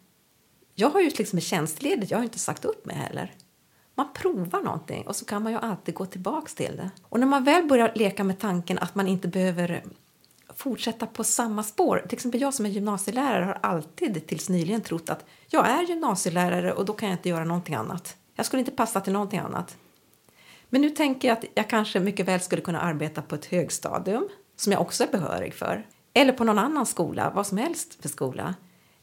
Jag 0.75 0.89
har 0.89 1.01
ju 1.01 1.09
liksom 1.09 1.39
tjänstledigt, 1.39 2.11
jag 2.11 2.17
har 2.17 2.23
inte 2.23 2.39
sagt 2.39 2.65
upp 2.65 2.85
mig 2.85 2.95
heller. 2.95 3.33
Man 3.95 4.13
provar 4.13 4.61
någonting 4.61 5.07
och 5.07 5.15
så 5.15 5.25
kan 5.25 5.43
man 5.43 5.51
ju 5.51 5.57
alltid 5.57 5.95
gå 5.95 6.05
tillbaks 6.05 6.55
till 6.55 6.75
det. 6.77 6.89
Och 7.09 7.19
när 7.19 7.27
man 7.27 7.43
väl 7.43 7.67
börjar 7.67 7.91
leka 7.95 8.23
med 8.23 8.39
tanken 8.39 8.79
att 8.79 8.95
man 8.95 9.07
inte 9.07 9.27
behöver 9.27 9.83
fortsätta 10.55 11.05
på 11.05 11.23
samma 11.23 11.63
spår. 11.63 12.05
Till 12.09 12.17
exempel 12.17 12.41
jag 12.41 12.53
som 12.53 12.65
är 12.65 12.69
gymnasielärare 12.69 13.45
har 13.45 13.59
alltid 13.61 14.27
tills 14.27 14.49
nyligen 14.49 14.81
trott 14.81 15.09
att 15.09 15.25
jag 15.47 15.69
är 15.69 15.83
gymnasielärare 15.83 16.73
och 16.73 16.85
då 16.85 16.93
kan 16.93 17.09
jag 17.09 17.17
inte 17.17 17.29
göra 17.29 17.45
någonting 17.45 17.75
annat. 17.75 18.17
Jag 18.35 18.45
skulle 18.45 18.59
inte 18.59 18.71
passa 18.71 19.01
till 19.01 19.13
någonting 19.13 19.39
annat. 19.39 19.77
Men 20.73 20.81
nu 20.81 20.89
tänker 20.89 21.27
jag 21.27 21.37
att 21.37 21.45
jag 21.55 21.69
kanske 21.69 21.99
mycket 21.99 22.27
väl 22.27 22.39
skulle 22.39 22.61
kunna 22.61 22.81
arbeta 22.81 23.21
på 23.21 23.35
ett 23.35 23.45
högstadium 23.45 24.29
som 24.55 24.71
jag 24.71 24.81
också 24.81 25.03
är 25.03 25.07
behörig 25.07 25.53
för. 25.53 25.87
Eller 26.13 26.33
på 26.33 26.43
någon 26.43 26.59
annan 26.59 26.85
skola, 26.85 27.31
vad 27.35 27.47
som 27.47 27.57
helst 27.57 28.01
för 28.01 28.09
skola. 28.09 28.55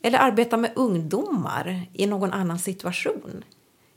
Eller 0.03 0.19
arbeta 0.19 0.57
med 0.57 0.73
ungdomar 0.75 1.87
i 1.93 2.07
någon 2.07 2.33
annan 2.33 2.59
situation. 2.59 3.45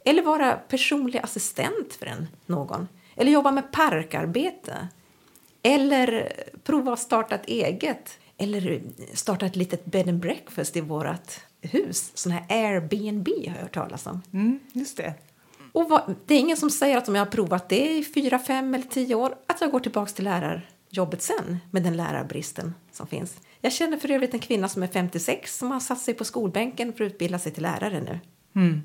Eller 0.06 0.22
vara 0.22 0.54
personlig 0.54 1.20
assistent 1.24 1.94
för 1.94 2.06
en, 2.06 2.28
någon. 2.46 2.88
Eller 3.16 3.32
jobba 3.32 3.52
med 3.52 3.72
parkarbete. 3.72 4.88
Eller 5.64 6.34
prova 6.64 6.94
att 6.94 7.00
starta 7.00 7.36
ett 7.36 7.48
eget. 7.48 8.20
Eller 8.38 8.82
starta 9.14 9.46
ett 9.46 9.56
litet 9.56 9.86
bed 9.86 10.10
and 10.10 10.20
breakfast 10.20 10.76
i 10.76 10.82
vårt 10.82 11.40
hus. 11.62 12.12
Sån 12.14 12.32
här 12.32 12.46
Airbnb 12.50 13.28
har 13.28 13.56
jag 13.56 13.62
hört 13.62 13.74
talas 13.74 14.08
om. 14.08 14.22
Mm, 14.34 14.60
just 14.74 14.98
det. 14.98 15.14
Och 15.74 15.90
vad, 15.90 16.16
det 16.26 16.36
är 16.36 16.40
ingen 16.40 16.58
som 16.58 16.70
säger 16.70 16.98
att 16.98 17.08
om 17.08 17.16
jag 17.16 17.26
har 17.26 17.32
provat 17.32 17.70
det 17.70 17.98
i 17.98 18.04
fyra, 18.04 18.40
fem 18.40 18.76
eller 18.76 18.86
tio 18.86 19.16
år 19.16 19.36
att 19.48 19.62
jag 19.62 19.72
går 19.72 19.80
tillbaka 19.80 20.12
till 20.12 20.24
lärarjobbet 20.24 21.22
sen 21.22 21.58
med 21.72 21.84
den 21.84 21.98
lärarbristen 21.98 22.74
som 22.92 23.08
finns. 23.08 23.38
Jag 23.62 23.74
känner 23.74 23.98
för 23.98 24.12
övrigt 24.12 24.34
en 24.34 24.40
kvinna 24.40 24.70
som 24.70 24.84
är 24.84 24.88
56 24.88 25.58
som 25.58 25.72
har 25.72 25.80
satt 25.80 26.00
sig 26.00 26.14
på 26.14 26.26
skolbänken 26.26 26.94
för 26.94 27.06
att 27.06 27.12
utbilda 27.12 27.40
sig 27.40 27.52
till 27.52 27.64
lärare 27.64 28.02
nu. 28.02 28.20
Mm. 28.56 28.82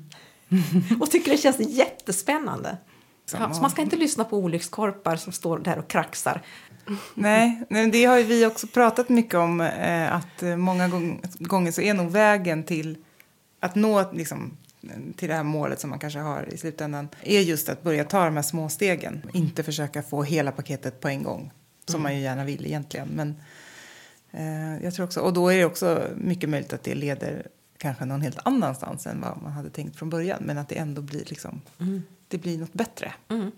och 0.99 1.11
tycker 1.11 1.31
det 1.31 1.37
känns 1.37 1.59
jättespännande. 1.59 2.77
Ja, 3.33 3.53
så 3.53 3.61
man 3.61 3.71
ska 3.71 3.81
inte 3.81 3.95
lyssna 3.95 4.23
på 4.23 4.37
olyckskorpar 4.37 5.15
som 5.15 5.33
står 5.33 5.59
där 5.59 5.79
och 5.79 5.87
kraxar. 5.87 6.41
Nej, 7.13 7.63
det 7.91 8.05
har 8.05 8.23
vi 8.23 8.45
också 8.45 8.67
pratat 8.67 9.09
mycket 9.09 9.35
om. 9.35 9.61
Eh, 9.61 10.15
att 10.15 10.43
många 10.57 10.87
gånger 11.39 11.71
så 11.71 11.81
är 11.81 11.93
nog 11.93 12.11
vägen 12.11 12.63
till 12.63 12.97
att 13.59 13.75
nå 13.75 14.11
liksom, 14.13 14.57
till 15.15 15.29
det 15.29 15.35
här 15.35 15.43
målet 15.43 15.79
som 15.79 15.89
man 15.89 15.99
kanske 15.99 16.19
har 16.19 16.53
i 16.53 16.57
slutändan 16.57 17.09
är 17.21 17.41
just 17.41 17.69
att 17.69 17.83
börja 17.83 18.03
ta 18.03 18.25
de 18.25 18.35
här 18.35 18.43
små 18.43 18.69
stegen. 18.69 19.29
Inte 19.33 19.63
försöka 19.63 20.03
få 20.03 20.23
hela 20.23 20.51
paketet 20.51 20.99
på 20.99 21.07
en 21.07 21.23
gång, 21.23 21.51
som 21.85 21.95
mm. 21.95 22.03
man 22.03 22.15
ju 22.15 22.21
gärna 22.21 22.45
vill 22.45 22.65
egentligen. 22.65 23.07
Men 23.07 23.35
eh, 24.31 24.83
jag 24.83 24.93
tror 24.93 25.05
också, 25.05 25.19
och 25.19 25.33
då 25.33 25.49
är 25.49 25.57
det 25.57 25.65
också 25.65 26.03
mycket 26.15 26.49
möjligt 26.49 26.73
att 26.73 26.83
det 26.83 26.95
leder 26.95 27.47
kanske 27.77 28.05
någon 28.05 28.21
helt 28.21 28.39
annanstans 28.45 29.07
än 29.07 29.21
vad 29.21 29.41
man 29.41 29.51
hade 29.51 29.69
tänkt 29.69 29.95
från 29.95 30.09
början. 30.09 30.43
Men 30.45 30.57
att 30.57 30.69
det 30.69 30.75
ändå 30.75 31.01
blir 31.01 31.25
liksom, 31.25 31.61
mm. 31.79 32.03
det 32.27 32.37
blir 32.37 32.57
något 32.57 32.73
bättre. 32.73 33.13
Mm. 33.29 33.51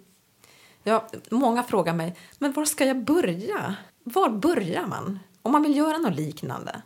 Ja, 0.83 1.07
många 1.31 1.63
frågar 1.63 1.93
mig, 1.93 2.15
men 2.39 2.53
var 2.53 2.65
ska 2.65 2.85
jag 2.85 3.03
börja? 3.03 3.75
Var 4.03 4.29
börjar 4.29 4.87
man 4.87 5.19
om 5.41 5.51
man 5.51 5.63
vill 5.63 5.77
göra 5.77 5.97
något 5.97 6.15
liknande? 6.15 6.81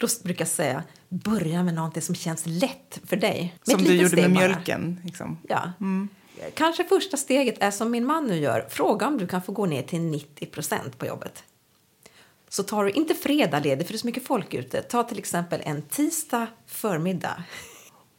Då 0.00 0.06
brukar 0.24 0.40
jag 0.44 0.48
säga, 0.48 0.82
börja 1.08 1.62
med 1.62 1.74
någonting 1.74 2.02
som 2.02 2.14
känns 2.14 2.42
lätt 2.46 3.00
för 3.06 3.16
dig. 3.16 3.54
Som 3.62 3.82
du 3.82 3.94
gjorde 3.94 4.16
med 4.16 4.30
mjölken? 4.30 5.00
Liksom. 5.04 5.38
Ja. 5.48 5.72
Mm. 5.80 6.08
Kanske 6.54 6.84
första 6.84 7.16
steget 7.16 7.62
är 7.62 7.70
som 7.70 7.90
min 7.90 8.06
man 8.06 8.26
nu 8.26 8.36
gör. 8.36 8.66
Fråga 8.70 9.06
om 9.06 9.18
du 9.18 9.26
kan 9.26 9.42
få 9.42 9.52
gå 9.52 9.66
ner 9.66 9.82
till 9.82 10.00
90% 10.00 10.96
på 10.98 11.06
jobbet. 11.06 11.44
Så 12.48 12.62
tar 12.62 12.84
du 12.84 12.90
inte 12.90 13.14
fredag 13.14 13.60
ledigt 13.60 13.86
för 13.86 13.92
det 13.92 13.96
är 13.96 14.00
så 14.00 14.06
mycket 14.06 14.26
folk 14.26 14.54
ute. 14.54 14.82
Ta 14.82 15.02
till 15.02 15.18
exempel 15.18 15.60
en 15.64 15.82
tisdag 15.82 16.46
förmiddag. 16.66 17.44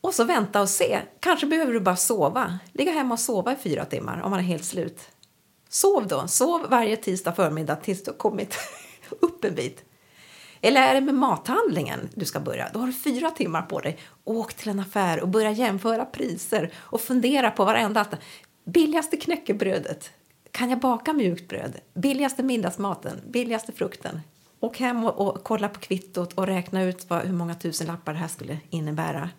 Och 0.01 0.13
så 0.13 0.23
vänta 0.23 0.61
och 0.61 0.69
se. 0.69 0.99
Kanske 1.19 1.45
behöver 1.45 1.73
du 1.73 1.79
bara 1.79 1.95
sova. 1.95 2.59
Ligga 2.73 2.91
hemma 2.91 3.13
och 3.13 3.19
sova 3.19 3.53
i 3.53 3.55
fyra 3.55 3.85
timmar 3.85 4.21
om 4.21 4.31
man 4.31 4.39
är 4.39 4.43
helt 4.43 4.65
slut. 4.65 4.99
Sov 5.69 6.07
då. 6.07 6.27
Sov 6.27 6.61
varje 6.69 6.97
tisdag 6.97 7.33
förmiddag 7.33 7.75
tills 7.75 8.03
du 8.03 8.11
har 8.11 8.17
kommit 8.17 8.57
upp 9.19 9.45
en 9.45 9.55
bit. 9.55 9.83
Eller 10.61 10.81
är 10.81 10.93
det 10.93 11.01
med 11.01 11.15
mathandlingen 11.15 12.09
du 12.15 12.25
ska 12.25 12.39
börja? 12.39 12.69
Då 12.73 12.79
har 12.79 12.87
du 12.87 12.93
fyra 12.93 13.29
timmar 13.31 13.61
på 13.61 13.79
dig. 13.79 13.97
Åk 14.23 14.53
till 14.53 14.69
en 14.69 14.79
affär 14.79 15.21
och 15.21 15.27
börja 15.27 15.51
jämföra 15.51 16.05
priser 16.05 16.71
och 16.77 17.01
fundera 17.01 17.51
på 17.51 17.65
varenda. 17.65 18.05
Billigaste 18.65 19.17
knäckebrödet. 19.17 20.11
Kan 20.51 20.69
jag 20.69 20.79
baka 20.79 21.13
mjukt 21.13 21.47
bröd? 21.47 21.79
Billigaste 21.93 22.43
middagsmaten? 22.43 23.21
Billigaste 23.27 23.71
frukten? 23.71 24.19
Åk 24.59 24.79
hem 24.79 25.05
och, 25.05 25.27
och 25.27 25.43
kolla 25.43 25.69
på 25.69 25.79
kvittot 25.79 26.33
och 26.33 26.47
räkna 26.47 26.83
ut 26.83 27.05
vad, 27.09 27.21
hur 27.21 27.33
många 27.33 27.55
tusen 27.55 27.87
lappar 27.87 28.13
det 28.13 28.19
här 28.19 28.27
skulle 28.27 28.57
innebära. 28.69 29.29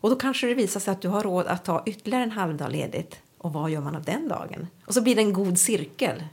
Och 0.00 0.10
då 0.10 0.16
kanske 0.16 0.46
det 0.46 0.54
visar 0.54 0.80
sig 0.80 0.92
att 0.92 1.02
du 1.02 1.08
har 1.08 1.22
råd 1.22 1.46
att 1.46 1.64
ta 1.64 1.82
ytterligare 1.86 2.24
en 2.24 2.30
halvdag 2.30 2.70
ledigt. 2.70 3.20
Och 3.38 3.52
vad 3.52 3.70
gör 3.70 3.80
man 3.80 3.96
av 3.96 4.02
den 4.02 4.28
dagen? 4.28 4.66
Och 4.86 4.94
så 4.94 5.02
blir 5.02 5.14
det 5.14 5.22
en 5.22 5.32
god 5.32 5.58
cirkel. 5.58 6.24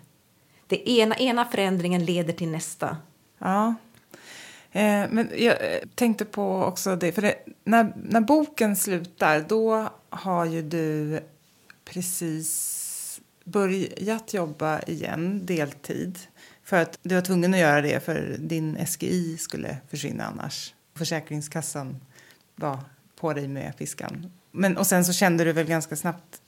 Det 0.68 0.90
ena, 0.90 1.16
ena 1.16 1.46
förändringen 1.46 2.06
leder 2.06 2.34
till 2.34 2.48
nästa. 2.48 2.98
Ja. 3.38 3.76
Eh, 4.76 5.10
men 5.10 5.30
jag 5.38 5.74
eh, 5.74 5.80
tänkte 5.96 6.26
på 6.26 6.64
också 6.64 6.96
det, 6.96 7.12
för 7.12 7.22
det, 7.22 7.36
när, 7.64 7.94
när 7.96 8.22
boken 8.22 8.76
slutar 8.76 9.46
då 9.48 9.90
har 10.10 10.46
ju 10.46 10.62
du 10.62 11.20
precis 11.86 13.22
börjat 13.44 14.34
jobba 14.34 14.82
igen 14.82 15.46
deltid. 15.46 16.20
För 16.64 16.78
att 16.82 17.00
du 17.02 17.16
var 17.16 17.22
tvungen 17.22 17.54
att 17.54 17.60
göra 17.60 17.82
det 17.82 18.06
för 18.06 18.36
din 18.40 18.86
SGI 18.88 19.38
skulle 19.38 19.78
försvinna 19.90 20.26
annars. 20.26 20.74
Försäkringskassan 20.96 22.00
var 22.56 22.80
på 23.16 23.34
dig 23.34 23.48
med 23.48 23.78
piskan. 23.78 24.32
Men, 24.52 24.78
och 24.78 24.88
sen 24.88 25.06
så 25.06 25.14
kände 25.14 25.44
du 25.44 25.52
väl 25.52 25.68
ganska 25.68 25.96
snabbt 25.96 26.42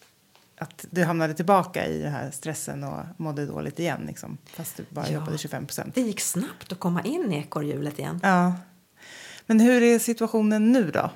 att 0.58 0.86
du 0.91 1.03
hamnade 1.03 1.34
tillbaka 1.34 1.88
i 1.88 1.99
den 1.99 2.12
här 2.12 2.32
stressen 2.32 2.84
och 2.84 2.99
mådde 3.18 3.45
dåligt 3.45 3.80
igen, 3.80 4.03
liksom, 4.08 4.38
fast 4.45 4.78
du 4.78 4.86
bara 4.89 5.08
ja, 5.08 5.14
jobbade 5.14 5.38
25 5.38 5.66
procent. 5.66 5.95
Det 5.95 6.01
gick 6.01 6.20
snabbt 6.22 6.72
att 6.72 6.80
komma 6.80 7.01
in 7.01 7.32
i 7.32 7.38
ekorrhjulet 7.38 7.99
igen. 7.99 8.20
Ja. 8.24 8.53
Men 9.45 9.60
hur 9.60 9.84
är 9.84 9.99
situationen 9.99 10.72
nu 10.72 10.91
då? 10.91 11.10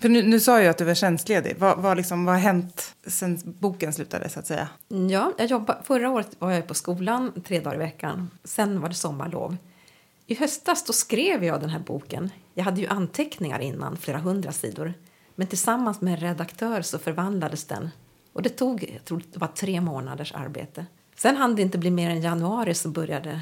För 0.00 0.08
nu, 0.08 0.22
nu 0.22 0.40
sa 0.40 0.60
jag 0.60 0.70
att 0.70 0.78
du 0.78 0.84
var 0.84 0.94
tjänstledig. 0.94 1.56
Vad, 1.58 1.78
vad, 1.78 1.96
liksom, 1.96 2.24
vad 2.24 2.34
har 2.34 2.40
hänt 2.40 2.94
sen 3.06 3.38
boken 3.44 3.92
slutade? 3.92 4.28
så 4.28 4.40
att 4.40 4.46
säga? 4.46 4.68
Ja, 4.88 5.32
jag 5.38 5.46
jobbade, 5.46 5.82
förra 5.84 6.10
året 6.10 6.36
var 6.38 6.50
jag 6.50 6.66
på 6.66 6.74
skolan 6.74 7.32
tre 7.44 7.60
dagar 7.60 7.74
i 7.74 7.78
veckan. 7.78 8.30
Sen 8.44 8.80
var 8.80 8.88
det 8.88 8.94
sommarlov. 8.94 9.56
I 10.26 10.34
höstas 10.34 10.84
då 10.84 10.92
skrev 10.92 11.44
jag 11.44 11.60
den 11.60 11.70
här 11.70 11.78
boken. 11.78 12.30
Jag 12.54 12.64
hade 12.64 12.80
ju 12.80 12.86
anteckningar 12.86 13.60
innan, 13.60 13.96
flera 13.96 14.18
hundra 14.18 14.52
sidor. 14.52 14.94
Men 15.34 15.46
tillsammans 15.46 16.00
med 16.00 16.14
en 16.14 16.20
redaktör 16.20 16.82
så 16.82 16.98
förvandlades 16.98 17.64
den. 17.64 17.90
Och 18.32 18.42
det 18.42 18.48
tog 18.48 18.90
jag 18.94 19.04
tror 19.04 19.22
det 19.32 19.38
var 19.38 19.48
tre 19.48 19.80
månaders 19.80 20.32
arbete. 20.32 20.86
Sen 21.16 21.36
hann 21.36 21.56
det 21.56 21.62
inte 21.62 21.78
bli 21.78 21.90
mer 21.90 22.10
än 22.10 22.20
januari 22.20 22.74
så 22.74 22.88
började 22.88 23.40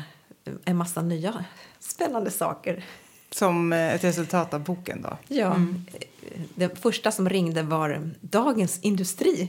en 0.64 0.76
massa 0.76 1.03
nya 1.03 1.45
spännande 1.78 2.30
saker. 2.30 2.84
Som 3.30 3.72
eh, 3.72 3.95
ett 3.95 4.05
resultat 4.05 4.55
av 4.55 4.64
boken 4.64 5.03
då? 5.03 5.18
Ja. 5.28 5.55
Mm. 5.55 5.86
Det 6.55 6.80
första 6.80 7.12
som 7.12 7.28
ringde 7.28 7.62
var 7.62 8.11
Dagens 8.20 8.78
Industri. 8.80 9.49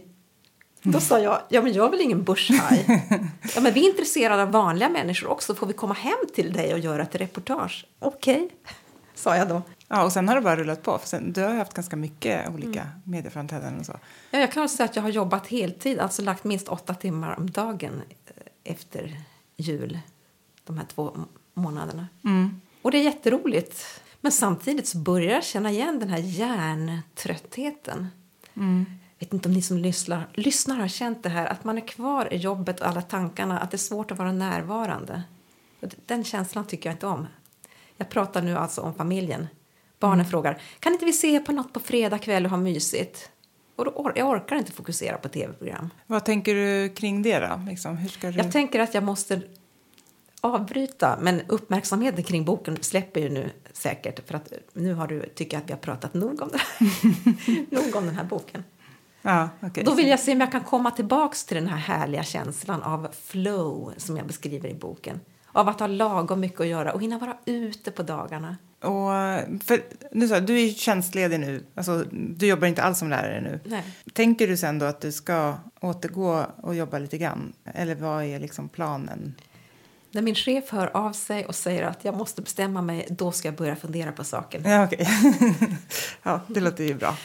Då 0.81 0.99
sa 0.99 1.19
jag, 1.19 1.41
ja 1.49 1.61
men 1.61 1.73
jag 1.73 1.85
är 1.85 1.89
väl 1.89 2.01
ingen 2.01 2.23
börshaj. 2.23 2.85
ja 3.55 3.61
men 3.61 3.73
vi 3.73 3.85
är 3.85 3.89
intresserade 3.89 4.43
av 4.43 4.51
vanliga 4.51 4.89
människor 4.89 5.29
också. 5.29 5.55
Får 5.55 5.67
vi 5.67 5.73
komma 5.73 5.93
hem 5.93 6.17
till 6.35 6.53
dig 6.53 6.73
och 6.73 6.79
göra 6.79 7.03
ett 7.03 7.15
reportage? 7.15 7.85
Okej, 7.99 8.35
okay, 8.35 8.49
sa 9.15 9.37
jag 9.37 9.47
då. 9.47 9.61
Ja, 9.91 10.03
och 10.03 10.11
sen 10.11 10.27
har 10.27 10.35
det 10.35 10.41
bara 10.41 10.55
rullat 10.55 10.83
på. 10.83 10.97
För 10.97 11.07
sen, 11.07 11.33
du 11.33 11.43
har 11.43 11.53
haft 11.53 11.73
ganska 11.73 11.95
mycket 11.95 12.49
olika 12.49 12.81
mm. 12.81 12.93
medieframträdanden 13.03 13.79
och 13.79 13.85
så. 13.85 13.99
Ja, 14.31 14.39
jag 14.39 14.51
kan 14.51 14.69
säga 14.69 14.85
att 14.85 14.95
jag 14.95 15.03
har 15.03 15.09
jobbat 15.09 15.47
heltid, 15.47 15.99
alltså 15.99 16.21
lagt 16.21 16.43
minst 16.43 16.67
åtta 16.67 16.93
timmar 16.93 17.39
om 17.39 17.51
dagen 17.51 18.01
eh, 18.25 18.71
efter 18.71 19.21
jul, 19.57 19.99
de 20.63 20.77
här 20.77 20.85
två 20.85 21.17
månaderna. 21.53 22.07
Mm. 22.23 22.61
Och 22.81 22.91
det 22.91 22.97
är 22.97 23.03
jätteroligt. 23.03 24.01
Men 24.21 24.31
samtidigt 24.31 24.87
så 24.87 24.97
börjar 24.97 25.33
jag 25.33 25.43
känna 25.43 25.71
igen 25.71 25.99
den 25.99 26.09
här 26.09 26.19
hjärntröttheten. 26.19 28.07
Mm. 28.53 28.85
Jag 29.17 29.25
vet 29.25 29.33
inte 29.33 29.49
om 29.49 29.53
ni 29.53 29.61
som 29.61 29.77
lyssnar, 29.77 30.27
lyssnar 30.33 30.75
har 30.75 30.87
känt 30.87 31.23
det 31.23 31.29
här, 31.29 31.45
att 31.45 31.63
man 31.63 31.77
är 31.77 31.87
kvar 31.87 32.33
i 32.33 32.37
jobbet 32.37 32.79
och 32.79 32.87
alla 32.87 33.01
tankarna, 33.01 33.59
att 33.59 33.71
det 33.71 33.75
är 33.75 33.79
svårt 33.79 34.11
att 34.11 34.17
vara 34.17 34.31
närvarande. 34.31 35.23
Den 36.05 36.23
känslan 36.23 36.65
tycker 36.65 36.89
jag 36.89 36.93
inte 36.93 37.07
om. 37.07 37.27
Jag 37.97 38.09
pratar 38.09 38.41
nu 38.41 38.57
alltså 38.57 38.81
om 38.81 38.93
familjen. 38.93 39.47
Barnen 39.99 40.19
mm. 40.19 40.29
frågar, 40.29 40.61
kan 40.79 40.93
inte 40.93 41.05
vi 41.05 41.13
se 41.13 41.39
på 41.39 41.51
något 41.51 41.73
på 41.73 41.79
fredag 41.79 42.17
kväll 42.17 42.45
och 42.45 42.51
ha 42.51 42.57
mysigt? 42.57 43.29
Och 43.75 43.85
då 43.85 43.91
or 43.91 44.13
jag 44.15 44.29
orkar 44.29 44.55
inte 44.55 44.71
fokusera 44.71 45.17
på 45.17 45.29
tv-program. 45.29 45.89
Vad 46.07 46.25
tänker 46.25 46.55
du 46.55 46.89
kring 46.89 47.21
det 47.21 47.39
då? 47.39 47.61
Liksom, 47.69 47.97
hur 47.97 48.09
ska 48.09 48.31
du... 48.31 48.37
Jag 48.37 48.51
tänker 48.51 48.79
att 48.79 48.93
jag 48.93 49.03
måste 49.03 49.41
avbryta, 50.41 51.17
men 51.21 51.41
uppmärksamheten 51.47 52.23
kring 52.23 52.45
boken 52.45 52.77
släpper 52.81 53.21
ju 53.21 53.29
nu 53.29 53.49
säkert 53.73 54.27
för 54.27 54.35
att 54.35 54.53
nu 54.73 54.93
har 54.93 55.07
du, 55.07 55.29
tycker 55.35 55.57
att 55.57 55.67
vi 55.67 55.71
har 55.71 55.79
pratat 55.79 56.13
nog 56.13 56.41
om, 56.41 56.49
det 56.49 56.59
nog 57.75 57.95
om 57.95 58.05
den 58.05 58.15
här 58.15 58.23
boken. 58.23 58.63
Ja, 59.21 59.49
okay. 59.61 59.83
Då 59.83 59.93
vill 59.93 60.07
jag 60.07 60.19
se 60.19 60.31
om 60.31 60.41
jag 60.41 60.51
kan 60.51 60.63
komma 60.63 60.91
tillbaks 60.91 61.45
till 61.45 61.55
den 61.55 61.67
här 61.67 61.77
härliga 61.77 62.23
känslan 62.23 62.83
av 62.83 63.07
flow 63.23 63.93
som 63.97 64.17
jag 64.17 64.27
beskriver 64.27 64.69
i 64.69 64.73
boken. 64.73 65.19
Av 65.51 65.67
att 65.69 65.79
ha 65.79 65.87
lagom 65.87 66.39
mycket 66.39 66.59
att 66.59 66.67
göra 66.67 66.93
och 66.93 67.01
hinna 67.01 67.17
vara 67.17 67.37
ute 67.45 67.91
på 67.91 68.03
dagarna. 68.03 68.57
Och 68.81 69.11
för, 69.63 69.81
nu 70.11 70.27
så, 70.27 70.39
du 70.39 70.59
är 70.61 70.69
tjänstledig 70.69 71.39
nu, 71.39 71.63
alltså, 71.75 72.05
du 72.11 72.47
jobbar 72.47 72.67
inte 72.67 72.83
alls 72.83 72.99
som 72.99 73.09
lärare 73.09 73.41
nu. 73.41 73.59
Nej. 73.65 73.83
Tänker 74.13 74.47
du 74.47 74.57
sen 74.57 74.79
då 74.79 74.85
att 74.85 75.01
du 75.01 75.11
ska 75.11 75.53
återgå 75.79 76.45
och 76.61 76.75
jobba 76.75 76.99
lite 76.99 77.17
grann? 77.17 77.53
Eller 77.73 77.95
vad 77.95 78.23
är 78.23 78.39
liksom 78.39 78.69
planen? 78.69 79.35
När 80.11 80.21
min 80.21 80.35
chef 80.35 80.69
hör 80.69 80.97
av 80.97 81.13
sig 81.13 81.45
och 81.45 81.55
säger 81.55 81.83
att 81.83 82.05
jag 82.05 82.17
måste 82.17 82.41
bestämma 82.41 82.81
mig, 82.81 83.07
då 83.09 83.31
ska 83.31 83.47
jag 83.47 83.55
börja 83.55 83.75
fundera 83.75 84.11
på 84.11 84.23
saken. 84.23 84.63
Ja, 84.65 84.85
okay. 84.85 85.05
ja 86.23 86.41
det 86.47 86.59
låter 86.59 86.83
ju 86.83 86.93
bra. 86.93 87.17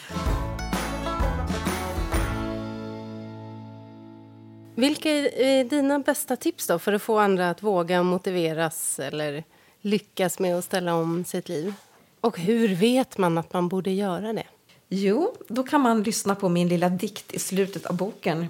Vilka 4.74 5.10
är 5.10 5.64
dina 5.64 5.98
bästa 5.98 6.36
tips 6.36 6.66
då 6.66 6.78
för 6.78 6.92
att 6.92 7.02
få 7.02 7.18
andra 7.18 7.50
att 7.50 7.62
våga 7.62 8.02
motiveras 8.02 8.98
eller 8.98 9.44
lyckas 9.84 10.38
med 10.38 10.56
att 10.58 10.64
ställa 10.64 10.94
om 10.94 11.24
sitt 11.24 11.48
liv? 11.48 11.74
Och 12.20 12.38
hur 12.38 12.74
vet 12.74 13.18
man 13.18 13.38
att 13.38 13.52
man 13.52 13.68
borde 13.68 13.90
göra 13.90 14.32
det? 14.32 14.46
Jo, 14.88 15.34
då 15.48 15.62
kan 15.62 15.80
man 15.80 16.02
lyssna 16.02 16.34
på 16.34 16.48
min 16.48 16.68
lilla 16.68 16.88
dikt 16.88 17.32
i 17.32 17.38
slutet 17.38 17.86
av 17.86 17.96
boken 17.96 18.46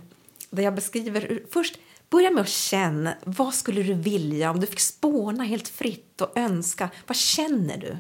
där 0.50 0.62
jag 0.62 0.74
beskriver 0.74 1.42
först 1.50 1.78
Börja 2.10 2.30
med 2.30 2.40
att 2.40 2.48
känna. 2.48 3.14
Vad 3.24 3.54
skulle 3.54 3.82
du 3.82 3.94
vilja 3.94 4.50
om 4.50 4.60
du 4.60 4.66
fick 4.66 4.80
spåna 4.80 5.44
helt 5.44 5.68
fritt 5.68 6.20
och 6.20 6.38
önska? 6.38 6.90
Vad 7.06 7.16
känner 7.16 7.76
du? 7.76 7.96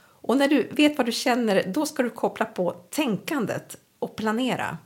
Och 0.00 0.36
när 0.36 0.48
du 0.48 0.68
vet 0.70 0.96
vad 0.96 1.06
du 1.06 1.12
känner, 1.12 1.72
då 1.74 1.86
ska 1.86 2.02
du 2.02 2.10
koppla 2.10 2.44
på 2.44 2.70
tänkandet 2.90 3.76
och 3.98 4.16
planera. 4.16 4.78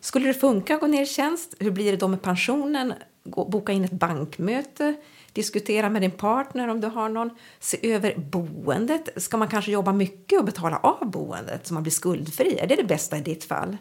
Skulle 0.00 0.26
det 0.26 0.34
funka 0.34 0.74
att 0.74 0.80
gå 0.80 0.86
ner 0.86 1.02
i 1.02 1.06
tjänst? 1.06 1.54
Hur 1.58 1.70
blir 1.70 1.90
det 1.92 1.96
då 1.96 2.08
med 2.08 2.22
pensionen? 2.22 2.94
boka 3.24 3.72
in 3.72 3.84
ett 3.84 3.92
bankmöte? 3.92 4.94
Diskutera 5.34 5.90
med 5.90 6.02
din 6.02 6.10
partner 6.10 6.68
om 6.68 6.80
du 6.80 6.86
har 6.86 7.08
någon. 7.08 7.30
Se 7.60 7.92
över 7.92 8.14
boendet. 8.16 9.08
Ska 9.16 9.36
man 9.36 9.48
kanske 9.48 9.72
jobba 9.72 9.92
mycket 9.92 10.38
och 10.38 10.44
betala 10.44 10.76
av 10.76 11.10
boendet 11.10 11.66
så 11.66 11.74
man 11.74 11.82
blir 11.82 11.92
skuldfri? 11.92 12.58
Är 12.58 12.66
det 12.66 12.76
det 12.76 12.84
bästa 12.84 13.18
i 13.18 13.20
ditt 13.20 13.44
fall? 13.44 13.76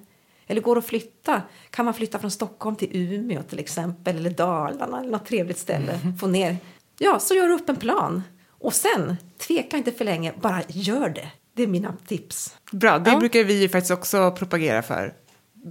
Eller 0.47 0.61
går 0.61 0.75
det 0.75 0.79
att 0.79 0.85
flytta? 0.85 1.41
Kan 1.69 1.85
man 1.85 1.93
flytta 1.93 2.19
från 2.19 2.31
Stockholm 2.31 2.75
till 2.75 2.89
Umeå 2.91 3.43
till 3.43 3.59
exempel? 3.59 4.15
Eller 4.15 4.29
Dalarna 4.29 4.99
eller 4.99 5.11
något 5.11 5.25
trevligt 5.25 5.57
ställe? 5.57 5.99
Mm. 6.03 6.17
Få 6.17 6.27
ner. 6.27 6.57
Ja, 6.97 7.19
så 7.19 7.33
gör 7.33 7.47
du 7.47 7.53
upp 7.53 7.69
en 7.69 7.75
plan. 7.75 8.23
Och 8.49 8.73
sen, 8.73 9.17
tveka 9.37 9.77
inte 9.77 9.91
för 9.91 10.05
länge, 10.05 10.33
bara 10.41 10.61
gör 10.67 11.09
det. 11.09 11.31
Det 11.53 11.63
är 11.63 11.67
mina 11.67 11.95
tips. 12.07 12.55
Bra, 12.71 12.99
det 12.99 13.11
ja. 13.11 13.19
brukar 13.19 13.43
vi 13.43 13.69
faktiskt 13.69 13.91
också 13.91 14.31
propagera 14.31 14.81
för. 14.81 15.13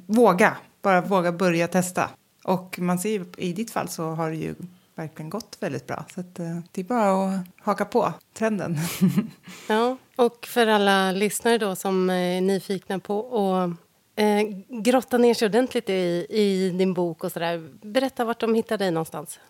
Våga, 0.06 0.56
bara 0.82 1.00
våga 1.00 1.32
börja 1.32 1.68
testa. 1.68 2.10
Och 2.44 2.78
man 2.78 2.98
ser 2.98 3.08
ju, 3.08 3.24
i 3.36 3.52
ditt 3.52 3.70
fall 3.70 3.88
så 3.88 4.10
har 4.10 4.30
det 4.30 4.36
ju 4.36 4.54
verkligen 4.94 5.30
gått 5.30 5.56
väldigt 5.60 5.86
bra. 5.86 6.04
Så 6.14 6.20
att, 6.20 6.38
eh, 6.38 6.58
det 6.72 6.80
är 6.80 6.84
bara 6.84 7.24
att 7.24 7.46
haka 7.60 7.84
på 7.84 8.12
trenden. 8.34 8.76
ja, 9.68 9.96
och 10.16 10.46
för 10.46 10.66
alla 10.66 11.12
lyssnare 11.12 11.58
då 11.58 11.76
som 11.76 12.10
är 12.10 12.40
nyfikna 12.40 12.98
på 12.98 13.38
att 13.56 13.70
eh, 14.16 14.42
grotta 14.68 15.18
ner 15.18 15.34
sig 15.34 15.46
ordentligt 15.46 15.90
i, 15.90 16.26
i 16.28 16.70
din 16.70 16.94
bok 16.94 17.24
och 17.24 17.32
sådär. 17.32 17.70
Berätta 17.82 18.24
vart 18.24 18.40
de 18.40 18.54
hittar 18.54 18.78
dig 18.78 18.90
någonstans. 18.90 19.40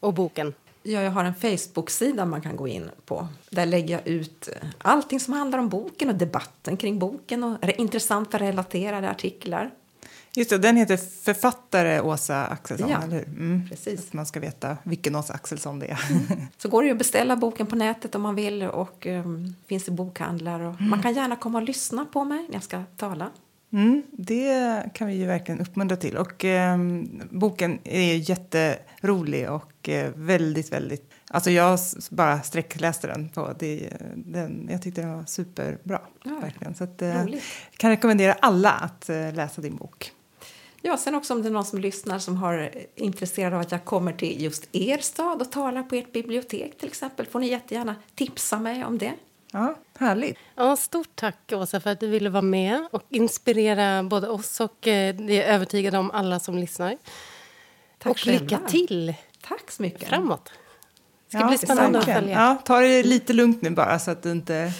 Och 0.00 0.14
boken. 0.14 0.54
Ja, 0.82 1.02
jag 1.02 1.10
har 1.10 1.24
en 1.24 1.34
Facebook-sida 1.34 2.24
man 2.24 2.40
kan 2.40 2.56
gå 2.56 2.68
in 2.68 2.90
på. 3.04 3.28
Där 3.50 3.66
lägger 3.66 3.94
jag 3.94 4.06
ut 4.06 4.48
eh, 4.48 4.68
allting 4.78 5.20
som 5.20 5.34
handlar 5.34 5.58
om 5.58 5.68
boken 5.68 6.08
och 6.08 6.14
debatten 6.14 6.76
kring 6.76 6.98
boken 6.98 7.44
och 7.44 7.68
intressanta 7.78 8.38
relaterade 8.38 9.10
artiklar. 9.10 9.70
Just 10.34 10.50
det, 10.50 10.58
den 10.58 10.76
heter 10.76 10.96
Författare 10.96 12.00
Åsa 12.00 12.46
Axelsson, 12.46 12.88
ja, 12.88 13.02
eller 13.02 13.16
hur? 13.16 13.28
Mm, 13.28 13.68
precis. 13.68 14.00
Att 14.00 14.12
man 14.12 14.26
ska 14.26 14.40
veta 14.40 14.76
vilken 14.82 15.16
Åsa 15.16 15.32
Axelsson 15.32 15.78
det 15.78 15.86
är. 15.86 15.98
Mm. 16.10 16.46
Så 16.58 16.68
går 16.68 16.82
det 16.82 16.90
att 16.90 16.98
beställa 16.98 17.36
boken 17.36 17.66
på 17.66 17.76
nätet 17.76 18.14
om 18.14 18.22
man 18.22 18.34
vill 18.34 18.62
och 18.62 19.06
um, 19.06 19.54
finns 19.66 19.88
i 19.88 19.90
bokhandlar. 19.90 20.60
Och 20.60 20.80
mm. 20.80 20.90
Man 20.90 21.02
kan 21.02 21.14
gärna 21.14 21.36
komma 21.36 21.58
och 21.58 21.64
lyssna 21.64 22.04
på 22.04 22.24
mig 22.24 22.46
när 22.48 22.54
jag 22.54 22.62
ska 22.62 22.82
tala. 22.96 23.30
Mm, 23.72 24.02
det 24.10 24.82
kan 24.94 25.06
vi 25.06 25.14
ju 25.14 25.26
verkligen 25.26 25.60
uppmuntra 25.60 25.96
till. 25.96 26.16
Och 26.16 26.44
eh, 26.44 26.78
boken 27.30 27.78
är 27.84 28.30
jätterolig 28.30 29.50
och 29.50 29.88
eh, 29.88 30.12
väldigt, 30.14 30.72
väldigt... 30.72 31.10
Alltså 31.30 31.50
jag 31.50 31.78
bara 32.10 32.42
sträckläste 32.42 33.06
den. 33.06 33.28
På 33.28 33.54
det, 33.58 33.92
den 34.14 34.68
jag 34.70 34.82
tyckte 34.82 35.00
den 35.00 35.12
var 35.12 35.24
superbra. 35.24 36.00
Ja, 36.24 36.38
verkligen. 36.40 36.74
Så 36.74 36.84
att, 36.84 37.02
eh, 37.02 37.24
kan 37.76 37.90
rekommendera 37.90 38.32
alla 38.32 38.70
att 38.70 39.08
eh, 39.08 39.32
läsa 39.32 39.60
din 39.60 39.76
bok. 39.76 40.12
Ja, 40.82 40.96
sen 40.96 41.14
också 41.14 41.34
om 41.34 41.42
det 41.42 41.48
är 41.48 41.52
någon 41.52 41.64
som 41.64 41.78
lyssnar 41.78 42.18
som 42.18 42.36
har 42.36 42.70
intresserad 42.94 43.54
av 43.54 43.60
att 43.60 43.72
jag 43.72 43.84
kommer 43.84 44.12
till 44.12 44.42
just 44.42 44.68
er 44.72 44.98
stad 44.98 45.40
och 45.40 45.52
talar 45.52 45.82
på 45.82 45.94
ert 45.94 46.12
bibliotek 46.12 46.78
till 46.78 46.88
exempel 46.88 47.26
får 47.26 47.40
ni 47.40 47.48
jättegärna 47.48 47.96
tipsa 48.14 48.58
mig 48.58 48.84
om 48.84 48.98
det. 48.98 49.12
Ja, 49.52 49.74
härligt. 49.98 50.38
Ja, 50.54 50.76
stort 50.76 51.08
tack, 51.14 51.52
Åsa, 51.52 51.80
för 51.80 51.90
att 51.90 52.00
du 52.00 52.06
ville 52.06 52.30
vara 52.30 52.42
med 52.42 52.88
och 52.92 53.02
inspirera 53.08 54.02
både 54.02 54.28
oss 54.28 54.60
och 54.60 54.88
eh, 54.88 55.14
det 55.14 55.42
är 55.42 55.54
övertygade 55.54 55.98
om 55.98 56.10
alla 56.10 56.40
som 56.40 56.58
lyssnar. 56.58 56.96
Tack 57.98 58.10
och 58.10 58.26
lycka 58.26 58.58
till 58.68 59.14
Tack 59.40 59.70
så 59.70 59.82
mycket. 59.82 60.08
framåt. 60.08 60.44
Det 60.44 61.36
ska 61.36 61.38
ja, 61.38 61.48
bli 61.48 61.58
spännande 61.58 61.98
att 61.98 62.04
följa. 62.04 62.34
Ja, 62.34 62.58
ta 62.64 62.80
det 62.80 63.02
lite 63.02 63.32
lugnt 63.32 63.62
nu 63.62 63.70
bara 63.70 63.98
så 63.98 64.10
att 64.10 64.22
du 64.22 64.30
inte 64.30 64.72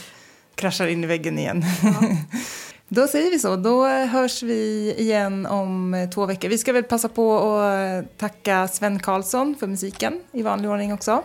kraschar 0.55 0.87
in 0.87 1.05
i 1.05 1.07
väggen 1.07 1.39
igen. 1.39 1.65
Ja. 1.83 1.95
Då 2.93 3.07
säger 3.07 3.31
vi 3.31 3.39
så. 3.39 3.57
Då 3.57 3.87
hörs 3.87 4.43
vi 4.43 4.95
igen 4.99 5.47
om 5.47 6.09
två 6.15 6.27
veckor. 6.27 6.49
Vi 6.49 6.59
ska 6.59 6.73
väl 6.73 6.83
passa 6.83 7.09
på 7.09 7.39
att 7.39 8.19
tacka 8.19 8.69
Sven 8.69 8.99
Karlsson 8.99 9.55
för 9.61 9.67
musiken 9.67 10.21
i 10.33 10.43
vanlig 10.43 10.71
ordning 10.71 10.93
också. 10.93 11.23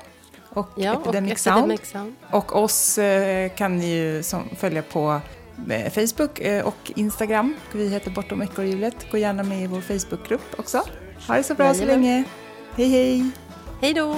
Och 0.50 0.70
ja, 0.76 0.94
Epidemic, 0.94 1.34
och 1.34 1.40
Sound. 1.40 1.58
Epidemic 1.58 1.90
Sound. 1.92 2.16
Och 2.32 2.56
oss 2.56 2.98
eh, 2.98 3.50
kan 3.50 3.78
ni 3.78 3.90
ju 3.90 4.24
följa 4.58 4.82
på 4.82 5.22
eh, 5.70 5.92
Facebook 5.94 6.40
eh, 6.40 6.66
och 6.66 6.92
Instagram. 6.96 7.56
Vi 7.72 7.90
heter 7.90 8.12
Bortom 8.12 8.42
ekorrhjulet. 8.42 9.12
Gå 9.12 9.18
gärna 9.18 9.44
med 9.44 9.64
i 9.64 9.68
vår 9.68 9.82
Facebookgrupp 9.82 10.60
också. 10.60 10.84
Ha 11.28 11.36
det 11.36 11.44
så 11.44 11.56
bra 11.56 11.66
Jajamän. 11.66 11.88
så 11.88 11.92
länge. 11.96 12.24
Hej 12.76 12.90
hej! 12.90 13.32
Hej 13.82 13.94
då! 13.94 14.16